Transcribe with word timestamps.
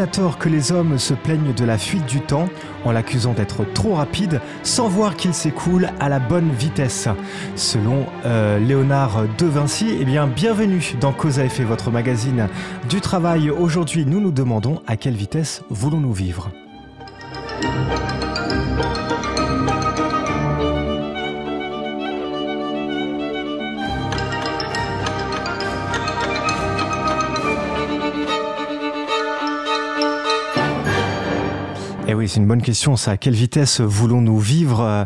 À 0.00 0.06
tort 0.06 0.38
que 0.38 0.48
les 0.48 0.72
hommes 0.72 0.98
se 0.98 1.12
plaignent 1.12 1.52
de 1.52 1.64
la 1.66 1.76
fuite 1.76 2.06
du 2.06 2.22
temps 2.22 2.48
en 2.86 2.90
l'accusant 2.90 3.34
d'être 3.34 3.70
trop 3.74 3.96
rapide 3.96 4.40
sans 4.62 4.88
voir 4.88 5.14
qu'il 5.14 5.34
s'écoule 5.34 5.90
à 6.00 6.08
la 6.08 6.18
bonne 6.18 6.50
vitesse. 6.52 7.06
Selon 7.54 8.06
euh, 8.24 8.58
Léonard 8.58 9.24
de 9.36 9.44
Vinci, 9.44 9.94
eh 10.00 10.06
bien 10.06 10.26
bienvenue 10.26 10.94
dans 11.02 11.12
Cause 11.12 11.38
à 11.38 11.44
effet, 11.44 11.64
votre 11.64 11.90
magazine 11.90 12.48
du 12.88 13.02
travail. 13.02 13.50
Aujourd'hui, 13.50 14.06
nous 14.06 14.20
nous 14.20 14.32
demandons 14.32 14.80
à 14.86 14.96
quelle 14.96 15.16
vitesse 15.16 15.64
voulons-nous 15.68 16.14
vivre? 16.14 16.50
Oui, 32.20 32.28
c'est 32.28 32.38
une 32.38 32.46
bonne 32.46 32.60
question. 32.60 32.96
Ça, 32.96 33.12
à 33.12 33.16
quelle 33.16 33.32
vitesse 33.32 33.80
voulons-nous 33.80 34.38
vivre? 34.38 34.82
Euh, 34.82 35.04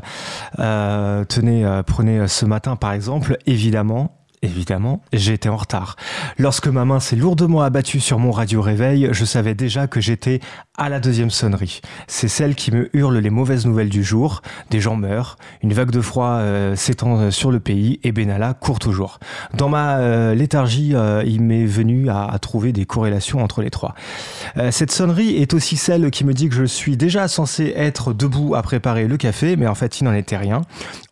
euh, 0.59 1.25
Tenez, 1.25 1.65
euh, 1.65 1.85
prenez 1.85 2.27
ce 2.27 2.45
matin 2.45 2.75
par 2.75 2.93
exemple. 2.93 3.39
Évidemment, 3.47 4.24
Évidemment, 4.45 5.01
j'étais 5.11 5.49
en 5.49 5.57
retard. 5.57 5.97
Lorsque 6.37 6.69
ma 6.69 6.85
main 6.85 7.01
s'est 7.01 7.17
lourdement 7.17 7.63
abattue 7.63 8.01
sur 8.01 8.19
mon 8.19 8.31
radio 8.31 8.61
réveil, 8.61 9.09
je 9.11 9.25
savais 9.25 9.55
déjà 9.55 9.87
que 9.87 10.03
j'étais 10.03 10.41
à 10.77 10.91
la 10.91 11.01
deuxième 11.01 11.31
sonnerie. 11.31 11.81
C'est 12.09 12.29
celle 12.29 12.55
qui 12.55 12.71
me 12.71 12.95
hurle 12.95 13.17
les 13.17 13.31
mauvaises 13.31 13.65
nouvelles 13.65 13.89
du 13.89 14.05
jour. 14.05 14.43
Des 14.69 14.81
gens 14.81 14.97
meurent, 14.97 15.39
une 15.63 15.73
vague 15.73 15.91
de 15.91 16.03
froid 16.03 16.41
euh, 16.41 16.77
s'étend 16.77 17.31
sur 17.31 17.51
le 17.51 17.59
pays 17.59 18.01
et 18.03 18.13
Benalla 18.13 18.53
court 18.53 18.81
toujours. 18.81 19.19
Dans 19.55 19.71
ma 19.71 19.97
euh, 19.97 20.35
léthargie, 20.35 20.95
euh, 20.95 21.23
il 21.25 21.41
m'est 21.41 21.65
venu 21.65 22.11
à, 22.11 22.25
à, 22.25 22.39
trouver 22.39 22.73
des 22.73 22.85
corrélations 22.85 23.43
entre 23.43 23.63
les 23.63 23.71
trois. 23.71 23.95
cette 24.71 24.91
sonnerie 24.91 25.37
est 25.37 25.55
aussi 25.55 25.79
celle 25.79 26.11
qui 26.11 26.25
me 26.25 26.35
dit 26.35 26.51
que 26.51 26.55
je 26.55 26.65
suis 26.65 26.99
déjà 26.99 27.29
censé 27.29 27.73
être 27.77 28.13
debout 28.13 28.55
à 28.55 28.61
préparer 28.61 29.09
le 29.09 29.17
café, 29.17 29.57
mais 29.57 29.67
en 29.67 29.75
fait 29.75 30.01
il 30.01 30.05
n'en 30.05 30.13
était 30.13 30.37
rien 30.37 30.63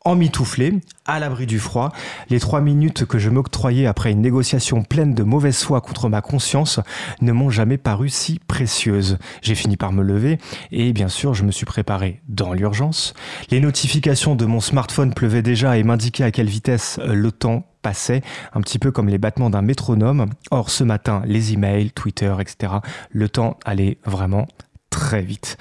emmitouflé, 0.04 0.74
à 1.06 1.18
l'abri 1.18 1.46
du 1.46 1.58
froid. 1.58 1.92
Les 2.30 2.40
trois 2.40 2.60
minutes 2.60 3.04
que 3.04 3.18
je 3.22 3.30
m'octroyais 3.30 3.86
après 3.86 4.10
une 4.10 4.20
négociation 4.20 4.82
pleine 4.82 5.14
de 5.14 5.22
mauvaise 5.22 5.62
foi 5.62 5.80
contre 5.80 6.08
ma 6.08 6.20
conscience 6.20 6.80
ne 7.20 7.30
m'ont 7.30 7.50
jamais 7.50 7.78
paru 7.78 8.08
si 8.08 8.40
précieuses. 8.48 9.16
J'ai 9.42 9.54
fini 9.54 9.76
par 9.76 9.92
me 9.92 10.02
lever 10.02 10.38
et 10.72 10.92
bien 10.92 11.08
sûr 11.08 11.32
je 11.32 11.44
me 11.44 11.52
suis 11.52 11.64
préparé 11.64 12.20
dans 12.28 12.52
l'urgence. 12.52 13.14
Les 13.50 13.60
notifications 13.60 14.34
de 14.34 14.44
mon 14.44 14.60
smartphone 14.60 15.14
pleuvaient 15.14 15.42
déjà 15.42 15.78
et 15.78 15.84
m'indiquaient 15.84 16.24
à 16.24 16.32
quelle 16.32 16.48
vitesse 16.48 16.98
le 17.06 17.30
temps 17.30 17.64
passait, 17.80 18.22
un 18.54 18.60
petit 18.60 18.80
peu 18.80 18.90
comme 18.90 19.08
les 19.08 19.18
battements 19.18 19.50
d'un 19.50 19.62
métronome. 19.62 20.26
Or 20.50 20.70
ce 20.70 20.82
matin, 20.82 21.22
les 21.24 21.52
emails, 21.52 21.92
Twitter, 21.92 22.34
etc., 22.40 22.74
le 23.10 23.28
temps 23.28 23.56
allait 23.64 23.98
vraiment 24.04 24.48
très 24.92 25.22
vite. 25.22 25.56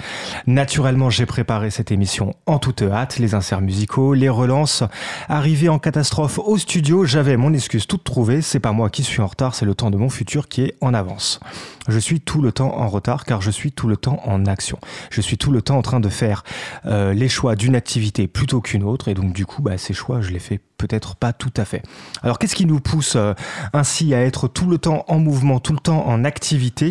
Naturellement, 0.46 1.10
j'ai 1.10 1.26
préparé 1.26 1.72
cette 1.72 1.90
émission 1.90 2.36
en 2.46 2.60
toute 2.60 2.82
hâte, 2.84 3.18
les 3.18 3.34
inserts 3.34 3.62
musicaux, 3.62 4.14
les 4.14 4.30
relances. 4.30 4.84
Arrivé 5.30 5.70
en 5.70 5.80
catastrophe 5.80 6.38
au 6.38 6.58
studio, 6.58 7.06
j'avais 7.06 7.38
mon 7.38 7.54
excuse 7.54 7.88
toute 7.88 8.04
trouvée, 8.04 8.42
c'est 8.42 8.60
pas 8.60 8.74
moi 8.74 8.90
qui 8.90 9.04
suis 9.04 9.22
en 9.22 9.28
retard, 9.28 9.56
c'est 9.56 9.66
le 9.66 9.74
temps 9.74 9.90
de 9.90 9.98
mon 9.98 10.10
futur 10.10 10.50
qui 10.50 10.64
est 10.64 10.76
en 10.82 10.94
avance. 10.94 11.40
Je 11.88 11.98
suis 11.98 12.20
tout 12.20 12.42
le 12.42 12.52
temps 12.52 12.78
en 12.78 12.90
retard 12.90 13.24
car 13.24 13.42
je 13.42 13.50
suis 13.50 13.72
tout 13.72 13.88
le 13.88 13.98
temps 13.98 14.22
en 14.26 14.46
action. 14.46 14.78
Je 15.10 15.22
suis 15.22 15.38
tout 15.38 15.52
le 15.52 15.62
temps 15.62 15.78
en 15.78 15.82
train 15.82 16.02
de 16.02 16.10
faire 16.10 16.44
euh, 16.86 17.14
les 17.14 17.30
choix 17.30 17.56
d'une 17.56 17.76
activité 17.76 18.28
plutôt 18.28 18.60
qu'une 18.60 18.84
autre 18.84 19.08
et 19.08 19.14
donc 19.14 19.34
du 19.34 19.46
coup, 19.46 19.62
bah, 19.62 19.78
ces 19.78 19.94
choix, 19.94 20.22
je 20.22 20.32
les 20.32 20.40
fais 20.40 20.60
peut-être 20.82 21.16
pas 21.16 21.32
tout 21.32 21.54
à 21.58 21.66
fait. 21.66 21.84
Alors 22.24 22.40
qu'est-ce 22.40 22.56
qui 22.56 22.66
nous 22.66 22.80
pousse 22.80 23.16
euh, 23.16 23.34
ainsi 23.74 24.14
à 24.14 24.22
être 24.22 24.48
tout 24.48 24.68
le 24.68 24.78
temps 24.78 25.06
en 25.08 25.20
mouvement, 25.20 25.60
tout 25.60 25.74
le 25.74 25.80
temps 25.80 26.08
en 26.08 26.24
activité? 26.24 26.90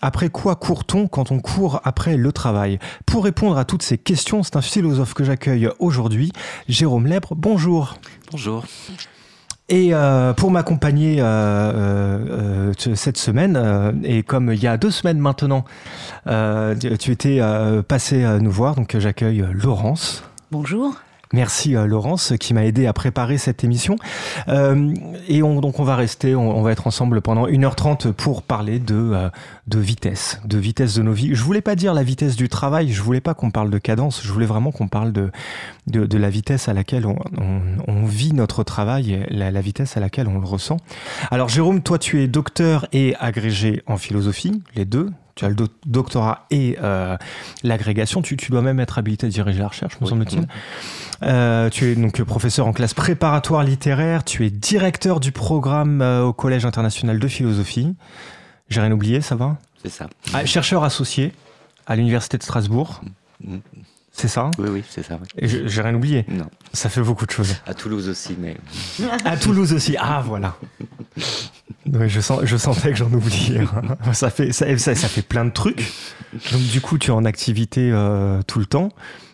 Après 0.00 0.30
quoi 0.30 0.56
court-on 0.56 1.06
quand 1.06 1.30
on 1.30 1.40
court 1.40 1.80
après 1.84 2.16
le 2.16 2.32
travail? 2.32 2.78
Pour 3.04 3.24
répondre 3.24 3.58
à 3.58 3.64
toutes 3.64 3.82
ces 3.82 3.98
questions, 3.98 4.42
c'est 4.42 4.56
un 4.56 4.62
philosophe 4.62 5.14
que 5.14 5.24
j'accueille 5.24 5.68
aujourd'hui, 5.78 6.32
Jérôme 6.68 7.06
Lèbre. 7.06 7.34
Bonjour. 7.36 7.96
Bonjour. 8.30 8.64
Et 9.68 9.90
euh, 9.92 10.32
pour 10.32 10.50
m'accompagner 10.50 11.20
euh, 11.20 12.72
euh, 12.74 12.94
cette 12.96 13.18
semaine, 13.18 14.00
et 14.02 14.24
comme 14.24 14.52
il 14.52 14.60
y 14.60 14.66
a 14.66 14.76
deux 14.76 14.90
semaines 14.90 15.18
maintenant, 15.18 15.64
tu 16.26 17.12
étais 17.12 17.40
passé 17.86 18.26
nous 18.40 18.50
voir, 18.50 18.74
donc 18.74 18.96
j'accueille 18.98 19.44
Laurence. 19.52 20.24
Bonjour. 20.50 20.96
Merci 21.32 21.76
euh, 21.76 21.86
Laurence 21.86 22.32
qui 22.40 22.54
m'a 22.54 22.64
aidé 22.64 22.86
à 22.86 22.92
préparer 22.92 23.38
cette 23.38 23.62
émission. 23.62 23.94
Euh, 24.48 24.92
et 25.28 25.44
on, 25.44 25.60
donc 25.60 25.78
on 25.78 25.84
va 25.84 25.94
rester, 25.94 26.34
on, 26.34 26.60
va 26.60 26.72
être 26.72 26.88
ensemble 26.88 27.20
pendant 27.20 27.46
1h30 27.46 28.12
pour 28.12 28.42
parler 28.42 28.80
de, 28.80 28.96
euh, 28.96 29.30
de 29.68 29.78
vitesse, 29.78 30.40
de 30.44 30.58
vitesse 30.58 30.96
de 30.96 31.02
nos 31.02 31.12
vies. 31.12 31.32
Je 31.32 31.44
voulais 31.44 31.60
pas 31.60 31.76
dire 31.76 31.94
la 31.94 32.02
vitesse 32.02 32.34
du 32.34 32.48
travail, 32.48 32.90
je 32.90 33.00
voulais 33.00 33.20
pas 33.20 33.34
qu'on 33.34 33.52
parle 33.52 33.70
de 33.70 33.78
cadence, 33.78 34.22
je 34.24 34.32
voulais 34.32 34.46
vraiment 34.46 34.72
qu'on 34.72 34.88
parle 34.88 35.12
de, 35.12 35.30
la 35.86 36.30
vitesse 36.30 36.68
à 36.68 36.74
laquelle 36.74 37.06
on 37.06 38.04
vit 38.04 38.32
notre 38.32 38.64
travail, 38.64 39.24
la, 39.30 39.52
la, 39.52 39.60
vitesse 39.60 39.96
à 39.96 40.00
laquelle 40.00 40.26
on 40.26 40.40
le 40.40 40.46
ressent. 40.46 40.78
Alors 41.30 41.48
Jérôme, 41.48 41.80
toi 41.80 41.98
tu 41.98 42.22
es 42.22 42.26
docteur 42.26 42.86
et 42.92 43.14
agrégé 43.20 43.82
en 43.86 43.96
philosophie, 43.98 44.62
les 44.74 44.84
deux, 44.84 45.10
tu 45.40 45.46
as 45.46 45.48
le 45.48 45.56
doctorat 45.86 46.46
et 46.50 46.76
euh, 46.82 47.16
l'agrégation. 47.62 48.20
Tu, 48.20 48.36
tu, 48.36 48.50
dois 48.50 48.60
même 48.60 48.78
être 48.78 48.98
habilité 48.98 49.26
à 49.26 49.30
diriger 49.30 49.58
la 49.58 49.68
recherche, 49.68 49.98
me 49.98 50.04
oui. 50.04 50.10
semble-t-il. 50.10 50.46
Euh, 51.22 51.70
tu 51.70 51.90
es 51.90 51.94
donc 51.94 52.20
professeur 52.22 52.66
en 52.66 52.74
classe 52.74 52.92
préparatoire 52.92 53.62
littéraire. 53.62 54.22
Tu 54.22 54.44
es 54.44 54.50
directeur 54.50 55.18
du 55.18 55.32
programme 55.32 56.02
euh, 56.02 56.24
au 56.24 56.34
Collège 56.34 56.66
international 56.66 57.18
de 57.18 57.26
philosophie. 57.28 57.94
J'ai 58.68 58.82
rien 58.82 58.92
oublié, 58.92 59.22
ça 59.22 59.34
va? 59.34 59.56
C'est 59.82 59.90
ça. 59.90 60.08
Ah, 60.34 60.44
chercheur 60.44 60.84
associé 60.84 61.32
à 61.86 61.96
l'université 61.96 62.36
de 62.36 62.42
Strasbourg. 62.42 63.00
C'est 64.12 64.28
ça 64.28 64.50
Oui, 64.58 64.68
oui, 64.70 64.84
c'est 64.88 65.02
ça. 65.02 65.18
Oui. 65.20 65.48
J'ai 65.66 65.82
rien 65.82 65.94
oublié 65.94 66.24
Non. 66.28 66.46
Ça 66.72 66.88
fait 66.88 67.00
beaucoup 67.00 67.26
de 67.26 67.30
choses. 67.30 67.56
À 67.66 67.74
Toulouse 67.74 68.08
aussi, 68.08 68.36
mais. 68.38 68.56
à 69.24 69.36
Toulouse 69.36 69.72
aussi. 69.72 69.96
Ah, 69.98 70.22
voilà. 70.26 70.56
Oui, 71.92 72.08
je, 72.08 72.20
sens, 72.20 72.40
je 72.44 72.56
sentais 72.56 72.90
que 72.90 72.96
j'en 72.96 73.12
oubliais. 73.12 73.62
ça, 74.12 74.30
fait, 74.30 74.52
ça, 74.52 74.76
ça, 74.78 74.94
ça, 74.94 75.08
fait 75.08 75.22
plein 75.22 75.44
de 75.44 75.50
trucs. 75.50 75.92
Donc, 76.52 76.62
du 76.62 76.80
coup, 76.80 76.98
tu 76.98 77.08
es 77.08 77.14
en 77.14 77.24
activité 77.24 77.90
euh, 77.92 78.42
tout 78.46 78.58
le 78.58 78.66
temps. 78.66 78.90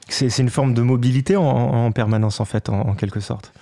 C'est 0.08 0.38
une 0.38 0.50
forme 0.50 0.72
de 0.72 0.82
mobilité 0.82 1.36
en, 1.36 1.42
en, 1.42 1.92
permanence, 1.92 2.38
en 2.38 2.44
fait, 2.44 2.68
en, 2.68 2.80
en, 2.80 2.94
quelque 2.94 3.20
sorte. 3.20 3.52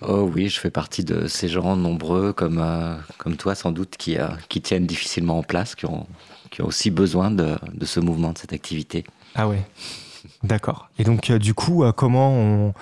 Oh 0.00 0.28
oui, 0.34 0.48
je 0.48 0.58
fais 0.58 0.70
partie 0.70 1.04
de 1.04 1.26
ces 1.26 1.48
gens 1.48 1.76
nombreux, 1.76 2.32
comme, 2.32 2.58
euh, 2.58 2.96
comme 3.18 3.36
toi, 3.36 3.54
sans 3.54 3.72
doute, 3.72 3.96
qui, 3.98 4.18
euh, 4.18 4.28
qui 4.48 4.62
tiennent 4.62 4.86
difficilement 4.86 5.38
en 5.38 5.42
place, 5.42 5.74
qui 5.74 5.86
ont, 5.86 6.06
qui 6.50 6.62
ont 6.62 6.66
aussi 6.66 6.90
besoin 6.90 7.30
de, 7.30 7.56
de 7.74 7.84
ce 7.84 8.00
mouvement, 8.00 8.32
de 8.32 8.38
cette 8.38 8.52
activité. 8.54 9.04
Ah 9.34 9.48
ouais, 9.48 9.62
d'accord. 10.42 10.88
Et 10.98 11.04
donc, 11.04 11.30
euh, 11.30 11.38
du 11.38 11.54
coup, 11.54 11.84
comment 11.96 12.30
on 12.32 12.74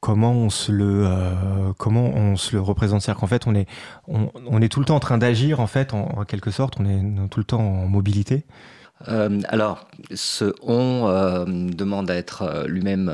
comment 0.00 0.32
on 0.32 0.50
se 0.50 0.70
le 0.70 1.04
euh, 1.06 1.72
comment 1.76 2.04
on 2.04 2.36
se 2.36 2.54
le 2.54 2.62
représente? 2.62 3.02
C'est-à-dire 3.02 3.20
qu'en 3.20 3.26
fait 3.26 3.46
on 3.46 3.54
est 3.54 3.66
on, 4.06 4.62
est 4.62 4.68
tout 4.68 4.80
le 4.80 4.86
temps 4.86 4.96
en 4.96 5.00
train 5.00 5.18
d'agir 5.18 5.60
en 5.60 5.66
fait 5.66 5.92
en, 5.94 6.24
quelque 6.24 6.50
sorte. 6.50 6.78
On 6.80 6.84
est 6.84 7.28
tout 7.28 7.40
le 7.40 7.44
temps 7.44 7.60
en 7.60 7.86
mobilité 7.86 8.44
euh, 9.06 9.40
alors 9.48 9.86
ce 10.12 10.52
on 10.62 11.06
euh, 11.06 11.44
demande 11.46 12.10
à 12.10 12.16
être 12.16 12.64
lui-même 12.66 13.08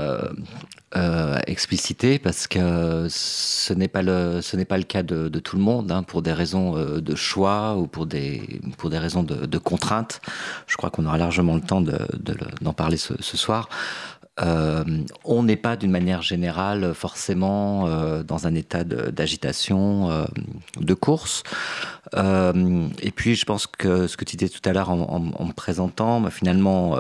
euh, 0.97 1.39
explicité 1.47 2.19
parce 2.19 2.47
que 2.47 3.07
ce 3.11 3.75
n'est 3.75 3.89
pas 3.89 4.01
le 4.03 4.41
pas 4.65 4.79
le 4.79 4.85
cas 4.85 5.03
de, 5.03 5.29
tout 5.41 5.57
le 5.57 5.63
monde 5.63 5.93
hein, 5.93 6.03
pour 6.03 6.23
des 6.23 6.33
raisons 6.33 6.73
de 6.75 7.15
choix 7.15 7.77
ou 7.77 7.87
pour 7.87 8.07
des 8.07 8.61
pour 8.79 8.89
des 8.89 8.99
raisons 8.99 9.23
de, 9.23 9.47
de 9.47 9.59
contraintes. 9.59 10.21
Je 10.67 10.77
crois 10.77 10.91
qu'on 10.91 11.05
aura 11.05 11.19
largement 11.19 11.55
le 11.55 11.61
temps 11.61 11.83
de 11.83 11.99
d'en 12.63 12.71
de, 12.71 12.75
parler 12.75 12.97
ce 12.97 13.37
soir 13.37 13.69
euh, 14.43 14.85
on 15.25 15.45
n'est 15.45 15.57
pas 15.57 15.77
d'une 15.77 15.93
manière 15.93 16.23
générale 16.23 16.93
forcément 16.93 17.87
euh, 17.87 18.25
dans 18.25 18.49
un 18.49 18.55
état 18.55 18.83
d'agitation 18.83 20.09
de, 20.09 20.13
euh, 20.13 20.25
de 20.81 20.95
course. 20.95 21.45
Et 22.17 23.11
puis 23.15 23.35
je 23.35 23.45
pense 23.45 23.67
que 23.67 24.07
ce 24.07 24.17
que 24.17 24.25
tu 24.25 24.37
disais 24.37 24.51
tout 24.51 24.69
à 24.69 24.73
l'heure 24.73 24.91
en, 24.91 25.21
me 25.21 25.53
présentant 25.53 26.21
bah, 26.21 26.31
finalement 26.31 26.97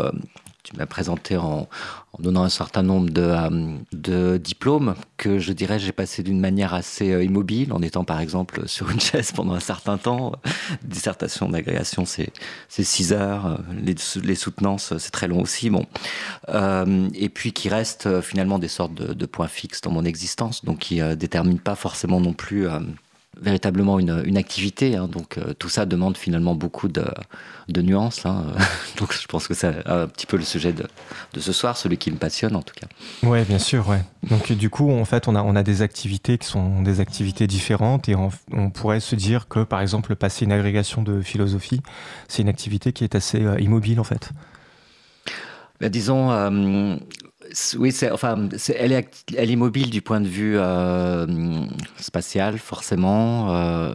tu 0.65 0.77
m'as 0.77 0.87
présenté 0.87 1.37
en, 1.37 1.69
en 2.17 2.23
donnant 2.23 2.45
un 2.45 2.49
certain 2.49 2.83
nombre 2.83 3.11
de, 3.11 3.23
euh, 3.23 3.77
de 3.93 4.37
diplômes 4.37 4.95
que 5.17 5.39
je 5.39 5.53
dirais 5.53 5.79
j'ai 5.79 5.93
passé 5.93 6.23
d'une 6.23 6.41
manière 6.41 6.73
assez 6.73 7.13
euh, 7.13 7.25
immobile 7.25 7.73
en 7.73 7.83
étant 7.83 8.05
par 8.05 8.21
exemple 8.21 8.63
sur 8.69 8.91
une 8.91 9.01
chaise 9.01 9.33
pendant 9.33 9.55
un 9.55 9.61
certain 9.61 9.99
temps. 9.99 10.33
Dissertation 10.85 11.49
d'agrégation 11.49 12.05
c'est 12.05 12.31
c'est 12.69 12.85
six 12.85 13.13
heures. 13.13 13.47
Euh, 13.47 13.57
les, 13.83 13.97
les 14.23 14.35
soutenances 14.35 14.97
c'est 14.99 15.11
très 15.11 15.29
long 15.29 15.43
aussi 15.43 15.71
bon. 15.71 15.87
Euh, 16.51 17.09
et 17.15 17.29
puis 17.29 17.53
qui 17.53 17.69
reste 17.69 18.07
euh, 18.07 18.23
finalement 18.23 18.59
des 18.59 18.69
sortes 18.69 18.95
de, 18.95 19.13
de 19.13 19.27
points 19.27 19.49
fixes 19.49 19.81
dans 19.81 19.91
mon 19.91 20.05
existence 20.05 20.65
donc 20.65 20.79
qui 20.79 21.01
euh, 21.01 21.17
détermine 21.17 21.59
pas 21.59 21.75
forcément 21.75 22.21
non 22.21 22.33
plus 22.33 22.69
euh, 22.69 22.79
véritablement 23.41 23.99
une, 23.99 24.23
une 24.25 24.37
activité. 24.37 24.97
Hein. 24.97 25.09
donc 25.09 25.39
euh, 25.39 25.55
tout 25.59 25.69
ça 25.69 25.87
demande 25.87 26.17
finalement 26.17 26.55
beaucoup 26.55 26.89
de, 26.89 27.05
de 27.69 27.83
nuances. 27.83 28.27
Hein. 28.27 28.45
donc 28.99 29.13
je 29.13 29.27
pense 29.27 29.49
que 29.49 29.55
c'est 29.55 29.87
un 29.87 30.07
petit 30.07 30.27
peu 30.27 30.37
le 30.37 30.45
sujet 30.45 30.73
de, 30.73 30.85
de, 31.33 31.41
ce 31.41 31.53
soir, 31.53 31.77
celui 31.77 31.99
qui 31.99 32.11
me 32.11 32.17
passionne 32.17 32.57
en 32.57 32.63
tout 32.63 32.75
cas. 32.75 32.87
Oui, 33.23 33.43
bien 33.45 33.59
sûr. 33.59 33.89
Ouais. 33.89 34.03
Donc 34.31 34.53
du 34.53 34.71
coup, 34.71 34.91
en 34.91 35.05
fait, 35.05 35.29
on 35.29 35.35
a, 35.35 35.43
on 35.43 35.57
a 35.57 35.63
des 35.63 35.83
activités 35.83 36.39
qui 36.39 36.47
sont 36.47 36.83
des 36.83 37.01
activités 37.01 37.47
différentes 37.47 38.09
et 38.09 38.15
on, 38.15 38.31
on 38.53 38.71
pourrait 38.71 39.01
se 39.01 39.15
dire 39.15 39.49
que 39.49 39.61
par 39.61 39.81
exemple, 39.81 40.15
passer 40.17 40.45
une 40.45 40.53
agrégation 40.53 41.03
de 41.03 41.21
philosophie, 41.21 41.81
c'est 42.29 42.43
une 42.43 42.49
activité 42.49 42.93
qui 42.93 43.05
est 43.05 43.15
assez 43.15 43.43
euh, 43.43 43.61
immobile 43.61 44.01
en 44.01 44.05
fait. 44.05 44.31
Ben, 45.81 45.91
disons, 45.91 46.31
euh, 46.31 46.97
oui, 47.79 47.95
enfin, 48.11 48.49
elle, 48.77 48.93
est, 48.93 49.25
elle 49.37 49.57
mobile 49.57 49.91
du 49.91 50.03
point 50.03 50.21
de 50.21 50.29
vue 50.29 50.57
euh, 50.59 51.27
spatial, 51.97 52.59
forcément. 52.59 53.55
Euh, 53.55 53.95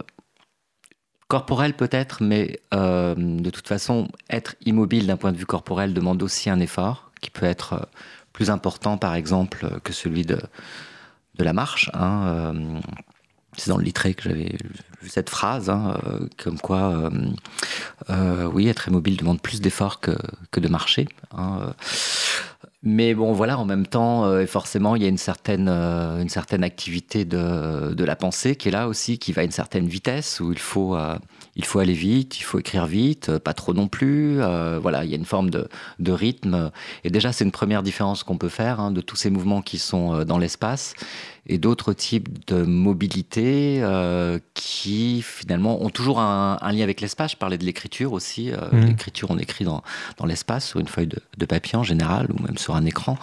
corporel 1.28 1.74
peut-être, 1.74 2.22
mais 2.22 2.60
euh, 2.74 3.14
de 3.16 3.50
toute 3.50 3.68
façon, 3.68 4.08
être 4.30 4.56
immobile 4.64 5.06
d'un 5.06 5.16
point 5.16 5.32
de 5.32 5.36
vue 5.36 5.46
corporel 5.46 5.94
demande 5.94 6.22
aussi 6.22 6.50
un 6.50 6.58
effort 6.58 7.12
qui 7.20 7.30
peut 7.30 7.46
être 7.46 7.88
plus 8.32 8.50
important, 8.50 8.98
par 8.98 9.14
exemple, 9.14 9.80
que 9.84 9.92
celui 9.92 10.24
de, 10.24 10.40
la 11.38 11.52
marche. 11.52 11.90
Hein, 11.94 12.80
c'est 13.56 13.70
dans 13.70 13.78
le 13.78 13.84
littré 13.84 14.12
que 14.14 14.22
j'avais 14.24 14.56
vu 15.00 15.08
cette 15.08 15.30
phrase, 15.30 15.70
hein, 15.70 15.98
comme 16.36 16.58
quoi, 16.58 17.10
oui, 18.08 18.68
être 18.68 18.88
immobile 18.88 19.16
demande 19.16 19.40
plus 19.40 19.60
d'efforts 19.60 20.00
que, 20.00 20.12
que 20.50 20.60
de 20.60 20.68
marcher. 20.68 21.08
Hein, 21.32 21.72
mais 22.82 23.12
bon, 23.14 23.32
voilà, 23.32 23.58
en 23.58 23.66
même 23.66 23.86
temps, 23.86 24.24
euh, 24.24 24.46
forcément, 24.46 24.96
il 24.96 25.02
y 25.02 25.04
a 25.04 25.08
une 25.08 25.18
certaine, 25.18 25.68
euh, 25.68 26.22
une 26.22 26.30
certaine 26.30 26.64
activité 26.64 27.26
de, 27.26 27.92
de, 27.92 28.04
la 28.04 28.16
pensée 28.16 28.56
qui 28.56 28.68
est 28.68 28.70
là 28.70 28.88
aussi, 28.88 29.18
qui 29.18 29.32
va 29.32 29.42
à 29.42 29.44
une 29.44 29.50
certaine 29.50 29.86
vitesse, 29.86 30.40
où 30.40 30.50
il 30.50 30.58
faut, 30.58 30.96
euh, 30.96 31.18
il 31.56 31.66
faut 31.66 31.78
aller 31.78 31.92
vite, 31.92 32.40
il 32.40 32.42
faut 32.42 32.58
écrire 32.58 32.86
vite, 32.86 33.36
pas 33.36 33.52
trop 33.52 33.74
non 33.74 33.86
plus. 33.86 34.36
voilà, 34.80 35.04
il 35.04 35.10
y 35.10 35.12
a 35.12 35.16
une 35.18 35.26
forme 35.26 35.50
de, 35.50 35.68
de 35.98 36.12
rythme. 36.12 36.70
Et 37.04 37.10
déjà, 37.10 37.32
c'est 37.32 37.44
une 37.44 37.52
première 37.52 37.82
différence 37.82 38.22
qu'on 38.22 38.38
peut 38.38 38.48
faire 38.48 38.80
hein, 38.80 38.90
de 38.92 39.02
tous 39.02 39.16
ces 39.16 39.28
mouvements 39.28 39.60
qui 39.60 39.78
sont 39.78 40.24
dans 40.24 40.38
l'espace 40.38 40.94
et 41.46 41.58
d'autres 41.58 41.92
types 41.92 42.46
de 42.46 42.62
mobilité 42.62 43.80
euh, 43.82 44.38
qui 44.54 45.22
finalement 45.22 45.82
ont 45.82 45.90
toujours 45.90 46.20
un, 46.20 46.58
lien 46.72 46.82
avec 46.82 47.00
l'espace. 47.00 47.32
Je 47.32 47.36
parlais 47.36 47.58
de 47.58 47.64
l'écriture 47.64 48.12
aussi. 48.12 48.52
Euh, 48.52 48.56
mmh. 48.72 48.80
L'écriture, 48.86 49.30
on 49.30 49.38
écrit 49.38 49.64
dans, 49.64 49.82
dans 50.18 50.26
l'espace 50.26 50.68
sur 50.68 50.80
une 50.80 50.88
feuille 50.88 51.08
de, 51.08 51.46
papier 51.46 51.76
en 51.76 51.82
général 51.82 52.28
ou 52.30 52.42
même 52.42 52.58
sur 52.58 52.76
un 52.76 52.84
écran. 52.84 53.18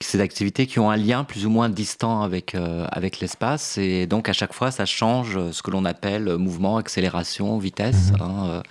C'est 0.00 0.18
des 0.18 0.24
activités 0.24 0.66
qui 0.66 0.80
ont 0.80 0.90
un 0.90 0.96
lien 0.96 1.22
plus 1.22 1.46
ou 1.46 1.50
moins 1.50 1.68
distant 1.68 2.22
avec, 2.22 2.54
euh, 2.54 2.86
avec 2.90 3.20
l'espace 3.20 3.78
et 3.78 4.06
donc 4.06 4.28
à 4.28 4.32
chaque 4.32 4.52
fois 4.52 4.72
ça 4.72 4.86
change 4.86 5.38
ce 5.52 5.62
que 5.62 5.70
l'on 5.70 5.84
appelle 5.84 6.36
mouvement, 6.36 6.78
accélération, 6.78 7.58
vitesse. 7.58 8.10
Mmh. 8.10 8.22
Hein, 8.22 8.62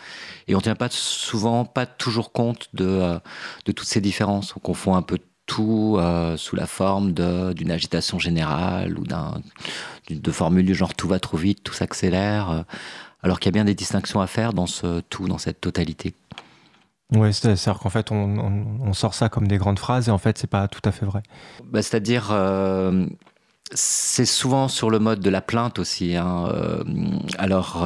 et 0.49 0.55
on 0.55 0.57
ne 0.57 0.63
tient 0.63 0.75
pas 0.75 0.89
souvent, 0.91 1.63
pas 1.63 1.85
toujours 1.85 2.33
compte 2.33 2.67
de, 2.73 3.17
de 3.65 3.71
toutes 3.71 3.87
ces 3.87 4.01
différences. 4.01 4.53
On 4.57 4.59
confond 4.59 4.95
un 4.95 5.01
peu 5.01 5.17
tout 5.53 5.97
euh, 5.99 6.35
sous 6.35 6.55
la 6.55 6.65
forme 6.65 7.11
d'une 7.11 7.69
agitation 7.69 8.17
générale 8.17 8.97
ou 8.97 9.03
de 10.09 10.31
formules 10.31 10.65
du 10.65 10.73
genre 10.73 10.95
tout 10.95 11.07
va 11.07 11.19
trop 11.19 11.37
vite, 11.37 11.63
tout 11.63 11.75
s'accélère, 11.75 12.49
euh, 12.49 12.61
alors 13.21 13.39
qu'il 13.39 13.49
y 13.49 13.53
a 13.53 13.57
bien 13.57 13.65
des 13.65 13.75
distinctions 13.75 14.19
à 14.19 14.25
faire 14.25 14.53
dans 14.53 14.65
ce 14.65 15.01
tout, 15.01 15.27
dans 15.27 15.37
cette 15.37 15.61
totalité. 15.61 16.15
Oui, 17.11 17.31
c'est-à-dire 17.31 17.77
qu'en 17.77 17.91
fait, 17.91 18.11
on, 18.11 18.93
sort 18.93 19.13
ça 19.13 19.29
comme 19.29 19.47
des 19.47 19.57
grandes 19.57 19.77
phrases 19.77 20.07
et 20.07 20.11
en 20.11 20.17
fait, 20.17 20.39
c'est 20.39 20.49
pas 20.49 20.67
tout 20.67 20.81
à 20.85 20.91
fait 20.91 21.05
vrai. 21.05 21.21
Bah, 21.65 21.83
c'est-à-dire, 21.83 22.29
euh, 22.31 23.05
c'est 23.71 24.25
souvent 24.25 24.67
sur 24.67 24.89
le 24.89 24.97
mode 24.97 25.19
de 25.19 25.29
la 25.29 25.41
plainte 25.41 25.77
aussi. 25.77 26.15
Hein, 26.15 26.49
alors 27.37 27.85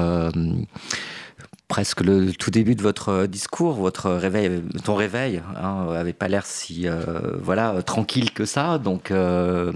presque 1.67 2.01
le 2.01 2.31
tout 2.33 2.51
début 2.51 2.75
de 2.75 2.81
votre 2.81 3.25
discours, 3.25 3.73
votre 3.73 4.09
réveil, 4.11 4.63
ton 4.83 4.95
réveil, 4.95 5.41
hein, 5.61 5.87
avait 5.89 6.13
pas 6.13 6.27
l'air 6.27 6.45
si 6.45 6.87
euh, 6.87 7.35
voilà 7.41 7.81
tranquille 7.83 8.31
que 8.31 8.45
ça. 8.45 8.77
Donc 8.77 9.11
euh, 9.11 9.71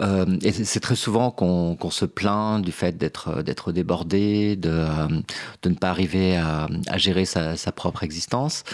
euh, 0.00 0.26
et 0.42 0.52
c'est 0.52 0.80
très 0.80 0.96
souvent 0.96 1.30
qu'on 1.30 1.90
se 1.90 2.04
plaint 2.04 2.64
du 2.64 2.72
fait 2.72 2.96
d'être 2.96 3.72
débordé, 3.72 4.56
de, 4.56 4.86
ne 5.64 5.74
pas 5.74 5.90
arriver 5.90 6.36
à, 6.36 6.68
gérer 6.96 7.24
sa, 7.24 7.56
sa, 7.56 7.72
propre 7.72 8.04
existence. 8.04 8.64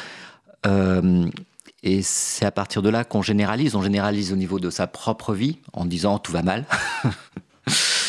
et 1.82 2.02
c'est 2.02 2.44
à 2.44 2.50
partir 2.50 2.82
de 2.82 2.90
là 2.90 3.04
qu'on 3.04 3.22
généralise. 3.22 3.76
On 3.76 3.82
généralise 3.82 4.32
au 4.32 4.36
niveau 4.36 4.60
de 4.60 4.68
sa 4.68 4.86
propre 4.86 5.32
vie 5.32 5.58
en 5.72 5.86
disant 5.86 6.18
tout 6.18 6.32
va 6.32 6.42
mal. 6.42 6.66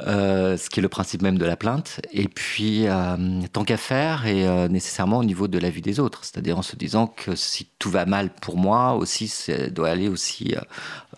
Euh, 0.00 0.56
ce 0.56 0.70
qui 0.70 0.80
est 0.80 0.82
le 0.82 0.88
principe 0.88 1.22
même 1.22 1.38
de 1.38 1.44
la 1.44 1.56
plainte. 1.56 2.00
Et 2.12 2.26
puis, 2.26 2.88
euh, 2.88 3.16
tant 3.52 3.62
qu'à 3.62 3.76
faire, 3.76 4.26
et 4.26 4.44
euh, 4.44 4.66
nécessairement 4.66 5.18
au 5.18 5.24
niveau 5.24 5.46
de 5.46 5.56
la 5.56 5.70
vie 5.70 5.82
des 5.82 6.00
autres, 6.00 6.24
c'est-à-dire 6.24 6.58
en 6.58 6.62
se 6.62 6.74
disant 6.74 7.06
que 7.06 7.36
si 7.36 7.68
tout 7.78 7.90
va 7.90 8.04
mal 8.04 8.30
pour 8.30 8.56
moi, 8.56 8.94
aussi, 8.94 9.28
ça 9.28 9.68
doit 9.70 9.90
aller 9.90 10.08
aussi 10.08 10.56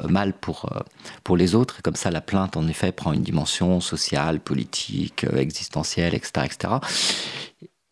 mal 0.06 0.34
pour, 0.34 0.70
pour 1.25 1.38
les 1.38 1.55
autres. 1.55 1.78
Et 1.78 1.82
comme 1.82 1.96
ça, 1.96 2.11
la 2.11 2.20
plainte, 2.20 2.58
en 2.58 2.69
effet, 2.69 2.93
prend 2.93 3.14
une 3.14 3.23
dimension 3.23 3.81
sociale, 3.81 4.40
politique, 4.40 5.25
existentielle, 5.34 6.14
etc. 6.14 6.44
etc. 6.44 6.75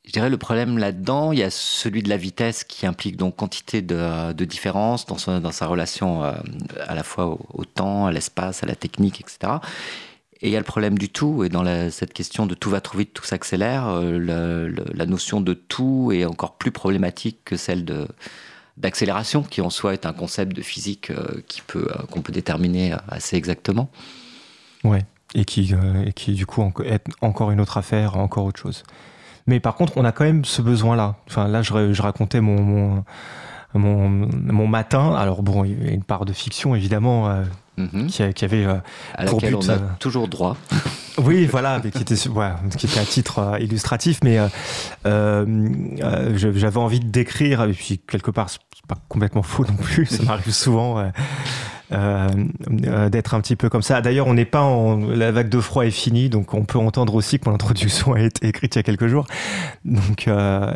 Je 0.04 0.12
dirais 0.12 0.28
le 0.28 0.36
problème 0.36 0.76
là-dedans, 0.76 1.32
il 1.32 1.38
y 1.38 1.42
a 1.42 1.50
celui 1.50 2.02
de 2.02 2.10
la 2.10 2.18
vitesse 2.18 2.62
qui 2.62 2.86
implique 2.86 3.16
donc 3.16 3.36
quantité 3.36 3.80
de, 3.80 4.34
de 4.34 4.44
différences 4.44 5.06
dans, 5.06 5.40
dans 5.40 5.50
sa 5.50 5.66
relation 5.66 6.22
à 6.22 6.94
la 6.94 7.02
fois 7.02 7.26
au, 7.26 7.40
au 7.54 7.64
temps, 7.64 8.04
à 8.04 8.12
l'espace, 8.12 8.62
à 8.62 8.66
la 8.66 8.76
technique, 8.76 9.22
etc. 9.22 9.54
Et 10.44 10.48
il 10.48 10.50
y 10.50 10.56
a 10.56 10.58
le 10.58 10.64
problème 10.64 10.98
du 10.98 11.08
tout, 11.08 11.42
et 11.42 11.48
dans 11.48 11.64
cette 11.90 12.12
question 12.12 12.44
de 12.44 12.54
tout 12.54 12.68
va 12.68 12.82
trop 12.82 12.98
vite, 12.98 13.14
tout 13.14 13.24
s'accélère, 13.24 13.88
euh, 13.88 14.70
la, 14.92 15.06
notion 15.06 15.40
de 15.40 15.54
tout 15.54 16.12
est 16.12 16.26
encore 16.26 16.56
plus 16.56 16.70
problématique 16.70 17.38
que 17.46 17.56
celle 17.56 17.86
d'accélération, 18.76 19.42
qui 19.42 19.62
en 19.62 19.70
soi 19.70 19.94
est 19.94 20.04
un 20.04 20.12
concept 20.12 20.54
de 20.54 20.60
physique 20.60 21.08
euh, 21.08 21.42
euh, 21.76 21.86
qu'on 22.10 22.20
peut 22.20 22.32
déterminer 22.34 22.94
assez 23.08 23.36
exactement. 23.36 23.88
Ouais, 24.84 25.06
et 25.34 25.46
qui 25.46 25.74
et 26.04 26.12
qui 26.12 26.34
du 26.34 26.44
coup 26.44 26.62
est 26.84 27.02
encore 27.22 27.50
une 27.50 27.60
autre 27.62 27.78
affaire, 27.78 28.18
encore 28.18 28.44
autre 28.44 28.60
chose. 28.60 28.82
Mais 29.46 29.60
par 29.60 29.76
contre, 29.76 29.94
on 29.96 30.04
a 30.04 30.12
quand 30.12 30.24
même 30.24 30.44
ce 30.44 30.60
besoin-là. 30.60 31.16
Enfin, 31.26 31.48
là, 31.48 31.62
je, 31.62 32.02
racontais 32.02 32.42
mon, 32.42 33.02
mon, 33.72 34.66
matin. 34.66 35.14
Alors 35.14 35.42
bon, 35.42 35.64
il 35.64 35.86
y 35.86 35.88
a 35.88 35.92
une 35.92 36.04
part 36.04 36.26
de 36.26 36.34
fiction 36.34 36.74
évidemment, 36.74 37.44
Mhm. 37.76 38.06
qui, 38.06 38.44
avait 38.44 38.64
euh, 38.64 38.76
à 39.14 39.24
pour 39.24 39.40
but, 39.40 39.54
on 39.54 39.68
a 39.68 39.72
euh, 39.72 39.78
toujours 39.98 40.28
droit. 40.28 40.56
Oui, 41.16 41.46
voilà, 41.46 41.80
mais 41.84 41.92
qui 41.92 42.02
était, 42.02 42.28
ouais, 42.28 42.50
qui 42.76 42.86
était 42.86 42.98
à 42.98 43.04
titre 43.04 43.38
euh, 43.38 43.58
illustratif, 43.60 44.18
mais 44.24 44.36
j'avais 45.04 46.76
envie 46.76 46.98
de 46.98 47.06
décrire, 47.06 47.62
et 47.62 47.72
puis 47.72 48.00
quelque 48.00 48.32
part, 48.32 48.50
c'est 48.50 48.58
pas 48.88 48.96
complètement 49.08 49.44
faux 49.44 49.64
non 49.64 49.76
plus, 49.76 50.06
ça 50.06 50.24
m'arrive 50.24 50.50
souvent. 50.52 51.04
Euh, 51.92 52.28
euh, 52.86 53.10
d'être 53.10 53.34
un 53.34 53.40
petit 53.42 53.56
peu 53.56 53.68
comme 53.68 53.82
ça. 53.82 54.00
D'ailleurs, 54.00 54.26
on 54.26 54.34
n'est 54.34 54.46
pas 54.46 54.62
en 54.62 54.96
la 54.96 55.30
vague 55.30 55.50
de 55.50 55.60
froid 55.60 55.84
est 55.84 55.90
finie, 55.90 56.30
donc 56.30 56.54
on 56.54 56.64
peut 56.64 56.78
entendre 56.78 57.14
aussi 57.14 57.38
que 57.38 57.48
mon 57.48 57.54
introduction 57.54 58.14
a 58.14 58.20
été 58.20 58.48
écrite 58.48 58.74
il 58.74 58.78
y 58.78 58.80
a 58.80 58.82
quelques 58.82 59.06
jours. 59.06 59.26
Donc 59.84 60.26
euh, 60.26 60.72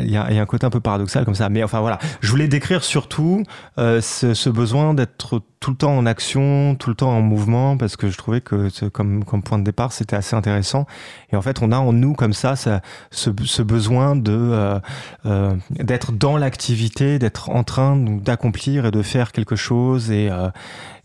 il 0.00 0.10
y, 0.10 0.16
a, 0.16 0.32
y, 0.32 0.38
a 0.38 0.42
un 0.42 0.46
côté 0.46 0.64
un 0.64 0.70
peu 0.70 0.80
paradoxal 0.80 1.24
comme 1.24 1.34
ça. 1.34 1.48
Mais 1.48 1.64
enfin 1.64 1.80
voilà, 1.80 1.98
je 2.20 2.30
voulais 2.30 2.46
décrire 2.46 2.84
surtout 2.84 3.42
ce, 3.76 4.00
ce, 4.32 4.48
besoin 4.48 4.94
d'être 4.94 5.42
tout 5.60 5.70
le 5.70 5.76
temps 5.76 5.96
en 5.96 6.06
action, 6.06 6.76
tout 6.76 6.90
le 6.90 6.96
temps 6.96 7.10
en 7.10 7.20
mouvement, 7.20 7.76
parce 7.76 7.96
que 7.96 8.08
je 8.10 8.16
trouvais 8.16 8.40
que 8.40 8.68
comme, 8.88 9.24
comme 9.24 9.42
point 9.42 9.58
de 9.58 9.64
départ, 9.64 9.92
c'était 9.92 10.16
assez 10.16 10.36
intéressant. 10.36 10.86
Et 11.32 11.36
en 11.36 11.42
fait, 11.42 11.62
on 11.62 11.72
a 11.72 11.78
en 11.78 11.92
nous 11.92 12.14
comme 12.14 12.32
ça, 12.32 12.54
ça 12.54 12.80
ce, 13.10 13.30
ce, 13.44 13.62
besoin 13.62 14.14
de 14.14 14.32
euh, 14.32 14.78
euh, 15.26 15.54
d'être 15.70 16.12
dans 16.12 16.36
l'activité, 16.36 17.18
d'être 17.18 17.50
en 17.50 17.64
train 17.64 17.96
d'accomplir 17.96 18.86
et 18.86 18.90
de 18.90 19.02
faire 19.02 19.32
quelque 19.32 19.56
chose. 19.56 20.10
Et, 20.10 20.30
euh, 20.30 20.48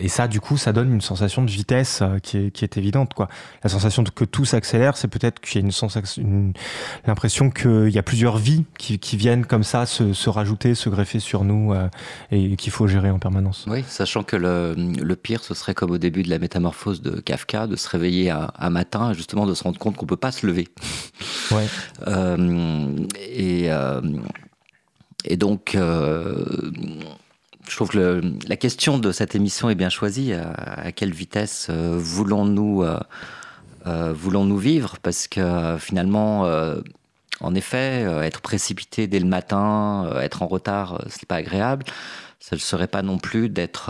et 0.03 0.10
ça, 0.10 0.27
du 0.27 0.41
coup, 0.41 0.57
ça 0.57 0.74
donne 0.74 0.93
une 0.93 1.01
sensation 1.01 1.43
de 1.43 1.50
vitesse 1.50 2.00
euh, 2.01 2.19
qui, 2.19 2.38
est, 2.38 2.51
qui 2.51 2.65
est 2.65 2.75
évidente. 2.75 3.13
Quoi. 3.13 3.29
La 3.63 3.69
sensation 3.69 4.03
que 4.03 4.25
tout 4.25 4.43
s'accélère, 4.43 4.98
c'est 4.98 5.07
peut-être 5.07 5.39
qu'il 5.39 5.62
y 5.62 5.63
a 5.63 5.65
une, 5.65 5.72
une 6.17 6.53
l'impression 7.07 7.50
qu'il 7.50 7.89
y 7.89 7.98
a 7.98 8.03
plusieurs 8.03 8.38
vies 8.38 8.65
qui, 8.77 9.00
qui 9.00 9.15
viennent 9.15 9.45
comme 9.45 9.63
ça 9.63 9.86
se, 9.86 10.12
se, 10.12 10.29
rajouter, 10.29 10.75
se 10.75 10.89
greffer 10.89 11.19
sur 11.19 11.45
nous 11.45 11.72
euh, 11.72 11.88
et 12.31 12.57
qu'il 12.57 12.74
faut 12.74 12.86
gérer 12.86 13.12
en 13.12 13.19
permanence. 13.19 13.63
Oui, 13.69 13.86
sachant 13.88 14.24
que 14.24 14.36
le, 14.36 14.75
le, 14.77 15.15
pire, 15.15 15.41
ce 15.41 15.53
serait 15.53 15.74
comme 15.74 15.91
au 15.91 15.98
début 15.98 16.24
de 16.24 16.29
la 16.29 16.38
métamorphose 16.38 17.01
de 17.01 17.22
Kafka, 17.22 17.67
de 17.67 17.77
se 17.77 17.88
réveiller 17.88 18.29
un, 18.29 18.69
matin 18.69 19.12
et 19.12 19.13
justement 19.13 19.45
de 19.45 19.53
se 19.53 19.63
rendre 19.63 19.79
compte 19.79 19.95
qu'on 19.95 20.05
peut 20.05 20.17
pas 20.17 20.33
se 20.33 20.45
lever. 20.45 20.67
Ouais. 21.51 21.67
et, 23.19 23.72
euh, 23.72 24.01
et 25.25 25.38
donc 25.38 25.77
je 27.67 27.75
trouve 27.75 27.89
que 27.89 28.22
la 28.48 28.55
question 28.55 29.00
de 29.00 29.12
cette 29.12 29.36
émission 29.36 29.70
est 29.70 29.75
bien 29.75 29.89
choisie. 29.89 30.34
À, 30.34 30.91
quelle 30.91 31.13
vitesse 31.13 31.67
euh, 31.70 31.96
voulons-nous 31.98 32.84
euh, 32.84 33.00
euh, 33.88 34.13
voulons-nous 34.13 34.58
vivre? 34.58 34.98
Parce 35.01 35.27
que 35.27 35.77
finalement, 35.79 36.48
en 37.41 37.55
effet, 37.55 38.03
être 38.24 38.41
précipité 38.41 39.08
dès 39.08 39.20
le 39.20 39.27
matin, 39.27 40.10
être 40.22 40.41
en 40.41 40.48
retard, 40.48 41.01
ce 41.08 41.17
n'est 41.17 41.27
pas 41.27 41.38
agréable. 41.38 41.86
Ça 42.39 42.55
ne 42.55 42.62
serait 42.62 42.88
pas 42.88 43.01
non 43.01 43.17
plus 43.17 43.50
d'être 43.50 43.89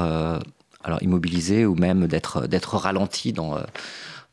alors 0.84 1.02
immobilisé 1.02 1.66
ou 1.66 1.76
même 1.76 2.08
d'être 2.08 2.48
d'être 2.48 2.78
ralenti 2.78 3.34
dans 3.34 3.58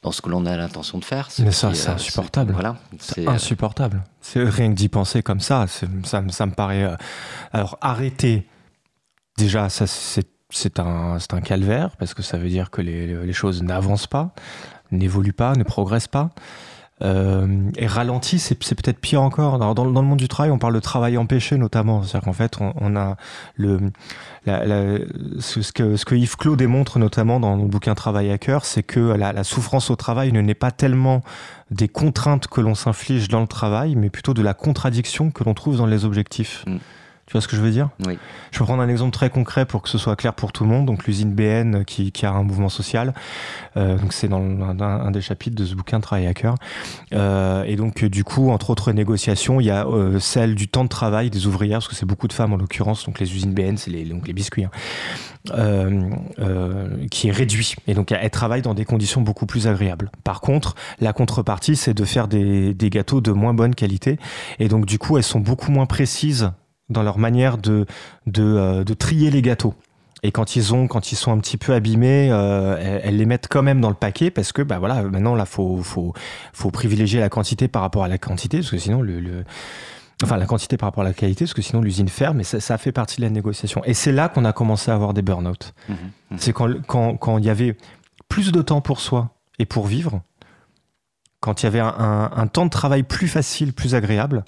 dans 0.03 0.13
ce 0.13 0.23
que 0.23 0.31
l'on 0.31 0.47
a 0.47 0.57
l'intention 0.57 0.97
de 0.97 1.05
faire. 1.05 1.29
Mais 1.41 1.53
ça, 1.53 1.75
c'est 1.75 1.91
insupportable. 1.91 2.53
Voilà, 2.53 2.77
c'est 2.99 3.27
insupportable. 3.27 4.03
C'est 4.23 4.43
rien 4.43 4.71
que 4.71 4.75
d'y 4.75 4.89
penser 4.89 5.23
comme 5.23 5.41
ça. 5.41 5.67
Ça, 6.05 6.23
ça 6.31 6.47
me 6.47 6.53
paraît. 6.53 6.97
alors 7.53 7.79
arrêter. 7.83 8.47
Déjà, 9.41 9.69
ça 9.69 9.87
c'est 9.87 10.81
un, 10.81 11.19
calvaire 11.45 11.97
parce 11.99 12.15
que 12.15 12.23
ça 12.23 12.37
veut 12.39 12.49
dire 12.49 12.71
que 12.71 12.83
les, 12.83 13.25
les 13.25 13.33
choses 13.33 13.63
n'avancent 13.63 14.07
pas, 14.07 14.35
n'évoluent 14.91 15.33
pas, 15.33 15.55
ne 15.55 15.65
progressent 15.65 16.09
pas. 16.09 16.31
Euh, 17.03 17.71
et 17.77 17.87
ralenti, 17.87 18.39
c'est 18.39 18.55
peut-être 18.55 18.99
pire 18.99 19.23
encore. 19.23 19.59
dans, 19.59 19.75
dans, 19.75 19.85
le 19.85 19.91
monde 19.93 20.19
du 20.19 20.29
travail, 20.29 20.51
on 20.51 20.59
parle 20.59 20.75
de 20.75 20.81
travail 20.81 21.17
empêché 21.17 21.57
notamment. 21.57 22.03
C'est-à-dire 22.03 22.27
qu'en 22.27 22.33
fait, 22.33 22.59
on, 22.61 22.97
a 22.97 23.17
le, 23.57 23.81
ce, 25.39 25.73
que, 25.73 25.97
ce 25.97 26.05
que 26.05 26.15
Yves 26.15 26.37
Clos 26.37 26.57
démontre 26.57 26.99
notamment 26.99 27.41
dans 27.41 27.57
le 27.57 27.65
bouquin 27.65 27.95
Travail 27.95 28.31
à 28.31 28.39
cœur, 28.39 28.65
c'est 28.65 28.83
que 28.83 29.01
la, 29.01 29.45
souffrance 29.45 29.91
au 29.91 29.97
travail 29.97 30.33
ne 30.33 30.41
n'est 30.41 30.55
pas 30.55 30.71
tellement 30.71 31.23
des 31.71 31.89
contraintes 31.89 32.49
que 32.49 32.61
l'on 32.61 32.75
s'inflige 32.75 33.29
dans 33.29 33.41
le 33.41 33.47
travail, 33.47 33.95
mais 33.95 34.11
plutôt 34.11 34.35
de 34.35 34.43
la 34.43 34.55
contradiction 34.55 35.31
que 35.31 35.45
l'on 35.45 35.55
trouve 35.55 35.77
dans 35.77 35.87
les 35.87 36.05
objectifs. 36.05 36.65
Mm. 36.67 36.77
Tu 37.31 37.35
vois 37.35 37.43
ce 37.43 37.47
que 37.47 37.55
je 37.55 37.63
veux 37.63 37.71
dire 37.71 37.91
Oui. 38.09 38.19
Je 38.51 38.59
vais 38.59 38.65
prendre 38.65 38.83
un 38.83 38.89
exemple 38.89 39.13
très 39.13 39.31
concret 39.31 39.65
pour 39.65 39.83
que 39.83 39.89
ce 39.89 39.99
soit 39.99 40.17
clair 40.17 40.35
pour 40.35 40.51
tout 40.51 40.65
le 40.65 40.71
monde. 40.71 40.87
Donc 40.87 41.07
l'usine 41.07 41.33
BN 41.33 41.85
qui, 41.85 42.11
qui, 42.11 42.27
a 42.27 42.33
un 42.33 42.43
mouvement 42.43 42.69
social. 42.69 43.15
Euh, 43.77 43.97
donc 43.99 44.13
c'est 44.13 44.27
dans 44.27 44.41
un, 44.41 45.11
des 45.13 45.21
chapitres 45.21 45.55
de 45.55 45.65
ce 45.65 45.77
bouquin 45.77 46.01
Travail 46.01 46.27
à 46.27 46.35
cœur. 46.35 46.57
Euh, 47.13 47.63
et 47.69 47.77
donc 47.77 48.05
du 48.05 48.25
coup, 48.25 48.51
entre 48.51 48.71
autres 48.71 48.91
négociations, 48.91 49.61
il 49.61 49.67
y 49.67 49.71
a 49.71 49.87
euh, 49.87 50.19
celle 50.19 50.57
du 50.57 50.67
temps 50.67 50.83
de 50.83 50.89
travail 50.89 51.31
des 51.31 51.47
ouvrières, 51.47 51.79
parce 51.79 51.87
que 51.87 51.95
c'est 51.95 52.05
beaucoup 52.05 52.27
de 52.27 52.33
femmes 52.33 52.53
en 52.53 52.57
l'occurrence. 52.57 53.07
Donc 53.07 53.21
les 53.21 53.33
usines 53.33 53.55
BN, 53.55 53.77
c'est 53.77 53.93
les, 53.93 54.07
donc 54.07 54.27
les 54.27 54.33
biscuits, 54.33 54.65
hein, 54.65 54.71
euh, 55.53 56.11
euh, 56.41 57.07
qui 57.13 57.29
est 57.29 57.33
réduit. 57.33 57.77
Et 57.87 57.95
donc 57.95 58.11
elles 58.11 58.31
travaillent 58.31 58.63
dans 58.63 58.75
des 58.75 58.85
conditions 58.85 59.21
beaucoup 59.21 59.47
plus 59.47 59.69
agréables. 59.69 60.11
Par 60.25 60.41
contre, 60.41 60.75
la 60.99 61.13
contrepartie, 61.13 61.77
c'est 61.77 61.95
de 61.95 62.05
faire 62.05 62.27
des, 62.27 62.75
des 62.75 62.91
gâteaux 62.91 63.21
de 63.21 63.31
moins 63.31 63.55
bonne 63.55 63.77
qualité. 63.77 64.19
Et 64.59 64.67
donc 64.67 64.85
du 64.85 64.99
coup, 64.99 65.17
elles 65.17 65.23
sont 65.23 65.39
beaucoup 65.39 65.71
moins 65.71 65.87
précises 65.87 66.51
dans 66.91 67.03
leur 67.03 67.19
manière 67.19 67.57
de, 67.57 67.87
de, 68.27 68.43
euh, 68.43 68.85
de, 68.85 68.95
trier 68.95 69.31
les 69.31 69.43
gâteaux. 69.43 69.75
Et 70.23 70.33
quand 70.33 70.57
ils 70.57 70.75
ont, 70.75 70.87
quand 70.87 71.13
ils 71.13 71.17
sont 71.17 71.33
un 71.33 71.39
petit 71.39 71.57
peu 71.57 71.73
abîmés, 71.73 72.29
euh, 72.31 73.01
elles, 73.03 73.17
les 73.17 73.25
mettent 73.25 73.49
quand 73.49 73.63
même 73.63 73.81
dans 73.81 73.89
le 73.89 73.95
paquet 73.95 74.31
parce 74.31 74.53
que, 74.53 74.61
bah 74.61 74.79
voilà, 74.79 75.03
maintenant 75.03 75.35
là, 75.35 75.47
faut, 75.47 75.79
faut, 75.83 76.13
faut 76.53 76.71
privilégier 76.71 77.21
la 77.21 77.31
quantité 77.31 77.69
par 77.69 77.81
rapport 77.81 78.05
à 78.05 78.09
la 78.09 78.19
quantité, 78.19 78.59
parce 78.59 78.71
que 78.71 78.79
sinon 78.79 79.01
le, 79.01 79.21
le 79.21 79.45
enfin 80.23 80.37
la 80.37 80.45
quantité 80.45 80.77
par 80.77 80.89
rapport 80.89 81.03
à 81.03 81.07
la 81.07 81.15
qualité, 81.15 81.47
parce 81.47 81.55
que 81.55 81.63
sinon 81.63 81.81
l'usine 81.81 82.09
ferme. 82.09 82.41
Et 82.41 82.45
ça, 82.45 82.61
ça, 82.61 82.77
fait 82.77 82.93
partie 82.93 83.17
de 83.17 83.23
la 83.23 83.31
négociation. 83.31 83.83
Et 83.85 83.95
c'est 83.95 84.13
là 84.13 84.29
qu'on 84.29 84.45
a 84.45 84.53
commencé 84.53 84.91
à 84.91 84.95
avoir 84.95 85.15
des 85.15 85.23
burn-out. 85.23 85.73
Mmh, 85.89 85.93
mmh. 85.93 86.37
C'est 86.37 86.53
quand, 86.53 86.69
quand, 86.87 87.17
quand 87.17 87.39
il 87.39 87.45
y 87.47 87.51
avait 87.51 87.77
plus 88.29 88.53
de 88.53 88.61
temps 88.61 88.83
pour 88.83 89.01
soi 89.01 89.31
et 89.59 89.65
pour 89.65 89.87
vivre, 89.87 90.21
quand 91.41 91.63
il 91.63 91.65
y 91.65 91.69
avait 91.69 91.81
un, 91.81 92.31
un 92.35 92.47
temps 92.47 92.67
de 92.67 92.71
travail 92.71 93.03
plus 93.05 93.29
facile, 93.29 93.73
plus 93.73 93.95
agréable, 93.95 94.45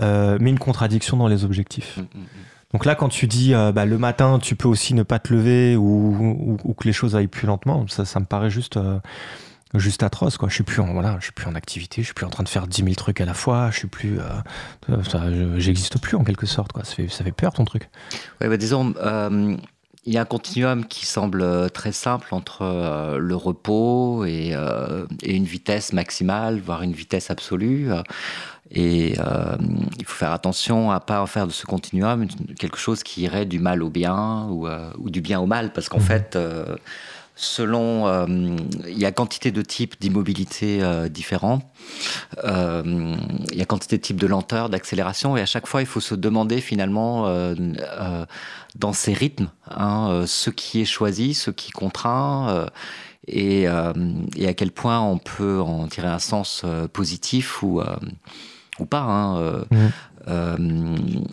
euh, 0.00 0.38
mais 0.40 0.50
une 0.50 0.58
contradiction 0.58 1.16
dans 1.16 1.28
les 1.28 1.44
objectifs. 1.44 1.96
Mm, 1.96 2.00
mm, 2.00 2.20
mm. 2.20 2.26
Donc 2.72 2.84
là, 2.84 2.94
quand 2.94 3.08
tu 3.08 3.26
dis 3.26 3.54
euh, 3.54 3.72
bah, 3.72 3.86
le 3.86 3.98
matin, 3.98 4.38
tu 4.38 4.54
peux 4.54 4.68
aussi 4.68 4.94
ne 4.94 5.02
pas 5.02 5.18
te 5.18 5.32
lever 5.32 5.76
ou, 5.76 6.58
ou, 6.62 6.74
que 6.74 6.84
les 6.84 6.92
choses 6.92 7.16
aillent 7.16 7.26
plus 7.26 7.46
lentement, 7.46 7.86
ça, 7.88 8.04
ça 8.04 8.20
me 8.20 8.26
paraît 8.26 8.50
juste, 8.50 8.76
euh, 8.76 8.98
juste 9.74 10.02
atroce. 10.02 10.36
Quoi. 10.36 10.50
Je 10.50 10.54
suis 10.54 10.64
plus 10.64 10.80
en 10.80 10.92
voilà, 10.92 11.16
je 11.18 11.24
suis 11.24 11.32
plus 11.32 11.46
en 11.46 11.54
activité, 11.54 12.02
je 12.02 12.06
suis 12.08 12.14
plus 12.14 12.26
en 12.26 12.30
train 12.30 12.44
de 12.44 12.48
faire 12.48 12.66
10 12.66 12.82
000 12.82 12.94
trucs 12.94 13.22
à 13.22 13.24
la 13.24 13.32
fois, 13.32 13.70
je 13.70 13.78
suis 13.78 13.88
plus, 13.88 14.18
j'existe 15.56 15.98
plus 15.98 16.16
en 16.16 16.24
quelque 16.24 16.46
sorte. 16.46 16.72
Quoi. 16.72 16.84
Ça 16.84 16.94
fait, 16.94 17.08
ça 17.08 17.24
fait 17.24 17.32
peur 17.32 17.54
ton 17.54 17.64
truc. 17.64 17.88
Ouais, 18.40 18.48
bah, 18.48 18.58
disons. 18.58 18.92
Il 20.06 20.14
y 20.14 20.18
a 20.18 20.22
un 20.22 20.24
continuum 20.24 20.86
qui 20.86 21.04
semble 21.04 21.70
très 21.70 21.92
simple 21.92 22.28
entre 22.34 23.18
le 23.18 23.36
repos 23.36 24.24
et, 24.24 24.54
et, 25.22 25.36
une 25.36 25.44
vitesse 25.44 25.92
maximale, 25.92 26.60
voire 26.60 26.82
une 26.82 26.92
vitesse 26.92 27.30
absolue. 27.30 27.90
Et 28.70 29.14
euh, 29.18 29.56
il 29.98 30.04
faut 30.04 30.16
faire 30.16 30.32
attention 30.32 30.90
à 30.90 31.00
pas 31.00 31.22
en 31.22 31.26
faire 31.26 31.46
de 31.46 31.52
ce 31.52 31.64
continuum 31.64 32.26
quelque 32.58 32.76
chose 32.76 33.02
qui 33.02 33.22
irait 33.22 33.46
du 33.46 33.58
mal 33.58 33.82
au 33.82 33.88
bien 33.88 34.46
ou, 34.50 34.66
euh, 34.66 34.90
ou 34.98 35.10
du 35.10 35.20
bien 35.20 35.40
au 35.40 35.46
mal, 35.46 35.72
parce 35.72 35.88
qu'en 35.88 35.98
mmh. 35.98 36.76
Fait, 37.38 37.62
euh, 37.62 37.66
selon, 37.68 38.26
il 38.86 38.98
y 38.98 39.04
a 39.04 39.12
quantité 39.12 39.50
de 39.50 39.62
types 39.62 40.00
d'immobilité 40.00 40.80
différents, 41.10 41.60
il 42.44 43.16
y 43.52 43.62
a 43.62 43.64
quantité 43.64 43.96
de 43.96 44.02
types 44.02 44.20
de 44.20 44.26
lenteur, 44.26 44.68
d'accélération, 44.68 45.36
et 45.36 45.40
à 45.40 45.46
chaque 45.46 45.66
fois, 45.66 45.80
il 45.80 45.86
faut 45.86 46.00
se 46.00 46.14
demander 46.14 46.60
finalement 46.60 47.26
dans 48.76 48.92
ces 48.92 49.12
rythmes, 49.12 49.50
hein, 49.70 50.24
ce 50.26 50.50
qui 50.50 50.80
est 50.80 50.86
choisi, 50.86 51.34
ce 51.34 51.50
qui 51.50 51.70
contraint. 51.70 52.66
Et, 53.26 53.62
et, 53.62 54.48
à 54.48 54.54
quel 54.54 54.70
point 54.70 55.00
on 55.00 55.18
peut 55.18 55.60
en 55.60 55.86
tirer 55.88 56.08
un 56.08 56.18
sens 56.18 56.64
positif 56.92 57.62
ou, 57.62 57.82
ou 58.78 58.86
pas. 58.86 59.00
Hein, 59.00 59.64
euh, 60.28 60.56
mmh. 60.58 61.24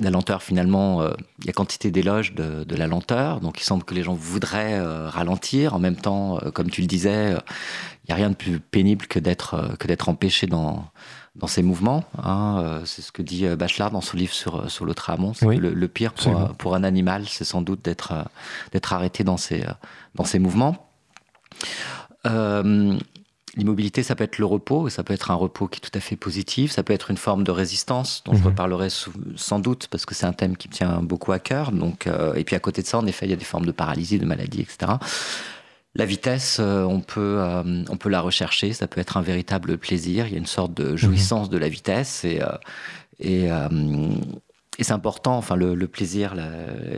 Euh, 0.00 0.04
la 0.04 0.10
lenteur, 0.10 0.42
finalement, 0.42 1.02
euh, 1.02 1.12
il 1.40 1.46
y 1.46 1.50
a 1.50 1.52
quantité 1.52 1.90
d'éloges 1.90 2.34
de, 2.34 2.74
la 2.74 2.86
lenteur, 2.86 3.40
donc 3.40 3.60
il 3.60 3.64
semble 3.64 3.84
que 3.84 3.94
les 3.94 4.02
gens 4.02 4.14
voudraient 4.14 4.80
ralentir. 5.08 5.74
En 5.74 5.78
même 5.78 5.96
temps, 5.96 6.38
comme 6.52 6.70
tu 6.70 6.80
le 6.80 6.86
disais, 6.86 7.30
il 7.30 8.08
n'y 8.08 8.12
a 8.12 8.16
rien 8.16 8.30
de 8.30 8.34
plus 8.34 8.58
pénible 8.58 9.06
que 9.06 9.18
d'être 9.18 9.76
que 9.78 9.86
d'être 9.86 10.08
empêché 10.08 10.46
dans 10.46 10.84
dans 11.36 11.46
ses 11.46 11.62
mouvements. 11.62 12.04
Hein. 12.22 12.82
c'est 12.84 13.02
ce 13.02 13.10
que 13.10 13.22
dit 13.22 13.46
Bachelard 13.56 13.90
dans 13.90 14.00
son 14.00 14.16
livre 14.16 14.32
sur 14.32 14.70
sur 14.70 14.84
le 14.84 14.94
tramon. 14.94 15.32
le, 15.42 15.88
pire 15.88 16.12
pour, 16.12 16.48
pour, 16.56 16.74
un 16.74 16.84
animal, 16.84 17.26
c'est 17.28 17.44
sans 17.44 17.62
doute 17.62 17.84
d'être 17.84 18.12
d'être 18.72 18.92
arrêté 18.92 19.24
dans 19.24 19.36
ses 19.36 19.64
dans 20.14 20.24
ses 20.24 20.38
mouvements. 20.38 20.88
L'immobilité, 23.56 24.02
ça 24.02 24.16
peut 24.16 24.24
être 24.24 24.38
le 24.38 24.46
repos, 24.46 24.88
et 24.88 24.90
ça 24.90 25.04
peut 25.04 25.14
être 25.14 25.30
un 25.30 25.34
repos 25.34 25.68
qui 25.68 25.78
est 25.78 25.80
tout 25.80 25.96
à 25.96 26.00
fait 26.00 26.16
positif, 26.16 26.72
ça 26.72 26.82
peut 26.82 26.92
être 26.92 27.10
une 27.10 27.16
forme 27.16 27.44
de 27.44 27.50
résistance, 27.52 28.22
dont 28.24 28.34
je 28.34 28.40
mhm. 28.40 28.46
reparlerai 28.46 28.88
sans 29.36 29.58
doute, 29.60 29.86
parce 29.90 30.06
que 30.06 30.14
c'est 30.14 30.26
un 30.26 30.32
thème 30.32 30.56
qui 30.56 30.68
me 30.68 30.72
tient 30.72 31.00
beaucoup 31.02 31.32
à 31.32 31.38
cœur. 31.38 31.70
Donc, 31.70 32.06
euh, 32.06 32.34
et 32.34 32.44
puis 32.44 32.56
à 32.56 32.60
côté 32.60 32.82
de 32.82 32.86
ça, 32.86 32.98
en 32.98 33.06
effet, 33.06 33.26
il 33.26 33.30
y 33.30 33.32
a 33.32 33.36
des 33.36 33.44
formes 33.44 33.66
de 33.66 33.72
paralysie, 33.72 34.18
de 34.18 34.26
maladie, 34.26 34.60
etc. 34.60 34.92
La 35.94 36.04
vitesse, 36.04 36.58
euh, 36.60 36.82
on, 36.82 37.00
peut, 37.00 37.36
euh, 37.38 37.84
on 37.88 37.96
peut 37.96 38.08
la 38.08 38.20
rechercher, 38.20 38.72
ça 38.72 38.88
peut 38.88 39.00
être 39.00 39.16
un 39.16 39.22
véritable 39.22 39.78
plaisir, 39.78 40.26
il 40.26 40.32
y 40.32 40.36
a 40.36 40.38
une 40.38 40.46
sorte 40.46 40.74
de 40.74 40.96
jouissance 40.96 41.48
de 41.48 41.58
la 41.58 41.68
vitesse, 41.68 42.24
et, 42.24 42.40
et, 43.20 43.44
et 43.46 44.82
c'est 44.82 44.92
important, 44.92 45.36
enfin 45.36 45.54
le, 45.54 45.86
plaisir 45.86 46.34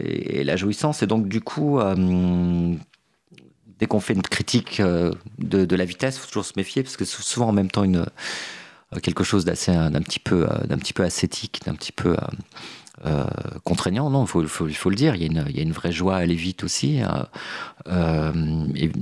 et 0.03 0.43
la 0.43 0.57
jouissance. 0.57 1.03
Et 1.03 1.07
donc 1.07 1.29
du 1.29 1.43
coup, 1.43 1.79
dès 3.79 3.87
qu'on 3.87 4.01
fait 4.01 4.15
une 4.15 4.23
critique 4.23 4.81
euh, 4.81 5.13
de, 5.39 5.77
la 5.77 5.85
vitesse, 5.85 6.17
il 6.17 6.21
faut 6.21 6.27
toujours 6.27 6.45
se 6.45 6.55
méfier 6.57 6.83
parce 6.83 6.97
que 6.97 7.05
c'est 7.05 7.23
souvent 7.23 7.49
en 7.49 7.53
même 7.53 7.71
temps 7.71 7.85
une, 7.85 8.07
euh, 8.95 9.01
quelque 9.03 9.25
chose 9.25 9.45
d'assez 9.45 9.73
d'un 9.73 10.03
petit 10.03 10.21
peu 10.21 10.47
euh, 10.51 10.67
d'un 10.67 10.79
petit 10.79 10.93
peu 10.93 11.05
ascétique, 11.05 11.61
d'un 11.67 11.75
petit 11.75 11.93
peu 11.93 12.17
contraignant. 13.65 14.09
Non, 14.11 14.25
il 14.25 14.49
faut, 14.49 14.91
le 14.91 14.97
dire. 14.97 15.15
Il 15.15 15.21
y, 15.21 15.25
a 15.25 15.27
une, 15.27 15.45
il 15.51 15.57
y, 15.57 15.61
a 15.61 15.63
une, 15.63 15.73
vraie 15.73 15.93
joie 15.93 16.17
à 16.17 16.19
aller 16.19 16.35
vite 16.35 16.65
aussi. 16.65 17.03
et 17.89 18.93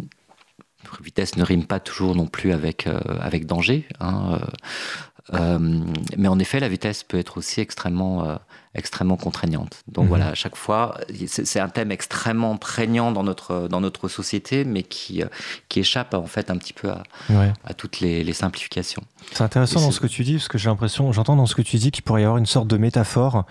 vitesse 1.00 1.36
ne 1.36 1.44
rime 1.44 1.64
pas 1.64 1.80
toujours 1.80 2.14
non 2.14 2.26
plus 2.26 2.52
avec 2.52 2.88
avec 3.20 3.46
danger. 3.46 3.86
Hein, 4.00 4.40
mais 5.32 6.28
en 6.28 6.38
effet, 6.40 6.58
la 6.60 6.68
vitesse 6.68 7.04
peut 7.04 7.18
être 7.18 7.38
aussi 7.38 7.60
extrêmement 7.60 8.38
extrêmement 8.74 9.16
contraignante. 9.16 9.82
Donc 9.88 10.04
mhm. 10.04 10.08
voilà, 10.08 10.28
à 10.28 10.34
chaque 10.34 10.56
fois, 10.56 10.98
c'est 11.26 11.60
un 11.60 11.68
thème 11.68 11.92
extrêmement 11.92 12.56
prégnant 12.56 13.12
dans 13.12 13.22
notre, 13.22 13.68
dans 13.68 13.80
notre 13.80 14.08
société, 14.08 14.64
mais 14.64 14.82
qui, 14.82 15.22
euh, 15.22 15.26
qui 15.68 15.80
échappe 15.80 16.14
en 16.14 16.26
fait 16.26 16.50
un 16.50 16.56
petit 16.56 16.72
peu 16.72 16.90
à, 16.90 17.02
à 17.64 17.74
toutes 17.74 18.00
les, 18.00 18.32
simplifications. 18.34 19.02
C'est 19.30 19.44
intéressant 19.44 19.80
dans 19.80 19.92
ce 19.92 20.00
que 20.00 20.08
tu 20.08 20.24
dis, 20.24 20.34
parce 20.34 20.48
que 20.48 20.58
j'ai 20.58 20.68
l'impression, 20.68 21.12
j'entends 21.12 21.36
dans 21.36 21.46
ce 21.46 21.54
que 21.54 21.62
tu 21.62 21.76
dis 21.76 21.92
qu'il 21.92 22.02
pourrait 22.02 22.22
y 22.22 22.24
avoir 22.24 22.38
une 22.38 22.46
sorte 22.46 22.66
de 22.66 22.76
métaphore 22.76 23.44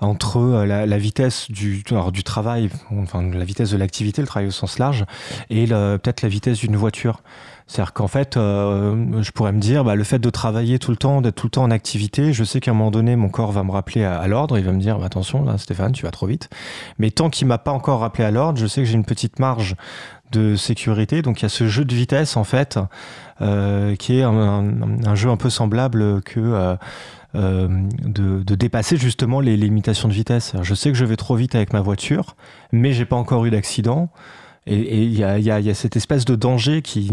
entre 0.00 0.38
euh, 0.38 0.66
la, 0.66 0.98
vitesse 0.98 1.50
du, 1.50 1.82
du 2.12 2.22
travail, 2.22 2.70
enfin 2.92 3.22
la 3.22 3.44
vitesse 3.44 3.70
de 3.70 3.76
l'activité, 3.76 4.22
le 4.22 4.28
travail 4.28 4.48
au 4.48 4.52
sens 4.52 4.78
large, 4.78 5.04
et 5.48 5.66
peut-être 5.66 6.22
la 6.22 6.28
vitesse 6.28 6.58
d'une 6.58 6.76
voiture. 6.76 7.22
C'est-à-dire 7.70 7.92
qu'en 7.92 8.08
fait, 8.08 8.36
euh, 8.36 9.22
je 9.22 9.30
pourrais 9.30 9.52
me 9.52 9.60
dire, 9.60 9.84
bah, 9.84 9.94
le 9.94 10.02
fait 10.02 10.18
de 10.18 10.28
travailler 10.28 10.80
tout 10.80 10.90
le 10.90 10.96
temps, 10.96 11.20
d'être 11.20 11.36
tout 11.36 11.46
le 11.46 11.52
temps 11.52 11.62
en 11.62 11.70
activité, 11.70 12.32
je 12.32 12.42
sais 12.42 12.58
qu'à 12.58 12.72
un 12.72 12.74
moment 12.74 12.90
donné, 12.90 13.14
mon 13.14 13.28
corps 13.28 13.52
va 13.52 13.62
me 13.62 13.70
rappeler 13.70 14.02
à, 14.02 14.26
l'ordre, 14.26 14.58
il 14.58 14.64
va 14.64 14.72
me 14.72 14.80
dire, 14.80 14.98
bah, 14.98 15.06
attention, 15.06 15.44
là, 15.44 15.56
Stéphane, 15.56 15.92
tu 15.92 16.02
vas 16.02 16.10
trop 16.10 16.26
vite. 16.26 16.50
Mais 16.98 17.12
tant 17.12 17.30
qu'il 17.30 17.46
m'a 17.46 17.58
pas 17.58 17.70
encore 17.70 18.00
rappelé 18.00 18.24
à 18.24 18.32
l'ordre, 18.32 18.58
je 18.58 18.66
sais 18.66 18.80
que 18.80 18.88
j'ai 18.88 18.94
une 18.94 19.04
petite 19.04 19.38
marge 19.38 19.76
de 20.32 20.56
sécurité. 20.56 21.22
Donc 21.22 21.40
il 21.40 21.42
y 21.44 21.46
a 21.46 21.48
ce 21.48 21.68
jeu 21.68 21.84
de 21.84 21.94
vitesse, 21.94 22.36
en 22.36 22.42
fait, 22.42 22.80
euh, 23.40 23.94
qui 23.94 24.18
est 24.18 24.24
un, 24.24 25.14
jeu 25.14 25.30
un 25.30 25.36
peu 25.36 25.48
semblable 25.48 26.22
que... 26.22 26.40
Euh, 27.36 27.68
de, 28.02 28.42
de, 28.42 28.54
dépasser 28.56 28.96
justement 28.96 29.38
les 29.38 29.56
limitations 29.56 30.08
de 30.08 30.12
vitesse. 30.12 30.54
je 30.62 30.74
sais 30.74 30.90
que 30.90 30.98
je 30.98 31.04
vais 31.04 31.14
trop 31.14 31.36
vite 31.36 31.54
avec 31.54 31.72
ma 31.72 31.80
voiture, 31.80 32.34
mais 32.72 32.92
j'ai 32.92 33.04
pas 33.04 33.14
encore 33.14 33.46
eu 33.46 33.50
d'accident. 33.50 34.10
Et 34.72 35.02
il 35.02 35.18
y 35.18 35.24
a, 35.24 35.36
y, 35.36 35.50
a, 35.50 35.58
y 35.58 35.68
a, 35.68 35.74
cette 35.74 35.96
espèce 35.96 36.24
de 36.24 36.36
danger 36.36 36.80
qui, 36.80 37.10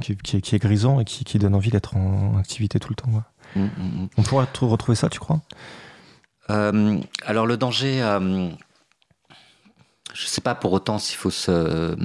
qui, 0.00 0.40
qui, 0.40 0.54
est 0.54 0.58
grisant 0.60 1.00
et 1.00 1.04
qui, 1.04 1.38
donne 1.38 1.56
envie 1.56 1.70
d'être 1.70 1.96
en 1.96 2.38
activité 2.38 2.78
tout 2.78 2.90
le 2.90 2.94
temps. 2.94 3.10
Mm, 3.56 3.60
mm, 3.60 3.66
mm. 4.02 4.08
On 4.18 4.22
pourrait 4.22 4.46
retrouver 4.60 4.94
ça, 4.94 5.08
tu 5.08 5.18
crois? 5.18 5.40
Euh, 6.50 7.00
Alors 7.24 7.46
le 7.46 7.56
danger, 7.56 8.00
euh, 8.02 8.48
je 10.14 10.24
ne 10.24 10.28
sais 10.28 10.40
pas 10.40 10.54
pour 10.54 10.72
autant 10.72 10.98
s'il 10.98 11.16
faut 11.16 11.30
se, 11.30 11.96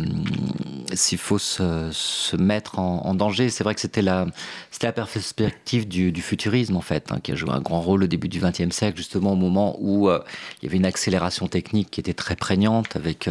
s'il 0.93 1.17
faut 1.19 1.37
se, 1.37 1.89
se, 1.91 2.35
mettre 2.35 2.79
en, 2.79 3.13
danger. 3.13 3.51
C'est 3.51 3.63
vrai 3.63 3.75
que 3.75 3.81
c'était 3.81 4.01
la, 4.01 4.25
c'était 4.71 4.87
la 4.87 4.93
perspective 4.93 5.87
du, 5.87 6.11
du, 6.11 6.21
futurisme, 6.23 6.75
en 6.75 6.81
fait, 6.81 7.11
hein, 7.11 7.19
qui 7.21 7.33
a 7.33 7.35
joué 7.35 7.51
un 7.51 7.61
grand 7.61 7.81
rôle 7.81 8.03
au 8.03 8.07
début 8.07 8.29
du 8.29 8.39
XXe 8.39 8.71
siècle, 8.71 8.97
justement 8.97 9.33
au 9.33 9.35
moment 9.35 9.75
où 9.79 10.09
il 10.09 10.63
y 10.63 10.67
avait 10.67 10.77
une 10.77 10.85
accélération 10.85 11.47
technique 11.47 11.91
qui 11.91 11.99
était 11.99 12.13
très 12.15 12.35
prégnante, 12.35 12.95
avec 12.95 13.29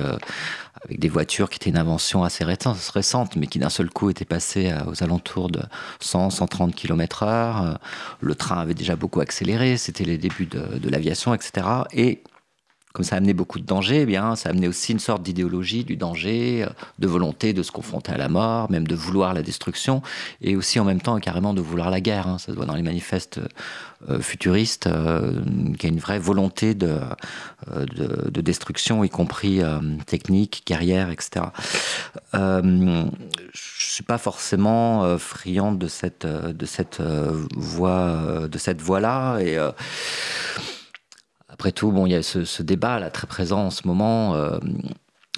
avec 0.86 1.00
des 1.00 1.08
voitures 1.08 1.50
qui 1.50 1.56
étaient 1.56 1.70
une 1.70 1.78
invention 1.78 2.22
assez 2.22 2.44
récente, 2.44 3.36
mais 3.36 3.46
qui 3.46 3.58
d'un 3.58 3.70
seul 3.70 3.90
coup 3.90 4.08
étaient 4.10 4.24
passées 4.24 4.72
aux 4.86 5.02
alentours 5.02 5.50
de 5.50 5.60
100, 6.00 6.30
130 6.30 6.74
km/h. 6.74 7.76
Le 8.20 8.34
train 8.34 8.60
avait 8.60 8.74
déjà 8.74 8.96
beaucoup 8.96 9.20
accéléré, 9.20 9.76
c'était 9.76 10.04
les 10.04 10.18
débuts 10.18 10.46
de, 10.46 10.88
l'aviation, 10.88 11.34
etc. 11.34 11.66
Et 11.92 12.22
comme 12.96 13.04
ça 13.04 13.16
a 13.16 13.18
amené 13.18 13.34
beaucoup 13.34 13.58
de 13.58 13.66
dangers, 13.66 14.00
eh 14.00 14.06
bien, 14.06 14.36
ça 14.36 14.48
a 14.48 14.52
amené 14.52 14.68
aussi 14.68 14.92
une 14.92 15.00
sorte 15.00 15.22
d'idéologie 15.22 15.84
du 15.84 15.96
danger, 15.96 16.62
euh, 16.62 16.68
de 16.98 17.06
volonté 17.06 17.52
de 17.52 17.62
se 17.62 17.70
confronter 17.70 18.10
à 18.12 18.16
la 18.16 18.30
mort, 18.30 18.70
même 18.70 18.86
de 18.86 18.94
vouloir 18.94 19.34
la 19.34 19.42
destruction, 19.42 20.00
et 20.40 20.56
aussi 20.56 20.80
en 20.80 20.84
même 20.84 21.02
temps 21.02 21.20
carrément 21.20 21.52
de 21.52 21.60
vouloir 21.60 21.90
la 21.90 22.00
guerre. 22.00 22.26
Hein. 22.26 22.38
Ça 22.38 22.52
se 22.52 22.56
voit 22.56 22.64
dans 22.64 22.74
les 22.74 22.80
manifestes 22.80 23.38
euh, 24.08 24.20
futuristes, 24.20 24.86
euh, 24.86 25.42
qu'il 25.74 25.82
y 25.82 25.86
a 25.86 25.88
une 25.90 26.00
vraie 26.00 26.18
volonté 26.18 26.74
de, 26.74 26.98
de, 27.76 28.40
destruction, 28.40 29.04
y 29.04 29.10
compris 29.10 29.60
technique, 30.06 30.62
guerrière, 30.66 31.10
etc. 31.10 31.44
je 32.32 33.10
suis 33.52 34.04
pas 34.04 34.16
forcément 34.16 35.18
friand 35.18 35.72
de 35.72 35.86
cette, 35.86 36.26
de 36.26 36.66
voie, 37.56 38.48
de 38.48 38.58
cette 38.58 38.80
voie-là, 38.80 39.40
et 39.40 39.58
après 41.56 41.72
tout, 41.72 41.90
bon, 41.90 42.04
il 42.04 42.12
y 42.12 42.14
a 42.14 42.22
ce, 42.22 42.62
débat 42.62 43.00
là 43.00 43.08
très 43.08 43.26
présent 43.26 43.64
en 43.64 43.70
ce 43.70 43.88
moment 43.88 44.34
euh, 44.34 44.58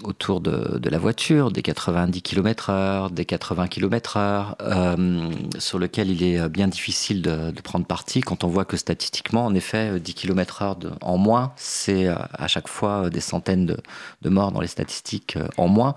autour 0.02 0.40
de, 0.40 0.88
la 0.90 0.98
voiture, 0.98 1.52
des 1.52 1.62
90 1.62 2.22
km/h, 2.22 3.12
des 3.12 3.24
80 3.24 3.68
km/h, 3.68 4.56
euh, 4.60 5.30
sur 5.60 5.78
lequel 5.78 6.10
il 6.10 6.24
est 6.24 6.48
bien 6.48 6.66
difficile 6.66 7.22
de, 7.22 7.52
prendre 7.62 7.86
parti 7.86 8.20
quand 8.20 8.42
on 8.42 8.48
voit 8.48 8.64
que 8.64 8.76
statistiquement, 8.76 9.46
en 9.46 9.54
effet, 9.54 10.00
10 10.00 10.14
km/h 10.14 10.74
en 11.02 11.18
moins, 11.18 11.52
c'est 11.54 12.08
euh, 12.08 12.16
à 12.32 12.48
chaque 12.48 12.66
fois 12.66 13.10
des 13.10 13.20
centaines 13.20 13.66
de, 13.66 14.28
morts 14.28 14.50
dans 14.50 14.60
les 14.60 14.66
statistiques 14.66 15.38
en 15.56 15.68
moins. 15.68 15.94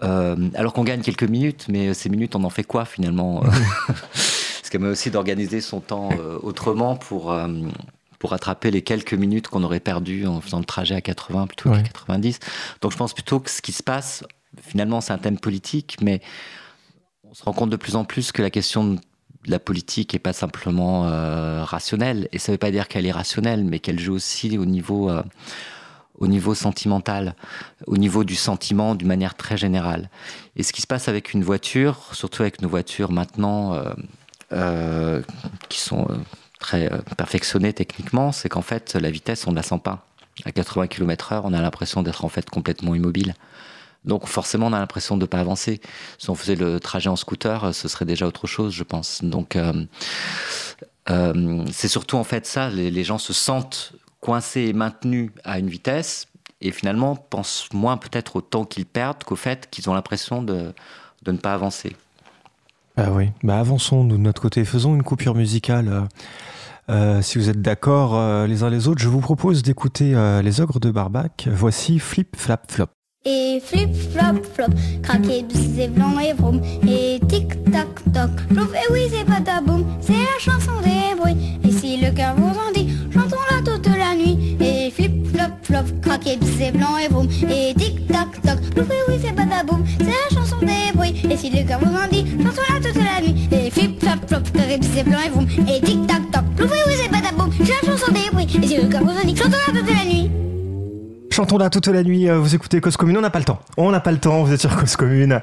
alors 0.00 0.72
qu'on 0.72 0.84
gagne 0.84 1.02
quelques 1.02 1.24
minutes, 1.24 1.66
mais 1.68 1.92
ces 1.92 2.08
minutes, 2.08 2.36
on 2.36 2.44
en 2.44 2.50
fait 2.50 2.64
quoi 2.64 2.86
finalement 2.86 3.42
Parce 3.90 4.70
qu'elle 4.70 4.80
met 4.80 4.88
aussi 4.88 5.10
d'organiser 5.10 5.60
son 5.60 5.80
temps 5.80 6.08
autrement 6.42 6.96
pour 6.96 7.34
pour 8.20 8.30
rattraper 8.30 8.70
les 8.70 8.82
quelques 8.82 9.14
minutes 9.14 9.48
qu'on 9.48 9.64
aurait 9.64 9.80
perdues 9.80 10.26
en 10.26 10.40
faisant 10.42 10.58
le 10.58 10.66
trajet 10.66 10.94
à 10.94 11.00
80 11.00 11.46
plutôt 11.48 11.72
qu'à 11.72 11.82
90. 11.82 12.38
Donc 12.82 12.92
je 12.92 12.96
pense 12.96 13.14
plutôt 13.14 13.40
que 13.40 13.50
ce 13.50 13.62
qui 13.62 13.72
se 13.72 13.82
passe, 13.82 14.24
finalement, 14.60 15.00
c'est 15.00 15.14
un 15.14 15.18
thème 15.18 15.38
politique, 15.38 15.96
mais 16.02 16.20
on 17.28 17.34
se 17.34 17.42
rend 17.42 17.54
compte 17.54 17.70
de 17.70 17.76
plus 17.76 17.96
en 17.96 18.04
plus 18.04 18.30
que 18.30 18.42
la 18.42 18.50
question 18.50 18.84
de 18.84 19.00
la 19.46 19.58
politique 19.58 20.12
n'est 20.12 20.18
pas 20.18 20.34
simplement 20.34 21.06
euh, 21.06 21.64
rationnelle. 21.64 22.28
Et 22.32 22.38
ça 22.38 22.52
ne 22.52 22.54
veut 22.54 22.58
pas 22.58 22.70
dire 22.70 22.88
qu'elle 22.88 23.06
est 23.06 23.10
rationnelle, 23.10 23.64
mais 23.64 23.78
qu'elle 23.78 23.98
joue 23.98 24.14
aussi 24.14 24.58
au 24.58 24.66
niveau, 24.66 25.08
euh, 25.08 25.22
au 26.18 26.26
niveau 26.26 26.54
sentimental, 26.54 27.34
au 27.86 27.96
niveau 27.96 28.22
du 28.22 28.34
sentiment 28.34 28.94
d'une 28.96 29.08
manière 29.08 29.34
très 29.34 29.56
générale. 29.56 30.10
Et 30.56 30.62
ce 30.62 30.74
qui 30.74 30.82
se 30.82 30.86
passe 30.86 31.08
avec 31.08 31.32
une 31.32 31.42
voiture, 31.42 32.10
surtout 32.12 32.42
avec 32.42 32.60
nos 32.60 32.68
voitures 32.68 33.12
maintenant, 33.12 33.82
euh, 34.52 35.22
qui 35.70 35.80
sont 35.80 36.06
très 36.60 36.92
euh, 36.92 36.98
perfectionné 37.16 37.72
techniquement, 37.72 38.30
c'est 38.30 38.48
qu'en 38.48 38.62
fait, 38.62 38.94
la 38.94 39.10
vitesse, 39.10 39.46
on 39.48 39.50
ne 39.50 39.56
la 39.56 39.62
sent 39.62 39.80
pas. 39.82 40.06
À 40.44 40.52
80 40.52 40.86
km/h, 40.86 41.40
on 41.44 41.52
a 41.52 41.60
l'impression 41.60 42.02
d'être 42.02 42.24
en 42.24 42.28
fait 42.28 42.48
complètement 42.48 42.94
immobile. 42.94 43.34
Donc 44.04 44.26
forcément, 44.26 44.68
on 44.68 44.72
a 44.72 44.78
l'impression 44.78 45.16
de 45.16 45.22
ne 45.22 45.26
pas 45.26 45.40
avancer. 45.40 45.80
Si 46.18 46.30
on 46.30 46.34
faisait 46.34 46.54
le 46.54 46.80
trajet 46.80 47.10
en 47.10 47.16
scooter, 47.16 47.74
ce 47.74 47.88
serait 47.88 48.06
déjà 48.06 48.26
autre 48.26 48.46
chose, 48.46 48.72
je 48.72 48.84
pense. 48.84 49.22
Donc 49.22 49.56
euh, 49.56 49.84
euh, 51.10 51.64
c'est 51.70 51.88
surtout 51.88 52.16
en 52.16 52.24
fait 52.24 52.46
ça, 52.46 52.70
les, 52.70 53.04
gens 53.04 53.18
se 53.18 53.32
sentent 53.32 53.92
coincés 54.20 54.62
et 54.62 54.72
maintenus 54.72 55.30
à 55.44 55.58
une 55.58 55.68
vitesse 55.68 56.28
et 56.60 56.72
finalement 56.72 57.16
pensent 57.16 57.68
moins 57.72 57.96
peut-être 57.96 58.36
au 58.36 58.40
temps 58.40 58.64
qu'ils 58.64 58.86
perdent 58.86 59.24
qu'au 59.24 59.36
fait 59.36 59.68
qu'ils 59.70 59.88
ont 59.88 59.94
l'impression 59.94 60.42
de, 60.42 60.72
ne 61.26 61.36
pas 61.36 61.52
avancer. 61.52 61.96
Ah 62.96 63.12
oui, 63.12 63.30
bah 63.42 63.58
avançons 63.58 64.04
nous 64.04 64.16
de 64.16 64.22
notre 64.22 64.42
côté, 64.42 64.64
faisons 64.64 64.94
une 64.94 65.02
coupure 65.02 65.34
musicale. 65.34 66.08
Euh, 66.88 67.22
si 67.22 67.38
vous 67.38 67.48
êtes 67.48 67.62
d'accord 67.62 68.16
euh, 68.16 68.46
les 68.46 68.62
uns 68.62 68.70
les 68.70 68.88
autres, 68.88 69.00
je 69.00 69.08
vous 69.08 69.20
propose 69.20 69.62
d'écouter 69.62 70.14
euh, 70.14 70.42
Les 70.42 70.60
Ogres 70.60 70.80
de 70.80 70.90
Barbac. 70.90 71.48
Voici 71.50 71.98
Flip 71.98 72.34
Flap 72.36 72.70
Flop. 72.70 72.86
Et 73.26 73.60
flip 73.62 73.94
flop 73.94 74.42
flop, 74.54 74.72
craquer 75.02 75.44
c'est 75.52 75.88
blanc 75.88 76.18
et 76.18 76.32
vroom. 76.32 76.62
Et 76.88 77.20
tic 77.28 77.48
tac 77.70 77.86
toc, 78.14 78.30
plouf 78.48 78.72
et 78.72 78.92
oui 78.92 79.00
c'est 79.10 79.26
pataboum 79.26 79.84
C'est 80.00 80.14
la 80.14 80.38
chanson 80.38 80.72
des 80.82 81.20
bruits, 81.20 81.60
et 81.62 81.70
si 81.70 81.98
le 81.98 82.12
cœur 82.12 82.34
vous 82.36 82.48
en 82.48 82.72
dit 82.74 82.88
Chantons-la 83.12 83.58
toute 83.58 83.88
la 83.88 84.14
nuit. 84.14 84.56
Et 84.58 84.90
flip 84.90 85.26
flop 85.26 85.52
flop, 85.62 86.00
craquer 86.00 86.38
c'est 86.58 86.72
blanc 86.72 86.96
et 86.96 87.08
vroom. 87.08 87.28
Et 87.50 87.74
tic 87.74 88.06
tac 88.06 88.40
toc, 88.40 88.58
plouf 88.74 88.88
et 88.88 89.10
oui 89.10 89.18
c'est 89.22 89.34
pataboum 89.34 89.84
C'est 89.98 90.06
la 90.06 90.40
chanson 90.40 90.56
des 90.60 90.96
bruits, 90.96 90.99
si 91.40 91.50
le 91.50 91.66
cœur 91.66 91.80
vous 91.80 91.96
en 91.96 92.06
dit 92.10 92.26
Chantons-la 92.42 92.80
toute 92.80 93.02
la 93.02 93.20
nuit 93.22 93.48
Et 93.50 93.70
flip 93.70 93.98
flop 94.00 94.26
flop, 94.26 94.40
craquer 94.52 94.78
c'est 94.94 95.04
blanc 95.04 95.18
et 95.24 95.30
vroom 95.30 95.46
Et 95.68 95.80
tic 95.80 96.06
tac 96.06 96.30
toc 96.30 96.44
Chantons 101.32 101.58
là 101.58 101.70
toute 101.70 101.86
la 101.86 102.02
nuit, 102.02 102.28
euh, 102.28 102.38
vous 102.38 102.54
écoutez 102.54 102.80
Cause 102.80 102.96
Commune, 102.96 103.16
on 103.16 103.20
n'a 103.22 103.30
pas 103.30 103.38
le 103.38 103.44
temps. 103.44 103.60
On 103.78 103.90
n'a 103.90 104.00
pas 104.00 104.12
le 104.12 104.18
temps, 104.18 104.42
vous 104.42 104.52
êtes 104.52 104.60
sur 104.60 104.76
Cause 104.76 104.96
Commune. 104.96 105.40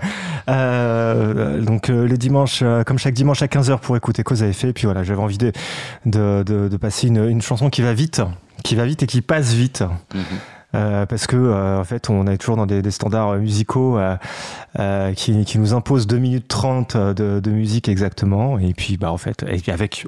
Euh, 0.49 1.61
donc 1.61 1.89
euh, 1.89 2.07
le 2.07 2.17
dimanche, 2.17 2.63
comme 2.85 2.99
chaque 2.99 3.15
dimanche 3.15 3.41
à 3.41 3.47
15h 3.47 3.79
pour 3.79 3.97
écouter 3.97 4.21
Cause 4.23 4.43
à 4.43 4.47
effet. 4.47 4.69
Et 4.69 4.73
puis 4.73 4.85
voilà, 4.85 5.03
j'avais 5.03 5.21
envie 5.21 5.37
de, 5.37 5.53
de, 6.05 6.77
passer 6.77 7.07
une, 7.07 7.41
chanson 7.41 7.69
qui 7.69 7.81
va 7.81 7.93
vite, 7.93 8.21
qui 8.63 8.75
va 8.75 8.85
vite 8.85 9.03
et 9.03 9.07
qui 9.07 9.21
passe 9.21 9.53
vite. 9.53 9.83
Mhm. 10.13 10.23
Euh, 10.77 11.05
parce 11.07 11.25
que 11.25 11.35
euh, 11.35 11.83
fait 11.83 12.09
on 12.09 12.27
est 12.27 12.37
toujours 12.37 12.55
dans 12.55 12.67
des, 12.67 12.91
standards 12.91 13.35
musicaux 13.37 13.97
euh, 13.97 15.13
qui, 15.13 15.43
qui, 15.43 15.57
nous 15.57 15.73
imposent 15.73 16.05
2 16.05 16.17
minutes 16.17 16.47
30 16.47 16.95
de, 16.97 17.49
musique 17.49 17.89
exactement. 17.89 18.59
Et 18.59 18.73
puis 18.73 18.97
bah 18.97 19.11
en 19.11 19.17
fait 19.17 19.43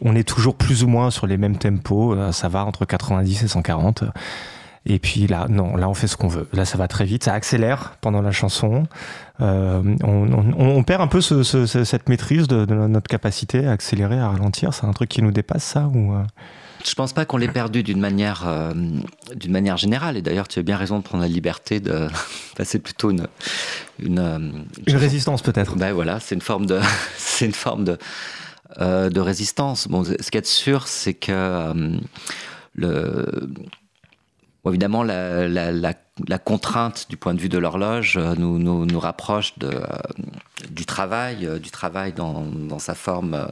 on 0.02 0.16
est 0.16 0.28
toujours 0.28 0.56
plus 0.56 0.84
ou 0.84 0.88
moins 0.88 1.10
sur 1.10 1.26
les 1.26 1.38
mêmes 1.38 1.58
tempos 1.58 2.16
ça 2.32 2.50
va 2.50 2.66
entre 2.66 2.86
90 2.86 3.44
et 3.44 3.48
140 3.48 4.04
et 4.86 5.00
puis 5.00 5.28
là 5.28 5.48
non 5.50 5.76
là 5.76 5.90
on 5.90 5.94
fait 5.94 6.08
ce 6.08 6.18
qu'on 6.18 6.28
veut. 6.28 6.48
Là 6.54 6.66
ça 6.66 6.78
va 6.78 6.88
très 6.88 7.06
vite 7.06 7.24
ça 7.24 7.34
accélère 7.34 7.96
pendant 8.02 8.22
la 8.22 8.32
chanson. 8.32 8.84
On, 9.40 10.84
perd 10.86 11.02
un 11.02 11.08
peu 11.08 11.22
ce, 11.22 11.44
ce, 11.44 11.66
cette 11.66 12.10
maîtrise 12.10 12.48
de, 12.48 12.66
de, 12.66 12.76
notre 12.76 13.08
capacité 13.08 13.66
à 13.66 13.72
accélérer 13.72 14.20
à 14.20 14.30
ralentir. 14.30 14.74
C'est 14.74 14.86
un 14.86 14.92
truc 14.92 15.10
qui 15.10 15.22
nous 15.22 15.32
dépasse 15.32 15.64
ça 15.64 15.90
ou 15.94 16.14
je 16.86 16.94
pense 16.94 17.14
pas 17.14 17.26
qu'on 17.26 17.38
l'ait 17.38 17.48
perdu 17.48 17.84
d'une 17.84 18.00
manière, 18.00 18.48
euh, 18.48 18.74
d'une 19.36 19.52
manière 19.52 19.78
générale. 19.78 20.18
Et 20.18 20.22
d'ailleurs, 20.22 20.48
tu 20.48 20.60
as 20.60 20.64
bien 20.64 20.78
raison 20.78 21.00
de 21.00 21.04
prendre 21.04 21.24
la 21.24 21.30
liberté 21.30 21.80
de 21.80 22.08
passer 22.56 22.80
plutôt 22.80 23.12
une, 23.12 23.28
une, 24.00 24.20
euh, 24.20 24.40
une, 24.88 24.98
résistance 24.98 25.42
peut-être. 25.42 25.76
Ben 25.76 25.94
voilà, 25.94 26.20
c'est 26.20 26.36
une 26.36 26.42
forme 26.42 26.66
de, 26.66 26.80
c'est 27.18 27.46
une 27.46 27.54
forme 27.54 27.84
de, 27.84 27.98
euh, 28.80 29.10
de 29.10 29.20
résistance. 29.20 29.88
Bon, 29.88 30.04
ce 30.04 30.32
qui 30.32 30.38
est 30.38 30.46
sûr, 30.46 30.88
c'est 30.88 31.14
que 31.14 31.98
le, 32.76 33.26
évidemment, 34.66 35.04
la, 35.04 35.48
la, 35.48 35.72
la, 35.72 35.94
la, 36.28 36.38
contrainte 36.38 37.08
du 37.10 37.18
point 37.18 37.34
de 37.34 37.40
vue 37.40 37.50
de 37.50 37.58
l'horloge 37.58 38.18
nous, 38.38 38.60
nous, 38.60 38.86
nous, 38.86 39.00
rapproche 39.00 39.58
de, 39.58 39.72
du 40.70 40.86
travail, 40.86 41.60
du 41.60 41.72
travail 41.72 42.14
dans, 42.14 42.44
dans 42.44 42.80
sa 42.80 42.94
forme 42.94 43.48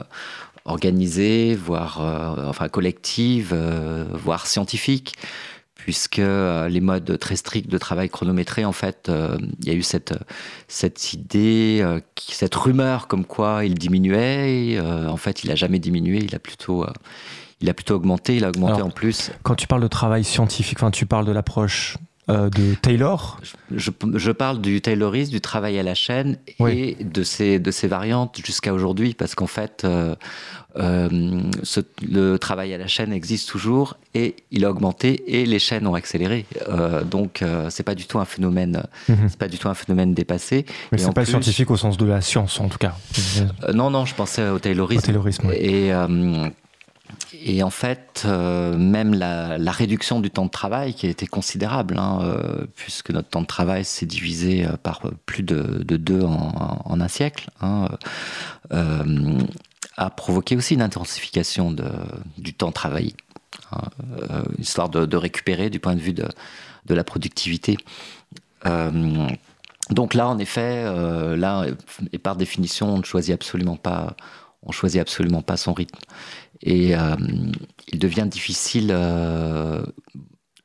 organisée, 0.68 1.54
voire 1.54 2.00
euh, 2.00 2.48
enfin 2.48 2.68
collective, 2.68 3.52
euh, 3.52 4.04
voire 4.12 4.46
scientifique, 4.46 5.14
puisque 5.74 6.18
euh, 6.18 6.68
les 6.68 6.80
modes 6.80 7.18
très 7.18 7.36
stricts 7.36 7.70
de 7.70 7.78
travail 7.78 8.08
chronométré, 8.08 8.64
en 8.64 8.72
fait, 8.72 9.10
il 9.60 9.66
y 9.66 9.70
a 9.70 9.74
eu 9.74 9.82
cette, 9.82 10.14
cette 10.68 11.12
idée, 11.12 11.84
cette 12.16 12.54
rumeur 12.54 13.08
comme 13.08 13.24
quoi 13.24 13.64
il 13.64 13.74
diminuait. 13.74 14.78
en 14.80 15.16
fait, 15.16 15.44
il 15.44 15.48
n'a 15.48 15.56
jamais 15.56 15.78
diminué, 15.78 16.18
il 16.18 16.34
a 16.34 16.38
plutôt 16.38 16.86
il 17.60 17.68
a 17.68 17.74
plutôt 17.74 17.96
augmenté, 17.96 18.36
il 18.36 18.44
a 18.44 18.50
augmenté 18.50 18.82
en 18.82 18.90
plus. 18.90 19.32
Quand 19.42 19.56
tu 19.56 19.66
parles 19.66 19.82
de 19.82 19.88
travail 19.88 20.22
scientifique, 20.22 20.78
enfin, 20.78 20.92
tu 20.92 21.06
parles 21.06 21.26
de 21.26 21.32
l'approche 21.32 21.96
euh, 22.30 22.50
de 22.50 22.74
Taylor 22.74 23.40
je, 23.74 23.90
je, 24.14 24.30
parle 24.30 24.60
du 24.60 24.82
Taylorisme, 24.82 25.32
du 25.32 25.40
travail 25.40 25.78
à 25.78 25.82
la 25.82 25.94
chaîne 25.94 26.36
et 26.60 26.96
de 27.00 27.22
ces, 27.22 27.58
de 27.58 27.86
variantes 27.86 28.38
jusqu'à 28.44 28.74
aujourd'hui, 28.74 29.14
parce 29.14 29.34
qu'en 29.34 29.46
fait, 29.46 29.82
euh, 29.84 30.14
euh, 30.76 31.40
ce, 31.62 31.80
le 32.02 32.36
travail 32.36 32.74
à 32.74 32.78
la 32.78 32.86
chaîne 32.86 33.12
existe 33.12 33.48
toujours 33.48 33.96
et 34.14 34.36
il 34.50 34.66
a 34.66 34.70
augmenté 34.70 35.40
et 35.40 35.46
les 35.46 35.58
chaînes 35.58 35.86
ont 35.86 35.94
accéléré. 35.94 36.44
donc, 37.10 37.42
c'est 37.70 37.82
pas 37.82 37.94
du 37.94 38.06
tout 38.06 38.18
un 38.18 38.26
phénomène, 38.26 38.82
mhm. 39.08 39.28
c'est 39.28 39.38
pas 39.38 39.48
du 39.48 39.58
tout 39.58 39.68
un 39.68 39.74
phénomène 39.74 40.12
dépassé. 40.12 40.66
Mais 40.92 40.98
c'est 40.98 41.14
pas 41.14 41.24
scientifique 41.24 41.70
au 41.70 41.76
sens 41.76 41.96
de 41.96 42.04
la 42.04 42.20
science, 42.20 42.60
en 42.60 42.68
tout 42.68 42.78
cas. 42.78 42.94
non, 43.72 43.90
non, 43.90 44.04
je 44.04 44.14
pensais 44.14 44.48
au 44.48 44.58
Taylorisme. 44.58 45.00
Au 45.00 45.06
Taylorisme 45.06 45.50
Et 45.54 45.92
et 47.32 47.62
en 47.62 47.70
fait, 47.70 48.24
même 48.24 49.14
la, 49.14 49.72
réduction 49.72 50.20
du 50.20 50.30
temps 50.30 50.46
de 50.46 50.50
travail, 50.50 50.94
qui 50.94 51.06
a 51.06 51.10
été 51.10 51.26
considérable, 51.26 51.98
hein, 51.98 52.20
puisque 52.74 53.10
notre 53.10 53.28
temps 53.28 53.42
de 53.42 53.46
travail 53.46 53.84
s'est 53.84 54.06
divisé 54.06 54.66
par 54.82 55.02
plus 55.26 55.42
de, 55.42 55.82
deux 55.84 56.22
en, 56.22 57.00
un 57.00 57.08
siècle, 57.08 57.50
hein, 57.60 57.88
a 58.70 60.10
provoqué 60.10 60.56
aussi 60.56 60.74
une 60.74 60.82
intensification 60.82 61.70
de, 61.70 61.88
du 62.38 62.54
temps 62.54 62.72
travaillé. 62.72 63.14
Hein, 63.72 63.82
histoire 64.58 64.88
de, 64.88 65.16
récupérer 65.16 65.70
du 65.70 65.80
point 65.80 65.94
de 65.94 66.00
vue 66.00 66.14
de, 66.14 66.26
de 66.86 66.94
la 66.94 67.04
productivité. 67.04 67.76
Donc 69.90 70.14
là, 70.14 70.28
en 70.28 70.38
effet, 70.38 70.84
euh, 70.84 71.36
là, 71.36 71.64
et 72.12 72.18
par 72.18 72.36
définition, 72.36 72.94
on 72.94 72.98
ne 72.98 73.04
choisit 73.04 73.34
absolument 73.34 73.76
pas, 73.76 74.16
on 74.62 74.72
choisit 74.72 75.00
absolument 75.00 75.42
pas 75.42 75.56
son 75.56 75.72
rythme. 75.72 75.98
Et 76.62 76.96
euh, 76.96 77.16
il 77.92 77.98
devient 77.98 78.26
difficile, 78.28 78.90
euh, 78.90 79.82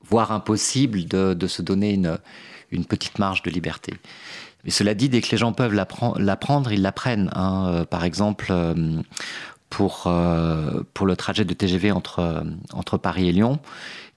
voire 0.03 0.31
impossible, 0.31 1.05
de, 1.05 1.47
se 1.47 1.61
donner 1.61 1.93
une, 1.93 2.85
petite 2.85 3.19
marge 3.19 3.41
de 3.43 3.49
liberté. 3.49 3.93
Mais 4.63 4.71
cela 4.71 4.93
dit, 4.93 5.09
dès 5.09 5.21
que 5.21 5.31
les 5.31 5.37
gens 5.37 5.53
peuvent 5.53 5.73
l'apprendre, 5.73 6.71
ils 6.71 6.81
l'apprennent. 6.81 7.29
Hein. 7.35 7.85
par 7.89 8.05
exemple, 8.05 8.53
pour, 9.69 10.03
le 10.07 11.15
trajet 11.15 11.45
de 11.45 11.53
TGV 11.53 11.91
entre 11.91 12.97
Paris 12.97 13.29
et 13.29 13.31
Lyon, 13.31 13.59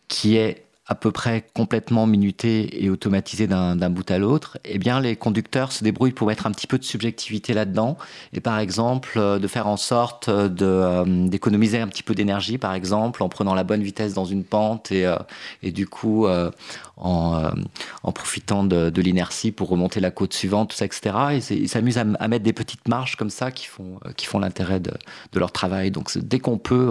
qui 0.08 0.36
est 0.36 0.65
à 0.88 0.94
peu 0.94 1.11
près 1.11 1.44
complètement 1.55 2.07
minuté 2.07 2.85
et 2.85 2.90
automatisé 2.90 3.49
d'un 3.49 3.90
bout 3.90 4.09
à 4.11 4.18
l'autre, 4.18 4.59
eh 4.64 4.79
bien 4.79 5.01
les 5.01 5.16
conducteurs 5.16 5.72
se 5.72 5.83
débrouillent 5.83 6.12
pour 6.12 6.29
mettre 6.29 6.46
un 6.46 6.53
petit 6.53 6.68
peu 6.68 6.79
de 6.79 6.85
subjectivité 6.85 7.55
là-dedans 7.55 7.96
et 8.33 8.40
par 8.40 8.59
exemple 8.61 9.14
euh, 9.16 9.40
de 9.40 9.49
faire 9.49 9.66
en 9.66 9.77
sorte 9.77 10.29
euh, 10.29 11.05
d'économiser 11.27 11.81
un 11.81 11.88
petit 11.88 12.05
peu 12.05 12.14
d'énergie 12.14 12.57
par 12.57 12.72
exemple 12.72 13.25
en 13.25 13.29
prenant 13.29 13.55
la 13.55 13.64
bonne 13.64 13.83
vitesse 13.83 14.14
dans 14.14 14.25
une 14.25 14.44
pente 14.44 14.92
et, 14.92 15.07
euh, 15.07 15.16
du 15.62 15.88
coup 15.88 16.27
en, 16.96 17.53
profitant 18.14 18.64
de, 18.64 19.01
l'inertie 19.01 19.53
pour 19.53 19.68
remonter 19.68 20.01
la 20.01 20.11
côte 20.11 20.33
suivante, 20.33 20.70
tout 20.70 20.77
ça, 20.77 20.85
etc. 20.85 21.16
Et 21.33 21.55
ils 21.55 21.68
s'amusent 21.68 21.99
à, 21.99 22.05
mettre 22.05 22.44
des 22.44 22.53
petites 22.53 22.88
marches 22.88 23.16
comme 23.16 23.31
ça 23.31 23.51
qui 23.51 23.66
font, 23.66 23.99
l'intérêt 24.38 24.81
de, 24.81 24.92
leur 25.35 25.53
travail. 25.53 25.90
Donc 25.90 26.16
dès 26.16 26.38
qu'on 26.38 26.59
peut, 26.59 26.90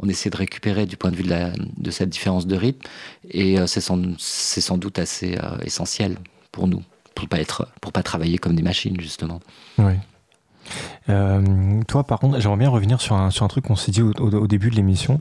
on 0.00 0.08
essaie 0.08 0.30
de 0.30 0.36
récupérer 0.36 0.86
du 0.86 0.96
point 0.96 1.10
de 1.10 1.16
vue 1.16 1.24
de, 1.24 1.90
cette 1.90 2.08
différence 2.08 2.46
de 2.46 2.56
rythme. 2.56 2.86
Et 3.30 3.58
euh, 3.58 3.66
c'est 3.66 3.80
sans, 3.80 4.78
doute 4.78 4.98
assez 4.98 5.36
euh, 5.36 5.58
essentiel 5.62 6.16
pour 6.52 6.68
nous, 6.68 6.82
pour 7.14 7.28
pas 7.28 7.38
pas 7.92 8.02
travailler 8.02 8.38
comme 8.38 8.54
des 8.54 8.62
machines 8.62 8.98
justement. 9.00 9.40
Oui. 9.78 9.94
Euh, 11.08 11.82
toi, 11.88 12.04
par 12.04 12.20
contre, 12.20 12.38
j'aimerais 12.40 12.58
bien 12.58 12.68
revenir 12.68 13.00
sur 13.00 13.16
un, 13.16 13.30
sur 13.30 13.44
un 13.44 13.48
truc 13.48 13.64
qu'on 13.64 13.76
s'est 13.76 13.90
dit 13.90 14.02
au, 14.02 14.46
début 14.46 14.70
de 14.70 14.76
l'émission. 14.76 15.20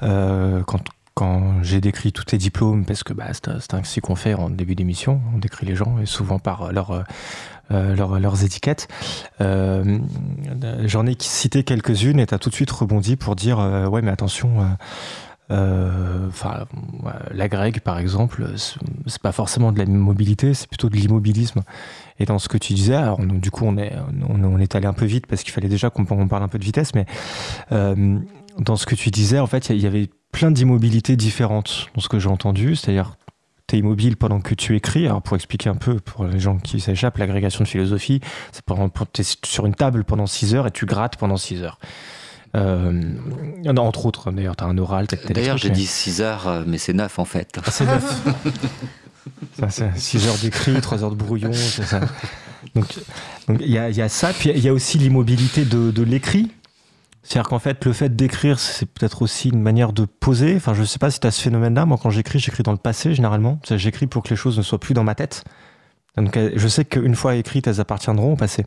quand, 0.00 0.80
quand 1.14 1.62
j'ai 1.62 1.80
décrit 1.80 2.12
tous 2.12 2.24
tes 2.24 2.38
diplômes, 2.38 2.84
parce 2.84 3.02
que 3.02 3.12
bah, 3.12 3.26
c'est 3.32 3.74
ainsi 3.74 4.00
qu'on 4.00 4.14
fait 4.14 4.34
en 4.34 4.48
début 4.48 4.76
d'émission, 4.76 5.20
on 5.34 5.38
décrit 5.38 5.66
les 5.66 5.74
gens, 5.74 5.98
et 5.98 6.06
souvent 6.06 6.38
par 6.38 6.72
leur, 6.72 7.04
euh, 7.72 7.96
leurs 7.96 8.44
étiquettes. 8.44 8.86
Euh, 9.40 9.98
j'en 10.84 11.04
ai 11.06 11.16
cité 11.18 11.64
quelques-unes 11.64 12.20
et 12.20 12.26
tu 12.26 12.34
as 12.34 12.38
tout 12.38 12.48
de 12.48 12.54
suite 12.54 12.70
rebondi 12.70 13.16
pour 13.16 13.34
dire 13.34 13.58
euh, 13.58 13.86
ouais 13.86 14.02
mais 14.02 14.10
attention. 14.10 14.76
Enfin, 15.48 16.64
la 17.30 17.48
grecque, 17.48 17.80
par 17.80 17.98
exemple, 17.98 18.46
c'est 19.06 19.22
pas 19.22 19.30
forcément 19.30 19.70
de 19.70 19.78
la 19.78 19.86
mobilité, 19.86 20.54
c'est 20.54 20.68
plutôt 20.68 20.88
de 20.88 20.96
l'immobilisme. 20.96 21.62
Et 22.18 22.24
dans 22.24 22.40
ce 22.40 22.48
que 22.48 22.58
tu 22.58 22.72
disais, 22.74 22.96
alors 22.96 23.20
du 23.20 23.52
coup, 23.52 23.64
on 23.64 23.76
est, 23.78 23.92
on, 24.28 24.58
est 24.58 24.74
allé 24.74 24.86
un 24.86 24.92
peu 24.92 25.04
vite 25.04 25.28
parce 25.28 25.44
qu'il 25.44 25.52
fallait 25.52 25.68
déjà 25.68 25.88
qu'on 25.88 26.04
parle 26.04 26.42
un 26.42 26.48
peu 26.48 26.58
de 26.58 26.64
vitesse, 26.64 26.94
mais 26.94 27.06
dans 27.70 28.76
ce 28.76 28.86
que 28.86 28.94
tu 28.94 29.10
disais, 29.10 29.38
en 29.38 29.46
fait, 29.46 29.68
il 29.70 29.80
y, 29.80 29.86
avait 29.86 30.08
plein 30.32 30.50
d'immobilités 30.50 31.14
différentes 31.16 31.90
dans 31.94 32.00
ce 32.00 32.08
que 32.08 32.18
j'ai 32.18 32.28
entendu, 32.28 32.74
c'est-à-dire 32.74 33.16
tu 33.66 33.76
es 33.76 33.78
immobile 33.80 34.16
pendant 34.16 34.40
que 34.40 34.54
tu 34.54 34.76
écris. 34.76 35.06
Alors, 35.06 35.22
pour 35.22 35.36
expliquer 35.36 35.68
un 35.68 35.74
peu, 35.74 35.98
pour 36.00 36.24
les 36.24 36.38
gens 36.38 36.58
qui 36.58 36.80
s'échappent, 36.80 37.18
l'agrégation 37.18 37.64
de 37.64 37.68
philosophie, 37.68 38.20
c'est 38.52 38.64
tu 39.12 39.22
es 39.22 39.24
sur 39.44 39.66
une 39.66 39.74
table 39.74 40.04
pendant 40.04 40.26
6 40.26 40.54
heures 40.54 40.66
et 40.66 40.70
tu 40.70 40.86
grattes 40.86 41.16
pendant 41.16 41.36
6 41.36 41.62
heures. 41.62 41.78
Euh, 42.54 43.02
entre 43.66 44.06
autres, 44.06 44.30
d'ailleurs, 44.30 44.56
tu 44.56 44.64
as 44.64 44.66
un 44.66 44.78
oral. 44.78 45.06
D'ailleurs, 45.30 45.58
j'ai 45.58 45.70
dit 45.70 45.86
6 45.86 46.20
heures, 46.22 46.48
euh, 46.48 46.64
mais 46.66 46.78
c'est 46.78 46.92
9 46.92 47.18
en 47.18 47.24
fait. 47.24 47.58
Ah, 47.64 47.70
c'est 47.70 47.84
9. 47.84 48.22
6 49.96 50.26
heures 50.28 50.38
d'écrit, 50.38 50.80
3 50.80 51.04
heures 51.04 51.10
de 51.10 51.16
brouillon, 51.16 51.52
c'est 51.52 51.84
ça. 51.84 52.00
Donc, 52.74 52.86
il 53.60 53.70
y, 53.70 53.78
a, 53.78 54.08
ça, 54.08 54.32
puis 54.32 54.50
il 54.50 54.58
y 54.58 54.68
a 54.68 54.72
aussi 54.72 54.98
l'immobilité 54.98 55.64
de, 55.64 55.90
de 55.90 56.02
l'écrit. 56.02 56.50
C'est-à-dire 57.26 57.48
qu'en 57.48 57.58
fait, 57.58 57.84
le 57.84 57.92
fait 57.92 58.14
d'écrire, 58.14 58.60
c'est 58.60 58.86
peut-être 58.86 59.20
aussi 59.22 59.48
une 59.48 59.60
manière 59.60 59.92
de 59.92 60.04
poser. 60.04 60.54
Enfin, 60.54 60.74
je 60.74 60.82
ne 60.82 60.86
sais 60.86 61.00
pas 61.00 61.10
si 61.10 61.18
tu 61.18 61.26
as 61.26 61.32
ce 61.32 61.42
phénomène-là. 61.42 61.84
Moi, 61.84 61.98
quand 62.00 62.10
j'écris, 62.10 62.38
j'écris 62.38 62.62
dans 62.62 62.70
le 62.70 62.78
passé, 62.78 63.14
généralement. 63.14 63.58
J'écris 63.68 64.06
pour 64.06 64.22
que 64.22 64.30
les 64.30 64.36
choses 64.36 64.56
ne 64.56 64.62
soient 64.62 64.78
plus 64.78 64.94
dans 64.94 65.02
ma 65.02 65.16
tête. 65.16 65.42
Donc, 66.16 66.36
euh, 66.36 66.52
je 66.54 66.68
sais 66.68 66.84
qu'une 66.84 67.16
fois 67.16 67.34
écrites, 67.34 67.66
elles 67.66 67.80
appartiendront 67.80 68.34
au 68.34 68.36
passé. 68.36 68.64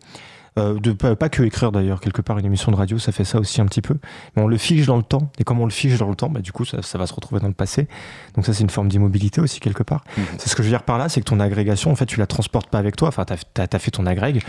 Euh, 0.58 0.78
de, 0.78 0.91
pas, 0.91 1.30
que 1.30 1.43
écrire 1.43 1.72
d'ailleurs, 1.72 2.02
quelque 2.02 2.22
part, 2.22 2.38
une 2.38 2.45
émission 2.45 2.69
de 2.72 2.76
radio, 2.76 3.00
ça 3.00 3.13
fait 3.13 3.24
ça 3.24 3.39
aussi 3.39 3.62
un 3.62 3.65
petit 3.65 3.82
peu. 3.82 3.95
Mais 4.36 4.43
on 4.43 4.48
le 4.48 4.58
fige 4.58 4.86
dans 4.86 4.98
le 4.98 5.04
temps. 5.04 5.32
Et 5.39 5.45
comme 5.45 5.62
on 5.62 5.65
le 5.65 5.72
fige 5.72 5.98
dans 5.98 6.10
le 6.10 6.15
temps, 6.15 6.30
bah, 6.30 6.41
du 6.41 6.52
coup, 6.52 6.65
ça, 6.65 6.98
va 6.98 7.08
se 7.08 7.13
retrouver 7.13 7.39
dans 7.39 7.48
le 7.48 7.54
passé. 7.54 7.88
Donc, 8.36 8.45
ça, 8.45 8.54
c'est 8.54 8.63
une 8.63 8.69
forme 8.69 8.89
d'immobilité 8.89 9.39
aussi, 9.39 9.62
quelque 9.62 9.84
part. 9.84 10.04
Mmh. 10.17 10.22
C'est 10.38 10.50
ce 10.50 10.56
que 10.58 10.63
je 10.63 10.67
veux 10.67 10.74
dire 10.74 10.84
par 10.84 10.98
là, 10.98 11.08
c'est 11.08 11.22
que 11.22 11.26
ton 11.26 11.39
agrégation, 11.39 11.91
en 11.91 11.95
fait, 11.95 12.08
tu 12.08 12.19
la 12.19 12.28
transportes 12.28 12.69
pas 12.69 12.80
avec 12.80 12.98
toi. 12.98 13.08
Enfin, 13.08 13.24
tu 13.26 13.62
as, 13.62 13.80
fait 13.80 13.91
ton 13.91 14.06
agrég. 14.06 14.43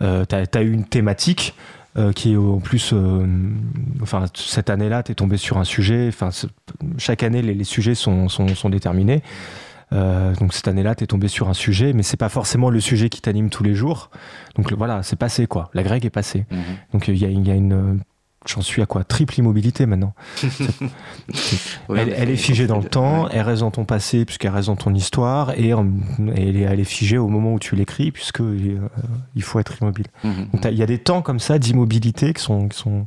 Euh, 0.00 0.24
tu 0.24 0.36
as, 0.36 0.62
eu 0.62 0.72
une 0.72 0.84
thématique. 0.84 1.54
Euh, 1.98 2.12
qui 2.12 2.34
est 2.34 2.36
en 2.36 2.60
plus, 2.60 2.92
euh, 2.92 3.26
enfin, 4.02 4.26
cette 4.34 4.70
année-là, 4.70 5.02
tu 5.02 5.10
es 5.10 5.14
tombé 5.16 5.36
sur 5.36 5.58
un 5.58 5.64
sujet. 5.64 6.06
Enfin, 6.06 6.30
chaque 6.96 7.24
année, 7.24 7.42
les, 7.42 7.64
sujets 7.64 7.96
sont, 7.96 8.28
sont, 8.28 8.70
déterminés. 8.70 9.20
Euh, 9.92 10.32
donc 10.36 10.54
cette 10.54 10.68
année-là, 10.68 10.94
tu 10.94 11.02
es 11.02 11.06
tombé 11.08 11.26
sur 11.26 11.48
un 11.48 11.54
sujet, 11.54 11.92
mais 11.94 12.04
c'est 12.04 12.16
pas 12.16 12.28
forcément 12.28 12.70
le 12.70 12.78
sujet 12.78 13.08
qui 13.08 13.20
t'anime 13.20 13.50
tous 13.50 13.64
les 13.64 13.74
jours. 13.74 14.10
Donc 14.54 14.72
voilà, 14.74 15.02
c'est 15.02 15.16
passé 15.16 15.48
quoi. 15.48 15.70
La 15.74 15.82
grecque 15.82 16.04
est 16.04 16.10
passée. 16.10 16.46
Mhm. 16.52 16.58
Donc 16.92 17.08
il 17.08 17.16
y, 17.16 17.20
y, 17.20 17.50
a 17.50 17.54
une 17.54 18.00
J'en 18.46 18.62
suis 18.62 18.80
à 18.80 18.86
quoi? 18.86 19.02
Triple 19.04 19.40
immobilité 19.40 19.84
maintenant. 19.84 20.14
elle, 21.94 22.30
est 22.30 22.36
figée 22.36 22.66
dans 22.66 22.78
le 22.78 22.88
temps, 22.88 23.28
elle 23.28 23.42
reste 23.42 23.60
dans 23.60 23.72
ton 23.72 23.84
passé 23.84 24.24
puisqu'elle 24.24 24.52
reste 24.52 24.68
dans 24.68 24.76
ton 24.76 24.94
histoire 24.94 25.50
et, 25.58 25.70
elle, 25.70 26.80
est, 26.80 26.84
figée 26.84 27.18
au 27.18 27.28
moment 27.28 27.52
où 27.54 27.58
tu 27.58 27.74
l'écris 27.74 28.12
puisque 28.12 28.40
euh, 28.40 28.78
il 29.34 29.42
faut 29.42 29.58
être 29.58 29.82
immobile. 29.82 30.06
Mhm. 30.22 30.48
il 30.64 30.78
y 30.78 30.82
a 30.82 30.86
des 30.86 30.98
temps 30.98 31.20
comme 31.20 31.40
ça 31.40 31.58
d'immobilité 31.58 32.32
qui 32.32 32.42
sont, 32.42 32.68
qui 32.68 32.78
sont 32.78 33.06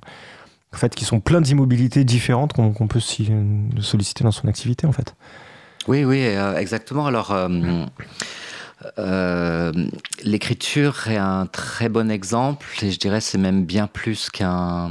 en 0.73 0.77
fait 0.77 0.93
qui 0.93 1.05
sont 1.05 1.21
pleins 1.21 1.41
d'immobilités 1.41 2.03
différentes 2.03 2.53
qu'on 2.53 2.87
peut 2.87 2.99
solliciter 2.99 4.23
dans 4.23 4.31
son 4.31 4.47
activité 4.47 4.85
en 4.85 4.91
fait. 4.91 5.15
Oui, 5.87 6.03
oui, 6.03 6.23
euh, 6.23 6.57
exactement. 6.57 7.05
Alors. 7.05 7.33
Euh, 8.97 9.71
l'écriture 10.23 11.07
est 11.07 11.17
un 11.17 11.45
très 11.45 11.87
bon 11.87 12.09
exemple 12.09 12.65
et 12.81 12.89
je 12.89 12.97
dirais 12.97 13.21
c'est 13.21 13.37
même 13.37 13.63
bien 13.63 13.85
plus 13.85 14.31
qu'un 14.31 14.89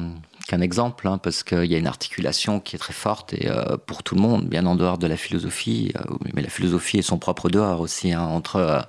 qu'un 0.50 0.60
exemple, 0.60 1.06
hein, 1.06 1.18
parce 1.18 1.44
qu'il 1.44 1.66
y 1.66 1.76
a 1.76 1.78
une 1.78 1.86
articulation 1.86 2.58
qui 2.58 2.74
est 2.74 2.78
très 2.80 2.92
forte 2.92 3.34
et 3.34 3.48
euh, 3.48 3.76
pour 3.86 4.02
tout 4.02 4.16
le 4.16 4.20
monde, 4.20 4.48
bien 4.48 4.66
en 4.66 4.74
dehors 4.74 4.98
de 4.98 5.06
la 5.06 5.16
philosophie, 5.16 5.92
euh, 5.94 6.16
mais 6.34 6.42
la 6.42 6.48
philosophie 6.48 6.98
est 6.98 7.02
son 7.02 7.18
propre 7.18 7.48
dehors 7.48 7.80
aussi, 7.80 8.12
hein, 8.12 8.22
entre, 8.22 8.56
euh, 8.56 8.80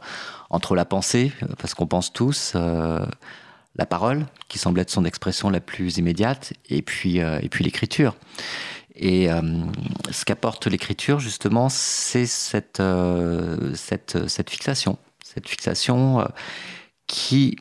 entre 0.50 0.76
la 0.76 0.86
pensée, 0.86 1.32
parce 1.60 1.76
qu'on 1.76 1.86
pense 1.86 2.13
tous, 2.13 2.56
la 2.56 3.86
parole, 3.86 4.26
qui 4.50 4.58
semble 4.58 4.80
être 4.80 4.89
son 4.89 5.06
expression 5.06 5.52
la 5.52 5.60
plus 5.60 5.97
immédiate, 5.97 6.54
et 6.67 6.82
puis, 6.82 7.21
l'écriture. 7.60 8.15
Et 8.95 9.30
ce 10.10 10.26
qu'apporte 10.26 10.67
l'écriture, 10.67 11.19
justement, 11.19 11.69
c'est 11.69 12.26
cette, 12.26 12.82
cette 13.76 14.50
fixation, 14.50 14.97
cette 15.24 15.47
fixation 15.47 16.28
qui 17.08 17.56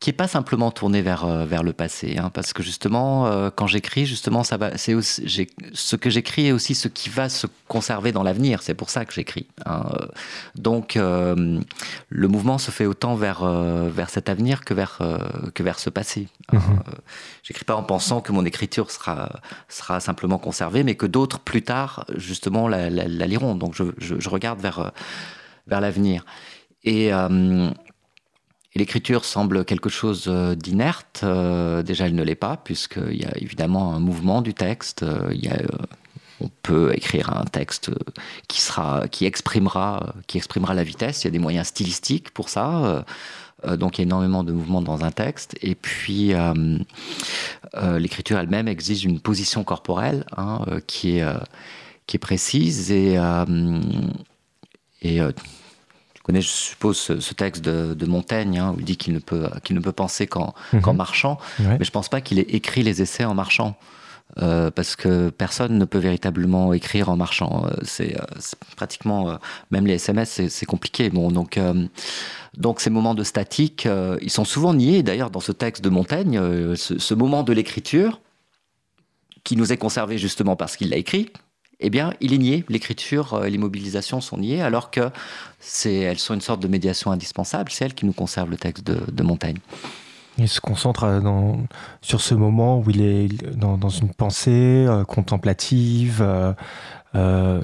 qui 0.00 0.08
est 0.08 0.14
pas 0.14 0.28
simplement 0.28 0.70
tourné 0.70 1.02
vers 1.02 1.26
euh, 1.26 1.44
vers 1.44 1.62
le 1.62 1.74
passé, 1.74 2.16
hein, 2.16 2.30
parce 2.32 2.54
que 2.54 2.62
justement, 2.62 3.26
euh, 3.26 3.50
quand 3.54 3.66
j'écris, 3.66 4.06
justement, 4.06 4.42
ça 4.44 4.56
va, 4.56 4.78
c'est 4.78 4.96
ce 5.02 5.96
que 5.96 6.08
j'écris 6.08 6.46
est 6.46 6.52
aussi 6.52 6.74
ce 6.74 6.88
qui 6.88 7.10
va 7.10 7.28
se 7.28 7.46
conserver 7.68 8.10
dans 8.10 8.22
l'avenir. 8.22 8.62
C'est 8.62 8.72
pour 8.72 8.88
ça 8.88 9.04
que 9.04 9.12
j'écris. 9.12 9.46
Hein. 9.66 9.84
Donc, 10.54 10.96
euh, 10.96 11.60
le 12.08 12.28
mouvement 12.28 12.56
se 12.56 12.70
fait 12.70 12.86
autant 12.86 13.14
vers 13.14 13.44
vers 13.44 14.08
cet 14.08 14.30
avenir 14.30 14.64
que 14.64 14.72
vers 14.72 14.98
que 15.54 15.62
vers 15.62 15.78
ce 15.78 15.90
passé. 15.90 16.28
Mm-hmm. 16.50 16.80
J'écris 17.42 17.66
pas 17.66 17.76
en 17.76 17.82
pensant 17.82 18.22
que 18.22 18.32
mon 18.32 18.46
écriture 18.46 18.90
sera 18.90 19.40
sera 19.68 20.00
simplement 20.00 20.38
conservée, 20.38 20.82
mais 20.82 20.94
que 20.94 21.06
d'autres 21.06 21.40
plus 21.40 21.62
tard, 21.62 22.06
justement, 22.16 22.68
la, 22.68 22.88
la, 22.88 23.26
liront. 23.26 23.54
Donc, 23.54 23.74
je, 23.74 23.84
je, 23.98 24.18
je, 24.18 24.28
regarde 24.30 24.60
vers 24.60 24.92
vers 25.66 25.82
l'avenir. 25.82 26.24
Et 26.84 27.12
l'écriture 28.74 29.24
semble 29.24 29.64
quelque 29.64 29.88
chose 29.88 30.24
euh, 30.28 30.54
d'inerte. 30.54 31.20
Euh, 31.24 31.82
déjà, 31.82 32.06
elle 32.06 32.14
ne 32.14 32.22
l'est 32.22 32.34
pas, 32.34 32.56
puisqu'il 32.56 33.20
y 33.20 33.24
a 33.24 33.36
évidemment 33.36 33.94
un 33.94 34.00
mouvement 34.00 34.42
du 34.42 34.54
texte. 34.54 35.02
Euh, 35.02 35.30
il 35.32 35.44
y 35.44 35.48
a, 35.48 35.60
on 36.40 36.50
peut 36.62 36.92
écrire 36.94 37.36
un 37.36 37.44
texte 37.44 37.90
qui 38.48 38.60
sera, 38.60 39.08
qui 39.08 39.26
exprimera, 39.26 40.14
qui 40.26 40.38
exprimera 40.38 40.74
la 40.74 40.84
vitesse. 40.84 41.22
Il 41.22 41.26
y 41.26 41.28
a 41.28 41.32
des 41.32 41.38
moyens 41.38 41.66
stylistiques 41.66 42.30
pour 42.30 42.48
ça. 42.48 43.04
donc 43.76 43.98
il 43.98 44.00
y 44.00 44.04
a 44.04 44.06
énormément 44.06 44.42
de 44.42 44.52
mouvements 44.52 44.80
dans 44.80 45.04
un 45.04 45.10
texte. 45.10 45.54
Et 45.60 45.74
puis, 45.74 46.32
l'écriture 47.74 48.38
elle-même 48.38 48.68
exige 48.68 49.04
une 49.04 49.20
position 49.20 49.64
corporelle 49.64 50.24
hein, 50.34 50.64
qui, 50.86 51.18
est, 51.18 51.26
qui 52.06 52.16
est 52.16 52.18
précise 52.18 52.90
et, 52.90 53.18
et 55.02 55.20
tu 56.20 56.24
connais, 56.24 56.42
je 56.42 56.48
suppose, 56.48 56.98
ce, 56.98 57.34
texte 57.34 57.64
de, 57.64 58.06
Montaigne, 58.06 58.58
hein, 58.58 58.74
où 58.76 58.78
il 58.78 58.84
dit 58.84 58.98
qu'il 58.98 59.14
ne, 59.14 59.20
peut, 59.20 59.48
qu'il 59.64 59.74
ne 59.74 59.80
peut 59.80 59.90
penser 59.90 60.26
qu'en, 60.26 60.54
mhm. 60.74 60.92
marchant. 60.94 61.38
Mais 61.58 61.78
je 61.80 61.88
ne 61.88 61.92
pense 61.92 62.10
pas 62.10 62.20
qu'il 62.20 62.38
ait 62.38 62.42
écrit 62.42 62.82
les 62.82 63.00
essais 63.00 63.24
en 63.24 63.34
marchant. 63.34 63.74
Euh, 64.38 64.70
parce 64.70 64.94
que 64.96 65.30
personne 65.30 65.76
ne 65.76 65.84
peut 65.84 65.98
véritablement 65.98 66.74
écrire 66.74 67.08
en 67.08 67.16
marchant. 67.16 67.64
Euh, 67.64 67.70
c'est, 67.82 68.20
euh, 68.20 68.24
pratiquement, 68.76 69.38
même 69.70 69.86
les 69.86 69.94
SMS, 69.94 70.42
c'est, 70.46 70.66
compliqué. 70.66 71.08
Bon, 71.08 71.30
donc, 71.32 71.58
donc 72.58 72.80
ces 72.80 72.90
moments 72.90 73.14
de 73.14 73.24
statique, 73.24 73.88
ils 74.20 74.30
sont 74.30 74.44
souvent 74.44 74.74
niés. 74.74 75.02
D'ailleurs, 75.02 75.30
dans 75.30 75.40
ce 75.40 75.52
texte 75.52 75.82
de 75.82 75.88
Montaigne, 75.88 76.38
ce, 76.76 76.98
ce, 76.98 77.14
moment 77.14 77.42
de 77.42 77.54
l'écriture, 77.54 78.20
qui 79.42 79.56
nous 79.56 79.72
est 79.72 79.78
conservé 79.78 80.18
justement 80.18 80.54
parce 80.54 80.76
qu'il 80.76 80.90
l'a 80.90 80.96
écrit, 80.96 81.30
eh 81.80 81.90
bien, 81.90 82.12
il 82.20 82.32
est 82.32 82.38
nié. 82.38 82.64
L'écriture 82.68 83.44
et 83.44 83.50
l'immobilisation 83.50 84.20
sont 84.20 84.38
niées, 84.38 84.62
alors 84.62 84.90
que 84.90 85.10
c'est, 85.58 85.94
elles 85.94 86.18
sont 86.18 86.34
une 86.34 86.40
sorte 86.40 86.60
de 86.60 86.68
médiation 86.68 87.10
indispensable. 87.10 87.70
C'est 87.70 87.84
elles 87.84 87.94
qui 87.94 88.06
nous 88.06 88.12
conservent 88.12 88.50
le 88.50 88.56
texte 88.56 88.86
de, 88.86 89.00
de 89.10 89.22
Montaigne. 89.22 89.58
Il 90.38 90.48
se 90.48 90.60
concentre 90.60 91.04
euh, 91.04 91.20
dans, 91.20 91.58
sur 92.00 92.20
ce 92.20 92.34
moment 92.34 92.78
où 92.78 92.90
il 92.90 93.02
est 93.02 93.56
dans, 93.56 93.76
dans 93.76 93.88
une 93.88 94.10
pensée 94.10 94.86
euh, 94.86 95.04
contemplative, 95.04 96.20
euh, 96.22 96.52
euh, 97.14 97.60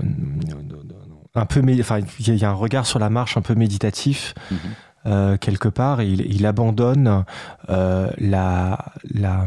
un 1.35 1.47
peu, 1.47 1.63
enfin, 1.81 2.01
il 2.19 2.35
y 2.35 2.45
a 2.45 2.51
un 2.51 2.55
regard 2.55 2.87
sur 2.87 2.99
la 2.99 3.11
marche 3.11 3.37
un 3.37 3.43
peu 3.43 3.55
méditatif. 3.55 4.35
Mhm. 4.51 4.59
Euh, 5.07 5.37
quelque 5.37 5.69
part 5.69 6.01
et 6.01 6.09
il, 6.09 6.21
il 6.35 6.45
abandonne 6.47 7.25
euh, 7.69 8.11
la, 8.19 8.93
la, 9.15 9.47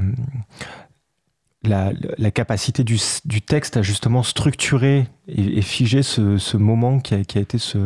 la, 1.64 1.92
la, 2.18 2.32
capacité 2.32 2.84
du, 2.84 2.98
du, 3.26 3.42
texte 3.42 3.78
à 3.78 3.82
justement 3.82 4.24
structurer 4.24 5.08
et, 5.28 5.58
et 5.58 5.62
figer 5.62 6.04
ce, 6.04 6.38
ce 6.38 6.58
moment 6.58 7.00
qui 7.00 7.14
a, 7.14 7.24
qui 7.24 7.38
a 7.38 7.42
été 7.42 7.58
ce, 7.58 7.80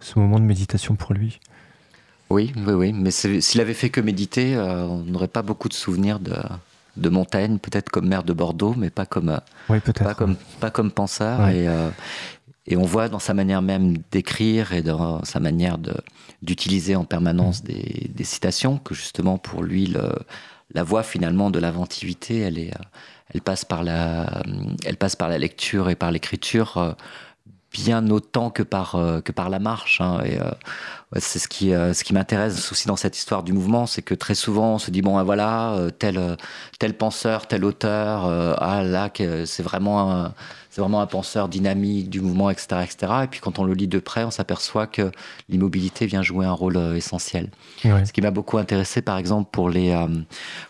ce 0.00 0.18
moment 0.18 0.38
de 0.38 0.44
méditation 0.44 0.94
pour 0.94 1.12
lui. 1.12 1.40
Oui, 2.30 2.52
oui, 2.56 2.72
oui. 2.72 2.92
Mais 2.92 3.10
s'il 3.10 3.60
avait 3.60 3.74
fait 3.74 3.90
que 3.90 4.00
méditer, 4.00 4.56
euh, 4.56 4.86
on 4.86 4.98
n'aurait 5.02 5.28
pas 5.28 5.42
beaucoup 5.42 5.68
de 5.68 5.74
souvenirs 5.74 6.18
de, 6.18 6.36
de 6.96 7.08
Montaigne, 7.08 7.58
peut-être 7.58 7.90
comme 7.90 8.08
maire 8.08 8.24
de 8.24 8.32
Bordeaux, 8.32 8.74
mais 8.76 8.90
pas 8.90 9.06
comme, 9.06 9.40
oui, 9.68 9.78
pas 9.80 10.14
comme, 10.14 10.36
pas 10.60 10.70
comme 10.70 10.90
penseur. 10.90 11.48
Et, 11.48 11.68
euh, 11.68 11.90
et, 12.66 12.76
on 12.76 12.84
voit 12.84 13.08
dans 13.08 13.18
sa 13.18 13.34
manière 13.34 13.60
même 13.60 13.98
d'écrire 14.10 14.72
et 14.72 14.82
dans 14.82 15.22
sa 15.24 15.40
manière 15.40 15.78
d'utiliser 16.42 16.96
en 16.96 17.04
permanence 17.04 17.62
mm. 17.62 17.66
des, 17.66 18.10
des, 18.14 18.24
citations 18.24 18.78
que 18.78 18.94
justement 18.94 19.36
pour 19.36 19.62
lui, 19.62 19.86
le, 19.86 20.10
la 20.72 20.82
voie 20.82 21.02
finalement 21.02 21.50
de 21.50 21.58
l'inventivité, 21.58 22.40
elle, 22.40 22.58
est, 22.58 22.72
elle, 23.32 23.42
passe 23.42 23.64
par 23.64 23.82
la, 23.82 24.42
elle 24.84 24.96
passe 24.96 25.16
par 25.16 25.28
la 25.28 25.38
lecture 25.38 25.90
et 25.90 25.94
par 25.94 26.10
l'écriture 26.10 26.78
euh, 26.78 26.92
bien 27.74 28.08
autant 28.08 28.50
que 28.50 28.62
par, 28.62 28.94
euh, 28.94 29.20
que 29.20 29.32
par 29.32 29.50
la 29.50 29.58
marche. 29.58 30.00
Hein. 30.00 30.20
Et 30.24 30.38
euh, 30.40 30.50
c'est 31.18 31.40
ce 31.40 31.48
qui, 31.48 31.74
euh, 31.74 31.92
ce 31.92 32.04
qui 32.04 32.14
m'intéresse 32.14 32.70
aussi 32.72 32.86
dans 32.86 32.96
cette 32.96 33.18
histoire 33.18 33.42
du 33.42 33.52
mouvement, 33.52 33.86
c'est 33.86 34.02
que 34.02 34.14
très 34.14 34.36
souvent 34.36 34.74
on 34.74 34.78
se 34.78 34.90
dit 34.90 35.02
bon, 35.02 35.16
ben 35.16 35.24
voilà, 35.24 35.76
tel, 35.98 36.36
tel 36.78 36.96
penseur, 36.96 37.46
tel 37.48 37.64
auteur, 37.64 38.26
ah 38.60 38.82
là, 38.82 39.10
c'est 39.44 39.62
vraiment, 39.62 40.32
c'est 40.74 40.80
vraiment 40.80 41.00
un 41.00 41.06
penseur 41.06 41.48
dynamique 41.48 42.10
du 42.10 42.20
mouvement, 42.20 42.50
etc., 42.50 42.80
etc. 42.82 43.12
Et 43.22 43.26
puis 43.28 43.38
quand 43.38 43.60
on 43.60 43.64
le 43.64 43.74
lit 43.74 43.86
de 43.86 44.00
près, 44.00 44.24
on 44.24 44.32
s'aperçoit 44.32 44.88
que 44.88 45.12
l'immobilité 45.48 46.04
vient 46.06 46.20
jouer 46.20 46.46
un 46.46 46.52
rôle 46.52 46.76
essentiel. 46.96 47.50
Ce 47.84 48.12
qui 48.12 48.20
m'a 48.20 48.32
beaucoup 48.32 48.58
intéressé, 48.58 49.00
par 49.00 49.16
exemple, 49.16 49.50
pour 49.52 49.70
les, 49.70 49.96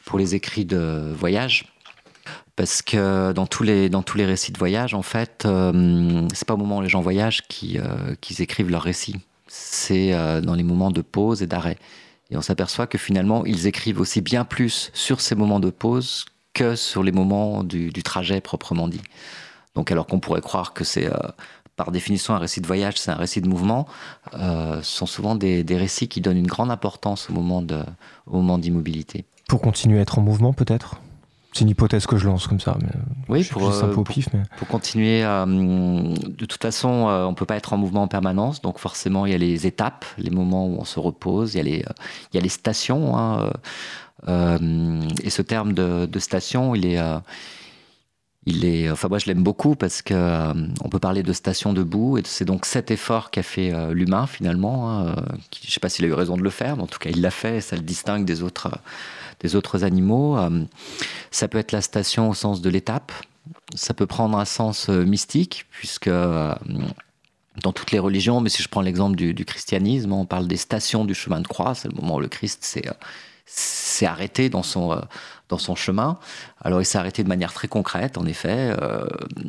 pour 0.05 0.19
les 0.19 0.35
écrits 0.35 0.67
de 0.67 1.11
voyage 1.17 1.75
parce 2.57 2.83
que 2.83 3.33
dans 3.33 3.47
tous 3.47 3.63
les 3.63 3.89
dans 3.89 4.03
tous 4.03 4.17
les 4.17 4.27
récits 4.27 4.53
de 4.53 4.59
voyage, 4.59 4.95
en 4.95 5.03
fait, 5.03 5.45
euh, 5.45 6.29
c'est 6.33 6.47
pas 6.47 6.55
au 6.55 6.59
moment 6.59 6.79
où 6.79 6.83
les 6.83 6.89
gens 6.89 7.01
voyagent 7.01 7.43
qu'ils 7.49 7.81
euh, 7.81 8.15
écrivent 8.39 8.71
leurs 8.71 8.83
récits. 8.83 9.17
C'est 9.49 10.13
euh, 10.13 10.41
dans 10.41 10.55
les 10.55 10.63
moments 10.63 10.91
de 10.91 11.03
pause 11.03 11.43
et 11.43 11.47
d'arrêt. 11.47 11.79
Et 12.31 12.37
on 12.37 12.43
s'aperçoit 12.43 12.87
que 12.87 12.99
finalement, 12.99 13.45
ils 13.45 13.67
écrivent 13.67 14.01
aussi 14.01 14.21
bien 14.21 14.45
plus 14.45 14.91
sur 14.95 15.21
ces 15.21 15.35
moments 15.35 15.61
de 15.61 15.71
pause 15.71 16.25
que 16.55 16.77
sur 16.77 17.03
les 17.03 17.13
moments 17.13 17.65
du, 17.65 17.91
du 17.91 18.03
trajet 18.03 18.41
proprement 18.41 18.89
dit. 18.89 19.03
Donc, 19.75 19.91
alors 19.91 20.07
qu'on 20.07 20.21
pourrait 20.21 20.41
croire 20.41 20.73
que 20.73 20.85
c'est 20.85 21.07
euh, 21.07 21.17
par 21.77 21.91
définition 21.91 22.35
un 22.35 22.39
récit 22.39 22.61
de 22.61 22.67
voyage, 22.67 22.99
c'est 22.99 23.11
un 23.11 23.17
récit 23.17 23.41
de 23.41 23.49
mouvement, 23.49 23.87
euh, 24.35 24.81
ce 24.83 24.99
sont 24.99 25.07
souvent 25.07 25.35
des, 25.35 25.65
des, 25.65 25.77
récits 25.77 26.09
qui 26.09 26.21
donnent 26.21 26.39
une 26.39 26.47
grande 26.47 26.71
importance 26.71 27.29
au 27.31 27.33
moment 27.33 27.63
de 27.63 27.83
au 28.27 28.37
moment 28.37 28.59
d'immobilité. 28.59 29.25
Pour 29.49 29.61
continuer 29.61 29.99
à 29.99 30.03
être 30.03 30.19
en 30.19 30.23
mouvement, 30.23 30.53
peut-être? 30.53 31.01
C'est 31.55 31.61
une 31.61 31.71
hypothèse 31.71 32.07
que 32.07 32.17
je 32.17 32.27
lance 32.27 32.49
comme 32.49 32.59
ça. 32.59 32.77
Mais 32.83 32.89
oui, 33.29 33.45
pour, 33.45 33.73
un 33.73 33.87
peu 33.87 34.01
au 34.01 34.03
pif, 34.03 34.27
mais... 34.35 34.43
pour 34.57 34.67
continuer, 34.67 35.23
euh, 35.25 35.47
de 35.47 36.47
toute 36.47 36.61
façon, 36.61 37.09
euh, 37.09 37.27
on 37.27 37.31
ne 37.31 37.37
peut 37.37 37.47
pas 37.47 37.55
être 37.55 37.73
en 37.73 37.77
mouvement 37.77 38.03
en 38.03 38.09
permanence, 38.09 38.61
donc 38.61 38.81
forcément, 38.81 39.25
il 39.25 39.31
y 39.31 39.37
a 39.37 39.39
les 39.39 39.65
étapes, 39.65 40.05
les 40.19 40.31
moments 40.31 40.67
où 40.67 40.79
on 40.81 40.85
se 40.85 40.99
repose, 40.99 41.55
il 41.55 41.59
y 41.59 41.61
a 41.61 41.63
les, 41.63 41.83
euh, 41.83 41.93
il 42.33 42.37
y 42.37 42.39
a 42.39 42.43
les 42.43 42.49
stations. 42.49 43.17
Hein, 43.17 43.51
et 44.27 45.31
ce 45.31 45.43
terme 45.43 45.75
de, 45.75 46.07
de 46.07 46.19
station, 46.19 46.75
il 46.75 46.87
est, 46.87 46.99
il 48.47 48.65
est, 48.65 48.91
enfin 48.91 49.09
moi 49.09 49.19
je 49.19 49.27
l'aime 49.27 49.43
beaucoup 49.43 49.75
parce 49.75 50.03
que 50.03 50.53
on 50.83 50.89
peut 50.89 50.99
parler 50.99 51.23
de 51.23 51.33
station 51.33 51.73
debout 51.73 52.19
et 52.19 52.23
c'est 52.25 52.45
donc 52.45 52.67
cet 52.67 52.91
effort 52.91 53.31
qu'a 53.31 53.43
fait 53.43 53.73
l'humain 53.95 54.27
finalement. 54.27 54.91
Hein, 54.91 55.15
qui, 55.51 55.63
je 55.63 55.69
ne 55.69 55.73
sais 55.73 55.81
pas 55.81 55.89
s'il 55.89 56.05
a 56.05 56.09
eu 56.09 56.13
raison 56.13 56.37
de 56.37 56.43
le 56.43 56.51
faire, 56.51 56.77
mais 56.77 56.83
en 56.83 56.87
tout 56.87 56.99
cas 56.99 57.11
il 57.11 57.23
l'a 57.23 57.31
fait. 57.31 57.57
Et 57.57 57.61
ça 57.61 57.77
le 57.77 57.83
distingue 57.83 58.25
des 58.25 58.43
autres 58.43 58.71
des 59.41 59.57
autres 59.57 59.85
animaux. 59.85 60.39
Euh, 60.39 60.65
ça 61.31 61.49
peut 61.49 61.59
être 61.59 61.73
la 61.73 61.83
station 61.83 62.31
au 62.31 62.35
sens 62.35 62.61
de 62.61 62.71
l'étape. 62.71 63.13
Ça 63.75 63.95
peut 63.95 64.07
prendre 64.07 64.39
un 64.39 64.45
sens 64.45 64.89
euh, 64.89 65.05
mystique, 65.05 65.67
puisque 65.71 66.09
euh, 66.09 66.55
dans 67.63 67.73
toutes 67.73 67.93
les 67.93 67.99
religions, 67.99 68.41
mais 68.41 68.49
si 68.49 68.63
je 68.63 68.69
prends 68.69 68.81
l'exemple 68.81 69.17
du, 69.17 69.45
christianisme, 69.45 70.13
on 70.13 70.25
parle 70.25 70.49
des 70.49 70.57
stations 70.57 71.05
du 71.05 71.15
chemin 71.15 71.41
de 71.41 71.47
croix, 71.47 71.75
c'est 71.75 71.89
le 71.89 71.95
moment 71.95 72.17
où 72.17 72.21
le 72.21 72.29
Christ 72.29 72.65
s'est 73.47 74.07
arrêté 74.07 74.49
dans 74.49 74.63
son, 74.63 74.99
dans 75.49 75.59
son 75.59 75.75
chemin. 75.75 76.19
Alors 76.63 76.81
il 76.81 76.85
s'est 76.85 76.99
arrêté 76.99 77.23
de 77.23 77.29
manière 77.29 77.53
très 77.53 77.69
concrète, 77.69 78.19
en 78.19 78.27
effet. 78.27 78.75
Euh, 78.81 79.07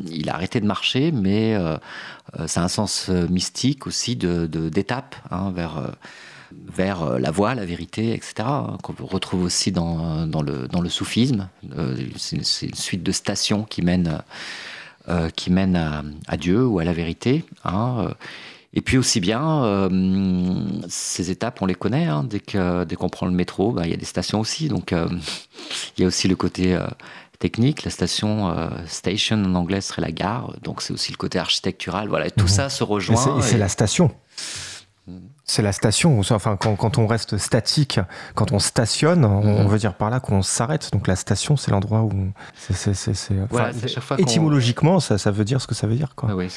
il 0.10 0.30
a 0.30 0.36
arrêté 0.36 0.60
de 0.60 0.66
marcher, 0.66 1.12
mais 1.12 1.56
euh, 1.56 1.78
ça 2.48 2.62
a 2.62 2.64
un 2.66 2.70
sens 2.70 3.10
mystique 3.10 3.88
aussi 3.88 4.16
d'étape 4.16 4.50
de, 4.50 4.70
d'étape 4.70 5.16
hein, 5.32 5.52
vers 5.56 5.92
vers 6.52 7.04
euh, 7.04 7.20
la 7.20 7.32
voie, 7.32 7.56
la 7.56 7.66
vérité, 7.66 8.14
etc., 8.14 8.34
hein, 8.40 8.78
qu'on 8.82 8.94
retrouve 9.06 9.44
aussi 9.44 9.72
dans, 9.72 10.28
dans, 10.28 10.42
le, 10.42 10.68
dans 10.68 10.82
le 10.82 10.90
soufisme. 10.90 11.50
Euh, 11.78 11.96
c'est 12.18 12.38
une, 12.38 12.76
suite 12.76 13.04
de 13.04 13.12
stations 13.12 13.64
qui 13.64 13.82
mènent, 13.82 14.22
euh, 15.10 15.30
qui 15.30 15.52
mènent 15.52 15.76
à, 15.76 16.04
à, 16.28 16.38
Dieu 16.38 16.66
ou 16.66 16.80
à 16.80 16.84
la 16.84 16.94
vérité. 16.94 17.46
Hein. 17.64 18.14
Et 18.76 18.82
puis 18.82 18.98
aussi 18.98 19.22
bien, 19.22 19.64
euh, 19.64 19.90
ces 20.90 21.32
étapes, 21.32 21.62
on 21.62 21.66
les 21.66 21.76
connaît. 21.76 22.06
Hein, 22.06 22.26
dès 22.30 22.42
qu'on 22.42 22.84
dès 22.84 22.96
qu'on 22.98 23.08
prend 23.08 23.26
le 23.26 23.32
métro, 23.32 23.72
bah, 23.72 23.84
il 23.86 23.92
y 23.92 23.94
a 23.94 23.98
des 23.98 24.06
stations 24.06 24.42
aussi. 24.42 24.68
Donc 24.68 24.92
euh, 24.92 25.08
il 25.98 26.02
y 26.02 26.04
a 26.04 26.08
aussi 26.08 26.28
le 26.28 26.36
côté 26.36 26.76
euh, 26.76 26.86
technique. 27.40 27.86
La 27.86 27.92
station 27.92 28.54
station 28.86 29.38
en 29.38 29.56
anglais 29.56 29.80
serait 29.80 30.02
la 30.02 30.12
gare. 30.12 30.54
Donc 30.62 30.82
c'est 30.82 30.92
aussi 30.92 31.14
le 31.14 31.18
côté 31.18 31.40
architectural. 31.40 32.10
Voilà, 32.10 32.30
tout 32.30 32.46
mmh. 32.46 32.50
ça 32.50 32.70
se 32.70 32.84
rejoint. 32.84 33.42
C'est 33.42 33.58
la 33.58 33.70
station. 33.70 34.12
C'est 35.46 35.62
la 35.62 35.72
station. 35.72 36.20
Enfin, 36.20 36.58
quand, 36.58 36.76
quand, 36.76 36.98
on 36.98 37.06
reste 37.06 37.38
statique, 37.38 38.00
quand 38.34 38.52
on 38.52 38.58
stationne, 38.58 39.24
on, 39.24 39.42
-hmm. 39.44 39.68
veut 39.68 39.78
dire 39.78 39.94
par 39.94 40.10
là 40.10 40.20
qu'on 40.20 40.42
s'arrête. 40.42 40.92
Donc 40.92 41.08
la 41.08 41.16
station, 41.16 41.56
c'est 41.56 41.70
l'endroit 41.70 42.02
où. 42.02 42.12
c'est 42.58 42.96
voilà, 43.52 43.72
étymologiquement, 44.18 45.00
ça, 45.00 45.20
ça, 45.20 45.30
veut 45.30 45.46
dire 45.46 45.62
ce 45.62 45.68
que 45.68 45.76
ça 45.76 45.86
veut 45.86 45.96
dire. 45.96 46.16
Quoi. 46.16 46.30
Ah 46.32 46.36
oui. 46.36 46.50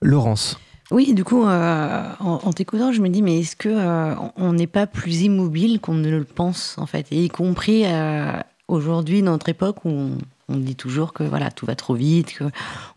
Laurence. 0.00 0.58
Oui, 0.90 1.14
du 1.14 1.24
coup, 1.24 1.46
euh, 1.46 2.04
en, 2.20 2.52
t'écoutant, 2.52 2.92
je 2.92 3.00
me 3.00 3.08
dis, 3.08 3.22
mais 3.22 3.40
est-ce 3.40 3.56
que 3.56 3.68
euh, 3.68 4.14
on 4.36 4.52
n'est 4.52 4.66
pas 4.66 4.86
plus 4.86 5.22
immobile 5.22 5.80
qu'on 5.80 5.94
ne 5.94 6.10
le 6.10 6.24
pense, 6.24 6.76
en 6.78 6.86
fait, 6.86 7.06
y 7.10 7.28
compris 7.28 7.84
euh, 7.86 8.32
aujourd'hui, 8.68 9.22
dans 9.22 9.32
notre 9.32 9.48
époque 9.48 9.84
où 9.84 9.90
on, 9.90 10.18
dit 10.56 10.76
toujours 10.76 11.14
que 11.14 11.22
voilà 11.22 11.50
tout 11.50 11.64
va 11.64 11.74
trop 11.74 11.94
vite, 11.94 12.34
que 12.34 12.44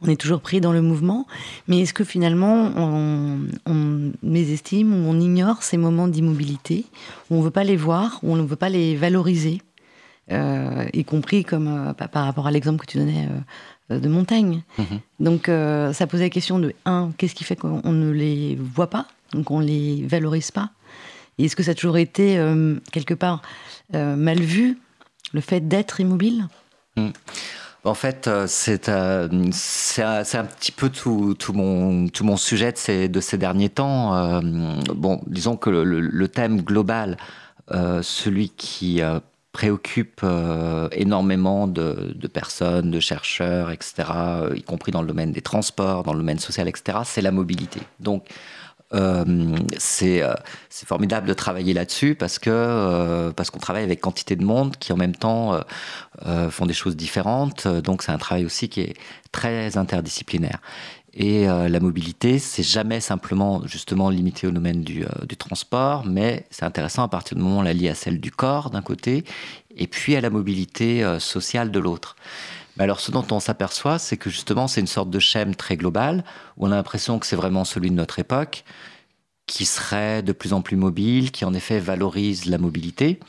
on 0.01 0.09
est 0.09 0.19
toujours 0.19 0.41
pris 0.41 0.59
dans 0.59 0.73
le 0.73 0.81
mouvement. 0.81 1.25
Mais 1.69 1.79
est-ce 1.79 1.93
que 1.93 2.03
finalement 2.03 2.69
on, 2.75 3.39
on 3.65 4.11
mésestime 4.23 4.93
ou 4.93 5.09
on 5.09 5.17
ignore 5.21 5.63
ces 5.63 5.77
moments 5.77 6.09
d'immobilité 6.09 6.83
où 7.29 7.35
on 7.37 7.41
veut 7.41 7.51
pas 7.51 7.63
les 7.63 7.77
voir, 7.77 8.19
où 8.23 8.33
on 8.33 8.35
ne 8.35 8.41
veut 8.41 8.57
pas 8.57 8.67
les 8.67 8.97
valoriser, 8.97 9.61
y 10.29 11.05
compris 11.05 11.45
comme 11.45 11.93
par 12.11 12.25
rapport 12.25 12.45
à 12.45 12.51
l'exemple 12.51 12.85
que 12.85 12.91
tu 12.91 12.97
donnais 12.97 13.29
de 13.89 14.09
Montaigne. 14.09 14.63
Mmh. 14.77 14.83
Donc 15.19 15.49
euh, 15.49 15.93
ça 15.93 16.07
posait 16.07 16.23
la 16.25 16.29
question 16.29 16.59
de 16.59 16.73
un, 16.85 17.11
qu'est-ce 17.17 17.35
qui 17.35 17.43
fait 17.43 17.55
qu'on 17.55 17.91
ne 17.91 18.11
les 18.11 18.55
voit 18.55 18.89
pas, 18.89 19.07
donc 19.31 19.51
on 19.51 19.59
les 19.59 20.05
valorise 20.07 20.51
pas? 20.51 20.71
Et 21.37 21.45
est-ce 21.45 21.55
que 21.55 21.63
ça 21.63 21.71
a 21.71 21.75
toujours 21.75 21.97
été 21.97 22.37
euh, 22.37 22.75
quelque 22.91 23.13
part 23.13 23.41
euh, 23.93 24.15
mal 24.15 24.39
vu 24.39 24.77
le 25.33 25.41
fait 25.41 25.67
d'être 25.67 25.99
immobile? 25.99 26.47
Mmh. 26.95 27.09
En 27.83 27.93
fait, 27.93 28.27
euh, 28.27 28.45
c'est 28.47 28.89
euh, 28.89 29.27
un, 29.29 30.23
un, 30.33 30.43
petit 30.45 30.71
peu 30.71 30.89
tout, 30.89 31.35
tout, 31.37 31.53
mon, 31.53 32.07
tout 32.07 32.23
mon 32.23 32.35
sujet 32.35 32.71
de 32.71 32.77
ces, 32.77 33.07
de 33.07 33.19
ces 33.21 33.37
derniers 33.37 33.69
temps. 33.69 34.15
Euh, 34.15 34.41
bon, 34.95 35.21
disons 35.27 35.55
que 35.55 35.69
le, 35.69 35.83
le 35.83 36.27
thème 36.27 36.61
global, 36.61 37.17
euh, 37.71 38.01
celui 38.01 38.49
qui 38.49 39.01
préoccupe 39.55 40.19
euh, 40.25 40.89
énormément 40.91 41.65
de, 41.65 42.13
personnes, 42.27 42.91
de 42.91 42.99
chercheurs, 42.99 43.71
etc., 43.71 43.93
euh, 44.09 44.53
y 44.53 44.63
compris 44.63 44.91
dans 44.91 45.01
le 45.01 45.07
domaine 45.07 45.31
des 45.31 45.39
transports, 45.41 46.03
dans 46.03 46.11
le 46.11 46.19
domaine 46.19 46.39
social, 46.39 46.67
etc., 46.67 46.97
c'est 47.05 47.21
la 47.21 47.31
mobilité. 47.31 47.79
Donc, 48.01 48.27
euh, 48.93 49.55
c'est 49.77 50.21
formidable 50.85 51.25
de 51.25 51.33
travailler 51.33 51.73
là-dessus 51.73 52.15
parce 52.15 52.37
que 52.37 53.31
parce 53.31 53.49
qu'on 53.49 53.59
travaille 53.59 53.83
avec 53.83 53.99
quantité 53.99 54.35
de 54.35 54.43
monde 54.43 54.75
qui 54.77 54.93
en 54.93 54.97
même 54.97 55.15
temps 55.15 55.59
font 56.51 56.65
des 56.67 56.73
choses 56.73 56.95
différentes. 56.95 57.67
Donc 57.67 58.03
c'est 58.03 58.11
un 58.11 58.19
travail 58.19 58.45
aussi 58.45 58.69
qui 58.69 58.81
est 58.81 58.93
très 59.31 59.77
interdisciplinaire. 59.77 60.59
Et 61.17 61.47
euh, 61.47 61.69
la 61.69 61.79
mobilité, 61.79 62.39
c'est 62.39 62.63
jamais 62.63 62.99
simplement 62.99 63.65
justement 63.65 64.09
limité 64.09 64.47
au 64.47 64.51
domaine 64.51 64.81
du, 64.83 65.05
euh, 65.05 65.25
du 65.25 65.37
transport, 65.37 66.05
mais 66.05 66.45
c'est 66.49 66.65
intéressant 66.65 67.03
à 67.03 67.07
partir 67.07 67.37
du 67.37 67.43
moment 67.43 67.57
où 67.57 67.59
on 67.59 67.63
la 67.63 67.73
lie 67.73 67.87
à 67.87 67.95
celle 67.95 68.19
du 68.19 68.31
corps 68.31 68.69
d'un 68.69 68.81
côté, 68.81 69.23
et 69.77 69.87
puis 69.87 70.17
à 70.17 70.21
la 70.21 70.29
mobilité 70.29 71.05
euh, 71.05 71.19
sociale 71.19 71.71
de 71.71 71.79
l'autre. 71.79 72.17
Mais 72.75 72.83
alors, 72.83 72.99
ce 72.99 73.11
dont 73.11 73.25
on 73.31 73.39
s'aperçoit, 73.39 73.97
c'est 73.97 74.17
que 74.17 74.29
justement, 74.29 74.67
c'est 74.67 74.81
une 74.81 74.87
sorte 74.87 75.09
de 75.09 75.19
schème 75.19 75.55
très 75.55 75.77
global, 75.77 76.25
où 76.57 76.67
on 76.67 76.71
a 76.71 76.75
l'impression 76.75 77.17
que 77.17 77.25
c'est 77.25 77.37
vraiment 77.37 77.63
celui 77.63 77.89
de 77.91 77.95
notre 77.95 78.19
époque, 78.19 78.65
qui 79.47 79.63
serait 79.63 80.21
de 80.21 80.33
plus 80.33 80.51
en 80.51 80.61
plus 80.61 80.75
mobile, 80.75 81.31
qui 81.31 81.45
en 81.45 81.53
effet 81.53 81.79
valorise 81.79 82.45
la 82.45 82.57
mobilité, 82.57 83.21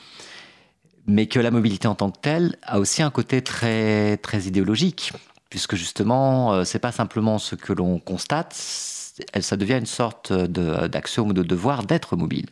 mais 1.06 1.26
que 1.26 1.38
la 1.38 1.52
mobilité 1.52 1.86
en 1.86 1.94
tant 1.94 2.10
que 2.10 2.18
telle 2.18 2.58
a 2.62 2.80
aussi 2.80 3.02
un 3.02 3.10
côté 3.10 3.42
très, 3.42 4.16
très 4.16 4.42
idéologique 4.42 5.12
puisque 5.50 5.76
justement, 5.76 6.52
euh, 6.52 6.64
c'est 6.64 6.78
pas 6.78 6.92
simplement 6.92 7.38
ce 7.38 7.54
que 7.54 7.72
l'on 7.72 7.98
constate, 7.98 8.52
ça 8.54 9.56
devient 9.56 9.78
une 9.78 9.86
sorte 9.86 10.32
d'axiome 10.32 11.28
ou 11.28 11.32
de 11.32 11.42
devoir 11.42 11.84
d'être 11.84 12.16
mobile. 12.16 12.46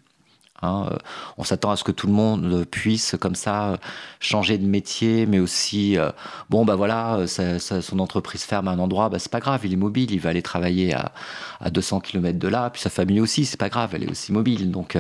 Hein. 0.62 0.88
Euh, 0.90 0.96
on 1.36 1.44
s'attend 1.44 1.72
à 1.72 1.76
ce 1.76 1.84
que 1.84 1.92
tout 1.92 2.06
le 2.06 2.12
monde 2.12 2.64
puisse 2.64 3.16
comme 3.20 3.34
ça 3.34 3.78
changer 4.20 4.56
de 4.56 4.66
métier, 4.66 5.26
mais 5.26 5.40
aussi, 5.40 5.98
euh, 5.98 6.10
bon 6.48 6.64
bah 6.64 6.76
voilà, 6.76 7.26
son 7.26 7.98
entreprise 7.98 8.44
ferme 8.44 8.68
à 8.68 8.70
un 8.70 8.78
endroit, 8.78 9.08
bah 9.08 9.18
c'est 9.18 9.32
pas 9.32 9.40
grave, 9.40 9.60
il 9.64 9.72
est 9.72 9.76
mobile, 9.76 10.12
il 10.12 10.20
va 10.20 10.30
aller 10.30 10.42
travailler 10.42 10.94
à, 10.94 11.12
à 11.60 11.70
200 11.70 12.00
km 12.00 12.38
de 12.38 12.48
là, 12.48 12.70
puis 12.70 12.80
sa 12.80 12.90
famille 12.90 13.20
aussi, 13.20 13.44
c'est 13.44 13.60
pas 13.60 13.68
grave, 13.68 13.90
elle 13.94 14.04
est 14.04 14.10
aussi 14.10 14.32
mobile. 14.32 14.70
Donc, 14.70 14.96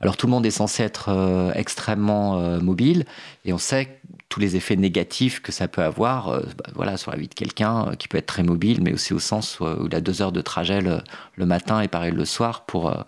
alors 0.00 0.16
tout 0.16 0.26
le 0.26 0.32
monde 0.32 0.44
est 0.44 0.50
censé 0.50 0.82
être 0.82 1.52
extrêmement 1.54 2.60
mobile, 2.60 3.06
et 3.44 3.52
on 3.52 3.58
sait 3.58 4.00
tous 4.28 4.40
les 4.40 4.56
effets 4.56 4.76
négatifs 4.76 5.40
que 5.40 5.52
ça 5.52 5.68
peut 5.68 5.82
avoir 5.82 6.28
euh, 6.28 6.40
bah, 6.58 6.70
voilà, 6.74 6.96
sur 6.96 7.10
la 7.10 7.16
vie 7.16 7.28
de 7.28 7.34
quelqu'un 7.34 7.88
euh, 7.88 7.94
qui 7.94 8.08
peut 8.08 8.18
être 8.18 8.26
très 8.26 8.42
mobile, 8.42 8.80
mais 8.82 8.92
aussi 8.92 9.12
au 9.12 9.18
sens 9.18 9.60
où, 9.60 9.86
il 9.86 9.94
a 9.94 10.00
deux 10.00 10.22
heures 10.22 10.32
de 10.32 10.40
trajet 10.40 10.80
le, 10.80 11.46
matin 11.46 11.80
et 11.80 11.88
pareil 11.88 12.12
le 12.12 12.24
soir 12.24 12.64
pour, 12.64 12.90
euh, 12.90 13.02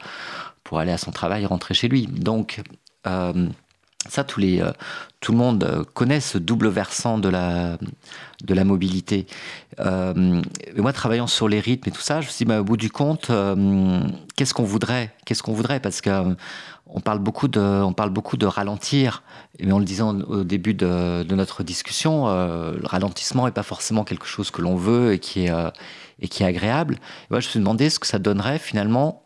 pour 0.65 0.79
aller 0.79 0.93
à 0.93 0.99
son 0.99 1.11
travail 1.11 1.43
et 1.43 1.47
rentrer 1.47 1.75
chez 1.75 1.89
lui. 1.89 2.07
Donc, 2.07 2.63
ça, 4.09 4.25
tous 4.25 4.41
les, 4.41 4.65
tout 5.21 5.31
le 5.31 5.39
monde 5.39 5.85
connaît 5.95 6.21
ce 6.21 6.39
double 6.39 6.69
versant 6.69 7.19
de 7.19 7.29
la, 7.29 7.79
de 8.43 8.55
la 8.55 8.65
mobilité. 8.65 9.27
moi, 9.79 10.93
travaillant 10.93 11.29
sur 11.29 11.49
les 11.49 11.61
rythmes 11.61 11.89
et 11.89 11.93
tout 11.93 12.01
ça, 12.01 12.21
je 12.21 12.27
me 12.27 12.31
suis 12.33 12.45
dit, 12.45 12.49
bah, 12.49 12.61
au 12.61 12.65
bout 12.65 12.77
du 12.77 12.91
compte, 12.91 13.31
qu'est-ce 14.35 14.55
qu'on 14.55 14.65
voudrait? 14.65 15.15
Qu'est-ce 15.25 15.45
qu'on 15.45 15.55
voudrait? 15.55 15.79
Parce 15.79 16.01
que 16.01 16.37
on 16.87 17.01
parle 17.01 17.19
beaucoup 17.19 17.49
de, 17.49 17.61
on 17.61 17.93
parle 17.93 18.11
beaucoup 18.11 18.37
de 18.37 18.47
ralentir, 18.47 19.23
mais 19.61 19.73
on 19.73 19.79
le 19.79 19.85
disait 19.85 20.03
au 20.03 20.45
début 20.45 20.75
de, 20.75 21.25
notre 21.35 21.63
discussion, 21.63 22.29
euh, 22.29 22.75
le 22.81 22.87
ralentissement 22.87 23.47
n'est 23.47 23.53
pas 23.53 23.65
forcément 23.65 24.05
quelque 24.05 24.27
chose 24.27 24.51
que 24.51 24.63
l'on 24.63 24.77
veut 24.77 25.13
et 25.13 25.19
qui 25.19 25.47
est, 25.47 25.51
euh, 25.51 25.71
et 26.21 26.29
qui 26.29 26.43
est 26.43 26.47
agréable. 26.47 26.99
moi, 27.31 27.41
je 27.41 27.47
me 27.47 27.51
suis 27.51 27.59
demandé 27.59 27.91
ce 27.91 27.99
que 27.99 28.07
ça 28.07 28.19
donnerait 28.19 28.59
finalement 28.59 29.23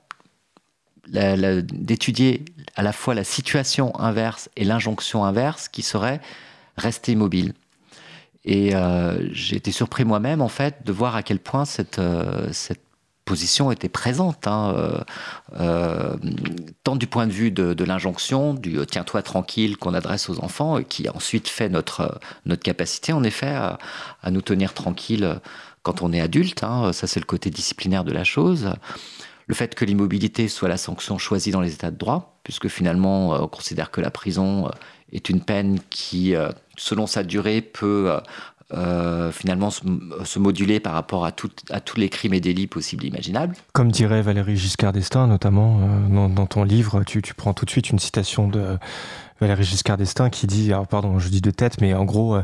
d'étudier 1.07 2.44
à 2.77 2.83
la 2.83 2.92
fois 2.92 3.14
la 3.14 3.25
situation 3.25 3.99
inverse 3.99 4.49
et 4.57 4.64
l'injonction 4.64 5.25
inverse 5.25 5.68
qui 5.68 5.83
serait 5.83 6.20
rester 6.77 7.12
immobile. 7.12 7.53
Et 8.44 8.75
euh, 8.75 9.29
j'ai 9.33 9.57
été 9.57 9.73
surpris 9.73 10.05
moi-même 10.05 10.40
en 10.40 10.49
fait 10.49 10.85
de 10.85 10.92
voir 10.92 11.16
à 11.16 11.23
quel 11.23 11.40
point 11.40 11.64
cette, 11.64 12.01
cette 12.53 12.89
position 13.24 13.70
était 13.70 13.88
présente, 13.88 14.46
hein, 14.46 14.74
euh, 14.76 15.00
euh, 15.61 16.16
tant 16.85 16.96
du 16.96 17.06
point 17.06 17.26
de 17.26 17.33
vue 17.33 17.50
de, 17.50 17.85
l'injonction, 17.85 18.54
du 18.54 18.78
euh, 18.78 18.85
tiens-toi 18.85 19.22
tranquille 19.22 19.76
qu'on 19.76 19.94
adresse 19.94 20.28
aux 20.28 20.42
enfants, 20.42 20.83
qui 20.83 21.09
ensuite 21.09 21.48
fait 21.48 21.68
notre, 21.68 22.20
notre 22.46 22.62
capacité, 22.62 23.12
en 23.12 23.22
effet, 23.22 23.48
à, 23.48 23.78
nous 24.30 24.42
tenir 24.42 24.74
tranquilles 24.74 25.40
quand 25.83 26.02
on 26.02 26.12
est 26.12 26.20
adulte. 26.20 26.64
Hein, 26.64 26.92
ça, 26.92 27.06
c'est 27.06 27.20
le 27.20 27.26
côté 27.26 27.50
disciplinaire 27.50 28.04
de 28.04 28.12
la 28.12 28.24
chose. 28.24 28.72
Le 29.46 29.54
fait 29.54 29.74
que 29.74 29.85
l'immobilité 29.85 30.48
soit 30.48 30.68
la 30.68 30.76
sanction 30.76 31.18
choisie 31.18 31.50
dans 31.50 31.61
les 31.61 31.72
états 31.72 31.90
de 31.90 31.96
droit, 31.96 32.40
puisque 32.44 32.68
finalement, 32.68 33.30
on 33.30 33.48
considère 33.48 33.90
que 33.90 34.00
la 34.00 34.11
prison 34.11 34.70
est 35.12 35.28
une 35.28 35.40
peine 35.40 35.80
qui, 35.90 36.35
selon 36.76 37.06
sa 37.09 37.24
durée, 37.24 37.61
peut 37.61 38.12
euh, 38.72 39.33
finalement 39.33 39.70
se, 39.70 40.38
moduler 40.38 40.78
par 40.78 40.92
rapport 40.92 41.24
à, 41.24 41.33
à 41.70 41.80
tous 41.80 41.96
les 41.96 42.09
crimes 42.09 42.35
et 42.35 42.40
délits 42.40 42.68
possibles 42.68 43.04
et 43.04 43.09
imaginables. 43.09 43.56
Comme 43.72 43.90
dirait 43.90 44.22
Valérie 44.22 44.56
Giscard 44.56 44.92
d'Estaing, 44.92 45.26
notamment 45.26 45.80
euh, 45.80 46.28
dans, 46.28 46.46
ton 46.46 46.62
livre, 46.62 47.02
tu, 47.04 47.20
prends 47.35 47.52
tout 47.52 47.64
de 47.64 47.70
suite 47.70 47.90
une 47.90 47.98
citation 47.98 48.46
de 48.46 48.78
Valérie 49.40 49.64
Giscard 49.64 49.96
d'Estaing 49.96 50.30
qui 50.30 50.46
dit, 50.46 50.72
alors 50.72 50.87
pardon, 50.87 51.18
je 51.18 51.28
dis 51.28 51.40
de 51.40 51.50
tête, 51.50 51.80
mais 51.80 51.94
en 51.94 52.04
gros, 52.04 52.37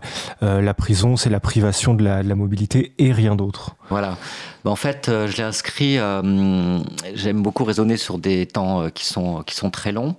euh, 0.43 0.61
la 0.61 0.75
prison, 0.75 1.17
c'est 1.17 1.31
la 1.31 1.41
privation 1.41 1.95
de 1.95 2.03
la, 2.03 2.23
mobilité 2.35 2.93
et 2.99 3.13
rien 3.13 3.37
d'autre. 3.37 3.77
Voilà. 3.89 4.17
Ben, 4.65 4.73
en 4.73 4.77
fait, 4.77 5.07
je 5.09 5.37
l'ai 5.37 5.45
inscrit, 5.45 5.99
j'aime 7.15 7.43
beaucoup 7.43 7.65
raisonner 7.65 7.97
sur 7.97 8.19
des 8.19 8.47
temps 8.47 8.91
qui, 8.91 9.07
sont, 9.07 9.43
qui 9.45 9.55
sont 9.55 9.71
très 9.71 9.93
longs. 9.93 10.17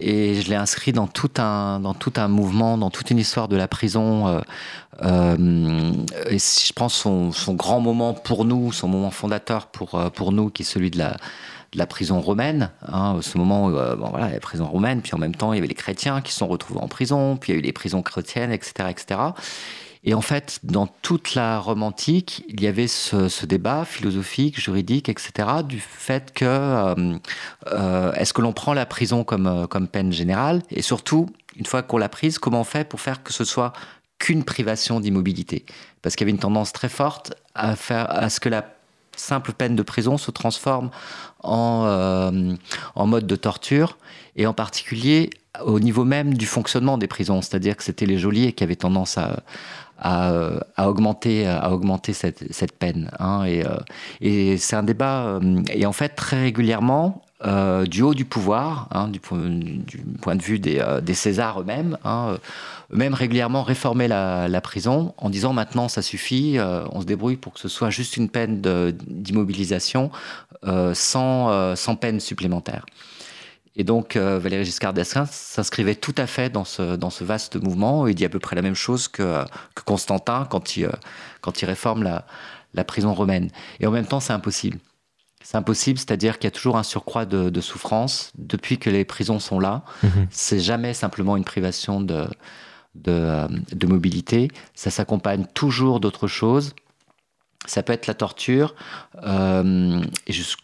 Et 0.00 0.40
je 0.40 0.48
l'ai 0.48 0.56
inscrit 0.56 0.92
dans 0.92 1.06
tout, 1.06 1.30
un, 1.38 1.78
dans 1.80 1.94
tout 1.94 2.12
un 2.16 2.28
mouvement, 2.28 2.78
dans 2.78 2.90
toute 2.90 3.10
une 3.10 3.18
histoire 3.18 3.48
de 3.48 3.56
la 3.56 3.68
prison 3.68 4.42
euh, 5.02 5.92
et 6.28 6.38
si 6.38 6.66
je 6.66 6.72
prends 6.72 6.88
son, 6.88 7.32
son, 7.32 7.54
grand 7.54 7.80
moment 7.80 8.12
pour 8.12 8.44
nous, 8.44 8.72
son 8.72 8.88
moment 8.88 9.10
fondateur 9.10 9.66
pour, 9.66 9.94
euh, 9.94 10.10
pour 10.10 10.32
nous, 10.32 10.50
qui 10.50 10.62
est 10.62 10.64
celui 10.66 10.90
de 10.90 10.98
la, 10.98 11.16
de 11.72 11.78
la 11.78 11.86
prison 11.86 12.20
romaine, 12.20 12.70
hein, 12.86 13.18
ce 13.22 13.38
moment 13.38 13.66
où 13.66 13.76
euh, 13.76 13.96
bon, 13.96 14.10
voilà, 14.10 14.30
la 14.30 14.40
prison 14.40 14.66
romaine, 14.66 15.00
puis 15.00 15.14
en 15.14 15.18
même 15.18 15.34
temps 15.34 15.52
il 15.52 15.56
y 15.56 15.58
avait 15.58 15.68
les 15.68 15.74
chrétiens 15.74 16.20
qui 16.20 16.32
se 16.32 16.38
sont 16.38 16.48
retrouvés 16.48 16.80
en 16.80 16.88
prison, 16.88 17.36
puis 17.36 17.52
il 17.52 17.54
y 17.54 17.56
a 17.56 17.60
eu 17.60 17.62
les 17.62 17.72
prisons 17.72 18.02
chrétiennes, 18.02 18.52
etc. 18.52 18.90
etc. 18.90 19.20
Et 20.02 20.14
en 20.14 20.22
fait, 20.22 20.60
dans 20.62 20.86
toute 20.86 21.34
la 21.34 21.58
romantique, 21.58 22.44
il 22.48 22.62
y 22.62 22.66
avait 22.66 22.88
ce, 22.88 23.44
débat 23.44 23.84
philosophique, 23.84 24.58
juridique, 24.58 25.08
etc., 25.08 25.48
du 25.62 25.78
fait 25.78 26.32
que 26.32 26.44
euh, 26.46 27.18
euh, 27.66 28.12
est-ce 28.14 28.32
que 28.32 28.40
l'on 28.40 28.52
prend 28.52 28.72
la 28.72 28.86
prison 28.86 29.24
comme, 29.24 29.66
comme 29.68 29.88
peine 29.88 30.10
générale? 30.12 30.62
Et 30.70 30.80
surtout, 30.80 31.28
une 31.56 31.66
fois 31.66 31.82
qu'on 31.82 31.98
l'a 31.98 32.08
prise, 32.08 32.38
comment 32.38 32.62
on 32.62 32.64
fait 32.64 32.88
pour 32.88 33.00
faire 33.00 33.22
que 33.22 33.32
ce 33.32 33.44
soit 33.44 33.74
qu'une 34.18 34.44
privation 34.44 35.00
d'immobilité? 35.00 35.66
Parce 36.00 36.16
qu'il 36.16 36.24
y 36.24 36.28
avait 36.28 36.34
une 36.34 36.40
tendance 36.40 36.72
très 36.72 36.88
forte 36.88 37.34
à, 37.54 37.76
faire, 37.76 38.10
à 38.10 38.30
ce 38.30 38.40
que 38.40 38.48
la 38.48 38.64
simple 39.16 39.52
peine 39.52 39.76
de 39.76 39.82
prison 39.82 40.16
se 40.16 40.30
transforme 40.30 40.90
en, 41.42 41.84
euh, 41.84 42.54
en 42.94 43.06
mode 43.06 43.26
de 43.26 43.36
torture, 43.36 43.98
et 44.36 44.46
en 44.46 44.54
particulier 44.54 45.28
au 45.64 45.80
niveau 45.80 46.04
même 46.04 46.34
du 46.34 46.46
fonctionnement 46.46 46.96
des 46.98 47.08
prisons. 47.08 47.42
C'est-à-dire 47.42 47.76
que 47.76 47.82
c'était 47.82 48.06
les 48.06 48.18
geôliers 48.18 48.52
qui 48.52 48.64
avaient 48.64 48.76
tendance 48.76 49.18
à, 49.18 49.42
à, 50.00 50.88
augmenter, 50.88 51.46
à 51.46 51.70
augmenter 51.72 52.12
cette, 52.12 52.52
cette 52.52 52.72
peine. 52.78 53.10
Hein, 53.18 53.44
et, 53.44 53.64
euh, 53.64 53.76
et 54.20 54.56
c'est 54.56 54.76
un 54.76 54.82
débat, 54.82 55.26
euh, 55.26 55.62
et 55.72 55.86
en 55.86 55.92
fait, 55.92 56.10
très 56.10 56.40
régulièrement, 56.40 57.22
du 57.88 58.02
haut 58.02 58.12
du 58.12 58.26
pouvoir, 58.26 58.88
hein, 58.90 59.08
du, 59.08 59.18
point, 59.18 60.36
de 60.36 60.42
vue 60.42 60.58
des, 60.58 61.14
Césars 61.14 61.62
eux-mêmes, 61.62 61.96
hein, 62.04 62.36
même 62.92 63.14
régulièrement 63.14 63.62
réformer 63.62 64.08
la, 64.08 64.60
prison 64.60 65.14
en 65.16 65.30
disant 65.30 65.52
maintenant 65.52 65.88
ça 65.88 66.02
suffit, 66.02 66.58
euh, 66.58 66.84
on 66.92 67.00
se 67.00 67.06
débrouille 67.06 67.36
pour 67.36 67.54
que 67.54 67.60
ce 67.60 67.68
soit 67.68 67.90
juste 67.90 68.16
une 68.16 68.28
peine 68.28 68.60
d'immobilisation 68.60 70.10
euh, 70.66 70.92
sans, 70.94 71.50
euh, 71.50 71.74
sans 71.76 71.96
peine 71.96 72.20
supplémentaire. 72.20 72.84
Et 73.80 73.84
donc 73.84 74.18
Valéry 74.18 74.66
Giscard 74.66 74.92
d'Estaing 74.92 75.24
s'inscrivait 75.24 75.94
tout 75.94 76.14
à 76.18 76.26
fait 76.26 76.50
dans 76.50 76.66
ce, 76.66 76.96
dans 76.96 77.08
ce 77.08 77.24
vaste 77.24 77.56
mouvement. 77.56 78.06
Il 78.06 78.14
dit 78.14 78.26
à 78.26 78.28
peu 78.28 78.38
près 78.38 78.54
la 78.54 78.60
même 78.60 78.74
chose 78.74 79.08
que, 79.08 79.42
que 79.74 79.82
Constantin 79.82 80.46
quand 80.50 80.76
il, 80.76 80.90
quand 81.40 81.62
il 81.62 81.64
réforme 81.64 82.02
la, 82.02 82.26
la 82.74 82.84
prison 82.84 83.14
romaine. 83.14 83.48
Et 83.80 83.86
en 83.86 83.90
même 83.90 84.04
temps, 84.04 84.20
c'est 84.20 84.34
impossible. 84.34 84.78
C'est 85.42 85.56
impossible, 85.56 85.98
c'est-à-dire 85.98 86.38
qu'il 86.38 86.44
y 86.44 86.48
a 86.48 86.50
toujours 86.50 86.76
un 86.76 86.82
surcroît 86.82 87.24
de, 87.24 87.48
de, 87.48 87.60
souffrance 87.62 88.32
depuis 88.36 88.76
que 88.76 88.90
les 88.90 89.06
prisons 89.06 89.38
sont 89.38 89.58
là. 89.58 89.82
Mmh 90.02 90.08
c'est 90.30 90.60
jamais 90.60 90.92
simplement 90.92 91.38
une 91.38 91.44
privation 91.44 92.02
de, 92.02 92.26
de, 92.94 93.86
mobilité. 93.86 94.50
Ça 94.74 94.90
s'accompagne 94.90 95.46
toujours 95.54 96.00
d'autres 96.00 96.26
choses. 96.26 96.74
Ça 97.66 97.82
peut 97.82 97.92
être 97.92 98.06
la 98.06 98.14
torture, 98.14 98.74
euh, 99.22 100.00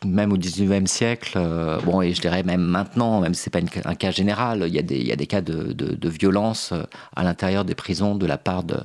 même 0.05 0.33
au 0.33 0.39
19e 0.39 0.87
siècle, 0.87 1.35
euh, 1.37 1.79
bon, 1.81 2.01
et 2.01 2.15
je 2.15 2.21
dirais 2.23 2.43
même 2.43 2.63
maintenant, 2.63 3.21
même 3.21 3.35
si 3.35 3.43
ce 3.43 3.51
n'est 3.51 3.69
pas 3.71 3.89
un 3.89 3.95
cas 3.95 4.11
général, 4.11 4.65
il 4.67 4.75
y 4.75 4.79
a 4.79 4.83
des, 4.83 4.97
il 4.97 5.07
y 5.07 5.13
a 5.13 5.17
des 5.17 5.27
cas 5.27 5.43
de, 5.43 5.73
de, 5.75 6.09
violence 6.09 6.71
euh, 6.73 6.83
à 7.15 7.23
l'intérieur 7.23 7.67
des 7.67 7.75
prisons 7.75 8.15
de 8.15 8.25
la 8.25 8.39
part 8.39 8.63
de, 8.63 8.79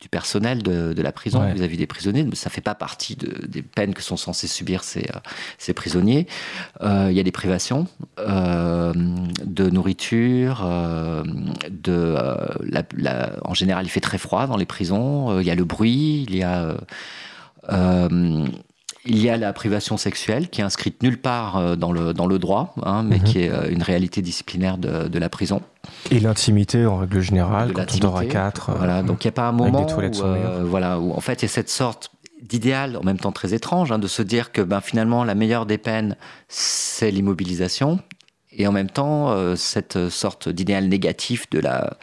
du 0.00 0.08
personnel 0.08 0.62
de, 0.62 0.94
de 0.94 1.02
la 1.02 1.12
prison 1.12 1.42
vis-à-vis 1.52 1.76
des 1.76 1.86
prisonniers, 1.86 2.24
mais 2.24 2.36
ça 2.36 2.48
ne 2.48 2.52
fait 2.52 2.62
pas 2.62 2.74
partie 2.74 3.16
des 3.16 3.62
peines 3.62 3.92
que 3.92 4.02
sont 4.02 4.16
censés 4.16 4.46
subir 4.46 4.82
ces, 4.82 5.06
ces 5.58 5.74
prisonniers. 5.74 6.26
il 6.82 7.12
y 7.12 7.20
a 7.20 7.22
des 7.22 7.32
privations 7.32 7.86
de 8.16 9.70
nourriture, 9.70 10.66
de, 11.70 12.16
la, 12.96 13.32
en 13.44 13.54
général 13.54 13.84
il 13.84 13.90
fait 13.90 14.00
très 14.00 14.18
froid 14.18 14.46
dans 14.46 14.56
les 14.56 14.66
prisons, 14.66 15.38
il 15.40 15.46
y 15.46 15.50
a 15.50 15.54
le 15.54 15.64
bruit, 15.64 16.24
il 16.28 16.36
y 16.36 16.42
a... 16.42 16.74
Euh, 17.70 18.46
il 19.04 19.18
y 19.18 19.30
a 19.30 19.36
la 19.36 19.52
privation 19.52 19.96
sexuelle 19.96 20.48
qui 20.48 20.60
est 20.60 20.64
inscrite 20.64 21.02
nulle 21.02 21.18
part 21.18 21.56
euh, 21.56 21.76
dans 21.76 21.92
le, 21.92 22.12
dans 22.12 22.26
le 22.26 22.38
droit, 22.38 22.74
hein, 22.82 23.02
mais 23.02 23.18
mhm. 23.18 23.24
qui 23.24 23.40
est 23.40 23.50
euh, 23.50 23.70
une 23.70 23.82
réalité 23.82 24.22
disciplinaire 24.22 24.76
de, 24.76 25.08
de 25.08 25.18
la 25.18 25.28
prison. 25.28 25.62
Et 26.10 26.20
l'intimité 26.20 26.84
en 26.84 26.98
règle 26.98 27.20
générale, 27.20 27.72
quand 27.72 27.86
on 27.94 27.98
dort 27.98 28.18
à 28.18 28.24
quatre. 28.26 28.72
Voilà, 28.76 29.02
donc 29.02 29.24
il 29.24 29.28
n'y 29.28 29.30
a 29.30 29.32
pas 29.32 29.48
un 29.48 29.52
moment 29.52 29.86
où, 29.86 30.66
voilà, 30.66 30.98
où 30.98 31.12
en 31.12 31.20
fait 31.20 31.42
il 31.42 31.42
y 31.42 31.46
a 31.46 31.48
cette 31.48 31.70
sorte 31.70 32.10
d'idéal, 32.42 32.96
en 32.96 33.02
même 33.02 33.18
temps 33.18 33.32
très 33.32 33.54
étrange, 33.54 33.92
hein, 33.92 33.98
de 33.98 34.06
se 34.06 34.22
dire 34.22 34.52
que 34.52 34.60
ben, 34.60 34.80
finalement 34.80 35.24
la 35.24 35.34
meilleure 35.34 35.66
des 35.66 35.78
peines, 35.78 36.16
c'est 36.48 37.10
l'immobilisation. 37.10 38.00
Et 38.52 38.66
en 38.66 38.72
même 38.72 38.90
temps, 38.90 39.54
cette 39.54 40.08
sorte 40.08 40.48
d'idéal 40.48 40.88
négatif 40.88 41.48
de 41.50 41.60
la, 41.60 41.96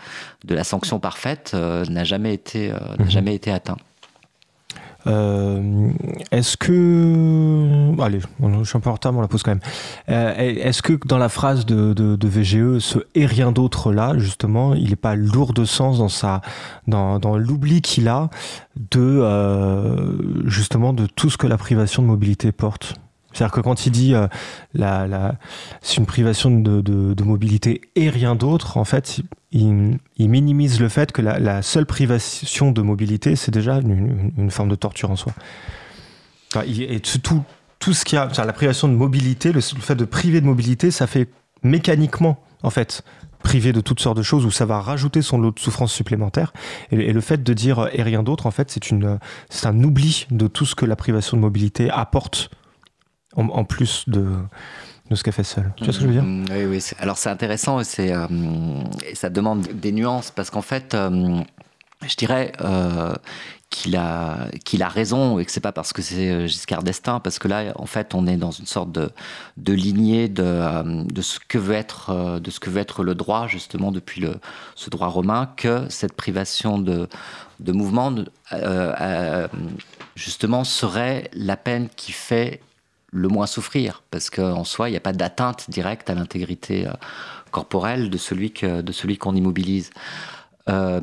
de 0.45 0.55
la 0.55 0.63
sanction 0.63 0.99
parfaite 0.99 1.53
n'a 1.53 2.03
jamais, 2.05 2.33
été, 2.33 2.69
n'a 2.69 3.03
mhm. 3.03 3.09
jamais 3.09 3.35
été 3.35 3.51
atteint. 3.51 3.75
Euh, 5.07 5.89
est-ce 6.31 6.57
que. 6.57 8.01
Allez, 8.01 8.19
je 8.19 8.63
suis 8.63 8.77
un 8.77 8.79
peu 8.79 8.89
en 8.89 8.93
retard, 8.93 9.11
mais 9.11 9.19
on 9.19 9.21
la 9.21 9.27
pose 9.27 9.43
quand 9.43 9.51
même. 9.51 9.59
Euh, 10.09 10.33
est-ce 10.37 10.81
que 10.81 10.93
dans 11.05 11.17
la 11.17 11.29
phrase 11.29 11.65
de, 11.65 12.27
VGE, 12.27 12.79
ce 12.79 12.99
et 13.13 13.25
rien 13.25 13.51
d'autre 13.51 13.93
là, 13.93 14.17
justement, 14.17 14.73
il 14.73 14.89
n'est 14.89 14.95
pas 14.95 15.15
lourd 15.15 15.53
de 15.53 15.65
sens 15.65 15.99
dans, 15.99 16.09
sa, 16.09 16.41
dans, 16.87 17.37
l'oubli 17.37 17.81
qu'il 17.81 18.07
a 18.07 18.29
de, 18.91 18.99
euh, 18.99 20.47
justement, 20.47 20.93
de 20.93 21.05
tout 21.05 21.29
ce 21.29 21.37
que 21.37 21.47
la 21.47 21.57
privation 21.57 22.01
de 22.01 22.07
mobilité 22.07 22.51
porte? 22.51 22.95
C'est-à-dire 23.31 23.53
que 23.53 23.61
quand 23.61 23.85
il 23.85 23.91
dit 23.91 24.13
la, 24.73 25.35
c'est 25.81 25.97
une 25.97 26.05
privation 26.05 26.51
de, 26.51 26.79
de, 26.81 27.23
mobilité 27.23 27.81
et 27.97 28.09
rien 28.09 28.33
d'autre, 28.33 28.77
en 28.77 28.85
fait, 28.85 29.19
il, 29.55 29.99
il, 30.17 30.29
minimise 30.29 30.81
le 30.81 30.89
fait 30.89 31.13
que 31.13 31.21
la, 31.21 31.61
seule 31.61 31.85
privation 31.85 32.71
de 32.71 32.81
mobilité, 32.81 33.35
c'est 33.35 33.51
déjà 33.51 33.77
une, 33.77 34.51
forme 34.51 34.69
de 34.69 34.75
torture 34.75 35.11
en 35.11 35.15
soi. 35.15 35.33
Et 36.67 36.99
tout, 36.99 37.43
tout 37.79 37.93
ce 37.93 38.03
qui 38.03 38.17
a, 38.17 38.29
la 38.37 38.53
privation 38.53 38.89
de 38.89 38.93
mobilité, 38.93 39.53
le, 39.53 39.61
fait 39.61 39.95
de 39.95 40.05
priver 40.05 40.41
de 40.41 40.45
mobilité, 40.45 40.91
ça 40.91 41.07
fait 41.07 41.29
mécaniquement, 41.63 42.43
en 42.63 42.69
fait, 42.69 43.03
priver 43.39 43.71
de 43.71 43.79
toutes 43.79 44.01
sortes 44.01 44.17
de 44.17 44.23
choses 44.23 44.45
où 44.45 44.51
ça 44.51 44.65
va 44.65 44.81
rajouter 44.81 45.21
son 45.21 45.37
lot 45.37 45.51
de 45.51 45.59
souffrance 45.59 45.93
supplémentaire. 45.93 46.51
Et, 46.91 47.13
le 47.13 47.21
fait 47.21 47.41
de 47.41 47.53
dire 47.53 47.87
et 47.93 48.03
rien 48.03 48.23
d'autre, 48.23 48.47
en 48.47 48.51
fait, 48.51 48.77
c'est 49.49 49.65
un 49.65 49.83
oubli 49.83 50.27
de 50.31 50.47
tout 50.47 50.65
ce 50.65 50.75
que 50.75 50.85
la 50.85 50.97
privation 50.97 51.37
de 51.37 51.41
mobilité 51.41 51.89
apporte 51.89 52.49
en, 53.37 53.63
plus 53.63 54.03
de, 54.07 54.25
de 55.09 55.15
ce 55.15 55.23
qu'elle 55.23 55.33
fait 55.33 55.43
seule. 55.43 55.71
Tu 55.75 55.83
vois 55.83 55.93
ce 55.93 55.99
que 55.99 56.03
je 56.03 56.07
veux 56.07 56.13
dire? 56.13 56.23
Mm, 56.23 56.45
Oui, 56.49 56.65
oui. 56.65 56.83
Alors 56.99 57.17
c'est 57.17 57.29
intéressant 57.29 57.79
et, 57.81 57.85
euh, 57.99 58.27
et 59.07 59.15
ça 59.15 59.29
demande 59.29 59.61
des 59.61 59.91
nuances 59.91 60.31
parce 60.31 60.49
qu'en 60.49 60.63
fait, 60.63 60.93
euh, 60.93 61.41
je 62.05 62.15
dirais 62.15 62.51
euh, 62.61 63.13
qu'il 63.69 63.95
a, 63.97 64.49
raison 64.89 65.37
et 65.37 65.45
que 65.45 65.51
c'est 65.51 65.59
pas 65.59 65.71
parce 65.71 65.93
que 65.93 66.01
c'est 66.01 66.47
Giscard 66.47 66.81
d'Estaing, 66.81 67.19
parce 67.19 67.39
que 67.39 67.47
là, 67.47 67.73
en 67.75 67.85
fait, 67.85 68.15
on 68.15 68.25
est 68.25 68.37
dans 68.37 68.51
une 68.51 68.65
sorte 68.65 68.91
de, 68.91 69.73
lignée 69.73 70.29
de, 70.29 71.21
ce 71.21 71.39
que 71.39 71.57
veut 71.57 71.75
être, 71.75 72.39
de 72.39 72.51
ce 72.51 72.59
que 72.59 72.69
veut 72.69 72.79
être 72.79 73.03
le 73.03 73.15
droit, 73.15 73.47
justement, 73.47 73.91
depuis 73.91 74.25
ce 74.75 74.89
droit 74.89 75.07
romain, 75.07 75.51
que 75.57 75.87
cette 75.89 76.13
privation 76.13 76.79
de 76.79 77.07
mouvement, 77.59 78.15
justement, 80.15 80.63
serait 80.63 81.29
la 81.33 81.57
peine 81.57 81.89
qui 81.95 82.11
fait 82.11 82.61
le 83.15 83.29
moins 83.29 83.47
souffrir, 83.47 84.03
parce 84.11 84.29
qu'en 84.29 84.65
soi, 84.65 84.89
il 84.89 84.91
n'y 84.91 84.97
a 84.97 85.01
pas 85.01 85.13
d'atteinte 85.13 85.69
directe 85.69 86.09
à 86.09 86.15
l'intégrité 86.15 86.87
euh, 86.87 86.91
corporelle 87.51 88.09
de 88.09 88.17
celui 88.17 88.51
que, 88.51 88.81
de 88.81 88.91
celui 88.91 89.17
qu'on 89.17 89.35
immobilise. 89.35 89.89
Euh, 90.67 90.99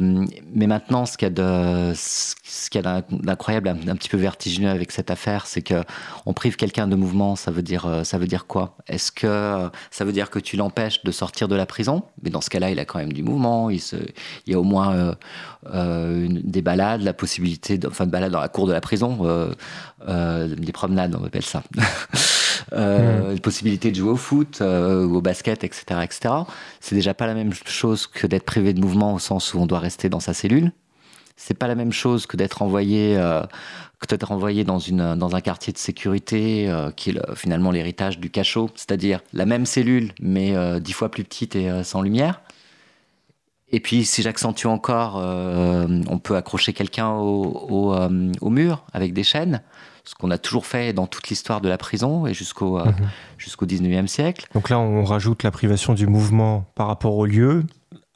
mais 0.53 0.67
maintenant, 0.67 1.07
ce 1.07 1.17
qu'il 1.17 1.29
y 1.29 1.41
a 1.41 1.95
ce 1.95 2.69
qu'il 2.69 2.83
y 2.83 2.87
a 2.87 3.03
d'incroyable, 3.11 3.69
un, 3.69 3.95
petit 3.95 4.09
peu 4.09 4.17
vertigineux 4.17 4.69
avec 4.69 4.91
cette 4.91 5.09
affaire, 5.11 5.47
c'est 5.47 5.63
que 5.63 5.85
on 6.27 6.33
prive 6.33 6.57
quelqu'un 6.57 6.89
de 6.89 6.97
mouvement. 6.97 7.37
Ça 7.37 7.53
veut 7.53 7.63
dire, 7.63 7.87
euh, 7.87 8.03
ça 8.03 8.19
veut 8.19 8.27
dire 8.27 8.47
quoi? 8.47 8.77
Est-ce 8.89 9.13
que 9.13 9.71
ça 9.93 10.05
veut 10.05 10.13
dire 10.13 10.31
que 10.31 10.41
tu 10.41 10.57
l'empêches 10.57 11.05
de 11.05 11.13
sortir 11.13 11.47
de 11.47 11.55
la 11.55 11.65
prison? 11.65 12.03
Mais 12.23 12.31
dans 12.31 12.41
ce 12.41 12.51
cas-là, 12.51 12.71
il 12.71 12.81
a 12.81 12.85
quand 12.85 12.99
même 12.99 13.13
du 13.13 13.23
mouvement. 13.23 13.71
Il, 13.71 13.81
y 14.49 14.55
a 14.55 14.59
au 14.59 14.65
moins 14.65 15.15
des 15.65 16.63
balades, 16.63 17.03
la 17.03 17.15
possibilité, 17.15 17.79
de, 17.79 17.87
enfin, 17.87 18.07
de 18.07 18.11
balades 18.11 18.33
dans 18.33 18.41
la 18.41 18.49
cour 18.49 18.67
de 18.67 18.73
la 18.73 18.81
prison, 18.81 19.49
des 20.07 20.73
promenades, 20.73 21.17
on 21.21 21.25
appelle 21.25 21.45
ça. 21.45 21.63
euh, 22.73 23.35
mmh. 23.35 23.41
possibilité 23.41 23.91
de 23.91 23.97
jouer 23.97 24.11
au 24.11 24.17
foot 24.17 24.59
euh, 24.61 25.05
ou 25.05 25.17
au 25.17 25.21
basket, 25.21 25.65
etc., 25.65 25.85
etc. 26.03 26.35
C'est 26.81 26.95
déjà 26.95 27.15
pas 27.15 27.27
la 27.27 27.35
même 27.35 27.53
chose 27.53 28.07
que 28.07 28.27
d'être 28.27 28.45
privé 28.45 28.73
de 28.73 28.81
mouvement 28.81 29.15
au 29.15 29.19
sens 29.19 29.55
où 29.55 29.59
on 29.59 29.67
doit 29.67 29.79
rester 29.79 30.09
dans 30.09 30.21
sa 30.21 30.35
cellule. 30.35 30.73
C'est 31.37 31.55
pas 31.55 31.67
la 31.67 31.75
même 31.75 31.93
chose 31.93 32.27
que 32.27 32.37
d'être 32.37 32.63
envoyé, 32.63 33.17
euh, 33.17 33.43
que 34.01 34.07
d'être 34.07 34.33
envoyé 34.33 34.65
dans 34.65 34.79
une 34.79 35.17
dans 35.17 35.35
un 35.35 35.41
quartier 35.41 35.73
de 35.73 35.79
sécurité 35.79 36.69
euh, 36.69 36.91
qui 36.91 37.11
est 37.11 37.35
finalement 37.35 37.71
l'héritage 37.71 38.19
du 38.19 38.31
cachot, 38.31 38.71
c'est-à-dire 38.75 39.21
la 39.33 39.47
même 39.47 39.67
cellule 39.67 40.13
mais 40.21 40.55
dix 40.81 40.93
fois 40.93 41.11
plus 41.11 41.25
petite 41.25 41.57
et 41.57 41.83
sans 41.85 42.03
lumière. 42.03 42.41
Et 43.75 43.81
puis, 43.81 44.05
si 44.05 44.21
j'accentue 44.21 44.67
encore, 44.67 45.17
on 45.17 46.19
peut 46.19 46.37
accrocher 46.37 46.75
quelqu'un 46.75 47.09
au, 47.09 47.67
au, 47.71 47.95
au, 48.43 48.51
mur 48.51 48.85
avec 48.93 49.15
des 49.15 49.25
chaînes 49.25 49.63
ce 50.05 50.15
qu'on 50.15 50.31
a 50.31 50.39
toujours 50.39 50.67
fait 50.67 50.93
dans 50.93 51.07
toute 51.07 51.29
l'histoire 51.29 51.61
de 51.61 51.69
la 51.69 51.79
prison 51.79 52.27
et 52.27 52.35
jusqu'au 52.35 52.79
euh, 52.79 52.85
mhm. 52.85 53.09
jusqu'au 53.39 53.67
19e 53.67 54.07
siècle. 54.07 54.47
Donc 54.55 54.69
là, 54.69 54.79
on 54.79 55.05
rajoute 55.05 55.43
la 55.43 55.51
privation 55.51 55.95
du 55.95 56.07
mouvement 56.07 56.67
par 56.75 56.87
rapport 56.89 57.17
au 57.17 57.27
lieu 57.27 57.65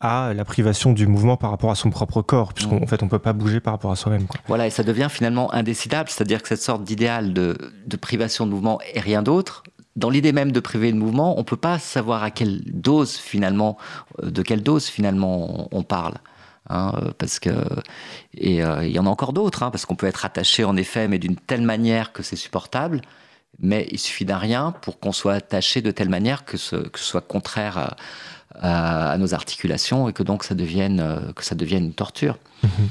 à 0.00 0.34
la 0.34 0.44
privation 0.44 0.92
du 0.92 1.06
mouvement 1.06 1.36
par 1.36 1.50
rapport 1.50 1.70
à 1.70 1.74
son 1.74 1.90
propre 1.90 2.20
corps, 2.20 2.52
puisqu'en 2.52 2.80
mhm. 2.80 2.86
fait, 2.86 3.02
on 3.02 3.08
peut 3.08 3.18
pas 3.18 3.32
bouger 3.32 3.60
par 3.60 3.72
rapport 3.72 3.90
à 3.90 3.96
soi-même. 3.96 4.26
Voilà, 4.46 4.66
et 4.66 4.70
ça 4.70 4.82
devient 4.82 5.08
finalement 5.10 5.52
indécidable, 5.54 6.10
c'est-à-dire 6.10 6.42
que 6.42 6.48
cette 6.48 6.62
sorte 6.62 6.84
d'idéal 6.84 7.32
de, 7.32 7.56
de 7.86 7.96
privation 7.96 8.46
de 8.46 8.50
mouvement 8.50 8.78
et 8.92 9.00
rien 9.00 9.22
d'autre, 9.22 9.62
dans 9.96 10.10
l'idée 10.10 10.32
même 10.32 10.52
de 10.52 10.60
priver 10.60 10.92
de 10.92 10.98
mouvement, 10.98 11.38
on 11.38 11.44
peut 11.44 11.56
pas 11.56 11.78
savoir 11.78 12.22
à 12.22 12.30
quelle 12.30 12.60
dose 12.66 13.16
finalement, 13.16 13.78
euh, 14.22 14.30
de 14.30 14.42
quelle 14.42 14.62
dose 14.62 14.86
finalement 14.86 15.68
on 15.72 15.82
parle. 15.82 16.14
Hein, 16.68 16.92
euh, 16.96 17.12
parce 17.16 17.38
que 17.38 17.50
et 18.34 18.62
euh, 18.62 18.84
il 18.84 18.92
y 18.92 18.98
en 18.98 19.06
a 19.06 19.08
encore 19.08 19.32
d'autres, 19.32 19.62
hein, 19.62 19.70
parce 19.70 19.86
qu'on 19.86 19.96
peut 19.96 20.06
être 20.06 20.24
attaché 20.24 20.64
en 20.64 20.76
effet, 20.76 21.08
mais 21.08 21.18
d'une 21.18 21.36
telle 21.36 21.62
manière 21.62 22.12
que 22.12 22.22
c'est 22.22 22.36
supportable. 22.36 23.02
Mais 23.58 23.88
il 23.90 23.98
suffit 23.98 24.26
d'un 24.26 24.36
rien 24.36 24.72
pour 24.82 25.00
qu'on 25.00 25.12
soit 25.12 25.34
attaché 25.34 25.80
de 25.80 25.90
telle 25.90 26.10
manière 26.10 26.44
que 26.44 26.58
ce, 26.58 26.76
que 26.76 26.98
ce 26.98 27.04
soit 27.04 27.22
contraire 27.22 27.78
à, 27.78 29.12
à, 29.12 29.18
nos 29.18 29.32
articulations 29.34 30.08
et 30.08 30.12
que 30.12 30.22
donc 30.22 30.44
ça 30.44 30.54
devienne 30.54 31.00
euh, 31.00 31.32
que 31.32 31.44
ça 31.44 31.54
devienne 31.54 31.84
une 31.84 31.94
torture. 31.94 32.38
Mm-hmm. 32.64 32.88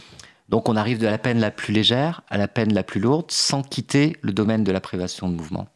Donc 0.49 0.69
on 0.69 0.75
arrive 0.75 0.99
de 0.99 1.07
la 1.07 1.17
peine 1.17 1.39
la 1.39 1.51
plus 1.51 1.73
légère 1.73 2.21
à 2.29 2.37
la 2.37 2.47
peine 2.47 2.73
la 2.73 2.83
plus 2.83 2.99
lourde 2.99 3.29
sans 3.29 3.61
quitter 3.61 4.17
le 4.21 4.31
domaine 4.31 4.63
de 4.63 4.71
la 4.71 4.79
privation 4.79 5.27
de 5.27 5.33
mouvement. 5.33 5.67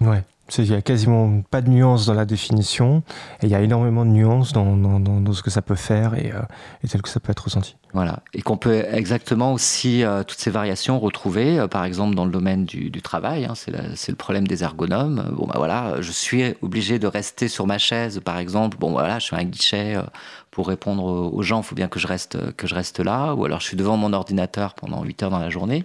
Ouais. 0.00 0.22
Il 0.58 0.64
n'y 0.64 0.74
a 0.74 0.82
quasiment 0.82 1.42
pas 1.50 1.60
de 1.60 1.70
nuances 1.70 2.06
dans 2.06 2.14
la 2.14 2.24
définition, 2.24 3.02
et 3.42 3.46
il 3.46 3.50
y 3.50 3.54
a 3.54 3.60
énormément 3.60 4.04
de 4.04 4.10
nuances 4.10 4.52
dans, 4.52 4.76
dans, 4.76 4.98
dans 4.98 5.32
ce 5.32 5.42
que 5.42 5.50
ça 5.50 5.62
peut 5.62 5.74
faire 5.74 6.14
et, 6.14 6.32
euh, 6.32 6.40
et, 6.82 6.88
tel 6.88 7.02
que 7.02 7.08
ça 7.08 7.20
peut 7.20 7.30
être 7.30 7.44
ressenti. 7.44 7.76
Voilà, 7.92 8.20
et 8.34 8.42
qu'on 8.42 8.56
peut 8.56 8.84
exactement 8.92 9.52
aussi 9.52 10.04
euh, 10.04 10.22
toutes 10.22 10.38
ces 10.38 10.50
variations 10.50 10.98
retrouver, 10.98 11.58
euh, 11.58 11.66
par 11.66 11.84
exemple 11.84 12.14
dans 12.14 12.24
le 12.24 12.30
domaine 12.30 12.64
du, 12.64 12.90
travail, 13.02 13.44
hein, 13.44 13.54
c'est 13.54 14.10
le 14.10 14.16
problème 14.16 14.46
des 14.46 14.62
ergonomes. 14.62 15.34
Bon 15.36 15.46
bah 15.46 15.54
voilà, 15.56 16.00
je 16.00 16.12
suis 16.12 16.54
obligé 16.62 16.98
de 16.98 17.06
rester 17.06 17.48
sur 17.48 17.66
ma 17.66 17.78
chaise, 17.78 18.20
par 18.24 18.38
exemple. 18.38 18.76
Bon 18.78 18.88
bah, 18.92 19.00
voilà, 19.00 19.18
je 19.18 19.24
suis 19.26 19.36
un 19.36 19.44
guichet 19.44 19.96
pour 20.50 20.68
répondre 20.68 21.04
aux 21.04 21.42
gens, 21.42 21.60
il 21.60 21.64
faut 21.64 21.74
bien 21.74 21.88
que 21.88 21.98
je 21.98 22.06
reste 22.06 22.54
que 22.56 22.66
je 22.66 22.74
reste 22.74 23.00
là, 23.00 23.34
ou 23.34 23.44
alors 23.44 23.60
je 23.60 23.66
suis 23.66 23.76
devant 23.76 23.96
mon 23.96 24.12
ordinateur 24.12 24.74
pendant 24.74 25.02
8 25.02 25.22
heures 25.22 25.30
dans 25.30 25.38
la 25.38 25.50
journée 25.50 25.84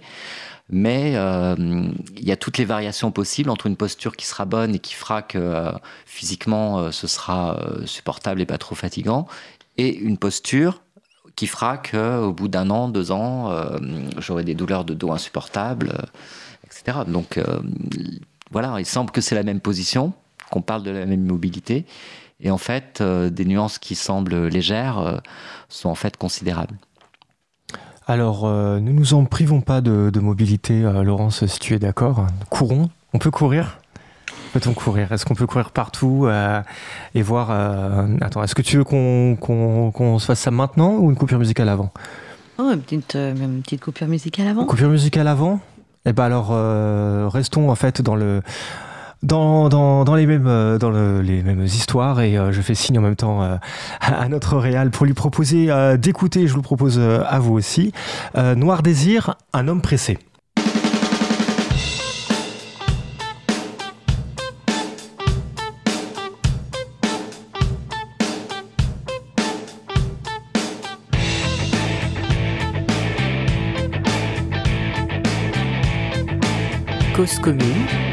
mais 0.68 1.12
euh, 1.14 1.54
il 2.16 2.24
y 2.24 2.32
a 2.32 2.36
toutes 2.36 2.58
les 2.58 2.64
variations 2.64 3.12
possibles 3.12 3.50
entre 3.50 3.66
une 3.66 3.76
posture 3.76 4.16
qui 4.16 4.26
sera 4.26 4.44
bonne 4.44 4.74
et 4.74 4.78
qui 4.78 4.94
fera 4.94 5.22
que 5.22 5.38
euh, 5.38 5.70
physiquement 6.06 6.78
euh, 6.78 6.90
ce 6.90 7.06
sera 7.06 7.58
supportable 7.84 8.40
et 8.40 8.46
pas 8.46 8.58
trop 8.58 8.74
fatigant, 8.74 9.26
et 9.76 9.94
une 9.96 10.18
posture 10.18 10.82
qui 11.36 11.46
fera 11.46 11.76
que 11.76 12.18
au 12.20 12.32
bout 12.32 12.48
d'un 12.48 12.70
an, 12.70 12.88
deux 12.88 13.12
ans, 13.12 13.52
j'aurai 14.16 14.42
des 14.42 14.54
douleurs 14.54 14.86
de 14.86 14.94
dos 14.94 15.12
insupportables, 15.12 15.92
etc. 16.64 17.00
Donc 17.06 17.38
voilà, 18.50 18.76
il 18.78 18.86
semble 18.86 19.10
que 19.10 19.20
c'est 19.20 19.34
la 19.34 19.42
même 19.42 19.60
position, 19.60 20.14
qu'on 20.50 20.62
parle 20.62 20.82
de 20.82 20.90
la 20.90 21.04
même 21.04 21.26
mobilité, 21.26 21.84
et 22.40 22.50
en 22.50 22.56
fait, 22.56 23.02
des 23.02 23.44
nuances 23.44 23.78
qui 23.78 23.96
semblent 23.96 24.46
légères 24.46 25.20
sont 25.68 25.90
en 25.90 25.94
fait 25.94 26.16
considérables. 26.16 26.78
Alors, 28.08 28.46
euh, 28.46 28.78
ne 28.78 28.92
nous 28.92 29.14
en 29.14 29.24
privons 29.24 29.60
pas 29.60 29.80
de, 29.80 30.20
mobilité, 30.20 30.84
euh, 30.84 31.02
Laurence, 31.02 31.44
si 31.46 31.58
tu 31.58 31.74
es 31.74 31.80
d'accord. 31.80 32.24
Courons. 32.50 32.88
On 33.12 33.18
peut 33.18 33.32
courir? 33.32 33.78
Peut-on 34.52 34.74
courir? 34.74 35.10
Est-ce 35.10 35.26
qu'on 35.26 35.34
peut 35.34 35.48
courir 35.48 35.72
partout 35.72 36.26
euh, 36.26 36.62
et 37.16 37.22
voir 37.22 37.50
Attends, 38.20 38.44
est-ce 38.44 38.54
que 38.54 38.62
tu 38.62 38.76
veux 38.76 38.84
qu'on 38.84 40.18
se 40.20 40.24
fasse 40.24 40.38
ça 40.38 40.52
maintenant 40.52 40.98
ou 40.98 41.10
une 41.10 41.16
coupure 41.16 41.38
musicale 41.38 41.68
avant? 41.68 41.90
Oh, 42.58 42.70
une 42.72 42.80
petite, 42.80 43.16
une 43.16 43.60
petite 43.62 43.82
coupure 43.82 44.06
musicale 44.06 44.46
avant. 44.46 44.64
Coupure 44.66 44.88
musicale 44.88 45.26
avant? 45.26 45.58
Eh 46.06 46.12
ben 46.12 46.24
alors, 46.24 46.50
restons 47.32 47.70
en 47.70 47.74
fait 47.74 48.00
dans 48.00 48.14
le 48.14 48.40
dans, 49.22 49.68
dans, 49.68 50.04
dans, 50.04 50.14
les, 50.14 50.26
mêmes, 50.26 50.46
euh, 50.46 50.78
dans 50.78 50.90
le, 50.90 51.20
les 51.20 51.42
mêmes 51.42 51.64
histoires 51.64 52.20
et 52.20 52.36
euh, 52.36 52.52
je 52.52 52.60
fais 52.60 52.74
signe 52.74 52.98
en 52.98 53.02
même 53.02 53.16
temps 53.16 53.42
euh, 53.42 53.56
à 54.00 54.28
notre 54.28 54.56
réal 54.56 54.90
pour 54.90 55.06
lui 55.06 55.14
proposer 55.14 55.68
d'écouter, 55.98 56.46
je 56.46 56.52
vous 56.52 56.58
le 56.58 56.62
propose 56.62 56.98
à 56.98 57.38
vous 57.38 57.54
aussi, 57.54 57.92
Noir 58.34 58.82
Désir, 58.82 59.36
un 59.52 59.68
homme 59.68 59.80
pressé. 59.80 60.18
Cause 77.16 77.38
commune 77.38 78.05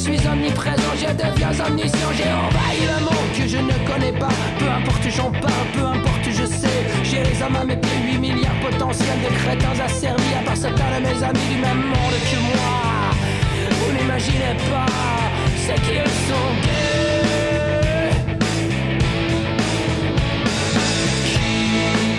suis 0.00 0.26
omniprésent, 0.26 0.94
je 0.96 1.12
deviens 1.12 1.66
omniscient, 1.66 2.10
j'ai 2.16 2.32
envahi 2.32 2.80
le 2.92 3.04
monde 3.04 3.30
que 3.36 3.46
je 3.46 3.58
ne 3.58 3.76
connais 3.86 4.18
pas. 4.18 4.34
Peu 4.58 4.68
importe 4.68 5.06
j'en 5.14 5.30
parle, 5.30 5.68
peu 5.74 5.84
importe 5.84 6.24
je 6.24 6.46
sais. 6.46 6.80
J'ai 7.04 7.22
les 7.22 7.42
hommes 7.42 7.56
à 7.56 7.64
mes 7.64 7.76
pieds, 7.76 8.00
8 8.12 8.18
milliards 8.18 8.60
potentiels 8.60 9.20
de 9.20 9.30
crétins 9.40 9.78
asservis 9.84 10.34
à 10.40 10.42
part 10.42 10.56
certains 10.56 10.90
de 10.96 11.06
mes 11.06 11.22
amis 11.22 11.48
du 11.52 11.58
même 11.60 11.82
monde 11.92 12.16
que 12.30 12.36
moi 12.36 12.80
n'imaginez 13.94 14.56
pas 14.70 14.86
ce 15.66 15.74
qu'ils 15.84 16.10
sont. 16.28 16.50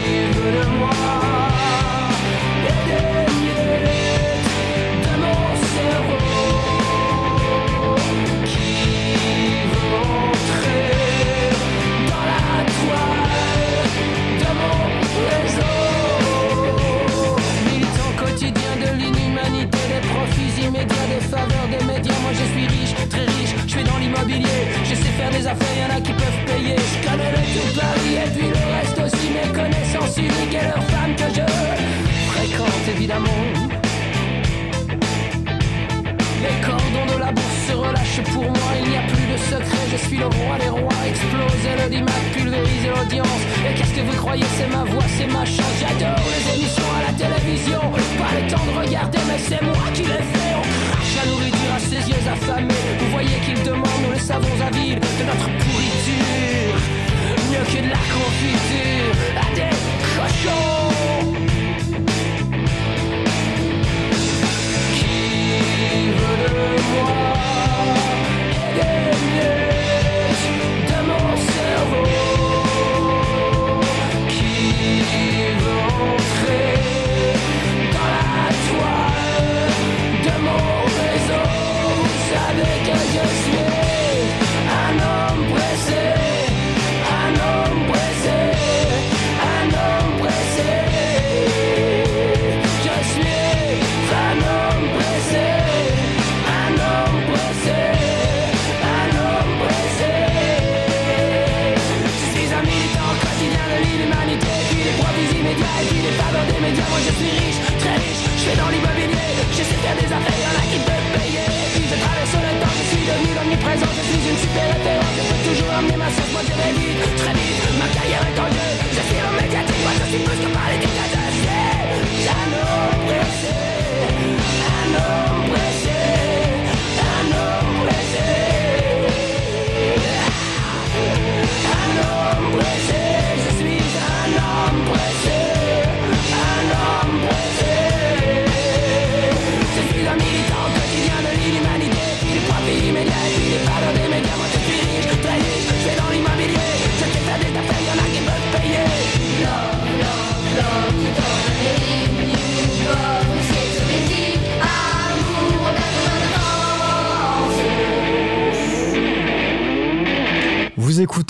Qui 0.04 0.40
veut 0.40 0.52
de 0.52 0.80
moi? 0.80 1.11
Je 22.34 22.46
suis 22.54 22.68
riche, 22.68 22.96
très 23.10 23.26
riche, 23.26 23.56
je 23.68 23.74
fais 23.76 23.84
dans 23.84 23.98
l'immobilier, 23.98 24.62
je 24.84 24.96
sais 24.96 25.14
faire 25.18 25.30
des 25.32 25.46
affaires, 25.48 25.76
y'en 25.80 25.96
a 25.96 26.02
qui 26.02 26.14
peuvent 26.14 26.46
payer. 26.46 26.76
Je 26.78 27.08
connais 27.08 27.32
le 27.32 27.42
tout 27.54 27.80
Paris 27.80 28.16
et 28.24 28.30
puis 28.30 28.48
le 28.48 28.64
reste 28.76 29.00
aussi, 29.06 29.28
mes 29.30 29.50
connaissances 29.54 30.18
uniques 30.18 30.56
et 30.62 30.66
leurs 30.66 30.84
femmes 30.94 31.16
que 31.16 31.30
je 31.36 31.46
fréquente 32.32 32.86
évidemment. 32.96 33.42
Les 36.44 36.58
cordons 36.66 37.14
de 37.14 37.20
la 37.20 37.32
bourse 37.32 37.62
se 37.68 37.74
relâchent 37.74 38.24
pour 38.34 38.44
moi, 38.44 38.70
il 38.82 38.90
n'y 38.90 38.98
a 38.98 39.02
plus 39.02 39.28
de 39.34 39.38
secret, 39.38 39.86
je 39.92 39.98
suis 40.08 40.18
le 40.18 40.26
roi 40.26 40.58
des 40.60 40.70
rois, 40.70 41.02
exploser 41.08 41.74
le 41.84 41.90
dimat, 41.90 42.22
pulvériser 42.34 42.90
l'audience. 42.96 43.42
Et 43.68 43.74
qu'est-ce 43.76 43.94
que 43.94 44.02
vous 44.02 44.18
croyez, 44.18 44.46
c'est 44.58 44.72
ma 44.76 44.84
voix, 44.84 45.08
c'est 45.18 45.28
ma 45.28 45.46
chance, 45.46 45.78
j'adore 45.80 46.26
les 46.34 46.44
émissions 46.56 46.92
à 46.98 47.12
la 47.12 47.14
télévision. 47.14 47.82
Pas 48.18 48.34
le 48.40 48.50
temps 48.50 48.66
de 48.66 48.86
regarder, 48.86 49.20
mais 49.28 49.38
c'est 49.38 49.62
moi 49.62 49.86
qui 49.94 50.02
les 50.02 50.26
fais. 50.32 50.51
La 51.24 51.30
nourriture 51.30 51.74
à 51.76 51.80
ses 51.80 52.10
yeux 52.10 52.32
affamés. 52.32 52.74
Vous 53.00 53.12
voyez 53.12 53.38
qu'il 53.46 53.62
demande, 53.64 53.88
nous 54.04 54.12
le 54.12 54.20
savons 54.20 54.48
avides, 54.66 55.00
de 55.00 55.24
notre 55.24 55.50
pourriture. 55.60 56.76
Mieux 57.52 57.64
que 57.64 57.84
de 57.84 57.90
la 57.90 58.04
confiture 58.16 59.14
à 59.38 59.54
des 59.54 59.70
cochons. 60.18 60.82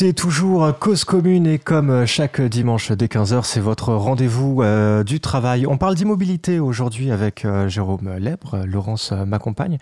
Toujours 0.10 0.76
Cause 0.80 1.04
Commune 1.04 1.45
et 1.45 1.60
comme 1.60 2.08
chaque 2.08 2.41
dimanche 2.41 2.91
dès 2.91 3.06
15h, 3.06 3.43
c'est 3.43 3.60
votre 3.60 3.93
rendez-vous 3.93 4.64
euh, 4.64 5.04
du 5.04 5.20
travail. 5.20 5.68
On 5.68 5.78
parle 5.78 5.93
d'immobilité 5.93 6.60
aujourd'hui 6.60 7.12
avec 7.12 7.45
euh, 7.45 7.68
Jérôme 7.68 8.18
Lèbre, 8.18 8.64
Laurence 8.66 9.12
euh, 9.12 9.26
m'accompagne. 9.26 9.78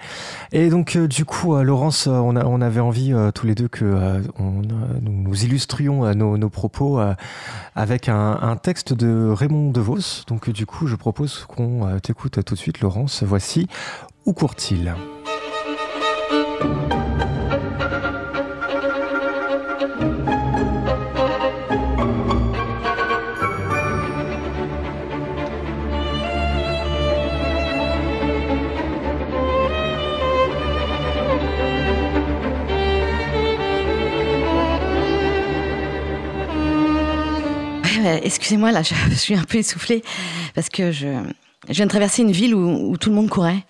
Et 0.51 0.69
donc 0.69 0.97
du 0.97 1.23
coup, 1.23 1.55
Laurence, 1.55 2.07
on, 2.07 2.35
avait 2.61 2.81
envie 2.81 3.13
tous 3.33 3.47
les 3.47 3.55
deux 3.55 3.69
que 3.69 4.21
nous, 4.39 5.43
illustrions 5.45 6.13
nos, 6.13 6.49
propos 6.49 6.99
avec 7.75 8.09
un, 8.09 8.39
un, 8.41 8.57
texte 8.57 8.91
de 8.93 9.29
Raymond 9.29 9.71
DeVos. 9.71 10.25
Donc 10.27 10.49
du 10.49 10.65
coup, 10.65 10.87
je 10.87 10.95
propose 10.95 11.45
qu'on 11.47 11.97
t'écoute 12.01 12.43
tout 12.43 12.55
de 12.55 12.59
suite, 12.59 12.81
Laurence. 12.81 13.23
Voici 13.23 13.67
Où 14.25 14.33
court-il? 14.33 14.93
Excusez-moi, 38.23 38.71
là, 38.71 38.81
je, 39.09 39.15
suis 39.15 39.35
un 39.35 39.43
peu 39.43 39.57
essoufflée 39.57 40.03
parce 40.55 40.69
que 40.69 40.91
je, 40.91 41.07
viens 41.67 41.85
de 41.85 41.89
traverser 41.89 42.21
une 42.21 42.31
ville 42.31 42.55
où, 42.55 42.97
tout 42.97 43.09
le 43.09 43.15
monde 43.15 43.29
courait. 43.29 43.65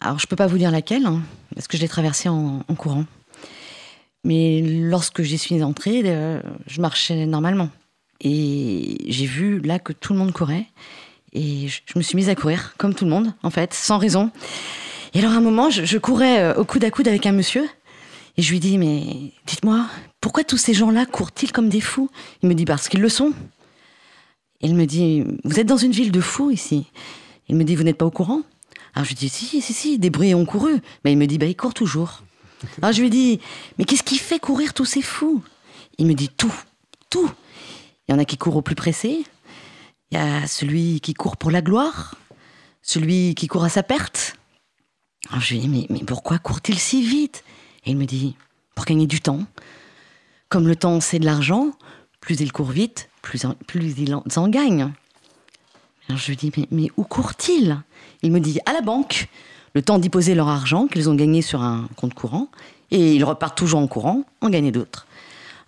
Alors, 0.00 0.18
je 0.18 0.26
peux 0.26 0.36
pas 0.36 0.46
vous 0.46 0.58
dire 0.58 0.70
laquelle, 0.70 1.06
hein, 1.06 1.22
parce 1.54 1.68
que 1.68 1.76
je 1.76 1.82
l'ai 1.82 1.88
traversée 1.88 2.28
en, 2.28 2.62
courant. 2.76 3.04
Mais 4.24 4.62
lorsque 4.62 5.22
j'y 5.22 5.38
suis 5.38 5.62
entrée, 5.62 6.02
euh, 6.04 6.40
je 6.66 6.80
marchais 6.80 7.26
normalement. 7.26 7.70
Et 8.20 8.98
j'ai 9.06 9.26
vu 9.26 9.60
là 9.60 9.78
que 9.78 9.92
tout 9.92 10.12
le 10.12 10.18
monde 10.18 10.32
courait. 10.32 10.66
Et 11.32 11.68
je, 11.68 11.80
je, 11.86 11.98
me 11.98 12.02
suis 12.02 12.16
mise 12.16 12.28
à 12.28 12.34
courir, 12.34 12.74
comme 12.76 12.94
tout 12.94 13.04
le 13.04 13.10
monde, 13.10 13.32
en 13.42 13.50
fait, 13.50 13.72
sans 13.72 13.98
raison. 13.98 14.30
Et 15.14 15.20
alors, 15.20 15.32
à 15.32 15.36
un 15.36 15.40
moment, 15.40 15.70
je, 15.70 15.84
je 15.84 15.98
courais 15.98 16.40
euh, 16.40 16.54
au 16.54 16.64
coude 16.64 16.84
à 16.84 16.90
coude 16.90 17.08
avec 17.08 17.26
un 17.26 17.32
monsieur. 17.32 17.68
Et 18.36 18.42
je 18.42 18.50
lui 18.52 18.60
dis, 18.60 18.78
mais 18.78 19.32
dites-moi, 19.46 19.86
pourquoi 20.20 20.44
tous 20.44 20.56
ces 20.56 20.74
gens-là 20.74 21.06
courent-ils 21.06 21.52
comme 21.52 21.68
des 21.68 21.80
fous? 21.80 22.10
Il 22.42 22.48
me 22.48 22.54
dit, 22.54 22.64
parce 22.64 22.88
qu'ils 22.88 23.00
le 23.00 23.08
sont. 23.08 23.32
Il 24.60 24.74
me 24.74 24.86
dit, 24.86 25.24
vous 25.44 25.58
êtes 25.58 25.66
dans 25.66 25.76
une 25.76 25.92
ville 25.92 26.12
de 26.12 26.20
fous 26.20 26.50
ici. 26.50 26.86
Il 27.48 27.56
me 27.56 27.64
dit, 27.64 27.74
vous 27.74 27.82
n'êtes 27.82 27.96
pas 27.96 28.06
au 28.06 28.10
courant? 28.10 28.42
Alors 28.94 29.04
je 29.04 29.10
lui 29.10 29.16
dis, 29.16 29.28
si, 29.28 29.60
si, 29.60 29.72
si, 29.72 29.98
des 29.98 30.10
bruits 30.10 30.34
ont 30.34 30.44
couru. 30.44 30.80
Mais 31.04 31.12
il 31.12 31.18
me 31.18 31.26
dit, 31.26 31.38
bah, 31.38 31.46
ils 31.46 31.56
courent 31.56 31.74
toujours. 31.74 32.22
Alors 32.82 32.92
je 32.92 33.00
lui 33.00 33.10
dis, 33.10 33.40
mais 33.78 33.84
qu'est-ce 33.84 34.02
qui 34.02 34.18
fait 34.18 34.38
courir 34.38 34.74
tous 34.74 34.84
ces 34.84 35.02
fous? 35.02 35.42
Il 35.98 36.06
me 36.06 36.14
dit, 36.14 36.28
tout, 36.28 36.54
tout. 37.08 37.30
Il 38.06 38.12
y 38.12 38.14
en 38.14 38.18
a 38.18 38.24
qui 38.24 38.36
courent 38.36 38.56
au 38.56 38.62
plus 38.62 38.74
pressé. 38.74 39.24
Il 40.10 40.18
y 40.18 40.20
a 40.20 40.46
celui 40.46 41.00
qui 41.00 41.14
court 41.14 41.36
pour 41.36 41.50
la 41.50 41.62
gloire. 41.62 42.16
Celui 42.82 43.34
qui 43.34 43.46
court 43.46 43.64
à 43.64 43.68
sa 43.68 43.82
perte. 43.82 44.36
Alors 45.30 45.40
je 45.40 45.54
lui 45.54 45.60
dis, 45.60 45.68
mais, 45.68 45.86
mais 45.90 46.04
pourquoi 46.04 46.38
court-il 46.38 46.78
si 46.78 47.02
vite? 47.02 47.44
Et 47.84 47.90
il 47.92 47.96
me 47.96 48.06
dit, 48.06 48.36
pour 48.74 48.84
gagner 48.84 49.06
du 49.06 49.20
temps. 49.20 49.44
Comme 50.48 50.66
le 50.66 50.76
temps, 50.76 51.00
c'est 51.00 51.20
de 51.20 51.24
l'argent, 51.24 51.70
plus 52.20 52.40
il 52.40 52.52
court 52.52 52.70
vite, 52.70 53.08
plus, 53.22 53.44
en, 53.44 53.54
plus 53.66 53.94
il 53.98 54.14
en, 54.14 54.22
en, 54.36 54.48
gagne. 54.48 54.92
Alors 56.08 56.18
je 56.18 56.28
lui 56.28 56.36
dis, 56.36 56.52
mais, 56.56 56.68
mais 56.70 56.90
où 56.96 57.04
courent-ils 57.04 57.80
Il 58.22 58.32
me 58.32 58.40
dit, 58.40 58.58
à 58.66 58.72
la 58.72 58.80
banque, 58.80 59.28
le 59.74 59.82
temps 59.82 59.98
d'y 59.98 60.08
poser 60.08 60.34
leur 60.34 60.48
argent 60.48 60.86
qu'ils 60.86 61.08
ont 61.08 61.14
gagné 61.14 61.42
sur 61.42 61.62
un 61.62 61.88
compte 61.96 62.14
courant, 62.14 62.48
et 62.90 63.14
ils 63.14 63.24
repartent 63.24 63.56
toujours 63.56 63.80
en 63.80 63.86
courant, 63.86 64.24
en 64.40 64.50
gagner 64.50 64.72
d'autres. 64.72 65.06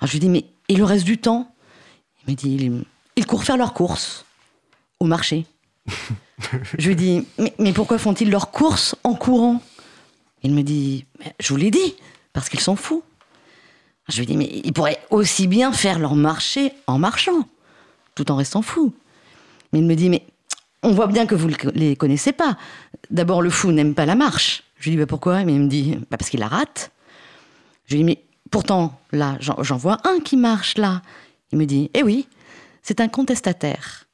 Alors 0.01 0.09
je 0.09 0.13
lui 0.13 0.21
dis, 0.21 0.29
mais 0.29 0.47
et 0.69 0.77
le 0.77 0.85
reste 0.85 1.05
du 1.05 1.19
temps? 1.19 1.55
Il 2.27 2.33
me 2.33 2.37
dit, 2.37 2.55
ils, 2.55 2.85
ils 3.17 3.27
courent 3.27 3.45
faire 3.45 3.57
leurs 3.57 3.75
courses 3.75 4.25
au 5.01 5.07
marché. 5.07 5.47
je 6.79 6.89
lui 6.89 6.97
dis, 6.97 7.27
mais, 7.39 7.55
mais 7.59 7.73
pourquoi 7.73 7.99
font-ils 7.99 8.31
leurs 8.31 8.51
courses 8.51 8.95
en 9.05 9.15
courant? 9.15 9.61
Il 10.43 10.53
me 10.53 10.63
dit, 10.63 11.07
je 11.41 11.49
vous 11.49 11.57
l'ai 11.57 11.71
dit, 11.71 11.95
parce 12.33 12.49
qu'ils 12.49 12.61
sont 12.61 12.77
fous. 12.77 13.03
Je 14.09 14.19
lui 14.19 14.27
dis, 14.27 14.37
mais 14.37 14.61
ils 14.65 14.73
pourraient 14.73 15.01
aussi 15.11 15.47
bien 15.47 15.73
faire 15.73 15.99
leur 15.99 16.15
marché 16.15 16.73
en 16.87 16.99
marchant, 16.99 17.49
tout 18.15 18.31
en 18.31 18.37
restant 18.37 18.63
fous. 18.63 18.93
Mais 19.73 19.79
il 19.79 19.85
me 19.85 19.95
dit, 19.95 20.11
mais 20.11 20.25
on 20.83 20.93
voit 20.93 21.07
bien 21.07 21.27
que 21.27 21.35
vous 21.35 21.49
ne 21.49 21.71
les 21.75 21.97
connaissez 21.97 22.33
pas. 22.33 22.57
D'abord, 23.11 23.43
le 23.43 23.51
fou 23.51 23.73
n'aime 23.73 23.95
pas 23.95 24.07
la 24.07 24.15
marche. 24.15 24.65
Je 24.79 24.85
lui 24.85 24.97
dis, 24.97 24.97
bah 24.97 25.07
pourquoi? 25.07 25.45
Mais 25.45 25.55
il 25.55 25.61
me 25.61 25.69
dit, 25.69 25.97
bah 26.11 26.17
parce 26.17 26.31
qu'il 26.31 26.41
la 26.41 26.49
rate. 26.49 26.91
Je 27.87 27.95
lui 27.95 27.99
dis, 27.99 28.05
mais 28.05 28.23
pourtant, 28.51 29.01
là, 29.13 29.39
j'en 29.41 29.77
vois 29.77 29.99
un 30.05 30.21
qui 30.21 30.37
marche 30.37 30.77
là. 30.77 31.03
Il 31.53 31.59
me 31.59 31.67
dit, 31.67 31.91
eh 31.95 32.03
oui, 32.03 32.27
c'est 32.83 33.01
un 33.01 33.09
contestataire. 33.09 34.07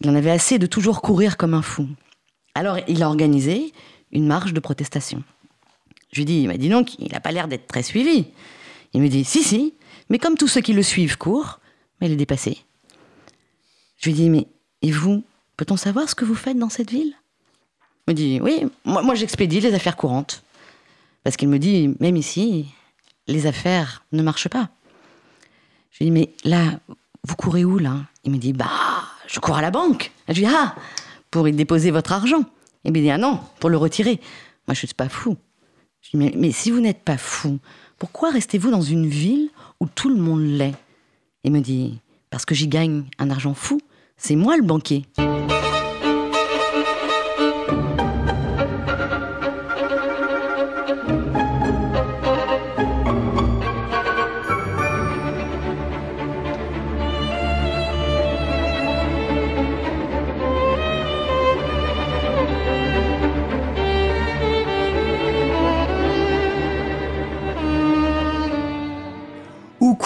Il 0.00 0.10
en 0.10 0.14
avait 0.14 0.30
assez 0.30 0.58
de 0.58 0.66
toujours 0.66 1.00
courir 1.00 1.36
comme 1.36 1.54
un 1.54 1.62
fou. 1.62 1.88
Alors, 2.54 2.78
il 2.86 3.02
a 3.02 3.08
organisé 3.08 3.72
une 4.12 4.26
marche 4.26 4.52
de 4.52 4.60
protestation. 4.60 5.22
Je 6.12 6.18
lui 6.18 6.24
dis, 6.24 6.46
bah 6.46 6.56
dis 6.56 6.68
donc, 6.68 6.98
il 6.98 7.10
n'a 7.12 7.20
pas 7.20 7.32
l'air 7.32 7.48
d'être 7.48 7.66
très 7.66 7.82
suivi. 7.82 8.26
Il 8.94 9.02
me 9.02 9.08
dit, 9.08 9.24
si, 9.24 9.42
si, 9.42 9.74
mais 10.08 10.18
comme 10.18 10.36
tous 10.36 10.48
ceux 10.48 10.60
qui 10.60 10.72
le 10.72 10.82
suivent 10.82 11.18
courent, 11.18 11.60
mais 12.00 12.06
il 12.06 12.12
est 12.12 12.16
dépassé. 12.16 12.58
Je 13.98 14.06
lui 14.06 14.14
dis, 14.14 14.30
mais 14.30 14.46
et 14.82 14.90
vous, 14.90 15.24
peut-on 15.56 15.76
savoir 15.76 16.08
ce 16.08 16.14
que 16.14 16.24
vous 16.24 16.34
faites 16.34 16.58
dans 16.58 16.68
cette 16.68 16.90
ville? 16.90 17.14
Il 18.06 18.10
me 18.10 18.14
dit, 18.14 18.40
oui, 18.40 18.66
moi, 18.84 19.14
j'expédie 19.14 19.60
les 19.60 19.74
affaires 19.74 19.96
courantes. 19.96 20.42
Parce 21.22 21.36
qu'il 21.36 21.48
me 21.48 21.58
dit, 21.58 21.94
même 22.00 22.16
ici, 22.16 22.66
les 23.26 23.46
affaires 23.46 24.04
ne 24.12 24.22
marchent 24.22 24.48
pas. 24.48 24.68
Je 25.90 25.98
lui 25.98 26.06
dis, 26.06 26.10
mais 26.10 26.30
là, 26.44 26.78
vous 27.26 27.34
courez 27.34 27.64
où, 27.64 27.78
là? 27.78 28.04
Il 28.24 28.32
me 28.32 28.36
dit, 28.36 28.52
bah, 28.52 28.70
je 29.26 29.40
cours 29.40 29.56
à 29.56 29.62
la 29.62 29.70
banque. 29.70 30.12
Je 30.28 30.34
lui 30.34 30.42
dis, 30.42 30.52
ah, 30.54 30.74
pour 31.30 31.48
y 31.48 31.52
déposer 31.52 31.90
votre 31.90 32.12
argent. 32.12 32.44
Il 32.84 32.92
me 32.92 33.00
dit, 33.00 33.10
ah 33.10 33.18
non, 33.18 33.40
pour 33.58 33.70
le 33.70 33.78
retirer. 33.78 34.20
Moi, 34.68 34.74
je 34.74 34.82
ne 34.82 34.86
suis 34.86 34.94
pas 34.94 35.08
fou. 35.08 35.38
Je 36.02 36.10
dis, 36.10 36.16
mais, 36.18 36.34
mais 36.36 36.52
si 36.52 36.70
vous 36.70 36.80
n'êtes 36.80 37.02
pas 37.02 37.16
fou, 37.16 37.58
pourquoi 38.04 38.28
restez-vous 38.32 38.70
dans 38.70 38.82
une 38.82 39.06
ville 39.06 39.48
où 39.80 39.86
tout 39.86 40.10
le 40.10 40.16
monde 40.16 40.42
l'est? 40.42 40.74
Il 41.42 41.52
me 41.52 41.60
dit, 41.60 42.00
parce 42.28 42.44
que 42.44 42.54
j'y 42.54 42.68
gagne 42.68 43.04
un 43.18 43.30
argent 43.30 43.54
fou, 43.54 43.80
c'est 44.18 44.36
moi 44.36 44.58
le 44.58 44.62
banquier. 44.62 45.06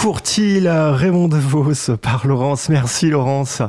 Court-il 0.09 0.67
Raymond 0.67 1.27
DeVos 1.27 1.95
par 2.01 2.25
Laurence. 2.25 2.69
Merci 2.69 3.11
Laurence. 3.11 3.61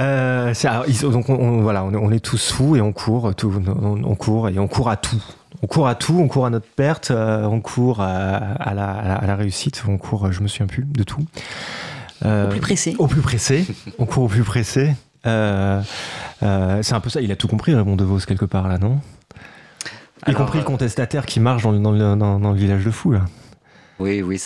Euh, 0.00 0.54
alors, 0.64 0.86
donc 1.10 1.28
on, 1.28 1.34
on, 1.34 1.60
voilà, 1.60 1.84
on, 1.84 1.92
on, 1.92 2.10
est 2.10 2.24
tous 2.24 2.52
fous 2.52 2.74
et 2.74 2.80
on 2.80 2.94
court, 2.94 3.34
tout, 3.34 3.52
on, 3.66 4.02
on, 4.02 4.14
court 4.14 4.48
et 4.48 4.58
on 4.58 4.66
court 4.66 4.88
à 4.88 4.96
tout. 4.96 5.22
On 5.62 5.66
court 5.66 5.88
à 5.88 5.94
tout, 5.94 6.18
on 6.18 6.26
court 6.26 6.46
à 6.46 6.50
notre 6.50 6.64
perte, 6.64 7.10
euh, 7.10 7.44
on 7.44 7.60
court 7.60 8.00
à, 8.00 8.08
à, 8.08 8.72
la, 8.72 8.92
à, 8.92 9.26
la, 9.26 9.36
réussite, 9.36 9.84
on 9.86 9.98
court, 9.98 10.32
je 10.32 10.40
me 10.40 10.48
souviens 10.48 10.66
plus 10.66 10.84
de 10.84 11.02
tout. 11.02 11.22
Euh, 12.24 12.46
au 12.46 12.48
plus 12.48 12.60
pressé. 12.60 12.96
Au 12.98 13.06
plus 13.06 13.20
pressé. 13.20 13.66
on 13.98 14.06
court 14.06 14.22
au 14.22 14.28
plus 14.28 14.44
pressé. 14.44 14.94
Euh, 15.26 15.82
c'est 16.40 16.94
un 16.94 17.00
peu 17.00 17.10
ça. 17.10 17.20
Il 17.20 17.30
a 17.30 17.36
tout 17.36 17.46
compris 17.46 17.74
Raymond 17.74 17.96
DeVos 17.96 18.20
quelque 18.20 18.46
part 18.46 18.68
là, 18.68 18.78
non? 18.78 19.00
Y 20.26 20.30
alors, 20.30 20.46
compris 20.46 20.60
le 20.60 20.64
contestataire 20.64 21.26
qui 21.26 21.40
marche 21.40 21.62
dans, 21.62 21.74
dans, 21.74 21.92
le, 21.92 21.98
dans, 21.98 22.40
dans 22.40 22.52
le 22.52 22.56
village 22.56 22.86
de 22.86 22.90
fous 22.90 23.12
là. 23.12 23.26
Oui, 24.02 24.20
oui, 24.20 24.42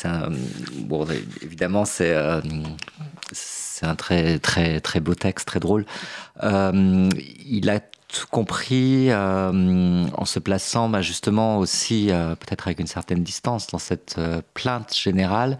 bon, 0.80 1.06
évidemment, 1.40 1.86
c'est 1.86 2.12
euh, 2.12 2.42
un 3.80 3.94
très, 3.94 4.38
très, 4.38 4.80
très 4.80 5.00
beau 5.00 5.14
texte, 5.14 5.48
très 5.48 5.60
drôle. 5.60 5.86
Euh, 6.42 7.08
il 7.46 7.70
a 7.70 7.80
tout 7.80 8.26
compris 8.30 9.10
euh, 9.10 10.04
en 10.12 10.24
se 10.26 10.40
plaçant 10.40 10.90
bah, 10.90 11.00
justement 11.00 11.56
aussi, 11.56 12.10
euh, 12.10 12.34
peut-être 12.34 12.68
avec 12.68 12.80
une 12.80 12.86
certaine 12.86 13.22
distance, 13.22 13.66
dans 13.68 13.78
cette 13.78 14.20
plainte 14.52 14.94
générale 14.94 15.58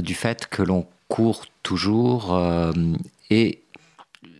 du 0.00 0.14
fait 0.14 0.46
que 0.46 0.62
l'on 0.62 0.86
court 1.08 1.46
toujours 1.62 2.38
et 3.30 3.62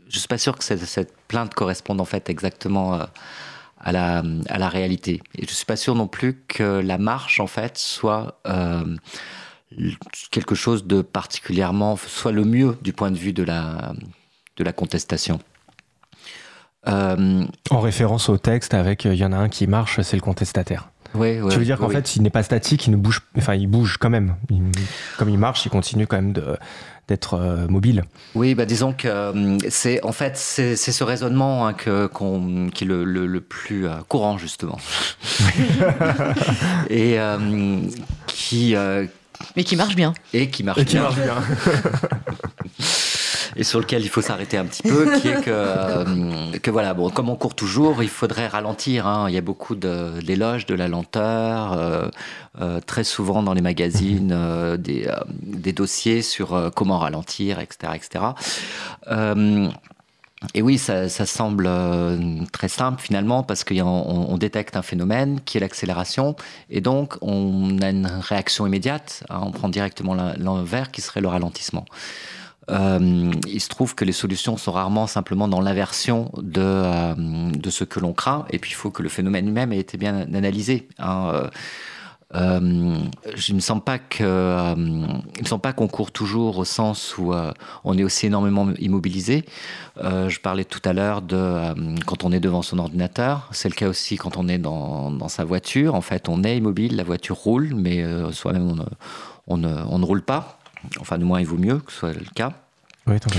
je 0.09 0.19
suis 0.19 0.29
pas 0.29 0.39
sûr 0.39 0.57
que 0.57 0.65
cette, 0.65 0.85
cette, 0.85 1.15
plainte 1.27 1.55
corresponde 1.55 2.01
en 2.01 2.05
fait 2.05 2.31
exactement 2.31 3.01
à 3.85 3.93
la, 3.93 4.23
à 4.49 4.59
la 4.59 4.69
réalité. 4.69 5.23
Et 5.37 5.47
je 5.47 5.53
suis 5.53 5.67
pas 5.67 5.77
sûr 5.77 5.95
non 5.95 6.09
plus 6.09 6.43
que 6.49 6.81
la 6.81 6.99
marche, 6.99 7.39
en 7.39 7.47
fait, 7.47 7.77
soit 7.77 8.41
euh, 8.47 8.97
quelque 10.31 10.55
chose 10.55 10.87
de 10.87 11.03
particulièrement, 11.03 11.97
soit 11.97 12.33
le 12.33 12.45
mieux 12.45 12.77
du 12.83 12.93
point 12.93 13.11
de 13.11 13.19
vue 13.19 13.35
de 13.35 13.43
la, 13.43 13.93
de 14.57 14.65
la 14.65 14.73
contestation. 14.73 15.39
Euh, 16.89 17.45
en 17.71 17.81
référence 17.81 18.29
au 18.29 18.39
texte, 18.39 18.75
avec 18.75 19.05
il 19.05 19.15
y 19.15 19.25
en 19.25 19.33
a 19.33 19.37
un 19.37 19.49
qui 19.49 19.67
marche, 19.67 20.01
c'est 20.01 20.17
le 20.17 20.23
contestataire. 20.23 20.89
Oui, 21.15 21.39
oui, 21.41 21.53
tu 21.53 21.59
veux 21.59 21.65
dire 21.65 21.79
qu'en 21.79 21.87
oui. 21.87 21.95
fait, 21.95 22.17
il 22.17 22.23
n'est 22.23 22.31
pas 22.31 22.43
statique, 22.43 22.87
il 22.87 22.91
ne 22.91 22.97
bouge, 22.97 23.21
enfin, 23.39 23.55
il 23.55 23.69
bouge 23.69 23.99
quand 23.99 24.11
même. 24.11 24.35
Il, 24.51 24.63
comme 25.17 25.29
il 25.29 25.39
marche, 25.39 25.65
il 25.65 25.69
continue 25.69 26.07
quand 26.09 26.17
même 26.17 26.33
de, 26.33 26.57
d'être 27.09 27.35
euh, 27.35 27.67
mobile. 27.69 28.05
Oui, 28.35 28.55
bah 28.55 28.65
disons 28.65 28.93
que 28.93 29.09
euh, 29.09 29.59
c'est 29.69 30.03
en 30.05 30.13
fait 30.13 30.37
c'est 30.37 30.77
ce 30.77 31.05
raisonnement 31.05 31.67
hein, 31.67 31.75
que, 31.75 32.07
qu 32.07 32.71
qui 32.73 32.85
est 32.85 32.87
le, 32.87 33.05
le, 33.05 33.27
le 33.27 33.41
plus 33.41 33.87
euh, 33.87 33.97
courant 34.09 34.39
justement 34.39 34.79
et 36.91 37.19
qui 38.27 38.75
mais 39.57 39.65
qui 39.65 39.77
marche 39.77 39.97
bien 39.97 40.15
et 40.33 40.51
qui 40.51 40.63
marche 40.63 40.81
et 40.81 40.85
qui 40.85 40.97
bien. 40.97 41.03
Marche 41.03 41.17
bien. 41.17 41.35
et 43.57 43.65
sur 43.65 43.81
lequel 43.81 44.03
il 44.03 44.09
faut 44.09 44.23
s'arrêter 44.23 44.57
un 44.57 44.65
petit 44.65 44.83
peu, 44.83 45.19
qui 45.19 45.29
est 45.29 45.43
que, 45.43 45.51
euh, 45.51 46.59
que 46.63 46.71
voilà, 46.71 46.95
bon, 46.95 47.11
comme 47.11 47.29
on 47.29 47.37
court 47.37 47.55
toujours, 47.55 48.03
il 48.03 48.09
faudrait 48.09 48.47
ralentir. 48.47 49.07
Hein. 49.07 49.27
Il 49.29 49.35
y 49.35 49.39
a 49.39 49.43
beaucoup 49.43 49.75
d'éloges 49.75 50.67
de, 50.67 50.75
de, 50.75 50.79
la 50.79 50.89
lenteur, 50.89 51.73
euh, 51.73 52.09
euh, 52.61 52.81
très 52.81 53.05
souvent 53.05 53.43
dans 53.43 53.55
les 53.55 53.61
magazines, 53.61 54.33
euh, 54.33 54.77
des, 54.77 55.09
des, 55.31 55.73
dossiers 55.73 56.23
sur 56.23 56.71
comment 56.75 56.99
ralentir, 56.99 57.61
etc. 57.61 57.93
etc. 57.95 58.25
Et 60.53 60.63
oui, 60.63 60.79
ça, 60.79 61.09
ça 61.09 61.27
semble 61.27 61.69
très 62.53 62.69
simple 62.69 63.01
finalement 63.01 63.43
parce 63.43 63.65
qu'on 63.65 63.81
on 63.83 64.37
détecte 64.37 64.77
un 64.77 64.83
phénomène 64.83 65.41
qui 65.45 65.57
est 65.57 65.61
l'accélération 65.61 66.37
et 66.71 66.81
donc 66.81 67.15
on 67.23 67.79
a 67.81 67.91
une 67.91 68.07
réaction 68.07 68.67
immédiate, 68.67 69.25
hein, 69.31 69.41
on 69.43 69.51
prend 69.51 69.69
directement 69.69 70.15
l'envers 70.39 70.91
qui 70.91 71.01
serait 71.01 71.21
le 71.21 71.29
ralentissement. 71.29 71.85
euh, 72.71 73.31
il 73.47 73.61
se 73.61 73.69
trouve 73.69 73.95
que 73.95 74.05
les 74.05 74.13
solutions 74.13 74.57
sont 74.57 74.73
rarement 74.73 75.07
simplement 75.07 75.49
dans 75.49 75.61
l'inversion 75.61 76.31
de, 76.37 76.63
euh, 76.63 77.15
de 77.51 77.71
ce 77.71 77.85
que 77.85 78.01
l'on 78.01 78.13
craint, 78.13 78.47
et 78.51 78.59
puis 78.59 78.71
il 78.71 78.75
faut 78.75 78.91
que 78.91 79.03
le 79.03 79.09
phénomène 79.09 79.45
lui-même 79.45 79.73
ait 79.73 79.79
été 79.79 79.99
bien 79.99 80.21
analysé. 80.33 80.89
Hein. 80.99 81.51
Euh, 82.35 82.61
euh 82.61 82.99
je 83.37 83.53
ne 83.53 83.57
me 83.57 83.61
sens 83.61 83.81
pas 83.85 83.99
que, 83.99 84.23
euh, 84.23 84.75
il 84.77 85.43
me 85.43 85.59
pas 85.59 85.73
qu'on 85.73 85.89
court 85.89 86.11
toujours 86.11 86.59
au 86.59 86.65
sens 86.65 87.17
où 87.19 87.33
euh, 87.33 87.53
on 87.85 87.97
est 87.97 88.05
aussi 88.05 88.27
énormément 88.27 88.69
immobilisé. 88.79 89.45
je 90.01 90.41
parlais 90.41 90.65
tout 90.65 90.83
à 90.85 90.93
l'heure 90.93 91.23
de 91.23 91.75
quand 92.07 92.25
on 92.25 92.33
est 92.33 92.41
devant 92.41 92.63
son 92.63 92.79
ordinateur, 92.79 93.49
c'est 93.53 93.69
le 93.69 93.75
cas 93.75 93.89
aussi 93.89 94.17
quand 94.17 94.37
on 94.37 94.49
est 94.49 94.59
dans, 94.59 95.11
dans, 95.11 95.29
sa 95.29 95.45
voiture. 95.45 95.95
En 95.95 96.01
fait, 96.01 96.29
on 96.29 96.43
est 96.45 96.57
immobile, 96.57 96.97
la 96.97 97.05
voiture 97.05 97.37
roule, 97.37 97.75
mais 97.75 98.05
soi-même 98.33 98.85
on, 99.47 99.63
on, 99.63 99.65
on 99.65 99.99
ne 99.99 100.05
roule 100.05 100.23
pas. 100.23 100.59
Enfin, 101.01 101.19
du 101.19 101.25
moins, 101.25 101.41
il 101.41 101.47
vaut 101.47 101.59
mieux 101.59 101.79
que 101.79 101.93
ce 101.93 101.99
soit 101.99 102.13
le 102.13 102.27
cas. 102.35 102.53
Oui, 103.07 103.21
tant. 103.21 103.31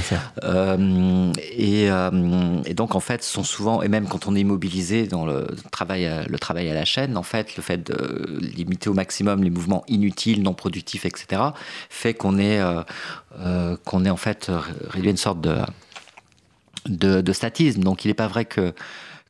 Euh, 0.43 1.33
et, 1.51 1.89
euh, 1.89 2.61
et, 2.65 2.75
donc, 2.75 2.93
en 2.93 2.99
fait, 2.99 3.23
sont 3.23 3.43
souvent, 3.43 3.81
et 3.81 3.87
même 3.87 4.07
quand 4.07 4.27
on 4.27 4.35
est 4.35 4.41
immobilisé 4.41 5.07
dans 5.07 5.25
le 5.25 5.47
travail, 5.71 6.05
à, 6.05 6.23
le 6.23 6.37
travail 6.37 6.69
à 6.69 6.75
la 6.75 6.85
chaîne, 6.85 7.17
en 7.17 7.23
fait, 7.23 7.55
le 7.57 7.63
fait 7.63 7.77
de 7.77 8.39
limiter 8.41 8.89
au 8.89 8.93
maximum 8.93 9.43
les 9.43 9.49
mouvements 9.49 9.83
inutiles, 9.87 10.43
non 10.43 10.53
productifs, 10.53 11.05
etc., 11.05 11.41
fait 11.89 12.13
qu'on 12.13 12.37
est, 12.37 12.59
euh, 12.59 12.83
euh 13.39 13.75
qu'on 13.85 14.05
est 14.05 14.09
en 14.11 14.17
fait 14.17 14.51
réduit 14.89 15.09
à 15.09 15.11
une 15.11 15.17
sorte 15.17 15.41
de, 15.41 17.21
de, 17.21 17.33
statisme. 17.33 17.81
Donc, 17.81 18.05
il 18.05 18.09
n'est 18.09 18.13
pas 18.13 18.27
vrai 18.27 18.45
que 18.45 18.73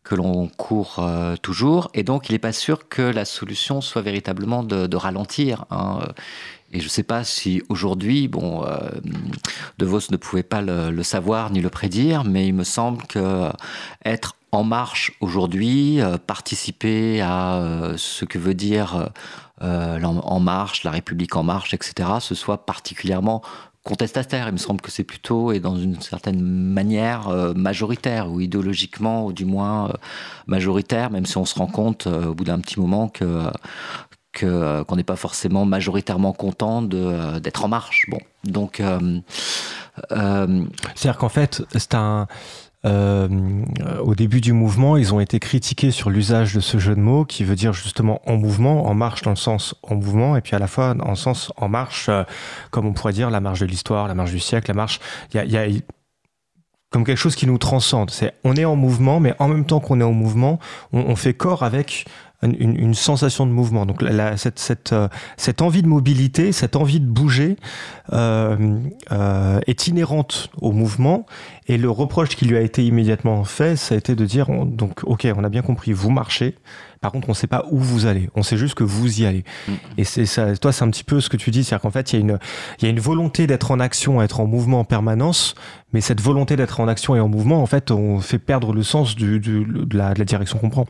que 0.04 0.14
l'on 0.14 0.50
court 0.50 0.98
euh, 1.00 1.36
toujours, 1.36 1.90
et 1.96 2.04
donc 2.04 2.30
il 2.30 2.34
n'est 2.34 2.40
pas 2.40 2.54
sûr 2.54 2.88
que 2.88 3.02
la 3.02 3.26
solution 3.26 3.82
soit 3.82 4.04
véritablement 4.04 4.62
de, 4.62 4.86
de 4.86 4.98
ralentir. 4.98 5.66
Hein. 5.72 6.00
Et 6.76 6.82
je 6.82 6.88
ne 6.88 6.90
sais 6.90 7.04
pas 7.04 7.24
si 7.24 7.64
aujourd'hui, 7.70 8.28
bon, 8.28 8.66
euh, 8.66 8.78
De 9.78 9.86
Vos 9.86 10.00
ne 10.12 10.18
pouvait 10.18 10.44
pas 10.44 10.62
le, 10.62 11.04
savoir 11.04 11.50
ni 11.50 11.62
le 11.62 11.70
prédire, 11.70 12.26
mais 12.26 12.48
il 12.48 12.54
me 12.54 12.66
semble 12.66 13.02
que 13.04 13.50
être 14.04 14.36
en 14.52 14.66
marche 14.66 15.14
aujourd'hui, 15.22 16.02
euh, 16.02 16.18
participer 16.18 17.22
à 17.22 17.56
euh, 17.56 17.94
ce 17.96 18.26
que 18.26 18.38
veut 18.38 18.54
dire 18.54 19.10
euh, 19.62 20.04
En 20.04 20.40
Marche, 20.42 20.84
la 20.84 20.92
République 20.92 21.38
en 21.38 21.44
marche, 21.44 21.74
etc., 21.74 22.10
ce 22.20 22.36
soit 22.36 22.66
particulièrement 22.66 23.42
contestataire. 23.86 24.48
Il 24.50 24.54
me 24.54 24.58
semble 24.58 24.82
que 24.82 24.92
c'est 24.92 25.06
plutôt, 25.06 25.54
et 25.54 25.62
dans 25.62 25.78
une 25.78 26.02
certaine 26.02 26.42
manière, 26.42 27.30
euh, 27.30 27.54
majoritaire, 27.54 28.30
ou 28.30 28.42
idéologiquement, 28.42 29.26
ou 29.26 29.32
du 29.32 29.46
moins 29.46 29.90
euh, 29.90 29.94
majoritaire, 30.48 31.12
même 31.12 31.26
si 31.26 31.38
on 31.38 31.46
se 31.46 31.58
rend 31.58 31.68
compte 31.68 32.08
euh, 32.08 32.26
au 32.26 32.34
bout 32.34 32.44
d'un 32.44 32.60
petit 32.60 32.80
moment 32.80 33.08
que 33.08 33.44
que 34.36 34.84
qu'on 34.84 34.96
n'est 34.96 35.04
pas 35.04 35.16
forcément 35.16 35.66
majoritairement 35.66 36.34
content 36.34 36.82
de 36.82 37.40
d'être 37.40 37.66
en 37.66 37.68
marche. 37.68 38.06
Bon, 38.10 38.20
donc 38.44 38.80
euh, 38.80 39.20
euh... 40.12 40.66
c'est-à-dire 40.94 41.18
qu'en 41.18 41.30
fait, 41.30 41.64
c'est 41.74 41.96
un 41.96 42.28
euh, 42.86 43.28
au 44.04 44.14
début 44.14 44.42
du 44.42 44.54
mouvement, 44.54 44.96
ils 44.96 45.14
ont 45.14 45.20
été 45.20 45.40
critiqués 45.40 45.90
sur 45.90 46.12
l'usage 46.12 46.54
de 46.54 46.60
ce 46.60 46.78
jeu 46.78 46.94
de 46.94 47.00
mots 47.00 47.26
qui 47.26 47.44
veut 47.44 47.56
dire 47.56 47.74
justement 47.74 48.22
en 48.28 48.38
mouvement, 48.38 48.86
en 48.86 48.94
marche 48.94 49.24
dans 49.24 49.32
le 49.32 49.36
sens 49.36 49.76
en 49.82 49.96
mouvement, 49.96 50.38
et 50.38 50.42
puis 50.42 50.56
à 50.56 50.60
la 50.60 50.68
fois 50.68 50.96
en 51.02 51.16
sens 51.16 51.52
en 51.58 51.68
marche, 51.68 52.10
euh, 52.10 52.24
comme 52.70 52.86
on 52.86 52.94
pourrait 52.94 53.14
dire 53.14 53.32
la 53.32 53.40
marche 53.40 53.60
de 53.60 53.66
l'histoire, 53.66 54.08
la 54.08 54.14
marche 54.14 54.32
du 54.32 54.40
siècle, 54.40 54.70
la 54.70 54.76
marche. 54.76 55.00
Il 55.34 55.52
y 55.52 55.58
a, 55.58 55.66
comme 56.92 57.04
quelque 57.06 57.18
chose 57.18 57.36
qui 57.36 57.48
nous 57.48 57.58
transcende. 57.58 58.12
C'est 58.12 58.34
on 58.44 58.56
est 58.56 58.66
en 58.66 58.76
mouvement, 58.76 59.20
mais 59.20 59.34
en 59.40 59.48
même 59.48 59.66
temps 59.66 59.80
qu'on 59.80 60.00
est 60.00 60.04
en 60.04 60.14
mouvement, 60.14 60.60
on 60.94 61.16
fait 61.16 61.34
corps 61.34 61.64
avec 61.64 62.06
une, 62.42 62.78
une, 62.78 62.94
sensation 62.94 63.46
de 63.46 63.52
mouvement. 63.52 63.86
Donc 63.86 64.02
la, 64.02 64.38
cette, 64.38 64.60
cette, 64.60 64.94
euh, 64.94 65.08
cette 65.38 65.62
envie 65.62 65.82
de 65.82 65.88
mobilité, 65.88 66.52
cette 66.52 66.76
envie 66.76 67.00
de 67.00 67.06
bouger 67.06 67.58
euh, 68.14 68.78
euh, 69.12 69.60
est 69.68 69.88
inhérente 69.88 70.50
au 70.62 70.72
mouvement. 70.72 71.26
Et 71.68 71.78
le 71.78 71.90
reproche 71.90 72.30
qui 72.30 72.46
lui 72.46 72.58
a 72.58 72.62
été 72.62 72.86
immédiatement 72.86 73.44
fait, 73.44 73.76
ça 73.76 73.96
a 73.96 73.98
été 73.98 74.16
de 74.16 74.26
dire 74.26 74.50
on, 74.50 74.66
donc 74.66 75.02
ok, 75.04 75.28
on 75.36 75.44
a 75.44 75.50
bien 75.50 75.62
compris, 75.62 75.94
vous 75.94 76.12
marchez. 76.12 76.56
Par 77.06 77.12
contre, 77.12 77.30
on 77.30 77.34
ne 77.34 77.36
sait 77.36 77.46
pas 77.46 77.66
où 77.70 77.78
vous 77.78 78.08
allez. 78.08 78.32
On 78.34 78.42
sait 78.42 78.58
juste 78.58 78.74
que 78.74 78.84
vous 78.84 79.22
y 79.22 79.28
allez. 79.28 79.44
Mmh. 79.68 79.74
Et 80.00 80.06
c'est 80.06 80.26
ça. 80.26 80.58
Toi, 80.58 80.72
c'est 80.72 80.84
un 80.84 80.90
petit 80.90 81.04
peu 81.04 81.22
ce 81.22 81.30
que 81.30 81.38
tu 81.38 81.52
dis, 81.52 81.64
c'est-à-dire 81.64 81.84
qu'en 81.84 81.92
fait, 81.92 82.14
il 82.14 82.16
y 82.16 82.18
a 82.18 82.22
une, 82.22 82.40
il 82.80 82.86
y 82.86 82.88
a 82.88 82.90
une 82.90 83.00
volonté 83.00 83.46
d'être 83.46 83.70
en 83.70 83.80
action, 83.80 84.24
être 84.24 84.40
en 84.40 84.48
mouvement 84.48 84.80
en 84.80 84.86
permanence, 84.86 85.54
mais 85.94 86.02
cette 86.02 86.20
volonté 86.20 86.56
d'être 86.56 86.80
en 86.80 86.88
action 86.88 87.16
et 87.16 87.20
en 87.20 87.28
mouvement, 87.28 87.62
en 87.62 87.68
fait, 87.68 87.92
on 87.92 88.22
fait 88.22 88.40
perdre 88.40 88.74
le 88.74 88.82
sens 88.82 89.16
du, 89.16 89.40
du 89.40 89.66
de, 89.66 89.96
la, 89.96 90.16
de 90.16 90.20
la 90.20 90.26
direction 90.26 90.58
qu'on 90.58 90.72
prend. 90.72 90.88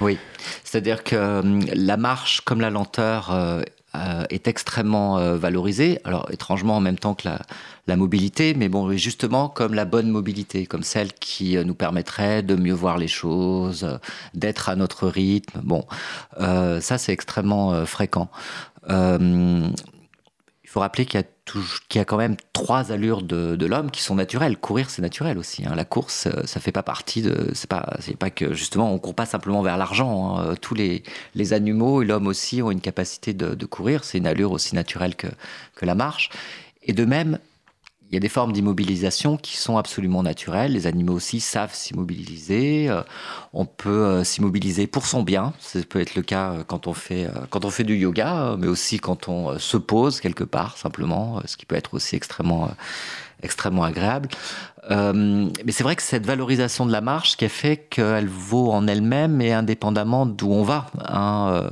Oui, 0.00 0.18
c'est-à-dire 0.62 1.02
que 1.02 1.16
euh, 1.16 1.60
la 1.74 1.96
marche, 1.96 2.42
comme 2.42 2.60
la 2.60 2.70
lenteur, 2.70 3.32
euh, 3.32 3.62
euh, 3.96 4.24
est 4.30 4.46
extrêmement 4.46 5.18
euh, 5.18 5.36
valorisée. 5.36 6.00
Alors 6.04 6.28
étrangement 6.30 6.76
en 6.76 6.80
même 6.80 6.98
temps 6.98 7.14
que 7.14 7.28
la, 7.28 7.40
la, 7.86 7.96
mobilité, 7.96 8.54
mais 8.54 8.68
bon, 8.68 8.92
justement 8.96 9.48
comme 9.48 9.74
la 9.74 9.84
bonne 9.84 10.10
mobilité, 10.10 10.66
comme 10.66 10.82
celle 10.82 11.12
qui 11.12 11.56
euh, 11.56 11.64
nous 11.64 11.74
permettrait 11.74 12.42
de 12.42 12.54
mieux 12.54 12.74
voir 12.74 12.98
les 12.98 13.08
choses, 13.08 13.84
euh, 13.84 13.98
d'être 14.34 14.68
à 14.68 14.76
notre 14.76 15.08
rythme. 15.08 15.60
Bon, 15.62 15.84
euh, 16.40 16.80
ça 16.80 16.98
c'est 16.98 17.12
extrêmement 17.12 17.86
fréquent. 17.86 18.30
il 18.88 19.72
faut 20.66 20.80
rappeler 20.80 21.06
qu'il 21.06 21.20
y 21.20 21.22
a 21.22 21.26
qui 21.88 21.98
a 21.98 22.04
quand 22.04 22.16
même 22.16 22.36
trois 22.52 22.90
allures 22.90 23.22
de, 23.22 23.54
de 23.54 23.66
l'homme 23.66 23.90
qui 23.90 24.02
sont 24.02 24.16
naturelles. 24.16 24.56
Courir, 24.56 24.90
c'est 24.90 25.02
naturel 25.02 25.38
aussi. 25.38 25.64
Hein. 25.64 25.74
La 25.76 25.84
course, 25.84 26.28
ça 26.44 26.60
fait 26.60 26.72
pas 26.72 26.82
partie 26.82 27.22
de. 27.22 27.50
C'est 27.54 27.70
pas, 27.70 27.96
c'est 28.00 28.16
pas 28.16 28.30
que 28.30 28.52
justement 28.52 28.92
on 28.92 28.98
court 28.98 29.14
pas 29.14 29.26
simplement 29.26 29.62
vers 29.62 29.76
l'argent. 29.76 30.38
Hein. 30.38 30.54
Tous 30.60 30.74
les, 30.74 31.02
les 31.34 31.52
animaux 31.52 32.02
et 32.02 32.04
l'homme 32.04 32.26
aussi 32.26 32.62
ont 32.62 32.70
une 32.70 32.80
capacité 32.80 33.32
de, 33.32 33.54
de 33.54 33.66
courir. 33.66 34.04
C'est 34.04 34.18
une 34.18 34.26
allure 34.26 34.52
aussi 34.52 34.74
naturelle 34.74 35.14
que, 35.14 35.28
que 35.76 35.86
la 35.86 35.94
marche. 35.94 36.30
Et 36.82 36.92
de 36.92 37.04
même, 37.04 37.38
il 38.10 38.14
y 38.14 38.16
a 38.16 38.20
des 38.20 38.28
formes 38.28 38.52
d'immobilisation 38.52 39.36
qui 39.36 39.56
sont 39.56 39.78
absolument 39.78 40.22
naturelles. 40.22 40.72
Les 40.72 40.86
animaux 40.86 41.14
aussi 41.14 41.40
savent 41.40 41.74
s'immobiliser. 41.74 42.88
Euh, 42.88 43.02
on 43.52 43.64
peut 43.66 43.90
euh, 43.90 44.24
s'immobiliser 44.24 44.86
pour 44.86 45.06
son 45.06 45.24
bien. 45.24 45.52
Ça 45.58 45.80
peut 45.88 46.00
être 46.00 46.14
le 46.14 46.22
cas 46.22 46.52
euh, 46.52 46.64
quand 46.64 46.86
on 46.86 46.94
fait, 46.94 47.28
quand 47.50 47.64
on 47.64 47.70
fait 47.70 47.82
du 47.82 47.96
yoga, 47.96 48.56
mais 48.58 48.68
aussi 48.68 49.00
quand 49.00 49.28
on 49.28 49.58
se 49.58 49.76
pose 49.76 50.20
quelque 50.20 50.44
part, 50.44 50.78
simplement, 50.78 51.40
ce 51.46 51.56
qui 51.56 51.66
peut 51.66 51.74
être 51.74 51.94
aussi 51.94 52.14
extrêmement, 52.14 52.70
extrêmement 53.42 53.82
agréable. 53.82 54.28
Mais 54.88 55.72
c'est 55.72 55.82
vrai 55.82 55.96
que 55.96 56.02
cette 56.02 56.24
valorisation 56.24 56.86
de 56.86 56.92
la 56.92 57.00
marche 57.00 57.36
qui 57.36 57.44
a 57.44 57.48
fait 57.48 57.76
qu'elle 57.76 58.28
vaut 58.28 58.70
en 58.70 58.86
elle-même 58.86 59.40
et 59.40 59.52
indépendamment 59.52 60.26
d'où 60.26 60.52
on 60.52 60.62
va. 60.62 60.86
Hein, 61.08 61.70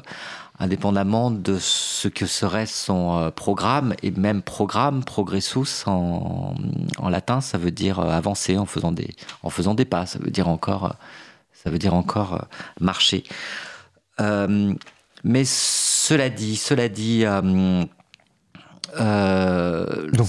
indépendamment 0.58 1.30
de 1.30 1.58
ce 1.58 2.08
que 2.08 2.26
serait 2.26 2.66
son 2.66 3.18
euh, 3.18 3.30
programme, 3.30 3.94
et 4.02 4.10
même 4.10 4.42
programme, 4.42 5.04
progressus 5.04 5.84
en, 5.86 6.54
latin, 7.08 7.40
ça 7.40 7.58
veut 7.58 7.70
dire 7.70 7.98
euh, 7.98 8.10
avancer 8.10 8.56
en 8.56 8.66
faisant 8.66 8.92
des, 8.92 9.14
en 9.42 9.50
faisant 9.50 9.74
des 9.74 9.84
pas, 9.84 10.06
ça 10.06 10.18
veut 10.18 10.30
dire 10.30 10.48
encore, 10.48 10.84
euh, 10.84 10.92
ça 11.52 11.70
veut 11.70 11.78
dire 11.78 11.94
encore 11.94 12.46
marcher. 12.80 13.24
Euh, 14.20 14.74
mais 15.24 15.44
cela 15.44 16.28
dit, 16.28 16.56
cela 16.56 16.88
dit, 16.88 17.24
euh, 19.00 20.10
donc, 20.12 20.28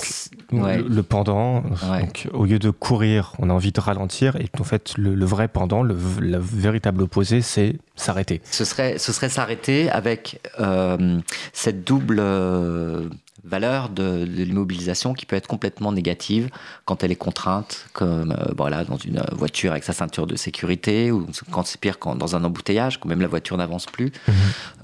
ouais. 0.51 0.78
le, 0.78 0.88
le, 0.88 1.03
pendant, 1.03 1.63
ouais. 1.89 2.01
donc, 2.01 2.28
au 2.34 2.45
lieu 2.45 2.59
de 2.59 2.70
courir, 2.70 3.34
on 3.39 3.49
a 3.49 3.53
envie 3.53 3.72
de 3.72 3.80
ralentir, 3.80 4.36
et 4.38 4.47
en 4.59 4.63
fait, 4.63 4.97
le, 4.97 5.16
le 5.16 5.26
vrai 5.26 5.47
pendant, 5.47 5.84
le, 5.84 5.95
le, 6.20 6.38
véritable 6.38 7.03
opposé, 7.03 7.41
c'est 7.41 7.76
s'arrêter. 7.95 8.41
Ce 8.49 8.66
serait, 8.66 8.97
ce 8.97 9.11
serait 9.11 9.30
s'arrêter 9.30 9.89
avec 9.89 10.39
euh, 10.59 11.20
cette 11.53 11.84
double 11.84 12.18
euh, 12.20 13.09
valeur 13.46 13.89
de, 13.89 14.26
de 14.26 14.43
l'immobilisation 14.43 15.14
qui 15.14 15.26
peut 15.26 15.36
être 15.36 15.48
complètement 15.48 15.91
négative 15.91 16.50
quand 16.86 17.04
elle 17.04 17.12
est 17.12 17.16
contrainte, 17.16 17.88
comme 17.93 18.32
euh, 18.32 18.54
voilà, 18.58 18.84
dans 18.84 18.98
une 18.98 19.24
voiture 19.32 19.72
avec 19.72 19.84
sa 19.84 19.93
ceinture 19.93 20.28
de 20.28 20.36
sécurité, 20.36 21.12
ou 21.12 21.28
quand 21.52 21.66
c'est 21.66 21.80
pire 21.80 22.00
quand 22.00 22.16
dans 22.16 22.36
un 22.36 22.43
embouteillage, 22.43 23.00
quand 23.00 23.08
même 23.08 23.22
la 23.22 23.28
voiture 23.28 23.58
n'avance 23.58 23.86
plus. 23.86 24.12
Mmh. 24.28 24.32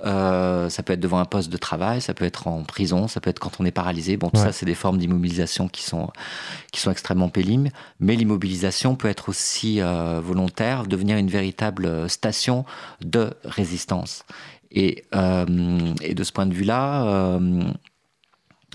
Euh, 0.05 0.69
ça 0.69 0.83
peut 0.83 0.93
être 0.93 0.99
devant 0.99 1.19
un 1.19 1.25
poste 1.25 1.51
de 1.51 1.57
travail, 1.57 2.01
ça 2.01 2.13
peut 2.13 2.25
être 2.25 2.47
en 2.47 2.63
prison, 2.63 3.07
ça 3.07 3.19
peut 3.19 3.29
être 3.29 3.39
quand 3.39 3.59
on 3.59 3.65
est 3.65 3.71
paralysé. 3.71 4.17
Bon, 4.17 4.29
tout 4.29 4.37
ouais. 4.37 4.45
ça, 4.45 4.51
c'est 4.51 4.65
des 4.65 4.75
formes 4.75 4.97
d'immobilisation 4.97 5.67
qui 5.67 5.83
sont, 5.83 6.09
qui 6.71 6.79
sont 6.79 6.91
extrêmement 6.91 7.29
pénibles. 7.29 7.69
Mais 7.99 8.15
l'immobilisation 8.15 8.95
peut 8.95 9.07
être 9.07 9.29
aussi 9.29 9.81
euh, 9.81 10.21
volontaire, 10.23 10.85
devenir 10.85 11.17
une 11.17 11.29
véritable 11.29 12.09
station 12.09 12.65
de 13.03 13.33
résistance. 13.43 14.23
Et, 14.71 15.03
euh, 15.13 15.93
et 16.01 16.13
de 16.13 16.23
ce 16.23 16.31
point 16.31 16.45
de 16.45 16.53
vue-là, 16.53 17.05
euh, 17.05 17.63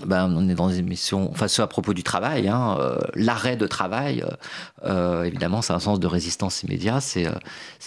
ben, 0.05 0.31
on 0.35 0.47
est 0.47 0.53
dans 0.53 0.69
des 0.69 0.79
émissions, 0.79 1.29
enfin, 1.31 1.47
ce 1.47 1.61
à 1.61 1.67
propos 1.67 1.93
du 1.93 2.03
travail, 2.03 2.47
hein, 2.47 2.77
euh, 2.79 2.99
l'arrêt 3.15 3.57
de 3.57 3.65
travail, 3.65 4.23
euh, 4.83 5.23
évidemment, 5.23 5.63
c'est 5.63 5.73
un 5.73 5.79
sens 5.79 5.99
de 5.99 6.05
résistance 6.05 6.61
immédiat, 6.61 7.01
c'est 7.01 7.25
euh, 7.25 7.31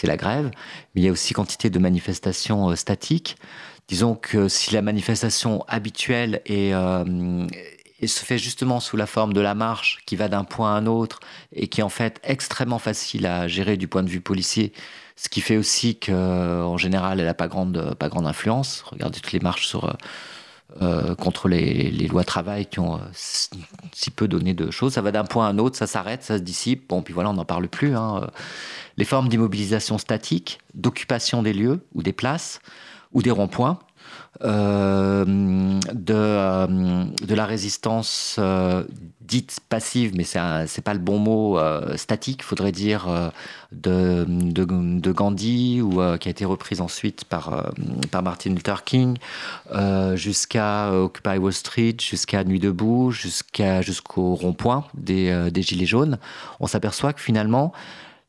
la 0.02 0.16
grève, 0.16 0.50
mais 0.94 1.02
il 1.02 1.04
y 1.04 1.08
a 1.08 1.12
aussi 1.12 1.34
quantité 1.34 1.70
de 1.70 1.78
manifestations 1.78 2.70
euh, 2.70 2.74
statiques. 2.74 3.36
Disons 3.86 4.16
que 4.16 4.48
si 4.48 4.74
la 4.74 4.82
manifestation 4.82 5.64
habituelle 5.68 6.42
est, 6.46 6.74
euh, 6.74 7.46
et 8.00 8.06
se 8.08 8.24
fait 8.24 8.38
justement 8.38 8.80
sous 8.80 8.96
la 8.96 9.06
forme 9.06 9.32
de 9.32 9.40
la 9.40 9.54
marche 9.54 9.98
qui 10.04 10.16
va 10.16 10.28
d'un 10.28 10.44
point 10.44 10.74
à 10.74 10.78
un 10.78 10.86
autre 10.86 11.20
et 11.52 11.68
qui 11.68 11.80
est 11.80 11.84
en 11.84 11.88
fait 11.88 12.20
extrêmement 12.24 12.78
facile 12.80 13.26
à 13.26 13.46
gérer 13.46 13.76
du 13.76 13.86
point 13.86 14.02
de 14.02 14.08
vue 14.08 14.20
policier, 14.20 14.72
ce 15.16 15.28
qui 15.28 15.40
fait 15.40 15.56
aussi 15.56 15.98
qu'en 15.98 16.76
général, 16.76 17.20
elle 17.20 17.26
n'a 17.26 17.34
pas 17.34 17.48
grande, 17.48 17.94
pas 17.98 18.08
grande 18.08 18.26
influence. 18.26 18.82
Regardez 18.86 19.20
toutes 19.20 19.32
les 19.32 19.40
marches 19.40 19.66
sur 19.68 19.96
euh, 20.82 21.14
contre 21.14 21.48
les, 21.48 21.90
lois 22.08 22.24
travail 22.24 22.66
qui 22.66 22.78
ont 22.80 23.00
si 23.12 24.10
peu 24.10 24.28
donné 24.28 24.54
de 24.54 24.70
choses. 24.70 24.94
Ça 24.94 25.02
va 25.02 25.12
d'un 25.12 25.24
point 25.24 25.46
à 25.46 25.50
un 25.50 25.58
autre, 25.58 25.76
ça 25.76 25.86
s'arrête, 25.86 26.22
ça 26.22 26.38
se 26.38 26.42
dissipe. 26.42 26.88
Bon, 26.88 27.02
puis 27.02 27.14
voilà, 27.14 27.30
on 27.30 27.34
n'en 27.34 27.44
parle 27.44 27.68
plus. 27.68 27.96
Hein. 27.96 28.28
Les 28.96 29.04
formes 29.04 29.28
d'immobilisation 29.28 29.98
statique, 29.98 30.58
d'occupation 30.74 31.42
des 31.42 31.52
lieux 31.52 31.84
ou 31.94 32.02
des 32.02 32.12
places 32.12 32.60
ou 33.12 33.22
des 33.22 33.30
ronds-points, 33.30 33.78
euh, 34.42 35.24
de, 35.26 36.14
euh, 36.14 36.66
de 36.66 37.34
la 37.34 37.44
résistance 37.44 38.36
euh, 38.38 38.84
dite 39.20 39.58
passive, 39.68 40.12
mais 40.16 40.24
c'est 40.24 40.82
pas 40.82 40.94
le 40.94 41.00
bon 41.00 41.18
mot, 41.18 41.58
statique, 41.96 42.42
faudrait 42.42 42.72
dire, 42.72 43.32
de, 43.70 44.24
de, 44.26 45.12
Gandhi, 45.12 45.80
ou 45.82 46.00
qui 46.18 46.28
a 46.28 46.30
été 46.30 46.44
reprise 46.44 46.80
ensuite 46.80 47.24
par, 47.24 47.72
par 48.10 48.22
Martin 48.24 48.50
Luther 48.50 48.82
King, 48.82 49.18
jusqu'à 50.14 50.92
Occupy 50.92 51.38
Wall 51.38 51.52
Street, 51.52 51.96
jusqu'à 52.00 52.42
Nuit 52.42 52.58
debout, 52.58 53.12
jusqu'au 53.12 54.34
rond-point 54.34 54.84
des, 54.94 55.48
des 55.52 55.62
Gilets 55.62 55.86
jaunes, 55.86 56.18
on 56.58 56.66
s'aperçoit 56.66 57.12
que 57.12 57.20
finalement, 57.20 57.72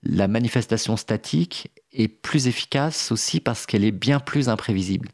la 0.04 0.28
manifestation 0.28 0.98
statique 0.98 1.72
est 1.94 2.10
plus 2.10 2.46
efficace 2.46 3.12
aussi 3.12 3.40
parce 3.40 3.66
qu'elle 3.66 3.86
est 3.86 3.92
bien 3.92 4.20
plus 4.20 4.50
imprévisible 4.50 5.10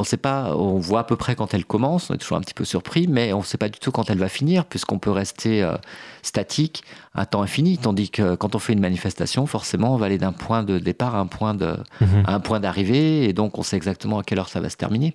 on 0.00 0.04
sait 0.04 0.16
pas, 0.16 0.56
on 0.56 0.78
voit 0.78 1.00
à 1.00 1.04
peu 1.04 1.16
près 1.16 1.36
quand 1.36 1.52
elle 1.52 1.66
commence, 1.66 2.08
on 2.08 2.14
est 2.14 2.18
toujours 2.18 2.38
un 2.38 2.40
petit 2.40 2.54
peu 2.54 2.64
surpris, 2.64 3.06
mais 3.06 3.34
on 3.34 3.40
ne 3.40 3.44
sait 3.44 3.58
pas 3.58 3.68
du 3.68 3.78
tout 3.78 3.92
quand 3.92 4.08
elle 4.08 4.16
va 4.16 4.30
finir, 4.30 4.64
puisqu'on 4.64 4.98
peut 4.98 5.10
rester 5.10 5.62
euh, 5.62 5.74
statique 6.22 6.84
un 7.14 7.26
temps 7.26 7.42
infini, 7.42 7.76
tandis 7.76 8.08
que 8.08 8.34
quand 8.34 8.54
on 8.54 8.58
fait 8.58 8.72
une 8.72 8.80
manifestation, 8.80 9.44
forcément, 9.44 9.92
on 9.94 9.98
va 9.98 10.06
aller 10.06 10.16
d'un 10.16 10.32
point 10.32 10.62
de 10.62 10.78
départ 10.78 11.16
à 11.16 11.20
un 11.20 11.26
point 11.26 11.52
de, 11.52 11.76
mhm. 12.00 12.24
à 12.26 12.34
un 12.34 12.40
point 12.40 12.60
d'arrivée, 12.60 13.28
et 13.28 13.34
donc 13.34 13.58
on 13.58 13.62
sait 13.62 13.76
exactement 13.76 14.18
à 14.18 14.22
quelle 14.22 14.38
heure 14.38 14.48
ça 14.48 14.60
va 14.60 14.70
se 14.70 14.78
terminer. 14.78 15.14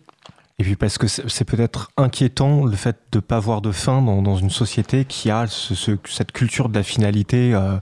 Et 0.58 0.64
puis 0.64 0.78
parce 0.78 0.98
que 0.98 1.08
c'est 1.08 1.44
peut-être 1.44 1.92
inquiétant 1.98 2.64
le 2.64 2.78
fait 2.78 2.96
de 3.12 3.18
ne 3.18 3.22
pas 3.22 3.40
voir 3.40 3.62
de 3.62 3.74
fin 3.74 4.02
dans, 4.02 4.38
une 4.38 4.50
société 4.50 5.04
qui 5.04 5.30
a 5.30 5.48
cette 5.48 6.32
culture 6.32 6.70
de 6.70 6.76
la 6.76 6.84
finalité 6.84 7.54
euh, 7.54 7.78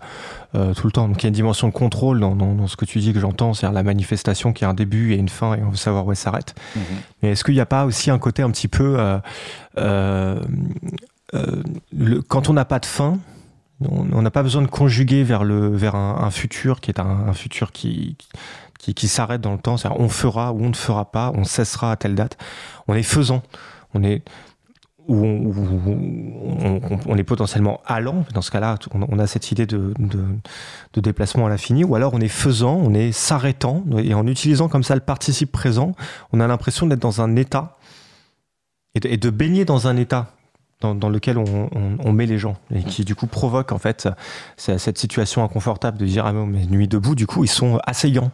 euh, 0.56 0.74
tout 0.74 0.88
le 0.88 0.92
temps. 0.92 1.08
Donc 1.08 1.22
il 1.22 1.26
y 1.26 1.28
a 1.28 1.30
une 1.30 1.36
dimension 1.36 1.68
de 1.68 1.74
contrôle 1.74 2.20
dans, 2.20 2.68
ce 2.68 2.76
que 2.76 2.86
tu 2.86 2.98
dis 2.98 3.14
que 3.14 3.20
j'entends, 3.20 3.54
c'est-à-dire 3.54 3.76
la 3.76 3.84
manifestation 3.84 4.54
qui 4.54 4.66
a 4.66 4.70
un 4.70 4.74
début 4.74 5.14
et 5.14 5.18
une 5.18 5.30
fin 5.30 5.54
et 5.54 5.62
on 5.62 5.70
veut 5.70 5.78
savoir 5.78 6.08
où 6.08 6.12
elle 6.12 6.18
s'arrête. 6.18 6.56
Mm-hmm. 6.76 6.82
Mais 7.22 7.32
est-ce 7.32 7.44
qu'il 7.44 7.54
n'y 7.54 7.62
a 7.62 7.68
pas 7.68 7.86
aussi 7.86 8.10
un 8.10 8.20
côté 8.20 8.42
un 8.42 8.50
petit 8.50 8.68
peu... 8.68 8.98
Euh, 9.78 10.40
le, 11.92 12.22
quand 12.22 12.50
on 12.50 12.54
n'a 12.54 12.66
pas 12.66 12.80
de 12.80 12.86
fin, 12.86 13.20
on 13.90 14.22
n'a 14.22 14.32
pas 14.32 14.44
besoin 14.44 14.62
de 14.62 14.68
conjuguer 14.68 15.24
vers, 15.24 15.44
le, 15.44 15.70
vers 15.76 15.96
un, 15.96 16.30
futur 16.32 16.80
qui 16.80 16.92
est 16.92 17.00
un, 17.00 17.34
futur 17.34 17.72
qui 17.72 18.16
qui, 18.16 18.28
s'arrête 19.08 19.42
dans 19.42 19.54
le 19.54 19.60
temps. 19.60 19.78
C'est-à-dire 19.78 20.00
on 20.00 20.10
fera 20.10 20.54
ou 20.54 20.64
on 20.64 20.70
ne 20.70 20.76
fera 20.76 21.12
pas, 21.12 21.32
on 21.36 21.44
cessera 21.44 21.92
à 21.92 21.96
telle 21.96 22.16
date. 22.16 22.38
On 22.88 22.96
est 22.96 23.04
faisant. 23.04 23.42
On 23.94 24.04
est 24.04 24.24
ou 25.08 25.54
on, 27.08 27.18
est 27.18 27.24
potentiellement 27.24 27.82
allant, 27.86 28.26
dans 28.34 28.42
ce 28.42 28.52
cas-là, 28.52 28.78
on, 28.94 29.20
a 29.20 29.28
cette 29.28 29.52
idée 29.52 29.66
de, 29.66 29.94
de, 30.00 31.02
déplacement 31.02 31.46
à 31.46 31.50
l'infini, 31.50 31.84
ou 31.84 31.96
alors 31.96 32.14
on 32.14 32.22
est 32.22 32.30
faisant, 32.30 32.76
on 32.76 32.94
est 32.94 33.12
s'arrêtant, 33.12 33.84
et 33.98 34.14
en 34.14 34.26
utilisant 34.28 34.70
comme 34.70 34.84
ça 34.84 34.96
le 34.96 35.02
participe 35.02 35.52
présent, 35.52 35.94
on 36.32 36.40
a 36.40 36.48
l'impression 36.48 36.88
d'être 36.88 37.02
dans 37.02 37.22
un 37.22 37.36
état, 37.36 37.78
et 38.96 39.18
de, 39.18 39.30
baigner 39.30 39.66
dans 39.66 39.88
un 39.88 39.98
état 39.98 40.32
dans, 40.80 41.10
lequel 41.10 41.38
on, 41.38 42.12
met 42.14 42.26
les 42.26 42.38
gens, 42.38 42.56
et 42.74 42.84
qui 42.84 43.04
du 43.04 43.16
coup 43.16 43.28
provoque 43.28 43.72
en 43.72 43.80
fait 43.80 44.08
cette 44.56 44.98
situation 44.98 45.44
inconfortable 45.44 45.98
de 45.98 46.06
dire, 46.06 46.26
ah 46.26 46.34
mais 46.34 46.66
nuit 46.66 46.88
debout, 46.88 47.16
du 47.16 47.28
coup 47.28 47.44
ils 47.44 47.50
sont 47.50 47.80
assaillants. 47.86 48.32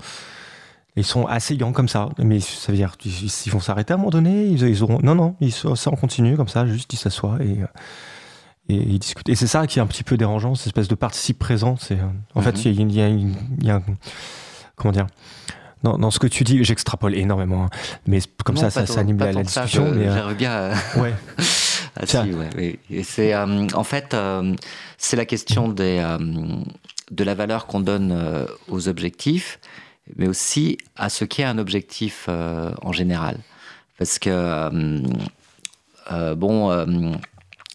Ils 1.00 1.06
sont 1.06 1.26
assaillants 1.26 1.72
comme 1.72 1.88
ça. 1.88 2.10
Mais 2.18 2.40
ça 2.40 2.72
veut 2.72 2.78
dire 2.78 2.98
qu'ils 2.98 3.52
vont 3.52 3.60
s'arrêter 3.60 3.94
à 3.94 3.96
un 3.96 3.98
moment 3.98 4.10
donné. 4.10 4.46
Ils, 4.48 4.84
auront. 4.84 5.00
Non, 5.02 5.16
non, 5.16 5.36
ils, 5.40 5.54
ça 5.54 5.70
en 5.70 5.96
continue 5.96 6.36
comme 6.36 6.50
ça, 6.50 6.66
juste 6.66 6.92
ils 6.94 6.98
s'assoient 6.98 7.38
et, 7.42 7.60
et 8.68 8.76
ils 8.76 9.00
discutent. 9.00 9.30
Et 9.30 9.36
c'est 9.36 9.48
ça 9.48 9.66
qui 9.66 9.80
est 9.80 9.82
un 9.82 9.88
petit 9.88 10.04
peu 10.04 10.18
dérangeant, 10.18 10.56
cette 10.56 10.68
espèce 10.68 10.88
de 10.88 10.96
participe 10.96 11.40
présent. 11.40 11.78
C'est, 11.78 11.98
en 12.36 12.42
fait, 12.42 12.66
il 12.66 12.92
y, 12.92 13.02
a, 13.02 13.10
y 13.10 13.72
a, 13.72 13.82
comment 14.76 14.92
dire 14.92 15.08
dans, 15.84 16.12
ce 16.12 16.20
que 16.20 16.28
tu 16.28 16.44
dis, 16.44 16.62
j'extrapole 16.64 17.16
énormément, 17.16 17.64
hein. 17.64 17.70
mais 18.06 18.20
comme 18.44 18.58
ça, 18.58 18.70
ça, 18.70 18.86
ça, 18.86 19.00
anime 19.00 19.18
la, 19.18 19.32
discussion. 19.44 19.88
Ça, 19.88 19.94
mais, 19.94 20.08
euh, 20.10 20.34
bien. 20.34 20.52
Euh, 20.52 20.74
ouais. 20.98 21.14
ah, 21.96 22.06
si, 22.06 22.18
ouais, 22.18 22.80
c'est, 23.04 23.34
euh, 23.34 23.68
en 23.74 23.84
fait, 23.86 24.14
c'est 24.98 25.16
la 25.16 25.26
question 25.26 25.70
des, 25.70 26.06
de 27.12 27.24
la 27.24 27.34
valeur 27.34 27.66
qu'on 27.66 27.80
donne 27.80 28.46
aux 28.68 28.90
objectifs 28.90 29.60
mais 30.16 30.28
aussi 30.28 30.78
à 30.96 31.10
ce 31.10 31.26
qu'est 31.26 31.44
un 31.44 31.58
objectif 31.58 32.26
euh, 32.30 32.72
en 32.82 32.92
général. 32.92 33.38
Parce 33.98 34.20
que, 34.20 34.30
euh, 34.30 35.02
euh, 36.12 36.36
bon, 36.36 37.20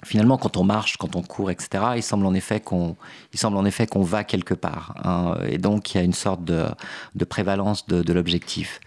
finalement, 0.05 0.39
quand 0.39 0.57
on 0.57 0.65
marche, 0.65 0.97
quand 0.97 1.17
on 1.17 1.23
court, 1.23 1.51
etc., 1.51 1.85
il 1.97 2.03
semble 2.03 2.27
en 2.27 2.35
effet 2.35 2.61
qu'on, 2.61 2.97
il 3.33 3.39
semble 3.39 3.57
en 3.57 3.65
effet 3.65 3.87
qu'on 3.87 4.03
va 4.03 4.25
quelque 4.25 4.55
part. 4.55 4.95
Hein. 5.05 5.37
et 5.47 5.59
donc, 5.59 5.95
il 5.95 5.99
y 5.99 6.01
a 6.01 6.05
une 6.05 6.15
sorte 6.15 6.45
de, 6.45 6.67
de 7.15 7.25
prévalence 7.25 7.87
de, 7.87 8.13
l'objectif 8.13 8.81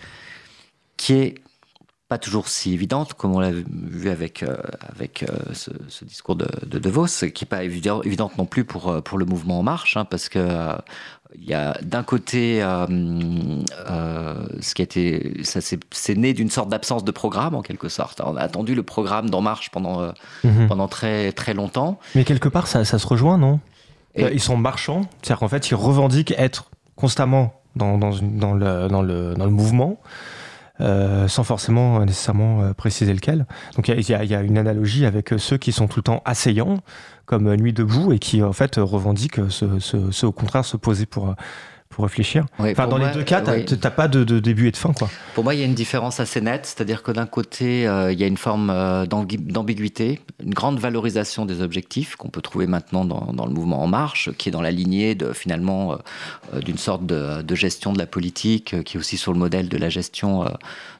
qui 0.97 1.13
est 1.13 1.35
pas 2.09 2.17
toujours 2.17 2.47
si 2.47 2.73
évidente, 2.73 3.13
comme 3.13 3.35
on 3.35 3.39
l'a 3.39 3.51
vu 3.51 4.09
avec, 4.09 4.43
avec 4.79 5.25
ce, 5.53 6.03
discours 6.05 6.37
de, 6.37 6.47
de, 6.65 6.79
De 6.79 6.89
Vos, 6.89 7.05
qui 7.05 7.43
n'est 7.43 7.49
pas 7.49 7.63
évidente 7.65 8.37
non 8.37 8.45
plus 8.45 8.63
pour, 8.63 9.03
pour 9.03 9.17
le 9.17 9.25
mouvement 9.25 9.59
En 9.59 9.63
Marche, 9.63 9.97
hein, 9.97 10.05
parce 10.05 10.29
que 10.29 10.39
il 11.36 11.49
y 11.49 11.53
a 11.53 11.78
d'un 11.82 12.03
côté 12.03 12.61
euh, 12.61 12.86
euh, 13.89 14.36
ce 14.61 14.73
qui 14.73 14.82
a 14.82 14.84
été, 14.84 15.43
ça 15.43 15.59
c'est 15.61 16.15
né 16.15 16.34
d'une 16.34 16.49
sorte 16.49 16.69
d'absence 16.69 17.03
de 17.03 17.11
programme 17.11 17.55
en 17.55 17.61
quelque 17.61 17.89
sorte. 17.89 18.21
On 18.23 18.36
a 18.36 18.41
attendu 18.41 18.75
le 18.75 18.84
programme 18.84 19.30
d'En 19.30 19.41
Marche 19.41 19.69
pendant 19.69 20.01
euh, 20.01 20.11
mhm. 20.43 20.67
pendant 20.67 20.88
très 20.88 21.32
très 21.32 21.53
longtemps. 21.53 21.99
Mais 22.15 22.23
quelque 22.23 22.49
part 22.49 22.67
ça, 22.67 22.86
ça 22.86 22.99
se 22.99 23.07
rejoint 23.07 23.38
non? 23.38 23.59
Ils 24.15 24.41
sont 24.41 24.57
marchands, 24.57 25.03
c'est-à-dire 25.21 25.39
qu'en 25.39 25.47
fait 25.47 25.69
ils 25.69 25.75
revendiquent 25.75 26.34
être 26.38 26.71
constamment 26.95 27.53
dans, 27.75 27.99
dans, 27.99 28.09
dans, 28.19 28.55
le, 28.55 28.88
dans, 28.88 29.03
le, 29.03 29.36
dans 29.36 29.45
le 29.45 29.51
mouvement. 29.51 29.99
Sans 30.80 31.43
forcément 31.43 32.03
nécessairement 32.05 32.73
préciser 32.73 33.13
lequel. 33.13 33.45
Donc 33.75 33.88
il 33.88 33.99
y, 33.99 34.11
y, 34.11 34.36
a 34.36 34.41
une 34.41 34.57
analogie 34.57 35.05
avec 35.05 35.34
ceux 35.38 35.57
qui 35.57 35.71
sont 35.71 35.88
tout 35.88 35.99
le 35.99 36.03
temps 36.03 36.21
assaillants, 36.25 36.80
comme 37.25 37.53
Nuit 37.55 37.73
debout 37.73 38.13
et 38.13 38.19
qui 38.19 38.43
en 38.43 38.53
fait 38.53 38.75
revendique 38.78 39.39
ce, 39.49 40.25
au 40.25 40.32
contraire 40.32 40.65
se 40.65 40.78
poser 40.78 41.05
pour 41.05 41.36
pour 41.97 42.05
réfléchir. 42.05 42.45
enfin, 42.59 42.87
dans 42.87 42.99
les 42.99 43.09
deux 43.11 43.23
cas, 43.23 43.41
tu 43.41 43.73
n'as 43.73 43.89
pas 43.89 44.07
de, 44.07 44.23
début 44.37 44.67
et 44.67 44.71
de 44.71 44.77
fin. 44.77 44.93
Quoi. 44.93 45.09
Pour 45.33 45.43
moi, 45.43 45.55
il 45.55 45.59
y 45.59 45.63
a 45.63 45.65
une 45.65 45.73
différence 45.73 46.19
assez 46.19 46.41
nette, 46.41 46.67
c'est-à-dire 46.67 47.01
que 47.01 47.11
d'un 47.11 47.25
côté, 47.25 47.87
euh, 47.87 48.11
il 48.11 48.19
y 48.19 48.23
a 48.23 48.27
une 48.27 48.37
forme 48.37 48.69
euh, 48.69 49.07
d'ambiguïté, 49.07 50.21
une 50.39 50.53
grande 50.53 50.77
valorisation 50.77 51.47
des 51.47 51.63
objectifs 51.63 52.15
qu'on 52.15 52.29
peut 52.29 52.43
trouver 52.43 52.67
maintenant 52.67 53.03
dans, 53.03 53.33
dans, 53.33 53.47
le 53.47 53.51
mouvement 53.51 53.81
En 53.81 53.87
Marche, 53.87 54.29
qui 54.37 54.49
est 54.49 54.51
dans 54.51 54.61
la 54.61 54.69
lignée 54.69 55.15
de, 55.15 55.33
finalement 55.33 55.97
euh, 56.53 56.59
d'une 56.59 56.77
sorte 56.77 57.03
de, 57.07 57.41
de, 57.41 57.55
gestion 57.55 57.93
de 57.93 57.97
la 57.97 58.05
politique, 58.05 58.83
qui 58.83 58.97
est 58.97 58.99
aussi 58.99 59.17
sur 59.17 59.33
le 59.33 59.39
modèle 59.39 59.67
de 59.67 59.77
la 59.77 59.89
gestion 59.89 60.45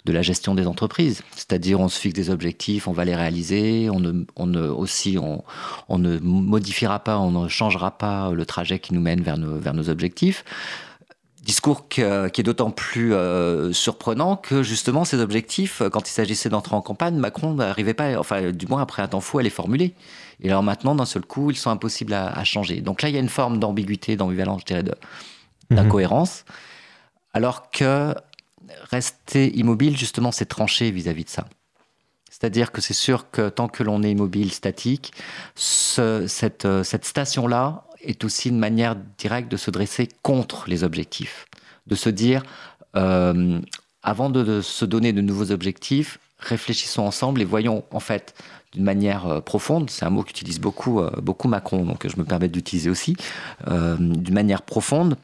de 0.06 0.14
la 0.14 0.22
gestion 0.22 0.56
des 0.56 0.66
entreprises. 0.66 1.22
C'est-à-dire, 1.36 1.80
on 1.80 1.90
se 1.90 2.00
fixe 2.00 2.16
des 2.16 2.30
objectifs, 2.30 2.88
on 2.88 2.94
va 2.94 3.06
les 3.06 3.16
réaliser, 3.16 3.90
on 3.92 4.00
ne, 4.00 4.24
on 4.38 4.48
ne, 4.48 4.62
aussi, 4.62 5.18
on, 5.22 5.44
on, 5.90 6.00
ne 6.00 6.18
modifiera 6.18 7.00
pas, 7.00 7.20
on 7.20 7.44
ne 7.44 7.48
changera 7.50 7.92
pas 7.92 8.32
le 8.32 8.46
trajet 8.46 8.80
qui 8.80 8.94
nous 8.94 9.02
mène 9.02 9.22
vers 9.22 9.38
nos, 9.38 9.60
vers 9.60 9.74
nos 9.74 9.90
objectifs. 9.90 10.46
Discours 11.48 11.88
qui 11.88 12.02
est 12.02 12.44
d'autant 12.44 12.72
plus 12.72 13.14
euh, 13.14 13.72
surprenant 13.72 14.36
que 14.36 14.64
justement 14.64 15.06
ces 15.06 15.22
objectifs, 15.22 15.82
quand 15.94 16.10
il 16.10 16.12
s'agissait 16.12 16.50
d'entrer 16.50 16.76
en 16.76 16.82
campagne, 16.82 17.16
Macron 17.16 17.54
n'arrivait 17.54 17.94
pas, 17.94 18.20
enfin 18.20 18.52
du 18.52 18.68
moins 18.68 18.82
après 18.82 19.02
un 19.02 19.08
temps 19.08 19.22
fou, 19.22 19.40
à 19.40 19.44
les 19.44 19.50
formuler. 19.50 19.94
Et 20.42 20.50
alors 20.50 20.62
maintenant, 20.62 20.94
d'un 20.94 21.06
seul 21.06 21.24
coup, 21.24 21.50
ils 21.50 21.56
sont 21.56 21.70
impossibles 21.70 22.14
à, 22.14 22.44
changer. 22.44 22.82
Donc 22.82 23.02
là, 23.02 23.08
il 23.08 23.16
y 23.16 23.18
a 23.18 23.22
une 23.22 23.30
forme 23.30 23.60
d'ambiguïté, 23.60 24.18
d'ambivalence, 24.18 24.60
je 24.62 24.66
dirais, 24.66 24.84
d'incohérence. 25.72 26.44
Mhm. 26.46 26.54
Alors 27.34 27.72
que 27.72 28.14
rester 28.92 29.58
immobile, 29.58 29.98
justement, 29.98 30.34
c'est 30.34 30.48
trancher 30.48 30.92
vis-à-vis 30.92 31.24
de 31.24 31.30
ça. 31.30 31.46
C'est-à-dire 32.30 32.74
que 32.74 32.82
c'est 32.82 32.94
sûr 32.94 33.32
que 33.32 33.48
tant 33.48 33.70
que 33.70 33.84
l'on 33.84 34.04
est 34.04 34.12
immobile, 34.12 34.52
statique, 34.52 35.14
cette, 35.56 36.66
euh, 36.66 36.84
cette 36.84 37.06
station-là 37.06 37.87
est 38.08 38.24
aussi 38.24 38.50
une 38.50 38.60
manière 38.60 38.96
directe 39.18 39.52
de 39.52 39.58
se 39.58 39.70
dresser 39.72 40.08
contre 40.24 40.66
les 40.68 40.84
objectifs. 40.84 41.46
De 41.86 41.96
se 41.96 42.10
dire, 42.10 42.44
euh, 42.96 43.60
avant 44.04 44.30
de, 44.30 44.62
se 44.62 44.86
donner 44.86 45.14
de 45.14 45.22
nouveaux 45.22 45.52
objectifs, 45.52 46.20
réfléchissons 46.40 47.04
ensemble 47.04 47.42
et 47.42 47.46
voyons 47.46 47.84
en 47.92 48.00
fait 48.00 48.34
d'une 48.74 48.84
manière 48.84 49.28
euh, 49.28 49.42
profonde, 49.42 49.90
c'est 49.90 50.06
un 50.06 50.10
mot 50.10 50.24
qu'utilise 50.24 50.60
beaucoup, 50.60 51.02
beaucoup 51.22 51.48
Macron, 51.48 51.86
donc 51.86 52.08
je 52.08 52.18
me 52.18 52.26
permets 52.26 52.50
d'utiliser 52.50 52.90
aussi, 52.90 53.16
d'une 53.66 54.34
manière 54.34 54.62
profonde, 54.62 55.18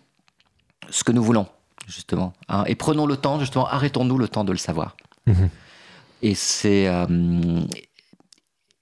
ce 0.90 1.04
que 1.04 1.12
nous 1.12 1.24
voulons 1.24 1.48
justement. 1.88 2.34
Hein. 2.50 2.64
et 2.68 2.76
prenons 2.76 3.06
le 3.06 3.18
temps, 3.18 3.40
justement, 3.40 3.68
arrêtons-nous 3.68 4.18
le 4.18 4.28
temps 4.28 4.44
de 4.44 4.52
le 4.52 4.58
savoir. 4.58 4.96
Mhm. 5.26 5.50
Et 6.22 6.36
c'est 6.36 6.88
euh, 6.88 7.62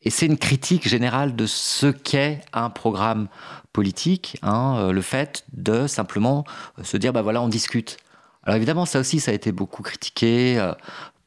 et 0.03 0.09
c'est 0.09 0.25
une 0.25 0.37
critique 0.37 0.87
générale 0.87 1.35
de 1.35 1.45
ce 1.45 1.87
qu'est 1.87 2.41
un 2.53 2.69
programme 2.69 3.27
politique, 3.73 4.37
hein, 4.41 4.75
euh, 4.77 4.91
le 4.91 5.01
fait 5.01 5.43
de 5.53 5.87
simplement 5.87 6.43
se 6.83 6.97
dire, 6.97 7.13
bah 7.13 7.21
voilà, 7.21 7.41
on 7.41 7.47
discute. 7.47 7.97
Alors 8.43 8.55
évidemment, 8.55 8.85
ça 8.85 8.99
aussi, 8.99 9.19
ça 9.19 9.31
a 9.31 9.33
été 9.33 9.51
beaucoup 9.51 9.83
critiqué 9.83 10.59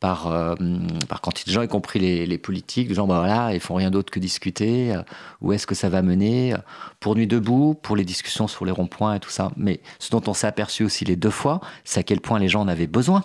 par, 0.04 0.26
euh, 0.26 0.54
par 1.08 1.22
quand 1.22 1.46
les 1.46 1.50
gens, 1.50 1.62
y 1.62 1.68
compris 1.68 1.98
les, 1.98 2.26
les 2.26 2.36
politiques, 2.36 2.90
les 2.90 2.94
gens, 2.94 3.06
bah 3.06 3.20
voilà, 3.20 3.54
ils 3.54 3.60
font 3.60 3.74
rien 3.74 3.90
d'autre 3.90 4.10
que 4.12 4.20
discuter. 4.20 4.94
euh, 4.94 5.02
où 5.40 5.54
est-ce 5.54 5.66
que 5.66 5.74
ça 5.74 5.88
va 5.88 6.02
mener 6.02 6.52
euh, 6.52 6.58
Pour 7.00 7.14
Nuit 7.16 7.26
debout, 7.26 7.74
pour 7.80 7.96
les 7.96 8.04
discussions 8.04 8.46
sur 8.46 8.66
les 8.66 8.70
ronds-points 8.70 9.14
et 9.14 9.20
tout 9.20 9.30
ça. 9.30 9.50
Mais 9.56 9.80
ce 9.98 10.10
dont 10.10 10.22
on 10.26 10.34
s'est 10.34 10.46
aperçu 10.46 10.84
aussi 10.84 11.06
les 11.06 11.16
deux 11.16 11.30
fois, 11.30 11.62
c'est 11.84 12.00
à 12.00 12.02
quel 12.02 12.20
point 12.20 12.38
les 12.38 12.48
gens 12.50 12.60
en 12.60 12.68
avaient 12.68 12.86
besoin. 12.86 13.24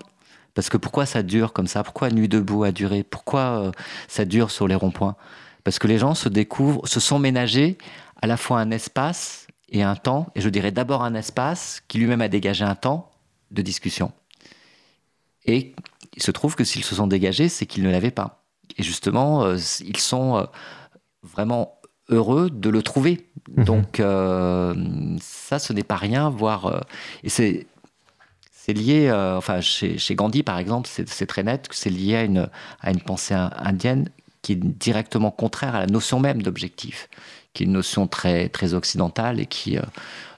Parce 0.53 0.70
que 0.70 0.78
pourquoi 0.78 1.05
ça 1.05 1.22
dure 1.22 1.51
comme 1.51 1.67
ça? 1.67 1.84
Pourquoi 1.84 2.11
Nuit 2.11 2.30
debout 2.30 2.63
a 2.63 2.72
duré? 2.72 3.03
Pourquoi 3.03 3.41
euh, 3.41 3.72
ça 4.07 4.24
dure 4.24 4.49
sur 4.49 4.65
les 4.65 4.76
ronds-points? 4.76 5.17
Parce 5.65 5.80
que 5.80 5.88
les 5.88 5.97
gens 5.97 6.15
se 6.15 6.30
découvrent, 6.30 6.88
se 6.88 7.01
sont 7.01 7.20
ménagés 7.20 7.78
à 8.22 8.28
la 8.28 8.38
fois 8.38 8.59
un 8.59 8.72
espace 8.72 9.47
et 9.70 9.84
un 9.84 9.95
temps, 9.95 10.32
et 10.36 10.41
je 10.41 10.49
dirais 10.49 10.72
d'abord 10.72 11.03
un 11.03 11.15
espace 11.15 11.82
qui 11.88 11.99
lui-même 11.99 12.22
a 12.22 12.28
dégagé 12.28 12.65
un 12.65 12.76
temps 12.76 13.11
de 13.51 13.61
discussion. 13.61 14.11
Et 15.45 15.74
il 16.15 16.24
se 16.24 16.32
trouve 16.32 16.55
que 16.55 16.63
s'ils 16.63 16.84
se 16.84 16.95
sont 16.95 17.07
dégagés, 17.07 17.49
c'est 17.49 17.65
qu'ils 17.65 17.84
ne 17.84 17.91
l'avaient 17.91 18.11
pas. 18.11 18.43
Et 18.78 18.84
justement, 18.84 19.43
euh, 19.43 19.57
ils 19.82 19.97
sont 19.97 20.38
euh, 20.38 20.43
vraiment 21.24 21.80
heureux 22.09 22.49
de 22.49 22.70
le 22.70 22.82
trouver. 22.84 23.30
Mhm. 23.55 23.63
Donc 23.63 23.99
euh, 23.99 25.17
ça, 25.22 25.59
ce 25.59 25.74
n'est 25.74 25.84
pas 25.84 25.97
rien, 25.97 26.30
voire... 26.30 26.86
et 27.24 27.30
c'est... 27.30 27.67
C'est 28.51 28.74
lié, 28.74 29.11
enfin 29.11 29.61
chez, 29.61 29.97
chez 29.97 30.13
Gandhi 30.13 30.43
par 30.43 30.59
exemple, 30.59 30.88
c'est 30.93 31.26
très 31.26 31.41
net 31.41 31.67
que 31.70 31.76
c'est 31.76 31.89
lié 31.89 32.17
à 32.17 32.24
une, 32.24 32.49
à 32.82 32.91
une 32.91 33.01
pensée 33.01 33.34
in- 33.34 33.51
indienne 33.55 34.09
qui 34.43 34.51
est 34.51 34.55
directement 34.57 35.32
contraire 35.32 35.74
à 35.74 35.80
la 35.80 35.88
notion 35.88 36.20
même 36.20 36.43
d'objectif, 36.43 37.09
qui 37.53 37.63
est 37.63 37.65
une 37.65 37.73
notion 37.73 38.07
très, 38.07 38.49
très 38.49 38.73
occidentale 38.73 39.39
et 39.39 39.45
qui 39.45 39.77
euh, 39.77 39.81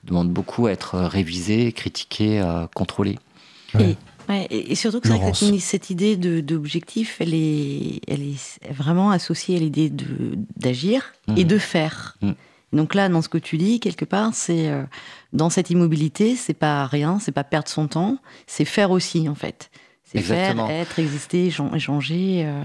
demande 0.03 0.29
beaucoup 0.31 0.67
à 0.67 0.71
être 0.71 0.97
révisée, 0.99 1.71
critiquée, 1.71 2.39
euh, 2.41 2.67
contrôlée. 2.73 3.17
Ouais. 3.73 3.95
Ouais, 4.29 4.47
et, 4.49 4.75
surtout 4.75 5.01
que 5.01 5.09
cette, 5.09 5.59
cette 5.59 5.89
idée 5.89 6.15
d'objectif, 6.15 7.17
elle 7.19 7.33
est, 7.33 7.99
elle 8.07 8.21
est 8.21 8.71
vraiment 8.71 9.09
associée 9.11 9.57
à 9.57 9.59
l'idée 9.59 9.89
de- 9.89 10.37
d'agir 10.55 11.13
et 11.35 11.41
Mhm. 11.41 11.47
de 11.47 11.57
faire. 11.57 12.17
Mhm. 12.21 12.35
Donc 12.71 12.95
là, 12.95 13.09
dans 13.09 13.21
ce 13.21 13.27
que 13.27 13.37
tu 13.39 13.57
dis, 13.57 13.81
quelque 13.81 14.05
part, 14.05 14.29
c'est 14.33 14.69
euh, 14.69 14.83
dans 15.33 15.49
cette 15.49 15.69
immobilité, 15.69 16.37
c'est 16.37 16.53
pas 16.53 16.85
rien, 16.85 17.19
c'est 17.19 17.33
pas 17.33 17.43
perdre 17.43 17.67
son 17.67 17.87
temps, 17.87 18.19
c'est 18.47 18.63
faire 18.63 18.91
aussi 18.91 19.27
en 19.27 19.35
fait. 19.35 19.69
C'est 20.05 20.21
faire, 20.21 20.51
Exactement. 20.51 20.69
être, 20.69 20.99
exister, 20.99 21.49
euh. 22.45 22.63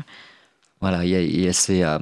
Voilà, 0.80 1.04
il 1.04 1.10
y 1.10 1.16
a, 1.16 1.22
il 1.22 1.40
y 1.40 1.48
a 1.48 1.52
ces, 1.52 1.82
euh, 1.82 1.98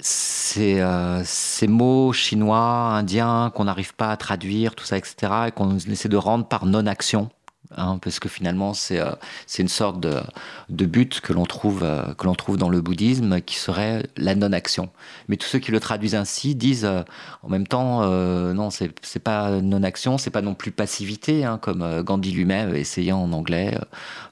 ces, 0.00 0.80
euh, 0.80 1.22
mots 1.68 2.12
chinois, 2.12 2.58
indiens 2.58 3.50
qu'on 3.54 3.64
n'arrive 3.64 3.94
pas 3.94 4.10
à 4.10 4.16
traduire, 4.16 4.74
tout 4.74 4.84
ça, 4.84 4.98
etc., 4.98 5.32
et 5.48 5.50
qu'on 5.52 5.76
essaie 5.76 6.08
de 6.08 6.16
rendre 6.16 6.46
par 6.46 6.66
non-action. 6.66 7.30
Hein, 7.76 7.98
parce 8.02 8.20
que 8.20 8.28
finalement, 8.28 8.74
c'est 8.74 9.00
euh, 9.00 9.10
une 9.58 9.68
sorte 9.68 10.00
de, 10.00 10.20
de 10.68 10.86
but 10.86 11.20
que 11.20 11.32
l'on 11.32 11.44
trouve, 11.44 11.82
euh, 11.82 12.02
que 12.14 12.26
trouve 12.34 12.56
dans 12.56 12.68
le 12.68 12.80
bouddhisme, 12.80 13.40
qui 13.40 13.56
serait 13.56 14.06
la 14.16 14.34
non-action. 14.34 14.90
Mais 15.28 15.36
tous 15.36 15.46
ceux 15.48 15.58
qui 15.58 15.70
le 15.72 15.80
traduisent 15.80 16.14
ainsi 16.14 16.54
disent 16.54 16.84
euh, 16.84 17.02
en 17.42 17.48
même 17.48 17.66
temps, 17.66 18.02
euh, 18.02 18.52
non, 18.52 18.70
c'est 18.70 19.18
pas 19.22 19.50
non-action, 19.60 20.18
c'est 20.18 20.30
pas 20.30 20.42
non 20.42 20.54
plus 20.54 20.70
passivité, 20.70 21.44
hein, 21.44 21.58
comme 21.60 22.02
Gandhi 22.02 22.32
lui-même 22.32 22.74
essayant 22.74 23.18
en 23.22 23.32
anglais, 23.32 23.78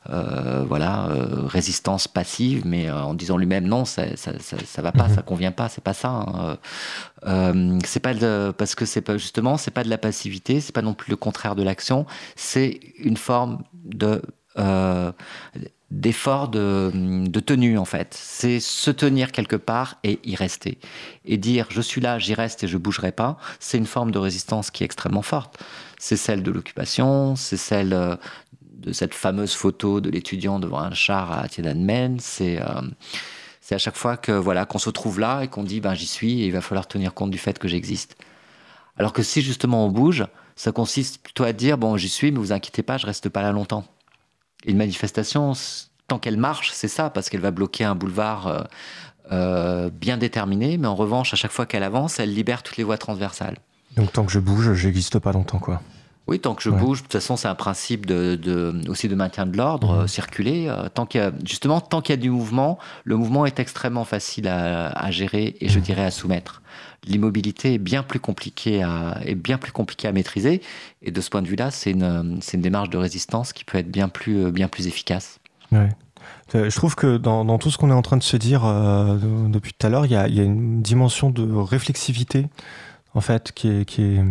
voilà, 0.07 1.09
résistance 1.47 2.09
passive, 2.09 2.67
mais 2.67 2.91
en 2.91 3.15
disant 3.15 3.37
lui-même 3.39 3.67
non, 3.67 3.85
ça, 3.85 4.17
ça, 4.17 4.33
ça, 4.39 4.57
ça 4.65 4.83
va 4.83 4.93
pas, 4.93 5.09
Mhm. 5.09 5.15
ça 5.15 5.23
convient 5.23 5.53
pas, 5.53 5.69
c'est 5.69 5.83
pas 5.85 5.95
ça. 5.95 6.09
hein. 6.09 6.59
Euh, 7.27 7.79
c'est 7.85 8.01
pas 8.01 8.15
parce 8.53 8.75
que 8.75 8.85
c'est 8.85 9.01
pas 9.01 9.17
justement, 9.17 9.57
c'est 9.57 9.71
pas 9.71 9.85
de 9.85 9.91
la 9.91 9.99
passivité, 9.99 10.61
c'est 10.61 10.75
pas 10.75 10.83
non 10.83 10.95
plus 10.95 11.11
le 11.11 11.17
contraire 11.17 11.55
de 11.55 11.63
l'action, 11.63 12.07
c'est 12.37 12.81
une 12.99 13.17
forme 13.17 13.65
de 13.85 14.23
euh, 14.59 15.11
d'effort 15.91 16.49
de, 16.49 16.91
de 16.95 17.41
tenue 17.41 17.79
en 17.79 17.85
fait. 17.85 18.15
C'est 18.19 18.61
se 18.61 18.91
tenir 18.91 19.33
quelque 19.33 19.57
part 19.57 19.97
et 20.03 20.19
y 20.25 20.35
rester. 20.35 20.79
Et 21.25 21.37
dire 21.37 21.67
je 21.71 21.81
suis 21.81 22.01
là, 22.01 22.19
j'y 22.19 22.35
reste 22.35 22.65
et 22.65 22.69
je 22.69 22.77
bougerai 22.79 23.13
pas, 23.13 23.39
c'est 23.61 23.79
une 23.79 23.87
forme 23.87 24.11
de 24.11 24.19
résistance 24.19 24.71
qui 24.71 24.83
est 24.83 24.87
extrêmement 24.87 25.23
forte. 25.23 25.63
C'est 25.99 26.17
celle 26.17 26.43
de 26.43 26.51
l'occupation, 26.51 27.37
c'est 27.37 27.57
celle 27.57 27.93
euh, 27.93 28.17
de 28.85 28.93
cette 28.93 29.15
fameuse 29.15 29.55
photo 29.55 30.01
de 30.01 30.11
l'étudiant 30.11 30.59
devant 30.59 30.81
un 30.81 30.93
char 30.93 31.33
à 31.33 31.49
Tiananmen. 31.49 32.19
C'est 32.21 32.61
euh, 32.61 32.83
c'est 33.67 33.75
à 33.75 33.79
chaque 33.79 33.97
fois 33.97 34.19
que 34.19 34.31
voilà 34.31 34.67
qu'on 34.67 34.79
se 34.79 34.91
trouve 34.91 35.19
là 35.19 35.41
et 35.41 35.49
qu'on 35.49 35.63
dit 35.63 35.81
ben 35.81 35.95
j'y 35.95 36.07
suis 36.07 36.43
et 36.43 36.47
il 36.49 36.53
va 36.53 36.61
falloir 36.61 36.87
tenir 36.87 37.15
compte 37.15 37.31
du 37.31 37.39
fait 37.39 37.59
que 37.59 37.67
j'existe. 37.67 38.15
Alors 38.99 39.15
que 39.15 39.23
si 39.23 39.41
justement 39.41 39.87
on 39.87 39.89
bouge, 39.89 40.27
ça 40.55 40.71
consiste 40.71 41.23
plutôt 41.23 41.45
à 41.45 41.55
dire 41.55 41.79
bon 41.79 41.97
j'y 41.97 42.11
suis 42.11 42.31
mais 42.31 42.39
vous 42.39 42.53
inquiétez 42.53 42.83
pas, 42.83 42.99
je 42.99 43.07
reste 43.07 43.31
pas 43.31 43.41
là 43.41 43.53
longtemps. 43.53 43.87
Une 44.67 44.77
manifestation, 44.77 45.55
tant 46.09 46.19
qu'elle 46.19 46.37
marche, 46.37 46.73
c'est 46.75 46.89
ça 46.89 47.09
parce 47.09 47.31
qu'elle 47.31 47.41
va 47.41 47.53
bloquer 47.53 47.85
un 47.85 47.95
boulevard 47.95 48.49
euh, 48.49 48.61
euh, 49.33 49.91
bien 49.91 50.19
déterminé, 50.19 50.77
mais 50.77 50.87
en 50.87 50.95
revanche 50.95 51.33
à 51.33 51.37
chaque 51.37 51.53
fois 51.53 51.65
qu'elle 51.65 51.85
avance, 51.85 52.21
elle 52.21 52.35
libère 52.35 52.63
toutes 52.63 52.77
les 52.77 52.85
voies 52.85 52.99
transversales. 52.99 53.57
Donc 53.97 54.13
tant 54.13 54.27
que 54.27 54.33
je 54.33 54.41
bouge, 54.41 54.75
j'existe 54.75 55.19
pas 55.19 55.33
longtemps, 55.33 55.59
quoi. 55.59 55.81
Oui, 56.27 56.41
tant 56.41 56.55
que 56.55 56.63
je 56.63 56.71
Ouais. 56.71 56.79
bouge, 56.79 56.99
de 56.99 57.03
toute 57.03 57.13
façon, 57.13 57.37
c'est 57.37 57.49
un 57.49 57.55
principe 57.55 58.07
de, 58.07 58.35
de- 58.35 58.75
aussi 58.89 59.09
de 59.09 59.15
maintien 59.15 59.45
de 59.45 59.57
l'ordre, 59.59 59.93
Mhm. 59.93 60.01
euh, 60.01 60.07
circuler. 60.07 60.67
euh, 60.69 60.89
tant 60.89 61.05
qu'il 61.05 61.21
y 61.21 61.25
a, 61.25 61.31
justement, 61.47 61.81
tant 61.83 62.01
qu'il 62.01 62.15
y 62.15 62.19
a 62.19 62.21
du 62.23 62.31
mouvement, 62.31 62.79
le 63.05 63.17
mouvement 63.17 63.45
est 63.45 63.61
extrêmement 63.61 64.05
facile 64.07 64.49
à, 64.49 64.89
à 64.89 65.11
gérer 65.11 65.57
et 65.61 65.69
je 65.69 65.79
Mhm. 65.79 65.85
dirais 65.85 66.05
à 66.05 66.11
soumettre. 66.11 66.63
L'immobilité 67.07 67.75
est 67.75 67.79
bien 67.79 68.03
plus 68.03 68.21
compliquée 68.21 68.83
à, 68.83 69.19
est 69.27 69.35
bien 69.35 69.59
plus 69.59 69.73
compliquée 69.73 70.09
à 70.09 70.13
maîtriser. 70.13 70.63
Et 71.03 71.11
de 71.11 71.21
ce 71.21 71.29
point 71.29 71.43
de 71.43 71.47
vue-là, 71.49 71.71
c'est 71.71 71.91
une, 71.91 72.39
c'est 72.41 72.57
une 72.57 72.63
démarche 72.63 72.89
de 72.89 72.97
résistance 72.97 73.53
qui 73.53 73.65
peut 73.65 73.77
être 73.77 73.91
bien 73.91 74.09
plus, 74.09 74.47
euh, 74.47 74.51
bien 74.51 74.69
plus 74.69 74.87
efficace. 74.87 75.41
Ouais. 75.73 75.91
Je 76.55 76.75
trouve 76.75 76.95
que 76.95 77.19
dans, 77.19 77.45
dans 77.45 77.59
tout 77.59 77.71
ce 77.71 77.77
qu'on 77.77 77.91
est 77.91 77.95
en 77.95 78.01
train 78.01 78.17
de 78.17 78.23
se 78.23 78.39
dire 78.39 78.65
euh, 78.65 79.17
de- 79.19 79.49
depuis 79.53 79.75
tout 79.75 79.87
à 79.87 79.91
l'heure, 79.91 80.07
il 80.07 80.13
y 80.13 80.15
y 80.15 80.41
a 80.41 80.43
une 80.43 80.81
dimension 80.81 81.29
de 81.29 81.45
réflexivité, 81.55 82.47
en 83.13 83.21
fait, 83.21 83.53
qui 83.53 83.69
est, 83.69 83.85
qui 83.85 84.01
est, 84.03 84.23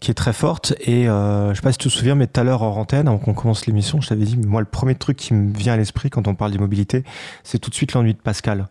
qui 0.00 0.10
est 0.10 0.14
très 0.14 0.32
forte. 0.32 0.74
Et 0.80 1.08
euh, 1.08 1.50
je 1.50 1.56
sais 1.56 1.62
pas 1.62 1.72
si 1.72 1.78
tu 1.78 1.88
te 1.88 1.92
souviens, 1.92 2.14
mais 2.14 2.26
tout 2.26 2.40
à 2.40 2.44
l'heure, 2.44 2.62
en 2.62 2.76
antenne, 2.76 3.08
avant 3.08 3.18
qu'on 3.18 3.34
commence 3.34 3.66
l'émission, 3.66 4.00
je 4.00 4.08
t'avais 4.08 4.24
dit, 4.24 4.36
moi, 4.36 4.60
le 4.60 4.66
premier 4.66 4.94
truc 4.94 5.16
qui 5.16 5.34
me 5.34 5.56
vient 5.56 5.74
à 5.74 5.76
l'esprit 5.76 6.10
quand 6.10 6.28
on 6.28 6.34
parle 6.34 6.52
d'immobilité, 6.52 7.04
c'est 7.44 7.58
tout 7.58 7.70
de 7.70 7.74
suite 7.74 7.92
l'ennui 7.94 8.14
de 8.14 8.18
Pascal. 8.18 8.68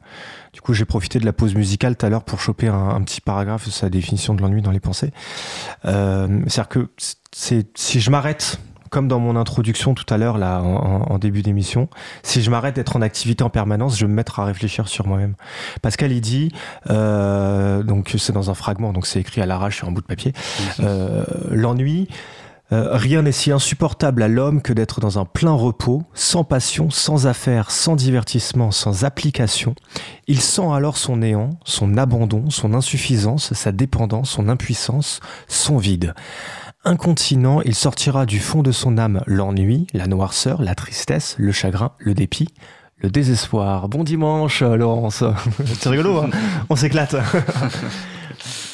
Du 0.53 0.61
coup, 0.61 0.73
j'ai 0.73 0.85
profité 0.85 1.19
de 1.19 1.25
la 1.25 1.33
pause 1.33 1.55
musicale 1.55 1.95
tout 1.95 2.05
à 2.05 2.09
l'heure 2.09 2.23
pour 2.23 2.39
choper 2.39 2.67
un, 2.67 3.01
petit 3.01 3.21
paragraphe 3.21 3.65
de 3.65 3.71
sa 3.71 3.89
définition 3.89 4.33
de 4.33 4.41
l'ennui 4.41 4.61
dans 4.61 4.71
les 4.71 4.79
pensées. 4.79 5.11
Euh, 5.85 6.27
C'est-à-dire 6.47 6.69
que 6.69 6.89
si 7.31 7.99
je 7.99 8.11
m'arrête, 8.11 8.59
comme 8.95 9.09
dans 9.09 9.19
mon 9.19 9.35
introduction 9.35 9.93
tout 9.93 10.05
à 10.07 10.17
l'heure, 10.17 10.37
là, 10.37 10.61
en, 10.61 11.01
en 11.11 11.17
début 11.17 11.41
d'émission, 11.41 11.89
si 12.23 12.41
je 12.41 12.49
m'arrête 12.49 12.77
d'être 12.77 12.95
en 12.95 13.01
activité 13.01 13.43
en 13.43 13.49
permanence, 13.49 13.97
je 13.97 14.05
vais 14.05 14.09
me 14.09 14.15
mettre 14.15 14.39
à 14.39 14.45
réfléchir 14.45 14.87
sur 14.87 15.05
moi-même. 15.05 15.33
Pascal, 15.81 16.13
il 16.13 16.21
dit, 16.21 16.49
euh, 16.89 17.83
donc 17.83 18.15
c'est 18.17 18.31
dans 18.31 18.49
un 18.49 18.53
fragment, 18.53 18.93
donc 18.93 19.05
c'est 19.05 19.19
écrit 19.19 19.41
à 19.41 19.45
l'arrache 19.45 19.75
sur 19.75 19.89
un 19.89 19.91
bout 19.91 19.99
de 19.99 20.05
papier, 20.05 20.31
euh, 20.79 21.25
l'ennui, 21.51 22.07
euh, 22.71 22.95
rien 22.95 23.23
n'est 23.23 23.33
si 23.33 23.51
insupportable 23.51 24.23
à 24.23 24.29
l'homme 24.29 24.61
que 24.61 24.71
d'être 24.71 25.01
dans 25.01 25.19
un 25.19 25.25
plein 25.25 25.51
repos, 25.51 26.03
sans 26.13 26.45
passion, 26.45 26.89
sans 26.89 27.27
affaires, 27.27 27.71
sans 27.71 27.97
divertissement, 27.97 28.71
sans 28.71 29.03
application. 29.03 29.75
Il 30.27 30.39
sent 30.39 30.71
alors 30.73 30.95
son 30.95 31.17
néant, 31.17 31.49
son 31.65 31.97
abandon, 31.97 32.49
son 32.49 32.73
insuffisance, 32.73 33.53
sa 33.53 33.73
dépendance, 33.73 34.29
son 34.29 34.47
impuissance, 34.47 35.19
son 35.49 35.77
vide. 35.77 36.13
Incontinent, 36.87 37.61
il 37.61 37.73
sortira 37.73 38.27
du 38.27 38.39
fond 38.39 38.61
de 38.61 38.71
son 38.71 38.99
âme 38.99 39.23
l'ennui, 39.25 39.87
la 39.93 40.05
noirceur, 40.05 40.61
la 40.61 40.75
tristesse, 40.75 41.33
le 41.39 41.51
chagrin, 41.51 41.93
le 41.97 42.13
dépit, 42.13 42.49
le 42.97 43.09
désespoir. 43.09 43.89
Bon 43.89 44.03
dimanche, 44.03 44.61
Laurence. 44.61 45.23
C'est 45.79 45.89
rigolo, 45.89 46.19
hein 46.19 46.29
on 46.69 46.75
s'éclate. 46.75 47.15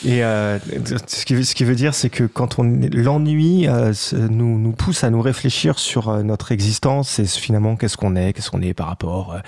Et 0.04 0.24
euh, 0.24 0.58
ce, 1.06 1.26
qui, 1.26 1.36
veut- 1.36 1.44
ce 1.44 1.54
qui 1.54 1.64
veut 1.64 1.76
dire, 1.76 1.94
c'est 1.94 2.10
que 2.10 2.24
quand 2.24 2.58
on 2.58 2.64
l'ennui 2.64 3.68
euh, 3.68 3.94
nous, 4.14 4.58
nous 4.58 4.72
pousse 4.72 5.04
à 5.04 5.12
nous 5.12 5.22
réfléchir 5.22 5.78
sur 5.78 6.10
euh, 6.10 6.24
notre 6.24 6.52
existence 6.52 7.20
et 7.20 7.26
finalement 7.26 7.76
qu'est-ce 7.76 7.98
qu'on 7.98 8.16
est, 8.16 8.34
qu'est-ce 8.34 8.50
qu'on 8.50 8.64
est 8.64 8.74
par 8.74 8.88
rapport 8.88 9.34
euh, 9.34 9.40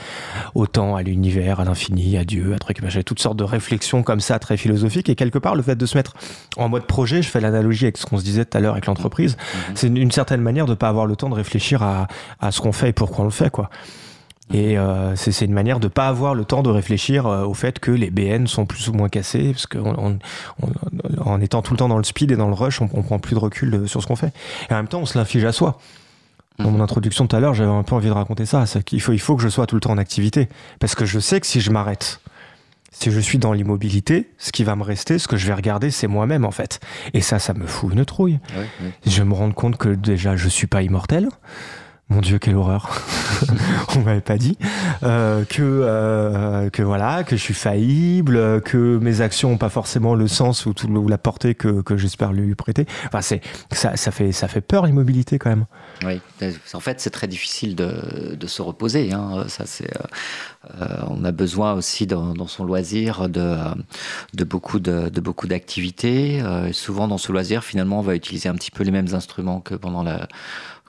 au 0.54 0.68
temps, 0.68 0.96
à 0.96 1.02
l'univers, 1.02 1.60
à 1.60 1.66
l'infini, 1.66 2.18
à 2.18 2.24
Dieu, 2.24 2.54
à 2.54 2.60
truc 2.60 2.84
machin, 2.84 3.02
toutes 3.04 3.20
sortes 3.20 3.38
de 3.38 3.44
réflexions 3.44 4.04
comme 4.04 4.20
ça 4.20 4.38
très 4.38 4.58
philosophiques. 4.58 5.10
Et 5.10 5.16
quelque 5.16 5.40
part, 5.40 5.56
le 5.56 5.64
fait 5.64 5.76
de 5.76 5.86
se 5.88 5.98
mettre 5.98 6.14
en 6.58 6.70
mode 6.70 6.86
projet, 6.86 7.24
je 7.24 7.30
fais 7.30 7.42
l'analogie 7.42 7.86
avec 7.86 7.98
ce 7.98 8.06
qu'on 8.06 8.20
se 8.20 8.24
disait 8.24 8.46
tout 8.46 8.56
à 8.56 8.62
l'heure 8.62 8.74
avec 8.74 8.86
l'entreprise, 8.86 9.38
c'est 9.74 9.88
une, 9.88 9.98
une 9.98 10.12
certaine 10.12 10.42
manière 10.42 10.68
de 10.68 10.76
pas 10.76 10.90
avoir 10.90 11.08
le 11.08 11.16
temps 11.16 11.30
de 11.30 11.36
réfléchir 11.36 11.82
à, 11.82 12.08
à 12.40 12.52
ce 12.52 12.62
qu'on 12.62 12.74
fait 12.74 12.90
et 12.90 12.94
pourquoi 12.94 13.22
on 13.22 13.26
le 13.26 13.32
fait, 13.32 13.50
quoi. 13.50 13.70
Et 14.52 14.78
euh, 14.78 15.16
c'est 15.16 15.46
une 15.46 15.54
manière 15.54 15.80
de 15.80 15.88
pas 15.88 16.08
avoir 16.10 16.36
le 16.36 16.44
temps 16.44 16.64
de 16.64 16.70
réfléchir 16.70 17.26
euh, 17.28 17.46
au 17.46 17.54
fait 17.54 17.80
que 17.80 17.92
les 17.92 18.12
BN 18.12 18.46
sont 18.46 18.66
plus 18.66 18.90
ou 18.90 18.94
moins 18.94 19.08
cassés, 19.10 19.52
parce 19.54 19.66
qu'en 19.68 20.18
en 21.26 21.42
étant 21.42 21.62
tout 21.62 21.74
le 21.74 21.78
temps 21.78 21.88
dans 21.88 21.98
le 21.98 22.04
speed 22.04 22.32
et 22.32 22.36
dans 22.36 22.48
le 22.50 22.54
rush, 22.54 22.82
on, 22.82 22.90
on 22.94 23.02
prend 23.04 23.20
plus 23.20 23.36
de 23.36 23.40
recul 23.40 23.72
de- 23.72 23.86
sur 23.86 24.02
ce 24.02 24.08
qu'on 24.08 24.16
fait. 24.18 24.34
Et 24.70 24.74
en 24.74 24.78
même 24.78 24.88
temps, 24.88 25.00
on 25.00 25.06
se 25.06 25.18
l'inflige 25.18 25.46
à 25.46 25.52
soi. 25.52 25.80
Dans 26.60 26.70
mon 26.70 26.82
introduction 26.82 27.26
tout 27.26 27.36
à 27.36 27.40
l'heure, 27.40 27.54
j'avais 27.56 27.72
un 27.72 27.82
peu 27.84 27.96
envie 27.96 28.10
de 28.10 28.14
raconter 28.14 28.46
ça. 28.46 28.66
Qu'il 28.86 29.02
faut, 29.02 29.12
il 29.14 29.20
faut 29.20 29.36
que 29.36 29.42
je 29.42 29.50
sois 29.50 29.66
tout 29.66 29.76
le 29.76 29.82
temps 29.82 29.92
en 29.92 29.98
activité. 29.98 30.50
Parce 30.80 30.94
que 30.94 31.04
je 31.06 31.20
sais 31.20 31.40
que 31.40 31.48
si 31.48 31.62
je 31.62 31.72
m'arrête, 31.72 32.20
si 32.92 33.10
je 33.10 33.20
suis 33.20 33.40
dans 33.40 33.54
l'immobilité, 33.54 34.30
ce 34.38 34.52
qui 34.52 34.64
va 34.64 34.76
me 34.76 34.84
rester, 34.84 35.18
ce 35.18 35.28
que 35.28 35.36
je 35.36 35.48
vais 35.48 35.54
regarder, 35.56 35.90
c'est 35.90 36.06
moi-même 36.06 36.46
en 36.46 36.52
fait. 36.52 36.80
Et 37.16 37.22
ça, 37.22 37.40
ça 37.40 37.56
me 37.56 37.66
fout 37.66 37.92
une 37.94 38.06
trouille. 38.06 38.40
Oui, 38.56 38.66
oui. 38.84 38.92
Je 39.08 39.24
me 39.24 39.34
rends 39.34 39.52
compte 39.52 39.78
que 39.78 39.90
déjà, 39.90 40.36
je 40.36 40.48
suis 40.48 40.68
pas 40.68 40.84
immortel. 40.84 41.30
Mon 42.14 42.22
Dieu, 42.22 42.38
quelle 42.38 42.56
horreur. 42.56 42.92
On 43.96 44.02
m'avait 44.02 44.22
pas 44.22 44.38
dit. 44.38 44.58
Euh, 45.02 45.44
que, 45.46 45.62
euh, 45.62 46.70
que 46.70 46.82
voilà, 46.82 47.24
que 47.24 47.36
je 47.36 47.42
suis 47.42 47.54
faillible, 47.54 48.62
que 48.62 48.98
mes 48.98 49.22
actions 49.22 49.50
n'ont 49.50 49.58
pas 49.58 49.70
forcément 49.70 50.16
le 50.16 50.28
sens 50.28 50.66
ou, 50.66 50.74
la 51.08 51.18
portée 51.18 51.56
que, 51.56 51.82
que 51.82 51.98
j'espère 51.98 52.32
lui 52.32 52.56
prêter. 52.56 52.86
Enfin, 53.08 53.22
c'est, 53.22 53.42
ça, 53.72 53.96
fait, 54.12 54.32
ça 54.32 54.48
fait 54.48 54.62
peur 54.62 54.86
l'immobilité 54.86 55.40
quand 55.40 55.50
même. 55.50 55.66
Oui, 56.06 56.22
en 56.74 56.80
fait, 56.80 57.02
c'est 57.02 57.10
très 57.10 57.28
difficile 57.28 57.76
de, 57.76 58.36
de 58.36 58.48
se 58.48 58.62
reposer. 58.62 59.12
Hein. 59.12 59.46
Ça, 59.48 59.66
c'est, 59.66 59.90
euh, 60.80 60.86
on 61.08 61.26
a 61.26 61.32
besoin 61.32 61.74
aussi 61.74 62.06
dans, 62.06 62.48
son 62.48 62.64
loisir 62.64 63.28
de, 63.28 63.58
de 64.34 64.44
beaucoup, 64.44 64.80
de 64.80 65.20
beaucoup 65.20 65.48
d'activités. 65.48 66.42
souvent, 66.72 67.08
dans 67.08 67.18
ce 67.18 67.32
loisir, 67.32 67.64
finalement, 67.64 68.00
on 68.00 68.04
va 68.04 68.16
utiliser 68.16 68.50
un 68.50 68.56
petit 68.56 68.72
peu 68.72 68.84
les 68.84 68.92
mêmes 68.92 69.14
instruments 69.14 69.60
que 69.62 69.76
pendant 69.76 70.04
la 70.04 70.28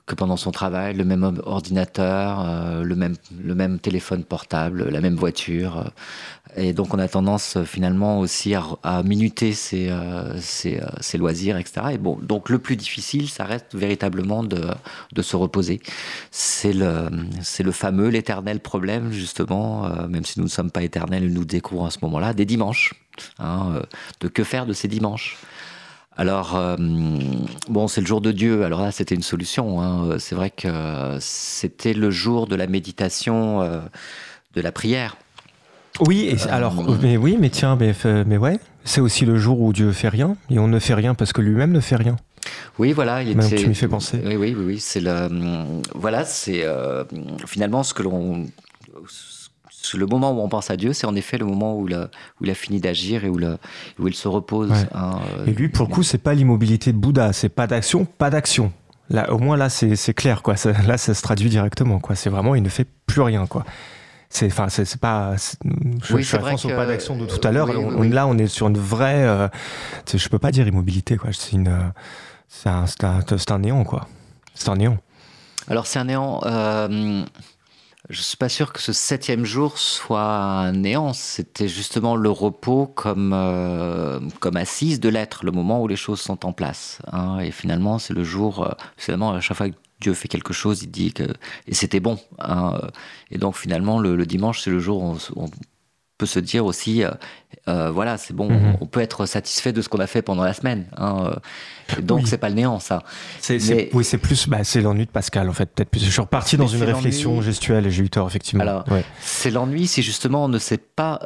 que 0.05 0.13
pendant 0.13 0.37
son 0.37 0.51
travail, 0.51 0.93
le 0.93 1.03
même 1.03 1.23
ordinateur, 1.45 2.43
euh, 2.45 2.83
le, 2.83 2.95
même, 2.95 3.15
le 3.43 3.55
même 3.55 3.79
téléphone 3.79 4.23
portable, 4.23 4.87
la 4.89 5.01
même 5.01 5.15
voiture. 5.15 5.77
Euh. 5.77 6.61
et 6.61 6.73
donc 6.73 6.93
on 6.93 6.99
a 6.99 7.07
tendance 7.07 7.57
euh, 7.57 7.63
finalement 7.63 8.19
aussi 8.19 8.53
à, 8.53 9.03
minuter 9.03 9.53
ses, 9.53 9.91
ses, 10.39 10.79
ses, 10.99 11.17
loisirs, 11.17 11.57
etc. 11.57 11.87
Et 11.93 11.97
bon, 11.97 12.19
donc 12.21 12.49
le 12.49 12.59
plus 12.59 12.75
difficile, 12.75 13.29
ça 13.29 13.45
reste 13.45 13.73
véritablement 13.73 14.43
de, 14.43 14.61
de 15.11 15.21
se 15.23 15.35
reposer. 15.35 15.81
C'est 16.29 16.73
le, 16.73 17.09
le 17.59 17.71
fameux, 17.71 18.09
l'éternel 18.09 18.59
problème, 18.59 19.11
justement, 19.11 19.89
même 20.07 20.23
si 20.23 20.39
nous 20.39 20.45
ne 20.45 20.49
sommes 20.49 20.71
pas 20.71 20.83
éternels, 20.83 21.31
nous 21.33 21.45
découvrons 21.45 21.85
à 21.85 21.91
ce 21.91 21.97
moment-là, 22.03 22.33
des 22.33 22.45
dimanches. 22.45 22.93
Hein, 23.39 23.81
de 24.19 24.27
que 24.27 24.43
faire 24.43 24.65
de 24.65 24.73
ces 24.73 24.89
dimanches? 24.89 25.37
Alors, 26.17 26.55
euh, 26.55 26.77
bon, 27.67 27.87
c'est 27.87 28.01
le 28.01 28.07
jour 28.07 28.21
de 28.21 28.31
Dieu. 28.31 28.63
Alors 28.63 28.81
là, 28.81 28.91
c'était 28.91 29.15
une 29.15 29.21
solution. 29.21 29.81
Hein. 29.81 30.17
C'est 30.17 30.35
vrai 30.35 30.49
que 30.49 31.17
c'était 31.19 31.93
le 31.93 32.09
jour 32.09 32.47
de 32.47 32.55
la 32.55 32.67
méditation, 32.67 33.61
euh, 33.61 33.81
de 34.53 34.61
la 34.61 34.71
prière. 34.71 35.17
Oui, 36.01 36.29
et 36.29 36.49
alors, 36.49 36.79
euh, 36.79 36.97
mais 37.01 37.17
oui, 37.17 37.37
mais 37.39 37.49
tiens, 37.49 37.77
mais, 37.79 37.93
mais 38.25 38.37
ouais, 38.37 38.59
c'est 38.83 39.01
aussi 39.01 39.25
le 39.25 39.37
jour 39.37 39.61
où 39.61 39.73
Dieu 39.73 39.91
fait 39.91 40.09
rien 40.09 40.35
et 40.49 40.59
on 40.59 40.67
ne 40.67 40.79
fait 40.79 40.93
rien 40.93 41.15
parce 41.15 41.33
que 41.33 41.41
lui-même 41.41 41.71
ne 41.71 41.79
fait 41.79 41.95
rien. 41.95 42.17
Oui, 42.77 42.91
voilà. 42.91 43.23
Il 43.23 43.31
était... 43.31 43.55
tu 43.55 43.67
m'y 43.67 43.75
fais 43.75 43.87
penser. 43.87 44.21
Oui, 44.23 44.35
oui, 44.35 44.55
oui, 44.57 44.65
oui 44.65 44.79
c'est 44.79 44.99
le. 45.01 45.29
Voilà, 45.93 46.25
c'est 46.25 46.65
finalement 47.45 47.83
ce 47.83 47.93
que 47.93 48.03
l'on 48.03 48.45
le 49.93 50.05
moment 50.05 50.31
où 50.31 50.41
on 50.41 50.49
pense 50.49 50.69
à 50.71 50.77
Dieu, 50.77 50.93
c'est 50.93 51.07
en 51.07 51.15
effet 51.15 51.37
le 51.37 51.45
moment 51.45 51.75
où, 51.75 51.87
où 51.87 52.43
il 52.43 52.49
a 52.49 52.55
fini 52.55 52.79
d'agir 52.79 53.25
et 53.25 53.29
où, 53.29 53.39
où, 53.99 54.07
il 54.07 54.15
se 54.15 54.27
repose. 54.27 54.71
Hein, 54.93 55.19
et 55.45 55.51
lui, 55.51 55.69
pour 55.69 55.87
le 55.87 55.93
coup, 55.93 56.03
c'est 56.03 56.17
pas 56.17 56.33
l'immobilité 56.33 56.91
de 56.91 56.97
Bouddha, 56.97 57.33
c'est 57.33 57.49
pas 57.49 57.67
d'action, 57.67 58.05
pas 58.05 58.29
d'action. 58.29 58.71
Là, 59.09 59.31
au 59.31 59.37
moins 59.37 59.57
là, 59.57 59.69
c'est 59.69 60.13
clair, 60.13 60.41
quoi. 60.41 60.55
là, 60.87 60.97
ça 60.97 61.13
se 61.13 61.21
traduit 61.21 61.49
directement, 61.49 61.99
quoi. 61.99 62.15
C'est 62.15 62.29
vraiment, 62.29 62.55
il 62.55 62.63
ne 62.63 62.69
fait 62.69 62.87
plus 63.05 63.21
rien, 63.21 63.45
quoi. 63.45 63.63
C'est, 64.29 64.47
enfin, 64.47 64.67
c'est 64.69 64.99
pas. 64.99 65.35
Je, 65.35 66.13
oui, 66.13 66.23
je 66.23 66.37
vrai 66.37 66.55
que, 66.55 66.75
pas 66.75 66.85
d'action 66.85 67.15
de 67.15 67.25
tout 67.25 67.47
à 67.47 67.51
l'heure. 67.51 67.67
Là, 67.67 68.27
on 68.27 68.37
est 68.37 68.47
sur 68.47 68.67
une 68.67 68.77
vraie. 68.77 69.23
Euh, 69.23 69.47
je 70.13 70.27
peux 70.27 70.39
pas 70.39 70.51
dire 70.51 70.67
immobilité, 70.67 71.17
quoi. 71.17 71.29
C'est 71.31 71.53
une. 71.53 71.93
C'est 72.47 72.69
un, 72.69 72.85
un, 73.03 73.21
un, 73.49 73.59
néant, 73.59 73.83
quoi. 73.83 74.07
C'est 74.55 74.69
un 74.69 74.75
néant. 74.75 74.97
Alors, 75.67 75.85
c'est 75.87 75.99
un 75.99 76.05
néant. 76.05 76.41
Euh, 76.45 77.23
je 78.09 78.21
suis 78.21 78.37
pas 78.37 78.49
sûr 78.49 78.71
que 78.71 78.81
ce 78.81 78.93
septième 78.93 79.45
jour 79.45 79.77
soit 79.77 80.21
un 80.21 80.71
néant. 80.73 81.13
C'était 81.13 81.67
justement 81.67 82.15
le 82.15 82.29
repos 82.29 82.87
comme, 82.87 83.31
euh, 83.33 84.19
comme 84.39 84.57
assise 84.57 84.99
de 84.99 85.09
l'être, 85.09 85.43
le 85.43 85.51
moment 85.51 85.81
où 85.81 85.87
les 85.87 85.95
choses 85.95 86.21
sont 86.21 86.45
en 86.45 86.53
place. 86.53 86.99
Hein. 87.11 87.39
Et 87.39 87.51
finalement, 87.51 87.97
c'est 87.97 88.13
le 88.13 88.23
jour, 88.23 88.63
euh, 88.63 88.71
finalement, 88.97 89.31
à 89.31 89.41
chaque 89.41 89.57
fois 89.57 89.69
que 89.69 89.75
Dieu 90.01 90.13
fait 90.13 90.27
quelque 90.27 90.53
chose, 90.53 90.83
il 90.83 90.91
dit 90.91 91.13
que. 91.13 91.23
Et 91.67 91.73
c'était 91.73 91.99
bon. 91.99 92.19
Hein. 92.39 92.79
Et 93.31 93.37
donc, 93.37 93.55
finalement, 93.55 93.99
le, 93.99 94.25
dimanche, 94.25 94.61
c'est 94.61 94.71
le 94.71 94.79
jour 94.79 95.01
où 95.01 95.17
on, 95.35 95.49
peut 96.17 96.25
se 96.25 96.39
dire 96.39 96.65
aussi, 96.65 97.03
euh, 97.03 97.11
euh, 97.67 97.91
voilà, 97.91 98.17
c'est 98.17 98.33
bon, 98.33 98.49
mhm. 98.49 98.77
on 98.79 98.85
peut 98.85 99.01
être 99.01 99.25
satisfait 99.25 99.73
de 99.73 99.81
ce 99.81 99.89
qu'on 99.89 99.99
a 99.99 100.07
fait 100.07 100.21
pendant 100.21 100.43
la 100.43 100.53
semaine. 100.53 100.85
Hein, 100.97 101.33
euh. 101.97 102.01
donc 102.01 102.27
c'est 102.27 102.37
pas 102.37 102.49
le 102.49 102.55
néant, 102.55 102.79
ça. 102.79 103.03
C'est, 103.39 103.89
oui, 103.93 104.03
c'est 104.03 104.17
plus, 104.17 104.47
bah, 104.47 104.63
c'est 104.63 104.81
l'ennui 104.81 105.05
de 105.05 105.11
Pascal 105.11 105.49
en 105.49 105.53
fait. 105.53 105.65
Peut-être 105.65 105.89
plus. 105.89 106.03
Je 106.03 106.09
suis 106.09 106.21
reparti 106.21 106.55
dans 106.57 106.67
une 106.67 106.83
réflexion 106.83 107.41
gestuelle 107.41 107.85
et 107.87 107.91
j'ai 107.91 108.03
eu 108.03 108.09
tort 108.09 108.27
effectivement. 108.27 108.61
Alors, 108.61 108.85
c'est 109.19 109.51
l'ennui 109.51 109.87
si 109.87 110.01
justement 110.01 110.45
on 110.45 110.49
ne 110.49 110.59
sait 110.59 110.77
pas 110.77 111.19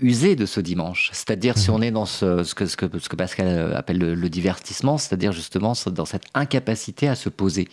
user 0.00 0.36
de 0.36 0.46
ce 0.46 0.60
dimanche. 0.60 1.10
C'est-à-dire 1.12 1.58
si 1.58 1.70
mhm. 1.70 1.76
on 1.76 1.82
est 1.82 1.90
dans 1.90 2.06
ce, 2.06 2.44
ce, 2.44 2.54
que, 2.54 2.66
ce, 2.66 2.76
que, 2.76 2.98
ce 2.98 3.08
que 3.08 3.16
Pascal 3.16 3.74
appelle 3.74 3.98
le 3.98 4.28
divertissement, 4.28 4.96
c'est-à-dire 4.96 5.32
justement 5.32 5.74
dans 5.86 6.06
cette 6.06 6.24
incapacité 6.34 7.08
à 7.08 7.14
se 7.14 7.28
poser. 7.28 7.68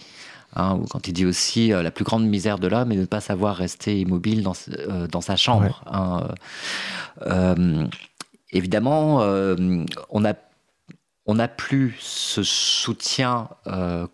Hein, 0.56 0.80
ou 0.82 0.88
quand 0.88 1.08
il 1.08 1.14
dit 1.14 1.26
aussi 1.26 1.72
euh, 1.72 1.84
la 1.84 1.92
plus 1.92 2.04
grande 2.04 2.26
misère 2.26 2.58
de 2.58 2.68
l'homme 2.68 2.92
est 2.92 2.96
de 2.96 3.02
ne 3.02 3.06
pas 3.06 3.22
savoir 3.22 3.56
rester 3.56 4.00
immobile 4.00 4.42
dans, 4.42 4.56
euh, 4.70 5.08
dans 5.08 5.22
sa 5.22 5.36
chambre. 5.36 5.84
Hein, 5.86 6.28
euh, 7.28 7.86
évidemment, 8.52 9.20
on 10.10 10.26
a 10.26 10.34
on 11.26 11.36
n'a 11.36 11.48
plus 11.48 11.96
ce 12.00 12.42
soutien 12.42 13.50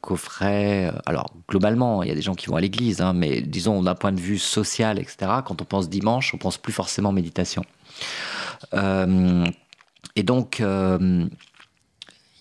qu'offrait. 0.01 0.91
Alors, 1.05 1.31
globalement, 1.47 2.03
il 2.03 2.09
y 2.09 2.11
a 2.11 2.15
des 2.15 2.21
gens 2.21 2.35
qui 2.35 2.47
vont 2.47 2.57
à 2.57 2.59
l'église, 2.61 2.99
hein, 2.99 3.13
mais 3.13 3.39
disons, 3.39 3.81
d'un 3.81 3.95
point 3.95 4.11
de 4.11 4.19
vue 4.19 4.37
social, 4.37 4.99
etc., 4.99 5.31
quand 5.45 5.61
on 5.61 5.65
pense 5.65 5.87
dimanche, 5.87 6.33
on 6.33 6.37
pense 6.37 6.57
plus 6.57 6.73
forcément 6.73 7.13
méditation. 7.13 7.63
et 8.73 10.23
donc, 10.23 10.61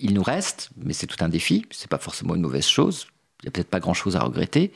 il 0.01 0.12
nous 0.12 0.22
reste, 0.24 0.70
mais 0.76 0.92
c'est 0.92 1.07
tout 1.07 1.22
un 1.24 1.28
défi, 1.28 1.66
c'est 1.70 1.88
pas 1.88 1.99
forcément 1.99 2.34
une 2.34 2.42
mauvaise 2.42 2.66
chose, 2.66 3.07
n'y 3.45 3.49
a 3.49 3.51
peut-être 3.51 3.70
pas 3.70 3.80
grand-chose 3.80 4.16
à 4.16 4.20
regretter, 4.20 4.72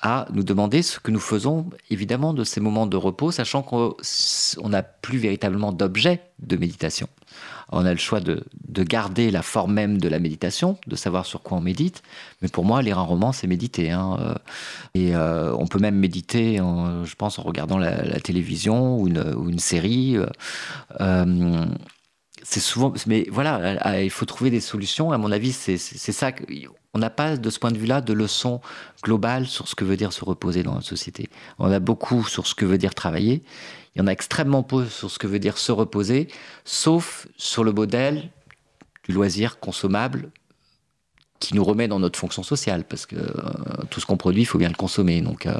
à 0.00 0.26
nous 0.32 0.42
demander 0.42 0.82
ce 0.82 0.98
que 0.98 1.10
nous 1.10 1.20
faisons 1.20 1.70
évidemment 1.90 2.34
de 2.34 2.44
ces 2.44 2.60
moments 2.60 2.86
de 2.86 2.96
repos, 2.96 3.30
sachant 3.30 3.62
qu'on 3.62 3.94
n'a 4.68 4.82
plus 4.82 5.18
véritablement 5.18 5.72
d'objet 5.72 6.22
de 6.40 6.56
méditation. 6.56 7.08
On 7.70 7.86
a 7.86 7.92
le 7.92 7.98
choix 7.98 8.20
de, 8.20 8.44
garder 8.82 9.30
la 9.30 9.42
forme 9.42 9.72
même 9.72 9.98
de 9.98 10.08
la 10.08 10.18
méditation, 10.18 10.76
de 10.86 10.96
savoir 10.96 11.24
sur 11.24 11.42
quoi 11.42 11.56
on 11.56 11.60
médite, 11.60 12.02
mais 12.42 12.48
pour 12.48 12.64
moi, 12.64 12.82
lire 12.82 12.98
un 12.98 13.02
roman, 13.02 13.32
c'est 13.32 13.46
méditer. 13.46 13.90
Hein. 13.90 14.18
Euh, 14.20 14.34
et 14.94 15.14
euh, 15.14 15.54
on 15.56 15.66
peut 15.66 15.78
même 15.78 15.96
méditer, 15.96 16.56
je 16.56 17.14
pense, 17.14 17.38
en 17.38 17.42
regardant 17.42 17.78
la, 17.78 18.20
télévision 18.20 19.00
ou 19.00 19.08
une, 19.08 19.58
série. 19.58 20.18
Euh, 21.00 21.64
c'est 22.42 22.60
souvent, 22.60 22.92
mais 23.06 23.26
voilà, 23.30 24.02
il 24.02 24.10
faut 24.10 24.26
trouver 24.26 24.50
des 24.50 24.60
solutions. 24.60 25.12
À 25.12 25.18
mon 25.18 25.30
avis, 25.30 25.52
c'est 25.52 25.78
ça. 25.78 26.32
On 26.94 26.98
n'a 26.98 27.10
pas, 27.10 27.36
de 27.36 27.50
ce 27.50 27.58
point 27.58 27.70
de 27.70 27.78
vue-là, 27.78 28.00
de 28.00 28.12
leçon 28.12 28.60
globale 29.02 29.46
sur 29.46 29.68
ce 29.68 29.74
que 29.74 29.84
veut 29.84 29.96
dire 29.96 30.12
se 30.12 30.24
reposer 30.24 30.62
dans 30.62 30.74
notre 30.74 30.86
société. 30.86 31.28
On 31.58 31.70
a 31.70 31.78
beaucoup 31.78 32.24
sur 32.24 32.46
ce 32.46 32.54
que 32.54 32.66
veut 32.66 32.78
dire 32.78 32.94
travailler. 32.94 33.42
Il 33.94 34.00
y 34.00 34.02
en 34.02 34.06
a 34.06 34.10
extrêmement 34.12 34.62
peu 34.62 34.86
sur 34.86 35.10
ce 35.10 35.18
que 35.18 35.26
veut 35.26 35.38
dire 35.38 35.58
se 35.58 35.72
reposer, 35.72 36.28
sauf 36.64 37.26
sur 37.36 37.64
le 37.64 37.72
modèle 37.72 38.30
du 39.04 39.12
loisir 39.12 39.58
consommable 39.58 40.30
qui 41.42 41.56
nous 41.56 41.64
remet 41.64 41.88
dans 41.88 41.98
notre 41.98 42.16
fonction 42.16 42.44
sociale, 42.44 42.84
parce 42.84 43.04
que 43.04 43.16
euh, 43.16 43.32
tout 43.90 43.98
ce 43.98 44.06
qu'on 44.06 44.16
produit, 44.16 44.42
il 44.42 44.44
faut 44.44 44.58
bien 44.58 44.68
le 44.68 44.76
consommer. 44.76 45.20
Donc, 45.20 45.46
euh, 45.46 45.54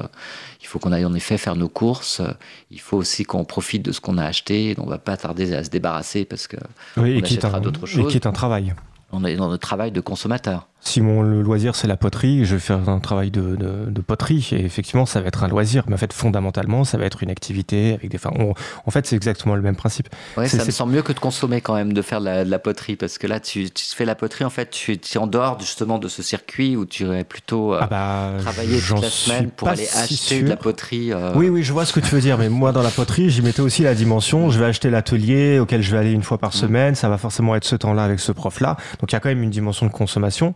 il 0.60 0.68
faut 0.68 0.78
qu'on 0.78 0.92
aille 0.92 1.04
en 1.04 1.12
effet 1.12 1.36
faire 1.38 1.56
nos 1.56 1.68
courses. 1.68 2.22
Il 2.70 2.80
faut 2.80 2.96
aussi 2.96 3.24
qu'on 3.24 3.44
profite 3.44 3.82
de 3.82 3.90
ce 3.90 4.00
qu'on 4.00 4.16
a 4.16 4.24
acheté. 4.24 4.76
On 4.78 4.84
ne 4.84 4.90
va 4.90 4.98
pas 4.98 5.16
tarder 5.16 5.52
à 5.52 5.64
se 5.64 5.70
débarrasser 5.70 6.24
parce 6.24 6.46
que 6.46 6.56
oui, 6.96 7.18
on 7.20 7.24
achètera 7.24 7.58
d'autres 7.58 7.86
choses. 7.86 8.06
Et 8.06 8.08
qui 8.08 8.16
est 8.16 8.26
un 8.26 8.32
travail. 8.32 8.74
On 9.10 9.24
est 9.24 9.34
dans 9.34 9.48
notre 9.48 9.66
travail 9.66 9.90
de 9.90 10.00
consommateur. 10.00 10.68
Si 10.84 11.00
mon 11.00 11.22
loisir 11.22 11.76
c'est 11.76 11.86
la 11.86 11.96
poterie, 11.96 12.44
je 12.44 12.56
vais 12.56 12.60
faire 12.60 12.88
un 12.88 12.98
travail 12.98 13.30
de, 13.30 13.56
de, 13.56 14.00
poterie 14.00 14.48
et 14.50 14.64
effectivement 14.64 15.06
ça 15.06 15.20
va 15.20 15.28
être 15.28 15.44
un 15.44 15.48
loisir, 15.48 15.84
mais 15.86 15.94
en 15.94 15.96
fait 15.96 16.12
fondamentalement 16.12 16.82
ça 16.82 16.98
va 16.98 17.04
être 17.04 17.22
une 17.22 17.30
activité 17.30 17.94
avec 17.94 18.10
des. 18.10 18.16
Enfin, 18.16 18.32
en 18.84 18.90
fait 18.90 19.06
c'est 19.06 19.14
exactement 19.14 19.54
le 19.54 19.62
même 19.62 19.76
principe. 19.76 20.08
Ouais, 20.36 20.48
ça 20.48 20.64
me 20.64 20.70
semble 20.72 20.92
mieux 20.92 21.02
que 21.02 21.12
de 21.12 21.20
consommer 21.20 21.60
quand 21.60 21.76
même 21.76 21.92
de 21.92 22.02
faire 22.02 22.20
de 22.20 22.26
la, 22.26 22.58
poterie 22.58 22.96
parce 22.96 23.18
que 23.18 23.28
là 23.28 23.38
tu, 23.38 23.70
tu, 23.70 23.84
fais 23.94 24.04
la 24.04 24.16
poterie 24.16 24.44
en 24.44 24.50
fait 24.50 24.70
tu, 24.70 24.92
es 24.94 25.18
en 25.18 25.28
dehors 25.28 25.60
justement 25.60 25.98
de 25.98 26.08
ce 26.08 26.20
circuit 26.20 26.76
où 26.76 26.84
tu 26.84 27.06
aurais 27.06 27.24
plutôt 27.24 27.74
euh, 27.74 27.78
ah 27.80 27.86
bah, 27.86 28.30
travaillé 28.40 28.80
toute 28.80 29.02
la 29.02 29.08
semaine 29.08 29.50
pour 29.50 29.68
aller 29.68 29.86
acheter 29.94 30.42
de 30.42 30.48
la 30.48 30.56
poterie. 30.56 31.12
Euh. 31.12 31.32
Oui 31.36 31.48
oui 31.48 31.62
je 31.62 31.72
vois 31.72 31.86
ce 31.86 31.92
que 31.92 32.00
tu 32.00 32.12
veux 32.12 32.20
dire, 32.20 32.38
mais 32.38 32.48
moi 32.48 32.72
dans 32.72 32.82
la 32.82 32.90
poterie 32.90 33.30
j'y 33.30 33.42
mettais 33.42 33.62
aussi 33.62 33.82
la 33.82 33.94
dimension. 33.94 34.50
Je 34.50 34.58
vais 34.58 34.66
acheter 34.66 34.90
l'atelier 34.90 35.60
auquel 35.60 35.80
je 35.80 35.92
vais 35.92 35.98
aller 35.98 36.12
une 36.12 36.24
fois 36.24 36.38
par 36.38 36.50
mm. 36.50 36.54
semaine, 36.54 36.94
ça 36.96 37.08
va 37.08 37.18
forcément 37.18 37.54
être 37.54 37.64
ce 37.64 37.76
temps-là 37.76 38.02
avec 38.02 38.18
ce 38.18 38.32
prof 38.32 38.58
là, 38.58 38.76
donc 38.98 39.12
il 39.12 39.14
y 39.14 39.16
a 39.16 39.20
quand 39.20 39.28
même 39.28 39.44
une 39.44 39.50
dimension 39.50 39.86
de 39.86 39.92
consommation. 39.92 40.54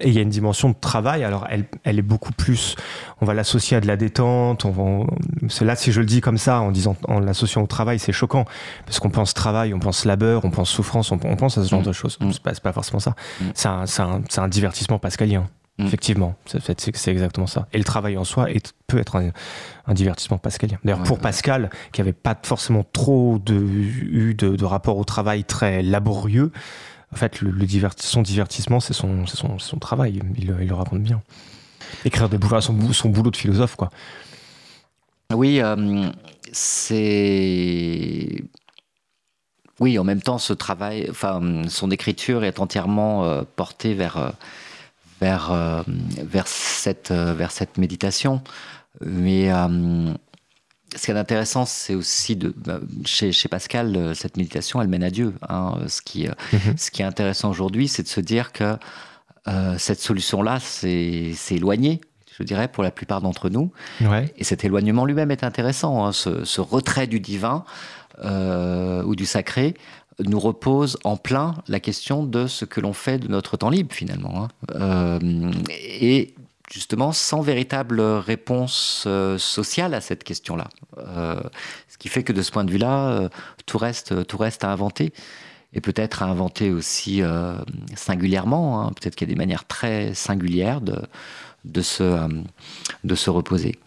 Et 0.00 0.08
il 0.08 0.14
y 0.14 0.18
a 0.18 0.22
une 0.22 0.30
dimension 0.30 0.70
de 0.70 0.76
travail. 0.80 1.24
Alors, 1.24 1.46
elle, 1.50 1.64
elle 1.84 1.98
est 1.98 2.02
beaucoup 2.02 2.32
plus. 2.32 2.76
On 3.20 3.26
va 3.26 3.34
l'associer 3.34 3.76
à 3.76 3.80
de 3.80 3.86
la 3.86 3.96
détente. 3.96 4.64
On 4.64 4.70
va, 4.70 5.64
là, 5.64 5.76
si 5.76 5.92
je 5.92 6.00
le 6.00 6.06
dis 6.06 6.20
comme 6.20 6.38
ça, 6.38 6.60
en 6.60 6.70
disant, 6.70 6.96
en 7.08 7.20
l'associant 7.20 7.62
au 7.62 7.66
travail, 7.66 7.98
c'est 7.98 8.12
choquant 8.12 8.44
parce 8.84 9.00
qu'on 9.00 9.10
pense 9.10 9.34
travail, 9.34 9.74
on 9.74 9.78
pense 9.78 10.04
labeur, 10.04 10.44
on 10.44 10.50
pense 10.50 10.70
souffrance, 10.70 11.10
on, 11.12 11.18
pense 11.18 11.58
à 11.58 11.64
ce 11.64 11.68
genre 11.68 11.80
mm. 11.80 11.84
de 11.84 11.92
choses. 11.92 12.18
Mm. 12.20 12.32
C'est 12.32 12.42
pas, 12.42 12.52
pas, 12.52 12.72
forcément 12.72 13.00
ça. 13.00 13.14
Mm. 13.40 13.44
C'est 13.54 13.68
un, 13.68 13.84
un, 13.98 14.22
un, 14.36 14.48
divertissement 14.48 14.98
pascalien. 14.98 15.46
Effectivement, 15.78 16.36
c'est 16.46 17.08
exactement 17.08 17.46
ça. 17.46 17.66
Et 17.74 17.78
le 17.78 17.84
travail 17.84 18.16
en 18.16 18.24
soi 18.24 18.50
est, 18.50 18.72
peut 18.86 18.98
être 18.98 19.16
un, 19.16 19.92
divertissement 19.92 20.38
pascalien. 20.38 20.78
D'ailleurs, 20.84 21.02
pour 21.02 21.18
Pascal, 21.18 21.68
qui 21.92 22.00
avait 22.00 22.14
pas 22.14 22.36
forcément 22.42 22.84
trop 22.94 23.38
de, 23.38 23.54
eu 23.54 24.34
de, 24.34 24.56
de 24.56 24.64
rapport 24.64 24.96
au 24.96 25.04
travail 25.04 25.44
très 25.44 25.82
laborieux, 25.82 26.50
en 27.16 27.18
fait, 27.18 27.40
son 27.98 28.20
divertissement, 28.20 28.78
c'est 28.78 28.92
son, 28.92 29.24
travail. 29.80 30.20
Il, 30.36 30.48
le 30.48 30.74
raconte 30.74 31.02
bien. 31.02 31.22
écrire 32.04 32.28
des 32.28 32.36
bouquins, 32.36 32.60
son, 32.60 32.92
son 32.92 33.08
boulot 33.08 33.30
de 33.30 33.36
philosophe, 33.36 33.74
quoi. 33.74 33.88
Oui, 35.32 35.60
euh, 35.62 36.10
c'est. 36.52 38.44
Oui, 39.80 39.98
en 39.98 40.04
même 40.04 40.20
temps, 40.20 40.36
ce 40.36 40.52
travail, 40.52 41.06
enfin, 41.08 41.62
son 41.68 41.90
écriture 41.90 42.44
est 42.44 42.60
entièrement 42.60 43.24
euh, 43.24 43.42
portée 43.56 43.94
vers, 43.94 44.18
euh, 44.18 44.30
vers, 45.22 45.84
vers, 46.18 46.46
cette, 46.46 47.12
vers 47.12 47.50
cette 47.50 47.78
méditation. 47.78 48.42
Mais 49.00 49.50
ce 50.96 51.06
qui 51.06 51.10
est 51.12 51.14
intéressant, 51.18 51.64
c'est 51.66 51.94
aussi 51.94 52.36
de. 52.36 52.52
bah, 52.56 52.80
Chez, 53.04 53.30
chez 53.32 53.48
Pascal, 53.48 53.96
euh, 53.96 54.14
cette 54.14 54.36
méditation, 54.36 54.80
elle 54.82 54.88
mène 54.88 55.04
à 55.04 55.10
Dieu. 55.10 55.34
hein. 55.48 55.78
Ce, 55.88 56.00
qui, 56.02 56.26
euh, 56.26 56.32
Mhm. 56.52 56.74
ce 56.76 56.90
qui 56.90 57.02
est 57.02 57.04
intéressant 57.04 57.50
aujourd'hui, 57.50 57.86
c'est 57.88 58.02
de 58.02 58.08
se 58.08 58.20
dire 58.20 58.52
que 58.52 58.76
euh, 59.48 59.76
cette 59.78 60.00
solution-là, 60.00 60.58
c'est 60.60 61.32
c'est 61.36 61.54
éloigné, 61.56 62.00
je 62.38 62.42
dirais, 62.42 62.68
pour 62.68 62.82
la 62.82 62.90
plupart 62.90 63.20
d'entre 63.20 63.48
nous. 63.48 63.70
Ouais. 64.00 64.32
Et 64.36 64.44
cet 64.44 64.64
éloignement 64.64 65.04
lui-même 65.04 65.30
est 65.30 65.44
intéressant. 65.44 66.04
hein. 66.06 66.12
Ce, 66.12 66.44
ce 66.44 66.60
retrait 66.60 67.06
du 67.06 67.20
divin 67.20 67.64
euh, 68.24 69.02
ou 69.04 69.14
du 69.14 69.26
sacré 69.26 69.74
nous 70.24 70.40
repose 70.40 70.96
en 71.04 71.18
plein 71.18 71.56
la 71.68 71.78
question 71.78 72.24
de 72.24 72.46
ce 72.46 72.64
que 72.64 72.80
l'on 72.80 72.94
fait 72.94 73.18
de 73.18 73.28
notre 73.28 73.58
temps 73.58 73.68
libre, 73.68 73.94
finalement. 73.94 74.44
hein. 74.44 74.48
Euh, 74.74 75.52
et 76.00 76.34
justement, 76.70 77.12
sans 77.12 77.40
véritable 77.40 78.00
réponse 78.00 79.04
euh, 79.06 79.38
sociale 79.38 79.94
à 79.94 80.00
cette 80.00 80.24
question-là. 80.24 80.68
Euh, 80.98 81.40
ce 81.88 81.98
qui 81.98 82.08
fait 82.08 82.22
que 82.22 82.32
de 82.32 82.42
ce 82.42 82.50
point 82.50 82.64
de 82.64 82.70
vue-là, 82.70 83.08
euh, 83.08 83.28
tout, 83.66 83.78
reste, 83.78 84.26
tout 84.26 84.38
reste 84.38 84.64
à 84.64 84.70
inventer. 84.70 85.12
Et 85.72 85.80
peut-être 85.80 86.22
à 86.22 86.26
inventer 86.26 86.70
aussi 86.70 87.22
singulièrement. 87.96 88.80
hein. 88.80 88.92
Peut-être 88.92 89.14
qu'il 89.14 89.28
y 89.28 89.30
a 89.30 89.34
des 89.34 89.38
manières 89.38 89.66
très 89.66 90.14
singulières 90.14 90.80
de, 90.80 91.02
de, 91.64 91.82
se, 91.82 92.28
de 93.04 93.14
se 93.14 93.28
reposer. 93.28 93.78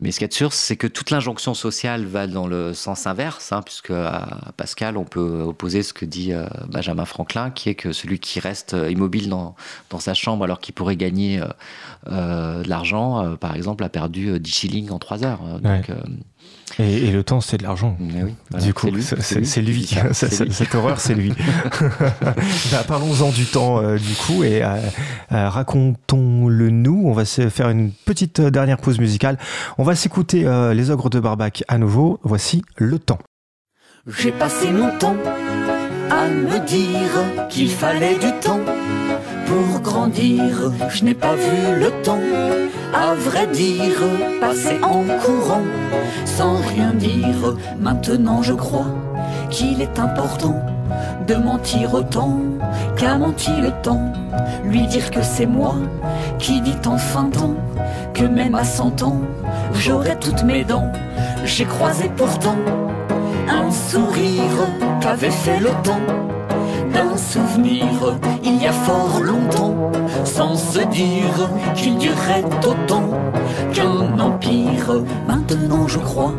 Mais 0.00 0.12
ce 0.12 0.18
qu'il 0.18 0.24
y 0.24 0.26
a 0.26 0.28
de 0.28 0.34
sûr, 0.34 0.52
c'est 0.52 0.76
que 0.76 0.86
toute 0.86 1.10
l'injonction 1.10 1.52
sociale 1.52 2.06
va 2.06 2.26
dans 2.26 2.46
le 2.46 2.72
sens 2.72 3.06
inverse, 3.06 3.52
hein, 3.52 3.60
puisque 3.62 3.90
à 3.90 4.52
Pascal, 4.56 4.96
on 4.96 5.04
peut 5.04 5.42
opposer 5.42 5.82
ce 5.82 5.92
que 5.92 6.06
dit 6.06 6.32
euh, 6.32 6.46
Benjamin 6.68 7.04
Franklin, 7.04 7.50
qui 7.50 7.68
est 7.68 7.74
que 7.74 7.92
celui 7.92 8.18
qui 8.18 8.40
reste 8.40 8.74
euh, 8.74 8.90
immobile 8.90 9.28
dans, 9.28 9.54
dans 9.90 10.00
sa 10.00 10.14
chambre 10.14 10.44
alors 10.44 10.60
qu'il 10.60 10.74
pourrait 10.74 10.96
gagner 10.96 11.40
euh, 12.08 12.62
de 12.62 12.68
l'argent, 12.68 13.36
par 13.36 13.54
exemple, 13.56 13.84
a 13.84 13.88
perdu 13.88 14.28
euh, 14.30 14.38
10 14.38 14.50
shillings 14.50 14.90
en 14.90 14.98
3 14.98 15.24
heures. 15.24 15.42
Donc, 15.60 15.88
Ouais. 15.88 15.94
Et, 16.78 17.08
et 17.08 17.10
le 17.10 17.22
temps, 17.24 17.40
c'est 17.40 17.56
de 17.58 17.62
l'argent. 17.62 17.96
mais 17.98 18.22
oui, 18.22 18.34
voilà, 18.50 18.64
du 18.64 18.72
coup, 18.74 18.88
c'est 19.00 19.60
lui. 19.62 19.90
Cette 20.12 20.74
horreur, 20.74 21.00
c'est 21.00 21.14
lui. 21.14 21.32
Bah, 22.70 22.84
Parlons-en 22.86 23.30
du 23.30 23.44
temps, 23.46 23.80
euh, 23.82 23.96
du 23.96 24.14
coup, 24.14 24.44
et 24.44 24.62
euh, 24.62 24.76
euh, 25.32 25.48
racontons-le 25.48 26.70
nous. 26.70 27.02
On 27.06 27.12
va 27.12 27.24
se 27.24 27.48
faire 27.48 27.68
une 27.70 27.90
petite 27.92 28.40
euh, 28.40 28.50
dernière 28.50 28.78
pause 28.78 28.98
musicale. 29.00 29.38
On 29.78 29.82
va 29.84 29.94
s'écouter 29.94 30.46
euh, 30.46 30.72
Les 30.74 30.90
Ogres 30.90 31.10
de 31.10 31.20
Barbac 31.20 31.64
à 31.68 31.78
nouveau. 31.78 32.20
Voici 32.22 32.62
Le 32.76 32.98
Temps. 32.98 33.18
J'ai 34.06 34.32
passé 34.32 34.70
mon 34.70 34.96
temps 34.98 35.16
à 36.10 36.28
me 36.28 36.66
dire 36.66 37.48
qu'il 37.48 37.70
fallait 37.70 38.14
du 38.18 38.30
temps 38.40 38.60
pour 39.50 39.80
grandir. 39.80 40.72
Je 40.88 41.04
n'ai 41.04 41.14
pas 41.14 41.34
vu 41.34 41.80
le 41.84 41.90
temps, 42.02 42.26
à 42.94 43.14
vrai 43.14 43.46
dire, 43.48 44.00
passer 44.40 44.78
en 44.82 45.02
courant 45.24 45.66
sans 46.24 46.56
rien 46.74 46.92
dire. 46.94 47.56
Maintenant 47.78 48.42
je 48.42 48.52
crois 48.52 48.92
qu'il 49.50 49.82
est 49.82 49.98
important 49.98 50.56
de 51.26 51.34
mentir 51.34 51.94
autant 51.94 52.38
qu'a 52.96 53.16
menti 53.16 53.50
le 53.60 53.72
temps. 53.82 54.12
Lui 54.64 54.86
dire 54.86 55.10
que 55.10 55.22
c'est 55.22 55.46
moi 55.46 55.74
qui 56.38 56.60
dit 56.60 56.82
en 56.86 56.98
fin 56.98 57.28
temps 57.30 57.56
que 58.14 58.24
même 58.24 58.54
à 58.54 58.64
cent 58.64 59.02
ans 59.02 59.20
j'aurai 59.74 60.16
toutes 60.18 60.44
mes 60.44 60.64
dents. 60.64 60.90
J'ai 61.44 61.64
croisé 61.64 62.10
pourtant 62.16 62.56
un 63.48 63.70
sourire 63.70 64.60
qu'avait 65.00 65.30
fait 65.30 65.58
le 65.58 65.70
temps 65.82 66.06
d'un 66.92 67.16
souvenir. 67.16 67.84
Il 68.42 68.62
y 68.62 68.66
a 68.66 68.72
fort 68.72 69.20
longtemps 69.20 69.92
sans 70.24 70.56
se 70.56 70.80
dire 70.88 71.50
qu'il 71.74 71.98
durerait 71.98 72.44
autant 72.66 73.10
qu'un 73.72 74.18
empire. 74.18 75.02
Maintenant 75.26 75.86
je 75.88 75.98
crois 75.98 76.34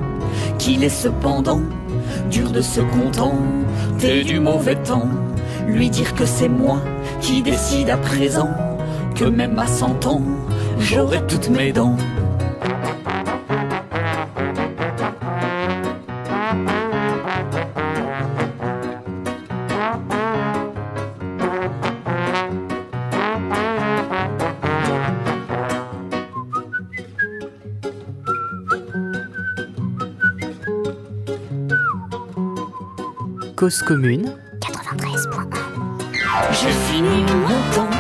qu'il 0.58 0.84
est 0.84 0.90
cependant 0.90 1.62
dur 2.30 2.52
de 2.52 2.62
se 2.62 2.82
contenter 2.82 4.24
du 4.24 4.40
mauvais 4.40 4.76
temps. 4.76 5.10
Lui 5.68 5.90
dire 5.90 6.14
que 6.16 6.26
c'est 6.26 6.50
moi 6.50 6.80
qui 7.22 7.42
décide 7.42 7.90
à 7.90 7.98
présent 7.98 8.50
que 9.16 9.26
même 9.26 9.58
à 9.60 9.68
cent 9.68 10.06
ans 10.06 10.22
j'aurai 10.80 11.26
toutes 11.28 11.50
mes 11.50 11.72
dents 11.72 11.96
Cause 33.62 33.84
commune, 33.84 34.34
J'ai 36.52 36.72
fini 36.90 37.24
mon 37.44 37.76
temps 37.76 37.96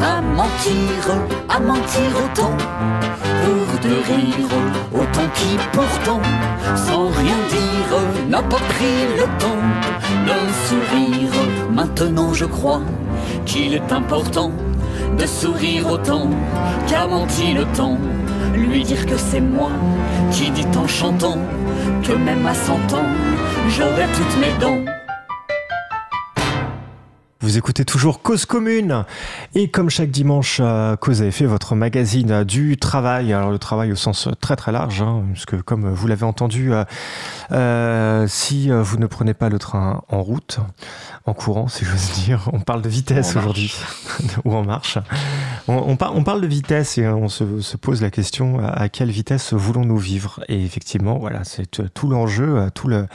à 0.00 0.20
mentir, 0.20 1.00
à 1.48 1.60
mentir 1.60 2.10
autant 2.24 2.56
pour 3.44 3.88
de 3.88 3.94
rire, 3.94 4.50
autant 4.92 5.28
qui 5.32 5.56
pourtant, 5.70 6.20
sans 6.74 7.06
rien 7.06 7.38
dire, 7.48 8.28
n'a 8.28 8.42
pas 8.42 8.56
pris 8.56 9.06
le 9.16 9.26
temps 9.38 9.62
d'un 10.26 10.48
sourire. 10.66 11.34
Maintenant 11.70 12.34
je 12.34 12.46
crois 12.46 12.82
qu'il 13.44 13.74
est 13.74 13.92
important 13.92 14.50
de 15.16 15.24
sourire 15.24 15.88
autant 15.88 16.28
qu'a 16.88 17.06
menti 17.06 17.52
le 17.52 17.64
temps. 17.76 17.96
Lui 18.56 18.82
dire 18.82 19.06
que 19.06 19.16
c'est 19.16 19.40
moi 19.40 19.70
qui 20.32 20.50
dit 20.50 20.66
en 20.76 20.88
chantant 20.88 21.38
que 22.02 22.12
même 22.12 22.44
à 22.44 22.54
cent 22.54 22.80
ans, 22.92 23.06
j'aurai 23.68 24.06
toutes 24.16 24.40
mes 24.40 24.52
dents. 24.58 24.95
Vous 27.40 27.58
écoutez 27.58 27.84
toujours 27.84 28.22
Cause 28.22 28.46
Commune 28.46 29.04
et 29.54 29.68
comme 29.70 29.90
chaque 29.90 30.10
dimanche, 30.10 30.58
euh, 30.62 30.96
Cause 30.96 31.20
avait 31.20 31.30
fait 31.30 31.44
votre 31.44 31.74
magazine 31.74 32.30
euh, 32.30 32.44
du 32.44 32.78
travail. 32.78 33.30
Alors 33.34 33.50
le 33.50 33.58
travail 33.58 33.92
au 33.92 33.94
sens 33.94 34.28
très 34.40 34.56
très 34.56 34.72
large, 34.72 35.02
hein, 35.02 35.22
puisque 35.34 35.60
comme 35.60 35.86
vous 35.92 36.06
l'avez 36.06 36.24
entendu, 36.24 36.72
euh, 36.72 36.84
euh, 37.52 38.26
si 38.26 38.70
euh, 38.70 38.82
vous 38.82 38.96
ne 38.96 39.06
prenez 39.06 39.34
pas 39.34 39.50
le 39.50 39.58
train 39.58 40.00
en 40.08 40.22
route, 40.22 40.60
en 41.26 41.34
courant, 41.34 41.68
si 41.68 41.84
j'ose 41.84 42.10
dire, 42.24 42.48
on 42.54 42.60
parle 42.60 42.80
de 42.80 42.88
vitesse 42.88 43.36
aujourd'hui 43.36 43.76
ou 44.46 44.54
en 44.54 44.64
marche. 44.64 44.96
On, 45.68 45.74
on, 45.76 45.96
par- 45.96 46.16
on 46.16 46.24
parle 46.24 46.40
de 46.40 46.46
vitesse 46.46 46.96
et 46.96 47.04
euh, 47.04 47.14
on 47.14 47.28
se, 47.28 47.60
se 47.60 47.76
pose 47.76 48.00
la 48.00 48.10
question 48.10 48.60
à, 48.60 48.68
à 48.68 48.88
quelle 48.88 49.10
vitesse 49.10 49.52
voulons-nous 49.52 49.98
vivre? 49.98 50.40
Et 50.48 50.64
effectivement, 50.64 51.18
voilà, 51.18 51.44
c'est 51.44 51.80
euh, 51.80 51.88
tout 51.92 52.08
l'enjeu, 52.08 52.56
euh, 52.56 52.68
tout 52.74 52.88
le 52.88 53.06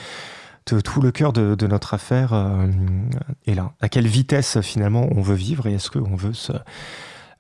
tout 0.66 0.82
tout 0.82 1.02
le 1.02 1.12
cœur 1.12 1.34
de, 1.34 1.56
de 1.56 1.68
notre 1.68 1.94
affaire 1.94 2.34
euh, 2.34 2.68
est 3.48 3.56
là. 3.56 3.72
À 3.82 3.90
quelle 3.90 4.08
vitesse 4.08 4.62
finalement 4.62 5.08
on 5.16 5.22
veut 5.22 5.36
vivre 5.36 5.68
et 5.68 5.74
est-ce 5.74 5.90
qu'on 5.90 6.16
veut 6.16 6.34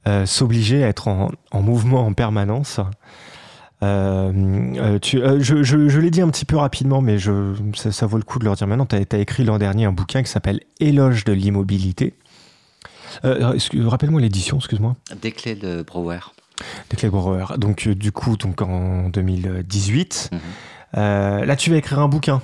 euh, 0.08 0.26
s'obliger 0.26 0.84
à 0.84 0.88
être 0.88 1.08
en, 1.08 1.32
en 1.52 1.62
mouvement 1.62 2.06
en 2.06 2.14
permanence? 2.14 2.80
Euh, 3.84 5.00
tu, 5.00 5.20
je 5.40 5.64
je, 5.64 5.90
je 5.90 6.00
l'ai 6.00 6.12
dit 6.12 6.22
un 6.22 6.30
petit 6.30 6.46
peu 6.46 6.56
rapidement, 6.56 7.02
mais 7.02 7.18
je, 7.18 7.56
ça, 7.76 7.92
ça 7.92 8.06
vaut 8.06 8.18
le 8.18 8.24
coup 8.24 8.38
de 8.38 8.44
le 8.44 8.52
redire 8.52 8.68
maintenant. 8.68 8.86
Tu 8.86 8.96
as, 8.96 9.18
écrit 9.18 9.44
l'an 9.44 9.58
dernier 9.58 9.86
un 9.86 9.92
bouquin 9.92 10.22
qui 10.22 10.30
s'appelle 10.30 10.60
Éloge 10.80 11.24
de 11.24 11.34
l'immobilité. 11.34 12.14
Euh, 13.26 13.58
Rappelle-moi 13.86 14.22
l'édition, 14.22 14.58
excuse-moi. 14.58 14.96
Des 15.22 15.32
clés 15.32 15.56
de 15.56 15.82
Brouwer. 15.82 16.20
Des 16.90 16.96
Clés 16.96 17.10
Brouwer. 17.10 17.46
Donc, 17.58 17.88
du 17.88 18.12
coup, 18.12 18.38
donc 18.38 18.62
en 18.62 19.10
2018. 19.10 20.30
Mhm. 20.32 20.40
Là, 20.94 21.56
tu 21.56 21.72
vas 21.72 21.78
écrire 21.78 22.00
un 22.00 22.08
bouquin 22.08 22.42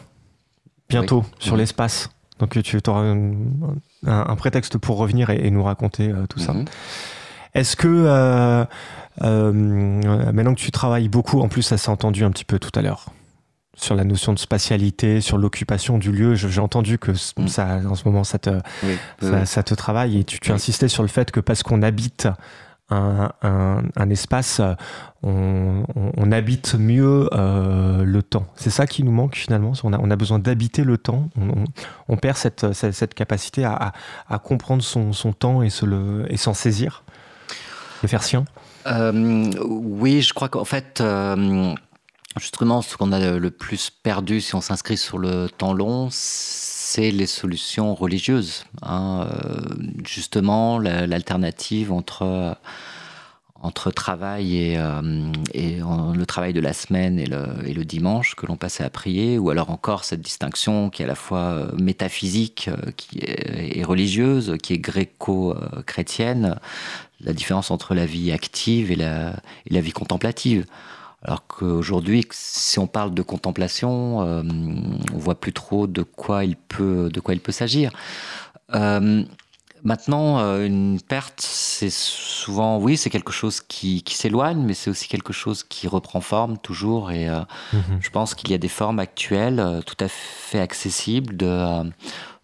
bientôt 0.89 1.23
sur 1.39 1.55
l'espace. 1.57 2.09
Donc, 2.39 2.61
tu 2.61 2.77
auras 2.87 3.01
un, 3.01 3.31
un- 4.05 4.25
un 4.29 4.35
prétexte 4.35 4.77
pour 4.77 4.97
revenir 4.97 5.29
et, 5.31 5.47
et 5.47 5.51
nous 5.51 5.63
raconter 5.63 6.09
euh, 6.09 6.25
tout 6.27 6.39
ça. 6.39 6.53
Mhm. 6.53 6.65
Est-ce 7.55 7.75
que 7.75 7.87
euh, 7.87 8.63
euh, 9.23 9.51
maintenant 10.31 10.53
que 10.53 10.59
tu 10.59 10.71
travailles 10.71 11.09
beaucoup, 11.09 11.41
en 11.41 11.47
plus, 11.47 11.63
ça 11.63 11.77
s'est 11.77 11.89
entendu 11.89 12.23
un 12.23 12.29
petit 12.31 12.45
peu 12.45 12.59
tout 12.59 12.71
à 12.77 12.81
l'heure 12.81 13.07
sur 13.75 13.93
la 13.95 14.03
notion 14.03 14.33
de 14.33 14.39
spatialité, 14.39 15.21
sur 15.21 15.37
l'occupation 15.37 15.97
du 15.99 16.11
lieu. 16.11 16.33
J'ai 16.35 16.61
entendu 16.61 16.97
que 16.97 17.11
Mhm. 17.39 17.47
ça, 17.47 17.79
en 17.87 17.95
ce 17.95 18.07
moment, 18.07 18.23
ça 18.23 18.39
te, 18.39 18.49
Oui, 18.83 18.97
ça, 19.45 19.63
te 19.63 19.73
travaille 19.75 20.19
et 20.19 20.23
tu, 20.23 20.39
tu 20.39 20.51
insistais 20.51 20.87
sur 20.87 21.03
le 21.03 21.09
fait 21.09 21.31
que 21.31 21.39
parce 21.39 21.61
qu'on 21.63 21.81
habite 21.83 22.27
un, 22.89 24.09
espace, 24.09 24.59
euh, 24.59 24.73
on, 25.23 25.83
on- 25.95 26.31
habite 26.31 26.75
mieux 26.75 27.29
euh, 27.33 28.03
le 28.03 28.23
temps. 28.23 28.47
C'est 28.55 28.69
ça 28.69 28.85
qui 28.87 29.03
nous 29.03 29.11
manque 29.11 29.35
finalement. 29.35 29.73
On 29.83 30.11
a, 30.11 30.15
besoin 30.15 30.39
d'habiter 30.39 30.83
le 30.83 30.97
temps. 30.97 31.29
On, 32.07 32.17
perd 32.17 32.37
cette, 32.37 33.13
capacité 33.13 33.65
à, 33.65 33.93
comprendre 34.43 34.83
son, 34.83 35.33
temps 35.33 35.61
et 35.63 35.69
s'en 35.69 36.53
saisir. 36.53 37.03
le 38.03 38.07
faire 38.07 38.23
sien 38.23 38.45
Oui, 38.85 40.21
je 40.21 40.33
crois 40.33 40.49
qu'en 40.49 40.65
fait, 40.65 41.03
justement, 42.39 42.81
ce 42.81 42.97
qu'on 42.97 43.11
a 43.11 43.37
le 43.37 43.51
plus 43.51 43.89
perdu 43.89 44.41
si 44.41 44.55
on 44.55 44.61
s'inscrit 44.61 44.97
sur 44.97 45.17
le 45.17 45.49
temps 45.49 45.73
long, 45.73 46.09
les 46.95 47.27
solutions 47.27 47.95
religieuses. 47.95 48.65
Hein. 48.81 49.27
justement, 50.03 50.79
l'alternative 50.79 51.91
entre 51.91 52.57
entre 53.61 53.91
travail 53.91 54.57
et, 54.57 54.77
euh, 54.77 55.01
le 55.53 56.25
travail 56.25 56.53
de 56.53 56.59
la 56.59 56.73
semaine 56.73 57.19
et 57.19 57.25
le, 57.25 57.85
dimanche 57.85 58.35
que 58.35 58.45
l'on 58.45 58.57
passait 58.57 58.83
à 58.83 58.89
prier, 58.89 59.37
ou 59.37 59.49
alors 59.49 59.69
encore 59.69 60.03
cette 60.03 60.21
distinction 60.21 60.89
qui 60.89 61.01
est 61.01 61.05
à 61.05 61.07
la 61.07 61.15
fois 61.15 61.39
euh, 61.39 61.71
métaphysique 61.77 62.69
euh, 62.69 62.91
et 63.57 63.83
religieuse, 63.83 64.57
qui 64.61 64.73
est 64.73 64.77
gréco-chrétienne, 64.77 66.55
la 67.21 67.33
différence 67.33 67.71
entre 67.71 67.95
la 67.95 68.05
vie 68.05 68.31
active 68.31 68.91
et 68.91 68.95
la 68.95 69.81
vie 69.81 69.91
contemplative. 69.91 70.65
Alors 71.27 71.45
qu'aujourd'hui, 71.45 72.25
si 72.31 72.79
on 72.79 72.87
parle 72.87 73.13
de 73.13 73.21
contemplation, 73.21 74.19
on 74.19 75.17
voit 75.17 75.35
plus 75.35 75.53
trop 75.53 75.85
de 75.85 76.01
quoi 76.01 76.45
il 76.45 76.55
peut, 76.55 77.09
de 77.13 77.19
quoi 77.19 77.33
il 77.33 77.41
peut 77.41 77.51
s'agir. 77.51 77.91
Maintenant, 79.83 80.39
euh, 80.39 80.65
une 80.65 80.99
perte, 80.99 81.39
c'est 81.39 81.89
souvent, 81.89 82.77
oui, 82.77 82.97
c'est 82.97 83.09
quelque 83.09 83.31
chose 83.31 83.61
qui, 83.61 84.03
s'éloigne, 84.07 84.61
mais 84.61 84.73
c'est 84.73 84.89
aussi 84.89 85.07
quelque 85.07 85.33
chose 85.33 85.63
qui 85.63 85.87
reprend 85.87 86.19
forme 86.19 86.57
toujours. 86.57 87.11
Et 87.11 87.29
euh, 87.29 87.39
mhm. 87.73 87.99
je 88.01 88.09
pense 88.09 88.33
qu'il 88.35 88.51
y 88.51 88.53
a 88.53 88.57
des 88.57 88.67
formes 88.67 88.99
actuelles 88.99 89.59
euh, 89.59 89.81
tout 89.81 89.95
à 89.99 90.07
fait 90.07 90.59
accessibles 90.59 91.37
de, 91.37 91.83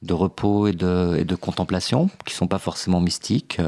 de 0.04 0.14
repos 0.14 0.68
et 0.68 0.74
de, 0.74 1.16
et 1.18 1.24
de 1.24 1.36
contemplation, 1.36 2.10
qui 2.26 2.34
sont 2.34 2.48
pas 2.48 2.60
forcément 2.60 3.00
mystiques. 3.00 3.60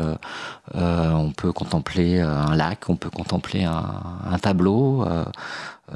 on 0.73 1.31
peut 1.31 1.51
contempler 1.51 2.19
un 2.19 2.55
lac, 2.55 2.89
on 2.89 2.95
peut 2.95 3.09
contempler 3.09 3.63
un, 3.63 4.37
tableau. 4.41 5.05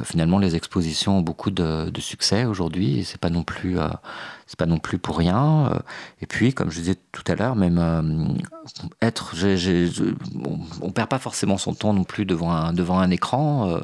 Finalement, 0.03 0.37
les 0.37 0.55
expositions 0.55 1.17
ont 1.17 1.21
beaucoup 1.21 1.51
de, 1.51 1.91
succès 1.99 2.45
aujourd'hui, 2.45 2.99
et 2.99 3.03
c'est 3.03 3.19
pas 3.19 3.29
non 3.29 3.43
plus 3.43 3.77
c'est 4.49 4.57
pas 4.57 4.65
non 4.65 4.79
plus 4.79 4.97
pour 4.97 5.19
rien. 5.19 5.67
Euh, 5.67 5.79
et 6.21 6.25
puis, 6.25 6.55
comme 6.55 6.71
je 6.71 6.79
disais 6.79 6.97
tout 7.11 7.23
à 7.27 7.35
l'heure, 7.35 7.55
même 7.55 7.77
euh, 7.77 8.33
être, 8.99 9.35
on, 10.81 10.87
ne 10.87 10.91
perd 10.91 11.07
pas 11.07 11.19
forcément 11.19 11.59
son 11.59 11.75
temps 11.75 11.93
non 11.93 12.03
plus 12.03 12.25
devant 12.25 12.51
un, 12.51 12.73
devant 12.73 12.97
un 12.97 13.11
écran. 13.11 13.79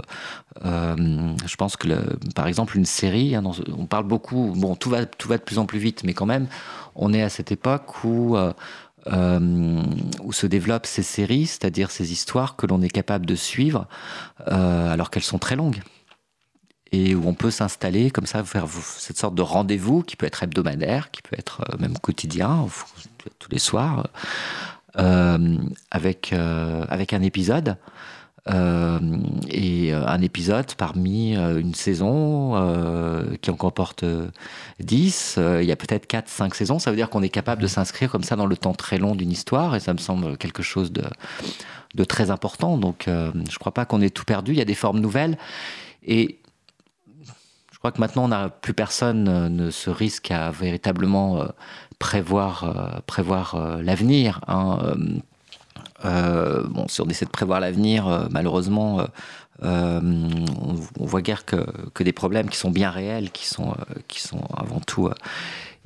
Euh, 0.65 1.35
je 1.45 1.55
pense 1.55 1.77
que, 1.77 1.87
par 2.33 2.47
exemple, 2.47 2.77
une 2.77 2.85
série, 2.85 3.35
hein, 3.35 3.43
on 3.77 3.85
parle 3.85 4.05
beaucoup, 4.05 4.53
bon, 4.55 4.75
tout 4.75 4.89
va, 4.89 5.05
tout 5.05 5.27
va 5.27 5.37
de 5.37 5.43
plus 5.43 5.59
en 5.59 5.67
plus 5.67 5.77
vite, 5.77 6.03
mais 6.03 6.15
quand 6.15 6.25
même, 6.25 6.47
on 6.95 7.13
est 7.13 7.21
à 7.21 7.29
cette 7.29 7.51
époque 7.51 8.03
où 8.03 8.35
où 9.07 10.33
se 10.33 10.47
développent 10.47 10.87
ces 10.87 11.03
séries, 11.03 11.45
c'est-à-dire 11.45 11.91
ces 11.91 12.11
histoires 12.11 12.55
que 12.55 12.65
l'on 12.65 12.81
est 12.81 12.89
capable 12.89 13.27
de 13.27 13.35
suivre 13.35 13.85
alors 14.47 15.11
qu'elles 15.11 15.21
sont 15.21 15.37
très 15.37 15.55
longues 15.55 15.83
et 16.95 17.15
où 17.15 17.27
on 17.27 17.33
peut 17.33 17.51
s'installer 17.51 18.09
comme 18.09 18.25
ça, 18.25 18.43
faire 18.43 18.67
cette 18.67 19.17
sorte 19.17 19.35
de 19.35 19.41
rendez-vous 19.41 20.01
qui 20.01 20.15
peut 20.15 20.25
être 20.25 20.43
hebdomadaire, 20.43 21.11
qui 21.11 21.21
peut 21.21 21.35
être 21.37 21.61
euh, 21.69 21.77
même 21.77 21.97
quotidien, 21.97 22.67
tous 23.39 23.49
les 23.51 23.59
soirs, 23.59 24.07
euh, 24.97 25.57
avec, 25.91 26.31
euh, 26.31 26.85
avec 26.89 27.13
un 27.13 27.21
épisode. 27.21 27.77
et 28.47 29.91
un 29.91 30.21
épisode 30.21 30.75
parmi 30.75 31.33
une 31.35 31.73
saison 31.73 32.53
qui 33.41 33.49
en 33.49 33.55
comporte 33.55 34.05
10, 34.79 35.39
il 35.61 35.65
y 35.65 35.71
a 35.71 35.75
peut-être 35.75 36.05
4, 36.05 36.29
5 36.29 36.53
saisons, 36.53 36.77
ça 36.77 36.91
veut 36.91 36.95
dire 36.95 37.09
qu'on 37.09 37.23
est 37.23 37.29
capable 37.29 37.63
de 37.63 37.67
s'inscrire 37.67 38.11
comme 38.11 38.21
ça 38.21 38.35
dans 38.35 38.45
le 38.45 38.55
temps 38.55 38.75
très 38.75 38.99
long 38.99 39.15
d'une 39.15 39.31
histoire, 39.31 39.75
et 39.75 39.79
ça 39.79 39.93
me 39.93 39.97
semble 39.97 40.37
quelque 40.37 40.61
chose 40.61 40.91
de, 40.91 41.05
de 41.95 42.03
très 42.03 42.29
important. 42.29 42.77
Donc 42.77 43.05
je 43.07 43.11
ne 43.11 43.59
crois 43.59 43.73
pas 43.73 43.85
qu'on 43.85 43.99
ait 44.01 44.11
tout 44.11 44.25
perdu, 44.25 44.51
il 44.51 44.59
y 44.59 44.61
a 44.61 44.65
des 44.65 44.75
formes 44.75 44.99
nouvelles. 44.99 45.39
Et 46.03 46.37
crois 47.85 47.91
que 47.91 48.01
maintenant, 48.01 48.49
plus 48.61 48.73
personne 48.73 49.27
euh, 49.27 49.47
ne 49.47 49.69
se 49.69 49.91
risque 49.91 50.31
à 50.31 50.49
véritablement 50.49 51.41
euh, 51.41 51.45
prévoir, 51.99 52.63
euh, 53.53 53.79
l'avenir. 53.83 54.41
Hein, 54.47 54.79
bon, 56.03 56.87
si 56.87 57.01
on 57.01 57.05
essaie 57.05 57.25
de 57.25 57.29
prévoir 57.29 57.59
l'avenir, 57.59 58.27
malheureusement, 58.31 59.05
on, 59.61 60.75
voit 60.97 61.21
guère 61.21 61.45
que, 61.45 62.03
des 62.03 62.11
problèmes 62.11 62.49
qui 62.49 62.57
sont 62.57 62.71
bien 62.71 62.89
réels, 62.89 63.29
qui 63.29 63.45
sont 63.45 63.75
avant 64.57 64.79
tout 64.79 65.11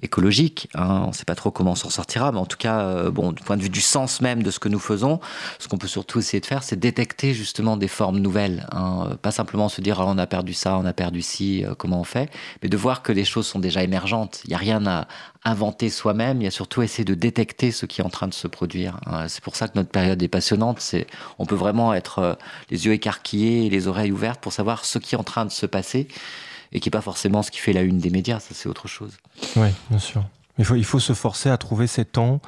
écologique. 0.01 0.69
Hein. 0.75 1.03
On 1.05 1.07
ne 1.09 1.13
sait 1.13 1.25
pas 1.25 1.35
trop 1.35 1.51
comment 1.51 1.71
on 1.71 1.75
s'en 1.75 1.89
sortira, 1.89 2.31
mais 2.31 2.39
en 2.39 2.45
tout 2.45 2.57
cas, 2.57 2.81
euh, 2.81 3.11
bon, 3.11 3.31
du 3.31 3.43
point 3.43 3.57
de 3.57 3.61
vue 3.61 3.69
du 3.69 3.81
sens 3.81 4.21
même 4.21 4.43
de 4.43 4.51
ce 4.51 4.59
que 4.59 4.69
nous 4.69 4.79
faisons, 4.79 5.19
ce 5.59 5.67
qu'on 5.67 5.77
peut 5.77 5.87
surtout 5.87 6.19
essayer 6.19 6.39
de 6.39 6.45
faire, 6.45 6.63
c'est 6.63 6.79
détecter 6.79 7.33
justement 7.33 7.77
des 7.77 7.87
formes 7.87 8.19
nouvelles. 8.19 8.67
Hein. 8.71 9.17
Pas 9.21 9.31
simplement 9.31 9.69
se 9.69 9.81
dire 9.81 9.99
ah, 9.99 10.05
on 10.07 10.17
a 10.17 10.27
perdu 10.27 10.53
ça, 10.53 10.77
on 10.77 10.85
a 10.85 10.93
perdu 10.93 11.21
ci, 11.21 11.65
euh, 11.65 11.75
comment 11.75 12.01
on 12.01 12.05
fait, 12.05 12.31
mais 12.63 12.69
de 12.69 12.77
voir 12.77 13.01
que 13.01 13.11
les 13.11 13.25
choses 13.25 13.47
sont 13.47 13.59
déjà 13.59 13.83
émergentes. 13.83 14.41
Il 14.45 14.49
n'y 14.49 14.55
a 14.55 14.59
rien 14.59 14.85
à 14.87 15.07
inventer 15.45 15.89
soi-même, 15.89 16.41
il 16.41 16.45
y 16.45 16.47
a 16.47 16.51
surtout 16.51 16.81
essayer 16.81 17.05
de 17.05 17.13
détecter 17.13 17.71
ce 17.71 17.85
qui 17.85 18.01
est 18.01 18.03
en 18.03 18.09
train 18.09 18.27
de 18.27 18.33
se 18.33 18.47
produire. 18.47 18.99
Hein. 19.05 19.27
C'est 19.27 19.43
pour 19.43 19.55
ça 19.55 19.67
que 19.67 19.73
notre 19.75 19.89
période 19.89 20.21
est 20.21 20.27
passionnante. 20.27 20.79
C'est, 20.79 21.07
on 21.37 21.45
peut 21.45 21.55
vraiment 21.55 21.93
être 21.93 22.19
euh, 22.19 22.33
les 22.69 22.85
yeux 22.85 22.93
écarquillés 22.93 23.65
et 23.65 23.69
les 23.69 23.87
oreilles 23.87 24.11
ouvertes 24.11 24.41
pour 24.41 24.53
savoir 24.53 24.85
ce 24.85 24.99
qui 24.99 25.15
est 25.15 25.17
en 25.17 25.23
train 25.23 25.45
de 25.45 25.51
se 25.51 25.65
passer 25.65 26.07
et 26.71 26.79
qui 26.79 26.87
n'est 26.87 26.91
pas 26.91 27.01
forcément 27.01 27.43
ce 27.43 27.51
qui 27.51 27.59
fait 27.59 27.73
la 27.73 27.81
une 27.81 27.99
des 27.99 28.09
médias, 28.09 28.39
ça 28.39 28.53
c'est 28.53 28.69
autre 28.69 28.87
chose. 28.87 29.17
Oui, 29.55 29.69
bien 29.89 29.99
sûr. 29.99 30.23
Il 30.59 30.65
faut, 30.65 30.75
il 30.75 30.83
faut 30.83 30.99
se 30.99 31.13
forcer 31.13 31.49
à 31.49 31.57
trouver 31.57 31.87
ces 31.87 32.03
temps 32.03 32.41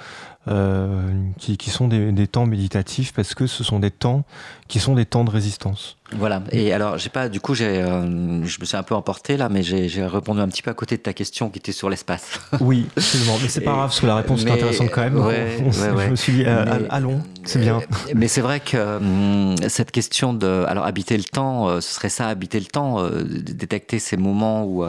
euh, 0.48 1.14
qui, 1.38 1.56
qui, 1.56 1.70
sont 1.70 1.88
des, 1.88 2.12
des, 2.12 2.28
temps 2.28 2.46
méditatifs 2.46 3.14
parce 3.14 3.34
que 3.36 3.48
ce 3.48 3.64
sont 3.64 3.80
des 3.80 3.92
temps 3.92 4.26
qui 4.68 4.80
sont 4.80 4.96
des 4.96 5.06
temps 5.06 5.24
de 5.24 5.30
résistance. 5.30 5.98
Voilà. 6.12 6.44
Et 6.52 6.74
alors, 6.74 6.98
j'ai 6.98 7.10
pas, 7.10 7.30
du 7.30 7.40
coup, 7.40 7.56
j'ai, 7.56 7.82
euh, 7.82 8.44
je 8.44 8.60
me 8.60 8.66
suis 8.66 8.76
un 8.76 8.84
peu 8.84 8.96
emporté 8.96 9.38
là, 9.38 9.48
mais 9.48 9.64
j'ai 9.64 10.06
répondu 10.06 10.42
un 10.42 10.50
petit 10.50 10.62
peu 10.62 10.72
à 10.72 10.74
côté 10.74 10.98
de 10.98 11.02
ta 11.02 11.14
question 11.14 11.50
qui 11.50 11.60
était 11.60 11.72
sur 11.72 11.90
l'espace. 11.90 12.42
Oui, 12.60 12.88
absolument. 12.98 13.38
Mais 13.42 13.48
c'est 13.48 13.62
pas 13.62 13.72
grave 13.72 13.88
parce 13.90 14.02
que 14.02 14.08
la 14.08 14.16
réponse 14.16 14.44
est 14.44 14.52
intéressante 14.52 14.90
quand 14.92 15.02
même. 15.02 15.18
Ouais, 15.18 15.58
Je 15.72 16.10
me 16.10 16.16
suis 16.16 16.34
dit, 16.34 16.44
euh, 16.46 16.80
allons, 16.90 17.22
c'est 17.46 17.60
bien. 17.60 17.80
Mais 18.16 18.28
c'est 18.28 18.42
vrai 18.42 18.60
que 18.60 18.98
hum, 18.98 19.56
cette 19.70 19.92
question 19.92 20.34
de, 20.34 20.66
alors 20.68 20.86
habiter 20.86 21.18
le 21.18 21.24
temps, 21.24 21.80
ce 21.80 21.94
serait 21.94 22.10
ça, 22.10 22.28
habiter 22.28 22.60
le 22.60 22.66
temps, 22.66 23.08
détecter 23.24 24.00
ces 24.00 24.18
moments 24.18 24.66
où 24.66 24.84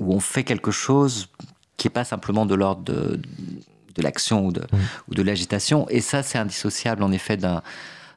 où 0.00 0.14
on 0.14 0.20
fait 0.20 0.44
quelque 0.44 0.70
chose 0.70 1.28
qui 1.80 1.86
n'est 1.86 1.92
pas 1.92 2.04
simplement 2.04 2.44
de 2.44 2.54
l'ordre 2.54 2.82
de, 2.82 3.18
de 3.94 4.02
l'action 4.02 4.46
ou 4.46 4.52
de, 4.52 4.60
mmh. 4.60 4.76
ou 5.08 5.14
de 5.14 5.22
l'agitation. 5.22 5.88
Et 5.88 6.02
ça, 6.02 6.22
c'est 6.22 6.36
indissociable 6.36 7.02
en 7.02 7.10
effet 7.10 7.38
d'un 7.38 7.62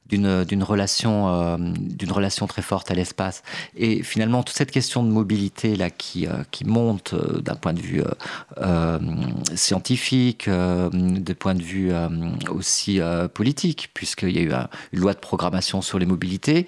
d'une 0.09 0.63
relation 0.63 1.29
euh, 1.29 1.57
d'une 1.57 2.11
relation 2.11 2.45
très 2.45 2.61
forte 2.61 2.91
à 2.91 2.93
l'espace 2.93 3.41
et 3.75 4.03
finalement 4.03 4.43
toute 4.43 4.55
cette 4.55 4.69
question 4.69 5.01
de 5.01 5.09
mobilité 5.09 5.75
là 5.75 5.89
qui 5.89 6.27
euh, 6.27 6.43
qui 6.51 6.65
monte 6.65 7.13
euh, 7.13 7.39
d'un 7.39 7.55
point 7.55 7.73
de 7.73 7.79
vue 7.79 8.03
scientifique 9.55 10.49
de 10.49 11.33
point 11.33 11.55
de 11.55 11.63
vue 11.63 11.91
aussi 12.49 12.99
politique 13.33 13.89
puisqu'il 13.93 14.31
y 14.31 14.39
a 14.39 14.41
eu 14.41 14.51
une 14.91 14.99
loi 14.99 15.13
de 15.13 15.19
programmation 15.19 15.81
sur 15.81 15.99
les 15.99 16.05
mobilités 16.05 16.67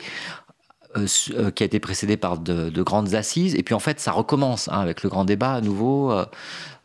qui 0.95 1.63
a 1.63 1.65
été 1.65 1.79
précédée 1.79 2.17
par 2.17 2.37
de, 2.37 2.81
grandes 2.81 3.15
assises. 3.15 3.55
Et 3.55 3.63
puis 3.63 3.73
en 3.73 3.79
fait, 3.79 3.99
ça 3.99 4.11
recommence 4.11 4.69
hein, 4.69 4.79
avec 4.79 5.03
le 5.03 5.09
grand 5.09 5.25
débat 5.25 5.53
à 5.53 5.61
nouveau. 5.61 6.11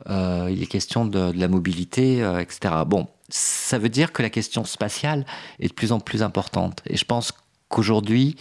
Euh, 0.08 0.48
il 0.50 0.62
est 0.62 0.66
question 0.66 1.04
de, 1.04 1.32
la 1.32 1.48
mobilité, 1.48 2.22
euh, 2.22 2.40
etc. 2.40 2.74
Bon, 2.86 3.08
ça 3.28 3.78
veut 3.78 3.88
dire 3.88 4.12
que 4.12 4.22
la 4.22 4.30
question 4.30 4.64
spatiale 4.64 5.26
est 5.58 5.68
de 5.68 5.72
plus 5.72 5.92
en 5.92 6.00
plus 6.00 6.22
importante. 6.22 6.82
Et 6.86 6.96
je 6.96 7.04
pense 7.04 7.32
qu'aujourd'hui, 7.68 8.36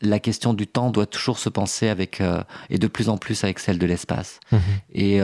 la 0.00 0.18
question 0.18 0.54
du 0.54 0.66
temps 0.66 0.90
doit 0.90 1.06
toujours 1.06 1.38
se 1.38 1.48
penser 1.48 1.88
avec, 1.88 2.20
euh, 2.20 2.42
et 2.68 2.78
de 2.78 2.86
plus 2.86 3.08
en 3.08 3.18
plus 3.18 3.42
avec 3.44 3.58
celle 3.58 3.78
de 3.78 3.86
l'espace. 3.86 4.40
Mhm. 4.52 4.60
Et 4.94 5.22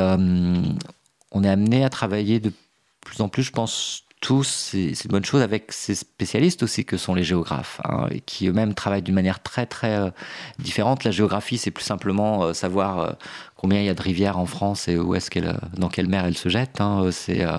on 1.33 1.45
est 1.45 1.49
amené 1.49 1.85
à 1.85 1.91
travailler 1.91 2.41
de 2.41 2.53
plus 3.01 3.21
en 3.21 3.29
plus, 3.29 3.45
je 3.45 3.53
pense, 3.53 4.05
c'est 4.43 5.05
une 5.05 5.11
bonne 5.11 5.25
chose 5.25 5.43
avec 5.43 5.73
ces 5.73 5.95
spécialistes 5.95 6.63
aussi 6.63 6.85
que 6.85 6.97
sont 6.97 7.15
les 7.15 7.25
géographes, 7.25 7.81
hein, 7.85 8.09
qui 8.27 8.49
eux-mêmes 8.49 8.75
travaillent 8.75 9.03
d'une 9.03 9.15
manière 9.15 9.43
très 9.43 9.67
très 9.67 10.13
différente. 10.59 11.05
La 11.05 11.11
géographie, 11.11 11.59
c'est 11.59 11.71
plus 11.71 11.85
simplement 11.85 12.53
savoir 12.55 13.17
combien 13.57 13.81
il 13.81 13.87
y 13.87 13.89
a 13.89 13.95
de 13.95 14.03
rivières 14.03 14.39
en 14.39 14.47
France 14.47 14.89
et 14.89 14.97
où 14.99 15.15
est-ce 15.15 15.31
qu'elle, 15.31 15.59
dans 15.77 15.89
quelle 15.89 16.09
mer 16.09 16.25
elles 16.25 16.37
se 16.37 16.49
jettent. 16.49 16.81
Hein, 16.81 17.09
c'est, 17.11 17.45
euh, 17.45 17.59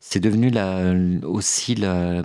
c'est 0.00 0.20
devenu 0.20 0.52
aussi 1.24 1.74
la, 1.74 2.22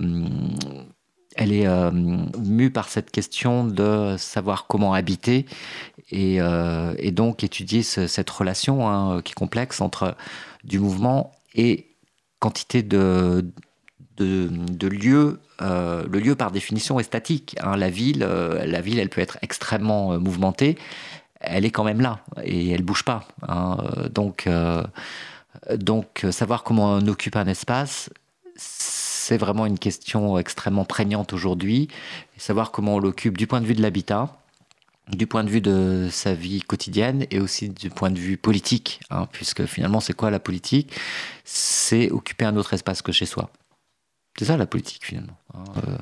elle 1.36 1.52
est 1.52 1.66
euh, 1.66 1.90
mue 1.92 2.70
par 2.70 2.88
cette 2.88 3.10
question 3.10 3.64
de 3.64 4.16
savoir 4.18 4.66
comment 4.66 4.92
habiter 4.92 5.46
et, 6.10 6.40
euh, 6.40 6.94
et 6.98 7.12
donc 7.12 7.44
étudier 7.44 7.82
cette 7.82 8.30
relation 8.30 8.88
hein, 8.88 9.22
qui 9.22 9.32
est 9.32 9.34
complexe 9.34 9.80
entre 9.80 10.16
du 10.64 10.80
mouvement 10.80 11.32
et 11.54 11.87
quantité 12.38 12.82
de, 12.82 13.44
de, 14.16 14.88
lieux. 14.88 15.40
le 15.60 16.18
lieu, 16.18 16.34
par 16.34 16.50
définition, 16.50 16.98
est 17.00 17.04
statique. 17.04 17.56
Hein. 17.60 17.76
La 17.76 17.90
ville, 17.90 18.20
la 18.20 18.80
ville, 18.80 18.98
elle 18.98 19.08
peut 19.08 19.20
être 19.20 19.38
extrêmement 19.42 20.18
mouvementée, 20.18 20.76
elle 21.40 21.64
est 21.64 21.70
quand 21.70 21.84
même 21.84 22.00
là 22.00 22.20
et 22.42 22.70
elle 22.70 22.82
bouge 22.82 23.04
pas. 23.04 23.26
Hein. 23.46 23.78
Donc, 24.12 24.46
euh, 24.46 24.82
donc, 25.74 26.26
savoir 26.30 26.62
comment 26.62 26.94
on 26.94 27.06
occupe 27.06 27.36
un 27.36 27.46
espace, 27.46 28.10
c'est 28.56 29.36
vraiment 29.36 29.66
une 29.66 29.78
question 29.78 30.38
extrêmement 30.38 30.84
prégnante 30.84 31.32
aujourd'hui, 31.32 31.88
savoir 32.36 32.70
comment 32.70 32.96
on 32.96 32.98
l'occupe 32.98 33.36
du 33.36 33.46
point 33.46 33.60
de 33.60 33.66
vue 33.66 33.74
de 33.74 33.82
l'habitat, 33.82 34.40
du 35.10 35.26
point 35.26 35.44
de 35.44 35.50
vue 35.50 35.60
de 35.60 36.08
sa 36.10 36.34
vie 36.34 36.60
quotidienne 36.62 37.26
et 37.30 37.40
aussi 37.40 37.70
du 37.70 37.90
point 37.90 38.10
de 38.10 38.18
vue 38.18 38.36
politique, 38.36 39.00
hein, 39.10 39.26
puisque 39.32 39.64
finalement 39.64 40.00
c'est 40.00 40.12
quoi 40.12 40.30
la 40.30 40.40
politique? 40.40 40.92
C'est 41.44 42.10
occuper 42.10 42.44
un 42.44 42.56
autre 42.56 42.74
espace 42.74 43.02
que 43.02 43.12
chez 43.12 43.26
soi. 43.26 43.50
C'est 44.38 44.44
ça 44.44 44.56
la 44.56 44.66
politique 44.66 45.04
finalement. 45.04 45.38
Hein, 45.54 45.64
euh. 45.86 45.96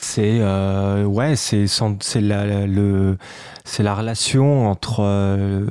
C'est 0.00 0.38
euh, 0.40 1.04
ouais, 1.04 1.34
c'est 1.36 1.66
c'est 1.66 2.20
la 2.20 2.66
le 2.66 3.18
c'est 3.64 3.82
la 3.82 3.94
relation 3.94 4.68
entre 4.68 5.00
euh, 5.00 5.66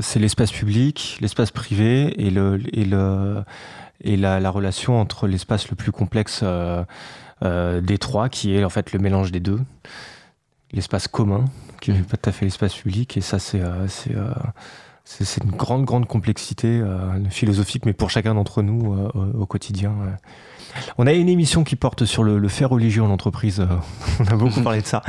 c'est 0.00 0.18
l'espace 0.18 0.50
public, 0.50 1.18
l'espace 1.20 1.50
privé 1.50 2.20
et 2.20 2.30
le 2.30 2.60
et 2.72 2.84
le 2.84 3.44
et 4.00 4.16
la, 4.16 4.40
la 4.40 4.50
relation 4.50 5.00
entre 5.00 5.26
l'espace 5.26 5.70
le 5.70 5.76
plus 5.76 5.92
complexe 5.92 6.42
des 7.42 7.98
trois, 7.98 8.28
qui 8.28 8.54
est 8.54 8.64
en 8.64 8.68
fait 8.68 8.92
le 8.92 8.98
mélange 8.98 9.32
des 9.32 9.40
deux, 9.40 9.60
l'espace 10.72 11.08
commun 11.08 11.44
qui 11.80 11.92
n'est 11.92 12.00
pas 12.00 12.16
tout 12.16 12.30
à 12.30 12.32
fait 12.32 12.44
l'espace 12.44 12.74
public. 12.74 13.16
Et 13.16 13.20
ça, 13.20 13.38
c'est 13.38 13.60
euh, 13.60 13.86
euh, 14.10 14.32
c'est 15.04 15.42
une 15.42 15.50
grande, 15.50 15.84
grande 15.84 16.06
complexité 16.06 16.68
euh, 16.68 17.24
philosophique, 17.30 17.86
mais 17.86 17.94
pour 17.94 18.10
chacun 18.10 18.34
d'entre 18.34 18.60
nous 18.62 18.94
au 19.14 19.46
quotidien. 19.46 19.94
On 20.98 21.06
a 21.06 21.14
une 21.14 21.30
émission 21.30 21.64
qui 21.64 21.76
porte 21.76 22.04
sur 22.04 22.22
le, 22.22 22.46
fait 22.48 22.66
religieux 22.66 23.02
en 23.02 23.10
entreprise. 23.10 23.66
on 24.20 24.26
a 24.26 24.36
beaucoup 24.36 24.60
parlé 24.60 24.82
de 24.82 24.86
ça. 24.86 25.02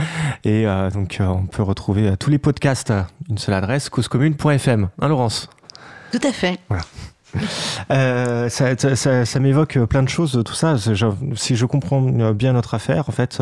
Et 0.45 0.63
donc, 0.93 1.17
on 1.19 1.45
peut 1.47 1.63
retrouver 1.63 2.15
tous 2.17 2.29
les 2.29 2.37
podcasts, 2.37 2.93
une 3.29 3.37
seule 3.37 3.55
adresse, 3.55 3.89
causecommune.fm. 3.89 4.87
Hein, 5.01 5.07
Laurence? 5.09 5.49
Tout 6.13 6.21
à 6.23 6.31
fait. 6.31 6.59
Voilà. 6.69 6.83
Euh, 7.91 8.49
ça, 8.49 9.39
m'évoque 9.39 9.80
plein 9.85 10.03
de 10.03 10.10
choses, 10.10 10.41
tout 10.45 10.53
ça. 10.53 10.76
si 11.35 11.56
je 11.56 11.65
comprends 11.65 12.01
bien 12.01 12.53
notre 12.53 12.73
affaire, 12.73 13.10
en 13.10 13.11
fait, 13.11 13.41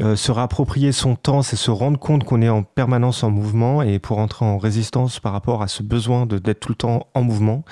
euh, 0.00 0.16
se 0.16 0.32
réapproprier 0.32 0.92
son 0.92 1.16
temps, 1.16 1.42
c'est 1.42 1.56
se 1.56 1.70
rendre 1.70 1.98
compte 1.98 2.24
qu'on 2.24 2.42
est 2.42 2.48
en 2.48 2.62
permanence 2.62 3.22
en 3.22 3.30
mouvement 3.30 3.82
et 3.82 3.98
pour 3.98 4.18
entrer 4.18 4.44
en 4.44 4.58
résistance 4.58 5.20
par 5.20 5.32
rapport 5.32 5.62
à 5.62 5.68
ce 5.68 5.82
besoin 5.82 6.26
d'être 6.26 6.60
tout 6.60 6.70
le 6.70 6.76
temps 6.76 7.08
en 7.14 7.22
mouvement, 7.22 7.64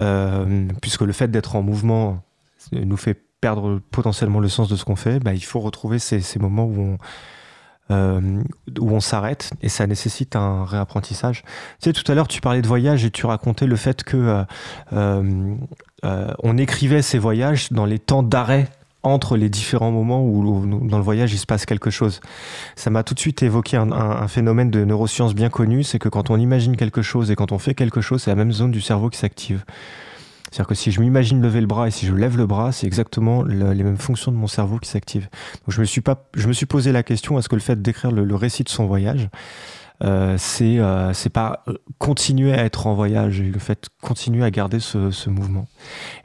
euh, 0.00 0.66
puisque 0.80 1.02
le 1.02 1.12
fait 1.12 1.28
d'être 1.28 1.56
en 1.56 1.62
mouvement 1.62 2.22
nous 2.72 2.96
fait 2.96 3.14
perdre 3.40 3.80
potentiellement 3.90 4.40
le 4.40 4.48
sens 4.48 4.68
de 4.68 4.76
ce 4.76 4.84
qu'on 4.84 4.96
fait, 4.96 5.20
bah, 5.20 5.34
il 5.34 5.44
faut 5.44 5.60
retrouver 5.60 5.98
ces 5.98 6.38
moments 6.38 6.64
où 6.64 6.80
on 6.80 6.98
euh, 7.90 8.42
où 8.80 8.90
on 8.90 9.00
s'arrête 9.00 9.50
et 9.62 9.68
ça 9.68 9.86
nécessite 9.86 10.34
un 10.34 10.64
réapprentissage. 10.64 11.42
Tu 11.80 11.84
sais, 11.84 11.92
tout 11.92 12.10
à 12.10 12.14
l'heure, 12.14 12.26
tu 12.26 12.40
parlais 12.40 12.60
de 12.60 12.66
voyage 12.66 13.04
et 13.04 13.10
tu 13.10 13.26
racontais 13.26 13.66
le 13.66 13.76
fait 13.76 14.02
que 14.02 14.16
euh, 14.16 14.44
euh, 16.04 16.34
on 16.42 16.58
écrivait 16.58 17.02
ces 17.02 17.18
voyages 17.18 17.70
dans 17.70 17.84
les 17.84 18.00
temps 18.00 18.24
d'arrêt 18.24 18.68
entre 19.04 19.36
les 19.36 19.48
différents 19.48 19.92
moments 19.92 20.24
où, 20.24 20.66
dans 20.88 20.98
le 20.98 21.04
voyage 21.04 21.32
il 21.32 21.38
se 21.38 21.46
passe 21.46 21.64
quelque 21.64 21.90
chose. 21.90 22.20
Ça 22.74 22.90
m'a 22.90 23.04
tout 23.04 23.14
de 23.14 23.20
suite 23.20 23.44
évoqué 23.44 23.76
un, 23.76 23.92
un, 23.92 24.26
phénomène 24.26 24.70
de 24.70 24.84
neurosciences 24.84 25.34
bien 25.34 25.48
connu, 25.48 25.84
c'est 25.84 26.00
que 26.00 26.08
quand 26.08 26.30
on 26.30 26.38
imagine 26.38 26.76
quelque 26.76 27.02
chose 27.02 27.30
et 27.30 27.36
quand 27.36 27.52
on 27.52 27.58
fait 27.58 27.74
quelque 27.74 28.00
chose, 28.00 28.24
c'est 28.24 28.30
la 28.30 28.36
même 28.36 28.50
zone 28.50 28.72
du 28.72 28.80
cerveau 28.80 29.10
qui 29.10 29.18
s'active. 29.18 29.64
C'est-à-dire 30.56 30.68
que 30.68 30.74
si 30.74 30.90
je 30.90 31.02
m'imagine 31.02 31.42
lever 31.42 31.60
le 31.60 31.66
bras 31.66 31.86
et 31.86 31.90
si 31.90 32.06
je 32.06 32.14
lève 32.14 32.38
le 32.38 32.46
bras, 32.46 32.72
c'est 32.72 32.86
exactement 32.86 33.42
les 33.42 33.84
mêmes 33.84 33.98
fonctions 33.98 34.32
de 34.32 34.38
mon 34.38 34.46
cerveau 34.46 34.78
qui 34.78 34.88
s'activent. 34.88 35.28
Donc 35.66 35.68
je 35.68 35.80
me 35.80 35.84
suis 35.84 36.00
pas, 36.00 36.30
je 36.34 36.48
me 36.48 36.54
suis 36.54 36.64
posé 36.64 36.92
la 36.92 37.02
question 37.02 37.38
est-ce 37.38 37.50
que 37.50 37.56
le 37.56 37.60
fait 37.60 37.82
d'écrire 37.82 38.10
le, 38.10 38.34
récit 38.34 38.64
de 38.64 38.70
son 38.70 38.86
voyage, 38.86 39.28
euh, 40.02 40.36
c'est 40.38 40.78
euh, 40.78 41.12
c'est 41.12 41.28
pas 41.28 41.62
euh, 41.68 41.74
continuer 41.98 42.54
à 42.54 42.64
être 42.64 42.86
en 42.86 42.94
voyage, 42.94 43.42
le 43.42 43.58
fait 43.58 43.90
continuer 44.00 44.44
à 44.44 44.50
garder 44.50 44.80
ce, 44.80 45.28
mouvement. 45.28 45.66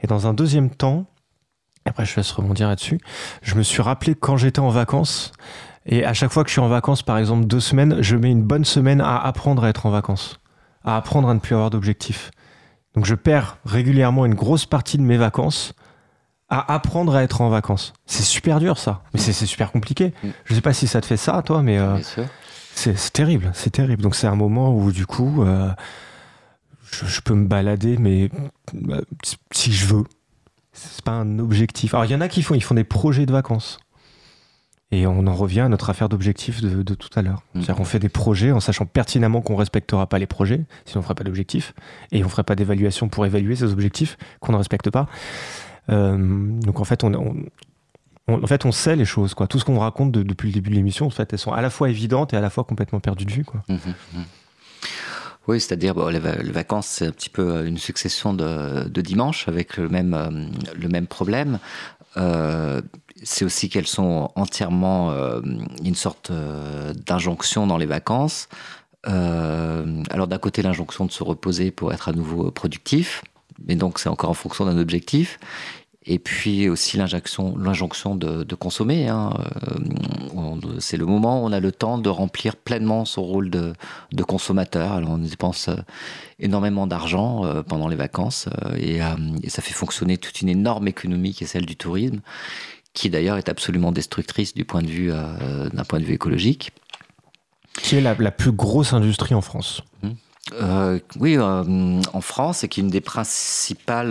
Et 0.00 0.06
dans 0.06 0.26
un 0.26 0.32
deuxième 0.32 0.70
temps, 0.70 1.04
après 1.84 2.06
je 2.06 2.16
laisse 2.16 2.32
rebondir 2.32 2.68
là-dessus, 2.68 3.00
je 3.42 3.54
me 3.54 3.62
suis 3.62 3.82
rappelé 3.82 4.14
quand 4.14 4.38
j'étais 4.38 4.60
en 4.60 4.70
vacances. 4.70 5.32
Et 5.84 6.06
à 6.06 6.14
chaque 6.14 6.32
fois 6.32 6.42
que 6.42 6.48
je 6.48 6.52
suis 6.52 6.62
en 6.62 6.68
vacances, 6.68 7.02
par 7.02 7.18
exemple 7.18 7.44
deux 7.44 7.60
semaines, 7.60 8.00
je 8.00 8.16
mets 8.16 8.30
une 8.30 8.44
bonne 8.44 8.64
semaine 8.64 9.02
à 9.02 9.18
apprendre 9.18 9.62
à 9.64 9.68
être 9.68 9.84
en 9.84 9.90
vacances, 9.90 10.40
à 10.84 10.96
apprendre 10.96 11.28
à 11.28 11.34
ne 11.34 11.38
plus 11.38 11.54
avoir 11.54 11.68
d'objectifs. 11.68 12.30
Donc 12.94 13.06
je 13.06 13.14
perds 13.14 13.58
régulièrement 13.64 14.26
une 14.26 14.34
grosse 14.34 14.66
partie 14.66 14.98
de 14.98 15.02
mes 15.02 15.16
vacances 15.16 15.74
à 16.48 16.74
apprendre 16.74 17.14
à 17.14 17.22
être 17.22 17.40
en 17.40 17.48
vacances. 17.48 17.94
C'est 18.04 18.24
super 18.24 18.60
dur 18.60 18.76
ça, 18.76 19.02
mais 19.14 19.20
c'est 19.20 19.32
super 19.46 19.72
compliqué. 19.72 20.12
Mm. 20.22 20.28
Je 20.44 20.54
sais 20.54 20.60
pas 20.60 20.74
si 20.74 20.86
ça 20.86 21.00
te 21.00 21.06
fait 21.06 21.16
ça, 21.16 21.40
toi, 21.42 21.62
mais 21.62 21.78
euh, 21.78 21.96
c'est 22.74 23.12
terrible, 23.12 23.50
c'est 23.54 23.70
terrible. 23.70 24.02
Donc 24.02 24.14
c'est 24.14 24.26
un 24.26 24.34
moment 24.34 24.76
où 24.76 24.92
du 24.92 25.06
coup, 25.06 25.42
euh, 25.42 25.70
je, 26.90 27.20
peux 27.22 27.32
me 27.32 27.46
balader, 27.46 27.96
mais 27.96 28.28
bah, 28.74 29.00
si 29.52 29.72
je 29.72 29.86
veux, 29.86 30.04
c'est 30.74 31.02
pas 31.02 31.12
un 31.12 31.38
objectif. 31.38 31.94
Alors 31.94 32.04
il 32.04 32.10
y 32.10 32.14
en 32.14 32.20
a 32.20 32.28
qui 32.28 32.42
font, 32.42 32.54
ils 32.54 32.62
font 32.62 32.74
des 32.74 32.84
projets 32.84 33.24
de 33.24 33.32
vacances. 33.32 33.78
Et 34.92 35.06
on 35.06 35.26
en 35.26 35.34
revient 35.34 35.60
à 35.60 35.68
notre 35.68 35.90
affaire 35.90 36.08
d'objectif 36.08 36.60
de, 36.60 36.94
tout 36.94 37.08
à 37.16 37.22
l'heure. 37.22 37.42
Mm. 37.54 37.60
C'est-à-dire 37.60 37.76
qu'on 37.76 37.84
fait 37.84 37.98
des 37.98 38.08
projets 38.08 38.52
en 38.52 38.60
sachant 38.60 38.86
pertinemment 38.86 39.40
qu'on 39.40 39.56
respectera 39.56 40.06
pas 40.06 40.18
les 40.18 40.26
projets, 40.26 40.64
sinon 40.84 41.00
on 41.00 41.02
ferait 41.02 41.14
pas 41.14 41.24
d'objectif, 41.24 41.74
et 42.12 42.22
on 42.24 42.28
ferait 42.28 42.44
pas 42.44 42.54
d'évaluation 42.54 43.08
pour 43.08 43.26
évaluer 43.26 43.56
ces 43.56 43.72
objectifs 43.72 44.18
qu'on 44.40 44.52
ne 44.52 44.58
respecte 44.58 44.90
pas. 44.90 45.08
Euh, 45.90 46.16
donc 46.60 46.78
en 46.78 46.84
fait, 46.84 47.02
on, 47.04 47.34
en 48.28 48.46
fait, 48.46 48.64
on 48.64 48.72
sait 48.72 48.94
les 48.94 49.04
choses. 49.04 49.34
Quoi. 49.34 49.46
Tout 49.46 49.58
ce 49.58 49.64
qu'on 49.64 49.78
raconte 49.78 50.12
depuis 50.12 50.48
le 50.48 50.54
début 50.54 50.70
de 50.70 50.76
l'émission, 50.76 51.06
en 51.06 51.10
fait, 51.10 51.32
elles 51.32 51.38
sont 51.38 51.52
à 51.52 51.62
la 51.62 51.70
fois 51.70 51.88
évidentes 51.88 52.34
et 52.34 52.36
à 52.36 52.40
la 52.40 52.50
fois 52.50 52.64
complètement 52.64 53.00
perdues 53.00 53.24
de 53.24 53.32
vue. 53.32 53.44
Quoi. 53.44 53.62
Mm-hmm, 53.68 53.76
mm-hmm. 53.76 54.24
Oui, 55.48 55.60
c'est-à-dire 55.60 55.94
bon, 55.94 56.08
les, 56.08 56.20
vacances, 56.20 56.86
c'est 56.86 57.06
un 57.06 57.10
petit 57.10 57.28
peu 57.28 57.42
euh, 57.42 57.66
une 57.66 57.78
succession 57.78 58.32
de, 58.32 58.88
de 58.88 59.00
dimanches 59.00 59.48
avec 59.48 59.76
le 59.76 59.88
même, 59.88 60.14
euh, 60.14 60.46
le 60.80 60.88
même 60.88 61.08
problème. 61.08 61.58
Euh, 62.16 62.80
c'est 63.22 63.44
aussi 63.44 63.68
qu'elles 63.68 63.86
sont 63.86 64.30
entièrement 64.34 65.10
euh, 65.10 65.40
une 65.84 65.94
sorte 65.94 66.30
euh, 66.30 66.92
d'injonction 66.94 67.66
dans 67.66 67.76
les 67.76 67.86
vacances. 67.86 68.48
Euh, 69.08 70.02
alors 70.10 70.28
d'un 70.28 70.38
côté 70.38 70.62
l'injonction 70.62 71.04
de 71.04 71.10
se 71.12 71.24
reposer 71.24 71.70
pour 71.70 71.92
être 71.92 72.08
à 72.08 72.12
nouveau 72.12 72.50
productif, 72.50 73.22
mais 73.66 73.74
donc 73.74 73.98
c'est 73.98 74.08
encore 74.08 74.30
en 74.30 74.34
fonction 74.34 74.64
d'un 74.64 74.78
objectif. 74.78 75.38
Et 76.04 76.18
puis 76.18 76.68
aussi 76.68 76.96
l'injonction, 76.96 78.16
de, 78.16 78.54
consommer. 78.56 79.06
Hein. 79.06 79.32
c'est 80.80 80.96
le 80.96 81.06
moment 81.06 81.40
où 81.40 81.46
on 81.46 81.52
a 81.52 81.60
le 81.60 81.70
temps 81.70 81.96
de 81.96 82.08
remplir 82.08 82.56
pleinement 82.56 83.04
son 83.04 83.22
rôle 83.22 83.50
de, 83.50 83.72
consommateur. 84.24 84.94
Alors 84.94 85.10
on 85.10 85.18
dépense 85.18 85.70
énormément 86.40 86.88
d'argent 86.88 87.42
pendant 87.68 87.86
les 87.86 87.94
vacances 87.94 88.48
et, 88.76 88.98
ça 89.46 89.62
fait 89.62 89.74
fonctionner 89.74 90.18
toute 90.18 90.42
une 90.42 90.48
énorme 90.48 90.88
économie 90.88 91.34
qui 91.34 91.44
est 91.44 91.46
celle 91.46 91.66
du 91.66 91.76
tourisme 91.76 92.20
qui 92.94 93.10
d'ailleurs 93.10 93.38
est 93.38 93.48
absolument 93.48 93.92
destructrice 93.92 94.54
du 94.54 94.64
point 94.64 94.82
de 94.82 94.88
vue, 94.88 95.10
euh, 95.12 95.68
d'un 95.70 95.84
point 95.84 96.00
de 96.00 96.04
vue 96.04 96.14
écologique. 96.14 96.72
Qui 97.82 97.96
est 97.96 98.00
la, 98.00 98.14
plus 98.30 98.52
grosse 98.52 98.92
industrie 98.92 99.34
en 99.34 99.40
France 99.40 99.82
hum. 100.02 100.14
euh, 100.60 100.98
oui, 101.18 101.38
euh, 101.38 102.00
en 102.12 102.20
France, 102.20 102.64
et 102.64 102.68
qui 102.68 102.80
est 102.80 102.82
une 102.82 102.90
des 102.90 103.00
principales, 103.00 104.10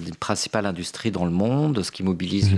des 0.00 0.12
principales 0.12 0.66
industries 0.66 1.10
dans 1.10 1.24
le 1.24 1.30
monde, 1.30 1.82
ce 1.82 1.90
qui 1.90 2.02
mobilise 2.02 2.52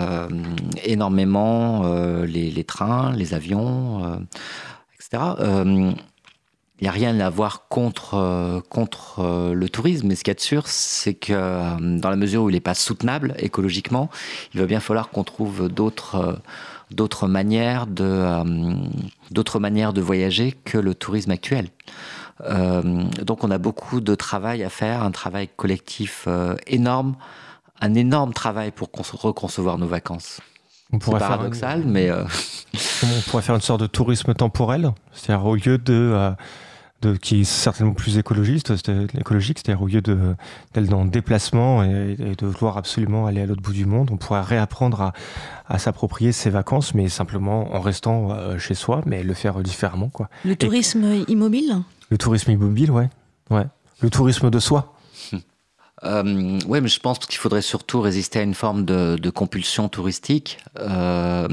hum. 0.00 0.42
énormément 0.84 1.90
les, 2.24 2.50
les, 2.50 2.64
trains, 2.64 3.12
les 3.12 3.32
avions, 3.32 4.26
etc 4.94 5.22
il 6.80 6.84
n'y 6.84 6.88
a 6.88 6.92
rien 6.92 7.18
à 7.18 7.28
voir 7.28 7.66
contre, 7.68 8.14
euh, 8.14 8.60
contre 8.68 9.18
euh, 9.18 9.52
le 9.52 9.68
tourisme, 9.68 10.06
mais 10.06 10.14
ce 10.14 10.22
qu'il 10.22 10.30
y 10.30 10.32
a 10.32 10.34
de 10.34 10.40
sûr, 10.40 10.68
c'est 10.68 11.14
que 11.14 11.32
euh, 11.32 11.76
dans 11.80 12.10
la 12.10 12.16
mesure 12.16 12.44
où 12.44 12.50
il 12.50 12.52
n'est 12.52 12.60
pas 12.60 12.74
soutenable 12.74 13.34
écologiquement, 13.38 14.08
il 14.54 14.60
va 14.60 14.66
bien 14.66 14.78
falloir 14.78 15.10
qu'on 15.10 15.24
trouve 15.24 15.68
d'autres 15.68 16.38
d'autres 16.90 17.28
manières 17.28 17.86
de 17.86 18.42
d'autres 19.30 19.58
manières 19.58 19.92
de 19.92 20.00
voyager 20.00 20.52
que 20.64 20.78
le 20.78 20.94
tourisme 20.94 21.32
actuel. 21.32 21.68
donc 23.22 23.44
on 23.44 23.50
a 23.50 23.58
beaucoup 23.58 24.00
de 24.00 24.14
travail 24.14 24.62
à 24.64 24.70
faire, 24.70 25.02
un 25.02 25.10
travail 25.10 25.50
collectif 25.54 26.26
énorme, 26.66 27.16
un 27.82 27.92
énorme 27.94 28.32
travail 28.32 28.70
pour 28.70 28.88
reconcevoir 29.20 29.76
nos 29.76 29.86
vacances. 29.86 30.40
C'est 30.92 31.10
paradoxal, 31.10 31.82
mais 31.84 32.10
on 33.02 33.20
pourrait 33.28 33.42
faire 33.42 33.56
une 33.56 33.60
sorte 33.60 33.82
de 33.82 33.86
tourisme 33.86 34.32
temporel, 34.32 34.90
c'est-à-dire 35.12 35.44
au 35.44 35.56
lieu 35.56 35.76
de 35.76 36.32
de, 37.02 37.14
qui 37.14 37.40
est 37.40 37.44
certainement 37.44 37.94
plus 37.94 38.18
écologiste, 38.18 38.72
écologique, 39.18 39.58
c'est-à-dire 39.58 39.82
au 39.82 39.86
lieu 39.86 40.00
d'être 40.00 40.88
dans 40.88 41.04
le 41.04 41.10
déplacement 41.10 41.82
et, 41.82 42.16
de 42.16 42.46
vouloir 42.46 42.76
absolument 42.76 43.26
aller 43.26 43.42
à 43.42 43.46
l'autre 43.46 43.62
bout 43.62 43.72
du 43.72 43.86
monde, 43.86 44.10
on 44.12 44.16
pourrait 44.16 44.42
réapprendre 44.42 45.00
à, 45.00 45.12
à 45.66 45.78
s'approprier 45.78 46.32
ses 46.32 46.50
vacances, 46.50 46.94
mais 46.94 47.08
simplement 47.08 47.74
en 47.74 47.80
restant 47.80 48.32
euh, 48.32 48.58
chez 48.58 48.74
soi, 48.74 49.02
mais 49.06 49.22
le 49.22 49.34
faire 49.34 49.60
différemment. 49.60 50.08
Quoi. 50.08 50.28
Le 50.44 50.56
tourisme 50.56 51.24
immobile 51.28 51.82
Le 52.10 52.18
tourisme 52.18 52.50
immobile, 52.50 52.90
ouais. 52.90 53.08
ouais. 53.50 53.66
Le 54.00 54.10
tourisme 54.10 54.50
de 54.50 54.58
soi. 54.58 54.94
Euh, 56.04 56.58
oui, 56.68 56.80
mais 56.80 56.88
je 56.88 57.00
pense 57.00 57.18
qu'il 57.18 57.38
faudrait 57.38 57.62
surtout 57.62 58.00
résister 58.00 58.38
à 58.38 58.42
une 58.42 58.54
forme 58.54 58.84
de, 58.84 59.16
de 59.20 59.30
compulsion 59.30 59.88
touristique. 59.88 60.58
Euh, 60.78 61.48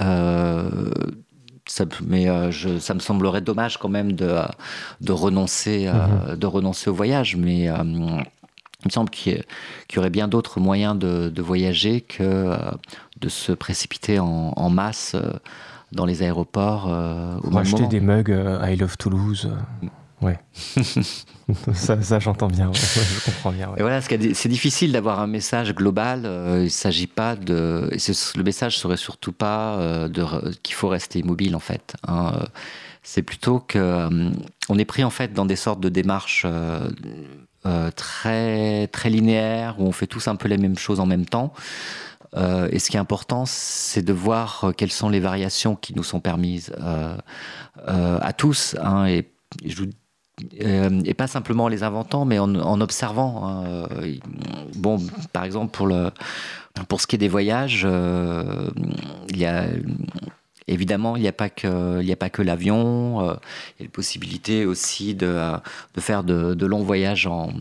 euh, 0.00 0.90
ça, 1.66 1.84
mais 2.06 2.28
euh, 2.28 2.50
je, 2.50 2.78
ça 2.78 2.94
me 2.94 3.00
semblerait 3.00 3.40
dommage 3.40 3.76
quand 3.78 3.88
même 3.88 4.12
de, 4.12 4.38
de, 5.00 5.12
renoncer, 5.12 5.86
euh, 5.88 5.92
mhm. 5.92 6.36
de 6.36 6.46
renoncer 6.46 6.90
au 6.90 6.94
voyage. 6.94 7.36
Mais 7.36 7.68
euh, 7.68 7.74
il 7.82 8.86
me 8.86 8.90
semble 8.90 9.10
qu'il 9.10 9.44
y, 9.92 9.98
aurait 9.98 10.10
bien 10.10 10.28
d'autres 10.28 10.60
moyens 10.60 10.96
de, 10.96 11.42
voyager 11.42 12.00
que 12.00 12.56
de 13.20 13.28
se 13.28 13.52
précipiter 13.52 14.18
en, 14.20 14.70
masse 14.70 15.16
euh, 15.16 15.32
dans 15.92 16.06
les 16.06 16.22
aéroports. 16.22 16.84
Pour 17.42 17.58
acheter 17.58 17.86
des 17.88 18.00
mugs 18.00 18.34
I 18.62 18.76
Love 18.76 18.96
Toulouse. 18.96 19.50
Ouais. 20.22 20.38
ça, 21.74 22.18
j'entends 22.18 22.48
bien, 22.48 22.70
je 22.72 23.24
comprends 23.24 23.52
bien. 23.52 23.70
Et 23.76 23.82
voilà, 23.82 24.00
c'est 24.00 24.48
difficile 24.48 24.92
d'avoir 24.92 25.20
un 25.20 25.26
message 25.26 25.74
global. 25.74 26.20
il 26.24 26.64
ne 26.64 26.68
s'agit 26.68 27.06
pas 27.06 27.36
de. 27.36 27.90
Le 27.90 28.42
message 28.42 28.78
serait 28.78 28.96
surtout 28.96 29.32
pas 29.32 30.08
qu'il 30.62 30.74
faut 30.74 30.88
rester 30.88 31.18
immobile, 31.18 31.54
en 31.54 31.60
fait. 31.60 31.96
Hein. 32.08 32.32
C'est 33.02 33.22
plutôt 33.22 33.60
qu'on 33.60 34.32
on 34.68 34.78
est 34.78 34.84
pris, 34.84 35.04
en 35.04 35.10
fait, 35.10 35.32
dans 35.32 35.46
des 35.46 35.56
sortes 35.56 35.80
de 35.80 35.88
démarches 35.88 36.46
euh, 37.66 37.90
très, 37.90 38.86
très 38.88 39.10
linéaire, 39.10 39.80
où 39.80 39.88
on 39.88 39.92
fait 39.92 40.06
tous 40.06 40.28
un 40.28 40.36
peu 40.36 40.46
les 40.46 40.58
mêmes 40.58 40.78
choses 40.78 41.00
en 41.00 41.06
même 41.06 41.26
temps. 41.26 41.52
Euh, 42.36 42.68
et 42.70 42.78
ce 42.78 42.90
qui 42.90 42.96
est 42.96 43.00
important, 43.00 43.44
c'est 43.44 44.02
de 44.02 44.12
voir 44.12 44.64
euh, 44.64 44.72
quelles 44.72 44.92
sont 44.92 45.08
les 45.08 45.18
variations 45.18 45.74
qui 45.74 45.92
nous 45.94 46.04
sont 46.04 46.20
permises 46.20 46.72
à 47.86 48.32
tous. 48.34 48.76
Hein, 48.80 49.06
et, 49.06 49.28
et 50.58 51.14
pas 51.14 51.26
simplement 51.26 51.64
en 51.64 51.68
les 51.68 51.82
inventant, 51.82 52.24
mais 52.24 52.38
en, 52.38 52.80
observant. 52.80 53.46
Hein. 53.46 53.88
bon, 54.76 54.98
par 55.32 55.44
exemple, 55.44 55.72
pour, 55.72 55.86
le, 55.86 56.10
pour 56.88 57.00
ce 57.00 57.06
qui 57.06 57.16
est 57.16 57.18
des 57.18 57.28
voyages, 57.28 57.86
il 59.28 59.38
y 59.38 59.46
a 59.46 59.66
Évidemment, 60.68 61.14
il 61.14 61.22
n'y 61.22 61.28
a 61.28 61.32
pas 61.32 61.48
que, 61.48 62.42
l'avion. 62.42 63.20
Euh, 63.20 63.34
il 63.78 63.82
y 63.82 63.82
a 63.82 63.86
la 63.86 63.90
possibilité 63.90 64.66
aussi 64.66 65.14
de, 65.14 65.26
euh, 65.26 65.56
faire 65.98 66.24
de, 66.24 66.66
longs 66.66 66.82
voyages 66.82 67.28
en, 67.28 67.52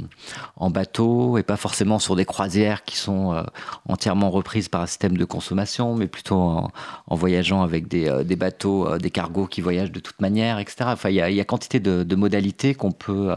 bateau 0.72 1.38
et 1.38 1.44
pas 1.44 1.57
forcément 1.57 1.99
sur 1.99 2.15
des 2.15 2.26
croisières 2.26 2.84
qui 2.84 2.98
sont 2.98 3.34
euh, 3.34 3.44
entièrement 3.88 4.32
reprises 4.32 4.69
par 4.69 4.82
un 4.82 4.88
système 4.88 5.18
de 5.18 5.26
consommation, 5.26 5.94
mais 5.94 6.07
plutôt 6.07 6.36
en, 6.36 6.72
voyageant 7.15 7.61
avec 7.61 7.88
des, 7.88 8.36
bateaux, 8.36 8.98
des 8.98 9.11
cargos 9.11 9.45
qui 9.45 9.61
voyagent 9.61 9.91
de 9.91 9.99
toute 9.99 10.19
manière, 10.19 10.57
etc. 10.57 10.86
Enfin, 10.88 11.10
il 11.10 11.15
y 11.15 11.40
a, 11.40 11.45
quantité 11.45 11.80
de, 11.80 12.15
modalités 12.15 12.73
qu'on 12.73 12.91
peut, 12.91 13.36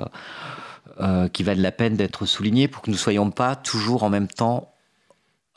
qui 1.33 1.43
valent 1.43 1.63
la 1.63 1.73
peine 1.73 1.95
d'être 1.95 2.25
soulignées 2.25 2.69
pour 2.69 2.81
que 2.81 2.91
nous 2.91 2.97
ne 2.97 3.01
soyons 3.01 3.31
pas 3.31 3.55
toujours 3.55 4.03
en 4.03 4.09
même 4.09 4.29
temps 4.29 4.73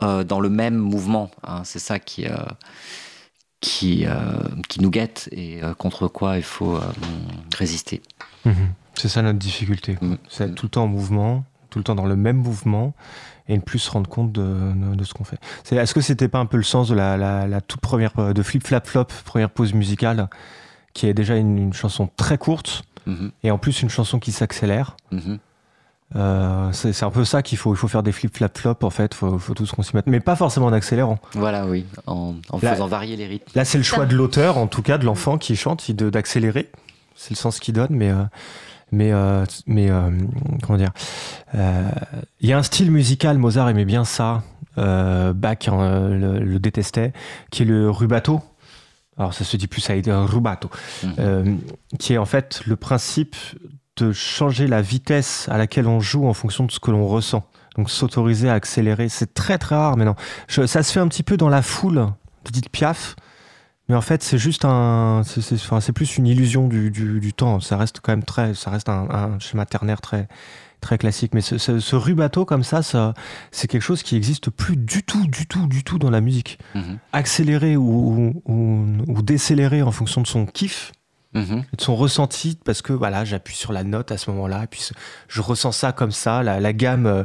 dans 0.01 0.39
le 0.39 0.49
même 0.49 0.75
mouvement. 0.75 1.29
Hein. 1.43 1.61
C'est 1.63 1.79
ça 1.79 1.99
qui 1.99 2.25
euh, 2.25 2.35
qui 3.61 4.07
nous 4.79 4.89
guette 4.89 5.29
et 5.31 5.63
euh, 5.63 5.73
contre 5.73 6.07
quoi 6.07 6.37
il 6.37 6.43
faut 6.43 6.75
euh, 6.75 6.81
résister. 7.55 8.01
Mhm. 8.45 8.73
C'est 8.95 9.07
ça 9.07 9.21
notre 9.21 9.39
difficulté. 9.39 9.97
Mhm. 10.01 10.17
C'est 10.27 10.45
être 10.45 10.55
tout 10.55 10.65
le 10.65 10.71
temps 10.71 10.83
en 10.83 10.87
mouvement, 10.87 11.45
tout 11.69 11.79
le 11.79 11.83
temps 11.83 11.95
dans 11.95 12.05
le 12.05 12.15
même 12.15 12.37
mouvement 12.37 12.93
et 13.47 13.55
ne 13.55 13.61
plus 13.61 13.79
se 13.79 13.91
rendre 13.91 14.09
compte 14.09 14.31
de, 14.31 14.95
de, 14.95 15.03
ce 15.03 15.13
qu'on 15.13 15.23
fait. 15.23 15.39
Est-ce 15.71 15.93
que 15.93 16.01
c'était 16.01 16.27
pas 16.27 16.39
un 16.39 16.45
peu 16.45 16.57
le 16.57 16.63
sens 16.63 16.87
de 16.89 16.95
la, 16.95 17.17
la, 17.17 17.61
toute 17.61 17.81
première 17.81 18.33
de 18.33 18.43
Flip 18.43 18.65
Flap 18.65 18.87
Flop, 18.87 19.07
première 19.25 19.49
pause 19.49 19.73
musicale, 19.73 20.29
qui 20.93 21.07
est 21.07 21.13
déjà 21.13 21.35
une, 21.35 21.73
chanson 21.73 22.09
très 22.15 22.37
courte 22.37 22.83
mhm. 23.07 23.31
et 23.43 23.51
en 23.51 23.57
plus 23.57 23.81
une 23.81 23.89
chanson 23.89 24.19
qui 24.19 24.31
s'accélère 24.31 24.95
euh, 26.15 26.69
c'est 26.73 27.03
un 27.03 27.09
peu 27.09 27.23
ça 27.23 27.41
qu'il 27.41 27.57
faut. 27.57 27.73
Il 27.73 27.77
faut 27.77 27.87
faire 27.87 28.03
des 28.03 28.11
flip 28.11 28.35
flap 28.35 28.57
flop 28.57 28.77
en 28.81 28.89
fait. 28.89 29.13
Faut, 29.13 29.37
faut 29.37 29.53
tous 29.53 29.71
qu'on 29.71 29.83
s'y 29.83 29.95
mette, 29.95 30.07
mais 30.07 30.19
pas 30.19 30.35
forcément 30.35 30.67
en 30.67 30.73
accélérant. 30.73 31.19
Voilà, 31.33 31.65
oui, 31.65 31.85
en, 32.05 32.35
faisant 32.59 32.87
varier 32.87 33.15
les 33.15 33.27
rythmes. 33.27 33.51
Là, 33.55 33.65
c'est 33.65 33.77
le 33.77 33.83
choix 33.83 34.05
de 34.05 34.15
l'auteur, 34.15 34.57
en 34.57 34.67
tout 34.67 34.81
cas 34.81 34.97
de 34.97 35.05
l'enfant 35.05 35.37
qui 35.37 35.55
chante, 35.55 35.89
d'accélérer. 35.91 36.69
C'est 37.15 37.31
le 37.31 37.37
sens 37.37 37.59
qu'il 37.59 37.73
donne, 37.73 37.91
mais 37.91 38.09
euh, 38.09 38.23
mais 38.91 39.11
euh, 39.13 39.45
mais 39.67 39.89
comment 40.63 40.77
dire 40.77 40.91
Il 41.53 42.49
y 42.49 42.51
a 42.51 42.57
un 42.57 42.63
style 42.63 42.91
musical. 42.91 43.37
Mozart 43.37 43.69
aimait 43.69 43.85
bien 43.85 44.03
ça. 44.03 44.43
Bach 44.75 45.67
le, 45.67 46.57
détestait, 46.57 47.13
qui 47.51 47.63
est 47.63 47.65
le 47.65 47.89
rubato. 47.89 48.41
Alors 49.17 49.33
ça 49.33 49.43
se 49.43 49.55
dit 49.55 49.67
plus 49.67 49.87
à 49.89 49.93
rubato, 50.25 50.69
mmh. 51.03 51.57
qui 51.99 52.13
est 52.13 52.17
en 52.17 52.25
fait 52.25 52.61
le 52.65 52.75
principe 52.75 53.35
de 53.97 54.11
changer 54.11 54.67
la 54.67 54.81
vitesse 54.81 55.47
à 55.49 55.57
laquelle 55.57 55.87
on 55.87 55.99
joue 55.99 56.27
en 56.27 56.33
fonction 56.33 56.65
de 56.65 56.71
ce 56.71 56.79
que 56.79 56.91
l'on 56.91 57.07
ressent. 57.07 57.45
Donc 57.77 57.89
s'autoriser 57.89 58.49
à 58.49 58.53
accélérer, 58.53 59.09
c'est 59.09 59.33
très 59.33 59.57
très 59.57 59.75
rare 59.75 59.97
maintenant. 59.97 60.15
ça 60.47 60.83
se 60.83 60.91
fait 60.91 60.99
un 60.99 61.07
petit 61.07 61.23
peu 61.23 61.37
dans 61.37 61.49
la 61.49 61.61
foule 61.61 62.07
de 62.45 62.51
Dite 62.51 62.69
Piaf, 62.69 63.15
mais 63.87 63.95
en 63.95 64.01
fait 64.01 64.23
c'est 64.23 64.37
juste 64.37 64.65
un, 64.65 65.21
c'est 65.23 65.93
plus 65.93 66.17
une 66.17 66.27
illusion 66.27 66.67
du, 66.67 67.33
temps. 67.33 67.59
Ça 67.59 67.77
reste 67.77 67.99
quand 68.01 68.11
même 68.11 68.23
très, 68.23 68.53
ça 68.53 68.71
reste 68.71 68.89
un, 68.89 69.39
schéma 69.39 69.65
ternaire 69.65 70.01
très 70.01 70.27
très 70.81 70.97
classique. 70.97 71.33
Mais 71.33 71.41
ce, 71.41 71.95
rubato 71.95 72.43
comme 72.43 72.63
ça, 72.63 72.81
ça 72.81 73.13
c'est 73.51 73.67
quelque 73.67 73.83
chose 73.83 74.03
qui 74.03 74.17
existe 74.17 74.49
plus 74.49 74.75
du 74.75 75.03
tout, 75.03 75.27
du 75.27 75.45
tout, 75.45 75.67
du 75.67 75.83
tout 75.83 75.97
dans 75.97 76.09
la 76.09 76.21
musique. 76.21 76.59
Mm-hmm. 76.75 76.97
Accélérer 77.13 77.77
ou, 77.77 78.33
ou, 78.45 78.85
ou 79.07 79.21
décélérer 79.21 79.81
en 79.81 79.91
fonction 79.91 80.21
de 80.21 80.27
son 80.27 80.45
kiff, 80.45 80.91
Mhm. 81.33 81.63
de 81.77 81.81
son 81.81 81.95
ressenti 81.95 82.57
parce 82.65 82.81
que 82.81 82.91
voilà 82.91 83.23
j'appuie 83.23 83.55
sur 83.55 83.71
la 83.71 83.85
note 83.85 84.11
à 84.11 84.17
ce 84.17 84.29
moment-là 84.31 84.65
puis 84.69 84.89
je 85.29 85.41
ressens 85.41 85.71
ça 85.71 85.93
comme 85.93 86.11
ça 86.11 86.43
la, 86.43 86.73
gamme 86.73 87.05
euh, 87.05 87.23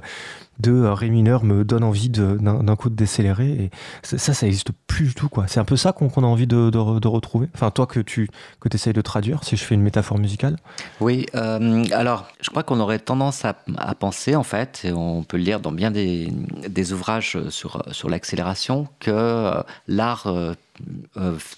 de 0.61 0.73
euh, 0.73 0.95
ré 0.95 1.11
mineur 1.11 1.45
me 1.45 1.65
donne 1.65 1.85
envie 1.85 2.09
d'un 2.09 2.77
coup 2.77 2.91
de 2.91 2.95
décélérer 2.95 3.49
et 3.49 3.71
ça 4.03 4.19
ça 4.19 4.47
n'existe 4.47 4.71
plus 4.87 5.07
du 5.07 5.15
tout 5.15 5.29
c'est 5.47 5.61
un 5.61 5.65
peu 5.65 5.77
ça 5.77 5.93
qu'on 5.93 6.09
a 6.09 6.27
envie 6.27 6.47
de, 6.47 7.07
retrouver. 7.07 7.49
Enfin 7.55 7.71
toi 7.71 7.87
que 7.87 8.01
tu 8.01 8.29
que 8.61 8.69
essayes 8.75 8.93
de 8.93 9.01
traduire 9.01 9.45
si 9.45 9.57
je 9.57 9.65
fais 9.65 9.75
une 9.75 9.83
métaphore 9.83 10.19
musicale. 10.19 10.57
Oui 11.01 11.27
euh, 11.35 11.85
alors 11.93 12.29
je 12.41 12.51
crois 12.51 12.63
qu'on 12.63 12.81
aurait 12.81 12.99
tendance 12.99 13.45
à, 13.45 13.55
penser 13.99 14.37
en 14.37 14.43
fait 14.43 14.83
et 14.85 14.93
on 14.93 15.23
peut 15.23 15.37
le 15.37 15.43
lire 15.43 15.61
dans 15.61 15.73
bien 15.73 15.91
des, 15.91 16.33
ouvrages 16.93 17.39
sur, 17.49 17.83
sur 17.91 18.09
l'accélération 18.09 18.89
que 19.01 19.63
l'art 19.89 20.27
euh, 20.27 20.55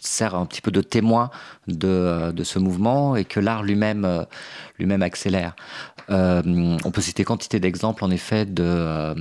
sert 0.00 0.34
un 0.34 0.46
petit 0.46 0.60
peu 0.60 0.70
de 0.70 0.80
témoin 0.80 1.30
de, 1.66 2.32
de 2.32 2.44
ce 2.44 2.58
mouvement 2.58 3.16
et 3.16 3.24
que 3.24 3.40
l'art 3.40 3.62
lui-même 3.62 4.26
lui-même 4.78 5.02
accélère. 5.02 5.54
On 6.08 6.90
peut 6.90 7.00
citer 7.00 7.24
quantité 7.24 7.60
d'exemples 7.60 8.04
en 8.04 8.10
effet 8.10 8.46
de, 8.46 9.14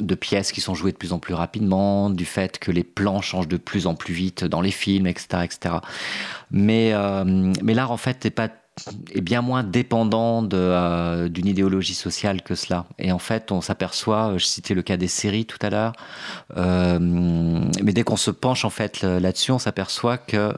de, 0.00 0.14
pièces 0.14 0.52
qui 0.52 0.60
sont 0.60 0.74
jouées 0.74 0.92
de 0.92 0.96
plus 0.96 1.12
en 1.12 1.18
plus 1.18 1.34
rapidement, 1.34 2.10
du 2.10 2.24
fait 2.24 2.58
que 2.58 2.70
les 2.70 2.84
plans 2.84 3.20
changent 3.20 3.48
de 3.48 3.56
plus 3.56 3.86
en 3.86 3.94
plus 3.94 4.14
vite 4.14 4.44
dans 4.44 4.60
les 4.60 4.70
films, 4.70 5.06
etc. 5.06 5.44
etc. 5.44 5.76
Mais, 6.50 6.92
mais 7.62 7.74
l'art 7.74 7.92
en 7.92 7.96
fait 7.96 8.24
n'est 8.24 8.30
pas 8.30 8.48
est 9.12 9.20
bien 9.20 9.42
moins 9.42 9.62
dépendant 9.62 10.46
euh, 10.52 11.28
d'une 11.28 11.46
idéologie 11.46 11.94
sociale 11.94 12.42
que 12.42 12.54
cela. 12.54 12.86
Et 12.98 13.12
en 13.12 13.18
fait, 13.18 13.52
on 13.52 13.60
s'aperçoit, 13.60 14.34
je 14.38 14.44
citais 14.44 14.74
le 14.74 14.82
cas 14.82 14.96
des 14.96 15.08
séries 15.08 15.44
tout 15.44 15.58
à 15.60 15.70
l'heure, 15.70 15.92
euh, 16.56 16.98
mais 17.00 17.92
dès 17.92 18.02
qu'on 18.02 18.16
se 18.16 18.30
penche 18.30 18.64
en 18.64 18.70
fait 18.70 19.02
là-dessus, 19.02 19.52
on 19.52 19.58
s'aperçoit 19.58 20.18
que 20.18 20.54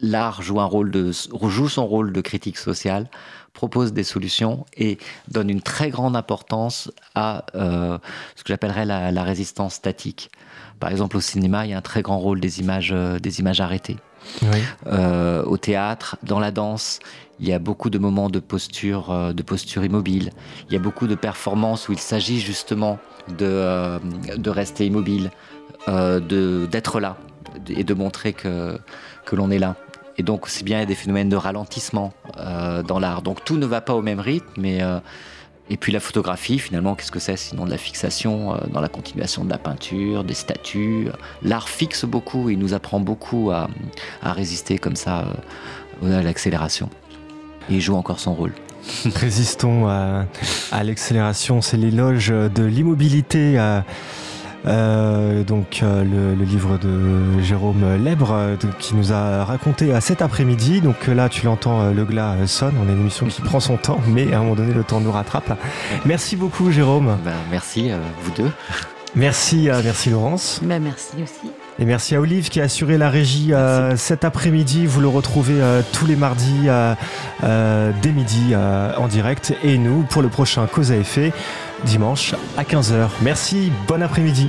l'art 0.00 0.42
joue 0.42 0.60
un 0.60 0.64
rôle 0.64 0.90
de 0.90 1.12
joue 1.12 1.68
son 1.68 1.86
rôle 1.86 2.12
de 2.12 2.20
critique 2.20 2.58
sociale, 2.58 3.08
propose 3.52 3.92
des 3.92 4.04
solutions 4.04 4.66
et 4.76 4.98
donne 5.28 5.50
une 5.50 5.62
très 5.62 5.90
grande 5.90 6.16
importance 6.16 6.90
à 7.14 7.44
euh, 7.54 7.98
ce 8.36 8.42
que 8.42 8.48
j'appellerais 8.48 8.84
la, 8.84 9.10
la, 9.12 9.22
résistance 9.22 9.74
statique. 9.74 10.30
Par 10.78 10.90
exemple, 10.90 11.16
au 11.16 11.20
cinéma, 11.20 11.66
il 11.66 11.70
y 11.70 11.74
a 11.74 11.78
un 11.78 11.82
très 11.82 12.02
grand 12.02 12.18
rôle 12.18 12.40
des 12.40 12.60
images, 12.60 12.94
des 13.20 13.40
images 13.40 13.60
arrêtées. 13.60 13.98
Euh, 14.86 15.42
au 15.44 15.56
théâtre, 15.56 16.16
dans 16.22 16.40
la 16.40 16.50
danse, 16.50 17.00
il 17.38 17.48
y 17.48 17.52
a 17.52 17.58
beaucoup 17.58 17.90
de 17.90 17.98
moments 17.98 18.28
de 18.28 18.38
posture, 18.38 19.10
euh, 19.10 19.32
de 19.32 19.42
posture 19.42 19.84
immobile. 19.84 20.30
Il 20.68 20.72
y 20.72 20.76
a 20.76 20.80
beaucoup 20.80 21.06
de 21.06 21.14
performances 21.14 21.88
où 21.88 21.92
il 21.92 21.98
s'agit 21.98 22.40
justement 22.40 22.98
de, 23.28 23.46
euh, 23.46 23.98
de 24.36 24.50
rester 24.50 24.86
immobile, 24.86 25.30
de 25.88 26.68
d'être 26.70 27.00
là 27.00 27.16
et 27.68 27.84
de 27.84 27.94
montrer 27.94 28.32
que, 28.32 28.78
que 29.24 29.34
l'on 29.34 29.50
est 29.50 29.58
là. 29.58 29.76
Et 30.20 30.22
donc, 30.22 30.48
c'est 30.48 30.64
bien 30.64 30.76
il 30.76 30.80
y 30.80 30.82
a 30.82 30.86
des 30.86 30.94
phénomènes 30.94 31.30
de 31.30 31.36
ralentissement 31.36 32.12
dans 32.36 32.98
l'art. 32.98 33.22
Donc, 33.22 33.42
tout 33.42 33.56
ne 33.56 33.64
va 33.64 33.80
pas 33.80 33.94
au 33.94 34.02
même 34.02 34.20
rythme, 34.20 34.52
mais 34.58 34.82
et 35.70 35.76
puis 35.76 35.92
la 35.92 36.00
photographie, 36.00 36.58
finalement, 36.58 36.96
qu'est-ce 36.96 37.12
que 37.12 37.20
c'est? 37.20 37.36
Sinon 37.36 37.64
de 37.64 37.70
la 37.70 37.78
fixation 37.78 38.54
euh, 38.54 38.58
dans 38.72 38.80
la 38.80 38.88
continuation 38.88 39.44
de 39.44 39.50
la 39.50 39.56
peinture, 39.56 40.24
des 40.24 40.34
statues. 40.34 41.08
L'art 41.42 41.68
fixe 41.68 42.04
beaucoup, 42.04 42.50
il 42.50 42.58
nous 42.58 42.74
apprend 42.74 42.98
beaucoup 42.98 43.52
à, 43.52 43.68
résister 44.20 44.78
comme 44.78 44.96
ça 44.96 45.24
euh, 46.02 46.18
à 46.18 46.22
l'accélération. 46.22 46.90
Et 47.70 47.74
il 47.74 47.80
joue 47.80 47.94
encore 47.94 48.18
son 48.18 48.34
rôle. 48.34 48.52
Résistons 49.14 49.86
à, 49.86 50.26
l'accélération, 50.82 51.62
c'est 51.62 51.76
l'éloge 51.76 52.28
de 52.28 52.64
l'immobilité. 52.64 53.56
Euh, 54.66 55.42
donc 55.42 55.80
euh, 55.82 56.04
le, 56.04 56.44
livre 56.44 56.78
de 56.78 57.40
Jérôme 57.40 57.96
Lèbre 57.96 58.32
euh, 58.32 58.56
qui 58.78 58.94
nous 58.94 59.12
a 59.12 59.44
raconté 59.44 59.94
à 59.94 60.00
cet 60.00 60.22
après-midi. 60.22 60.80
Donc 60.80 61.06
là, 61.06 61.28
tu 61.28 61.46
l'entends, 61.46 61.90
le 61.90 62.04
glas 62.04 62.34
sonne. 62.46 62.74
On 62.82 62.88
a 62.88 62.92
une 62.92 63.00
émission 63.00 63.26
qui 63.26 63.40
prend 63.40 63.60
son 63.60 63.76
temps, 63.76 64.00
mais 64.06 64.32
à 64.32 64.38
un 64.38 64.42
moment 64.42 64.54
donné, 64.54 64.74
le 64.74 64.84
temps 64.84 65.00
nous 65.00 65.12
rattrape. 65.12 65.58
Merci 66.04 66.36
beaucoup, 66.36 66.70
Jérôme. 66.70 67.18
Ben, 67.24 67.32
merci, 67.50 67.90
vous 68.22 68.32
deux. 68.32 68.50
Merci, 69.16 69.68
merci 69.82 70.10
Laurence. 70.10 70.60
Ben, 70.62 70.80
merci 70.80 71.22
aussi. 71.22 71.52
Et 71.78 71.84
merci 71.84 72.14
à 72.14 72.20
Olive 72.20 72.50
qui 72.50 72.60
a 72.60 72.64
assuré 72.64 72.98
la 72.98 73.08
régie 73.08 73.52
cet 73.96 74.24
après-midi. 74.24 74.86
Vous 74.86 75.00
le 75.00 75.08
retrouvez 75.08 75.60
tous 75.92 76.06
les 76.06 76.16
mardis 76.16 76.68
dès 77.42 78.12
midi 78.12 78.54
en 78.54 79.08
direct. 79.08 79.54
Et 79.62 79.78
nous, 79.78 80.02
pour 80.02 80.22
le 80.22 80.28
prochain 80.28 80.66
Cause 80.66 80.92
à 80.92 80.96
effet, 80.96 81.32
dimanche 81.84 82.34
à 82.56 82.62
15h. 82.62 83.08
Merci, 83.22 83.72
bon 83.88 84.02
après-midi. 84.02 84.48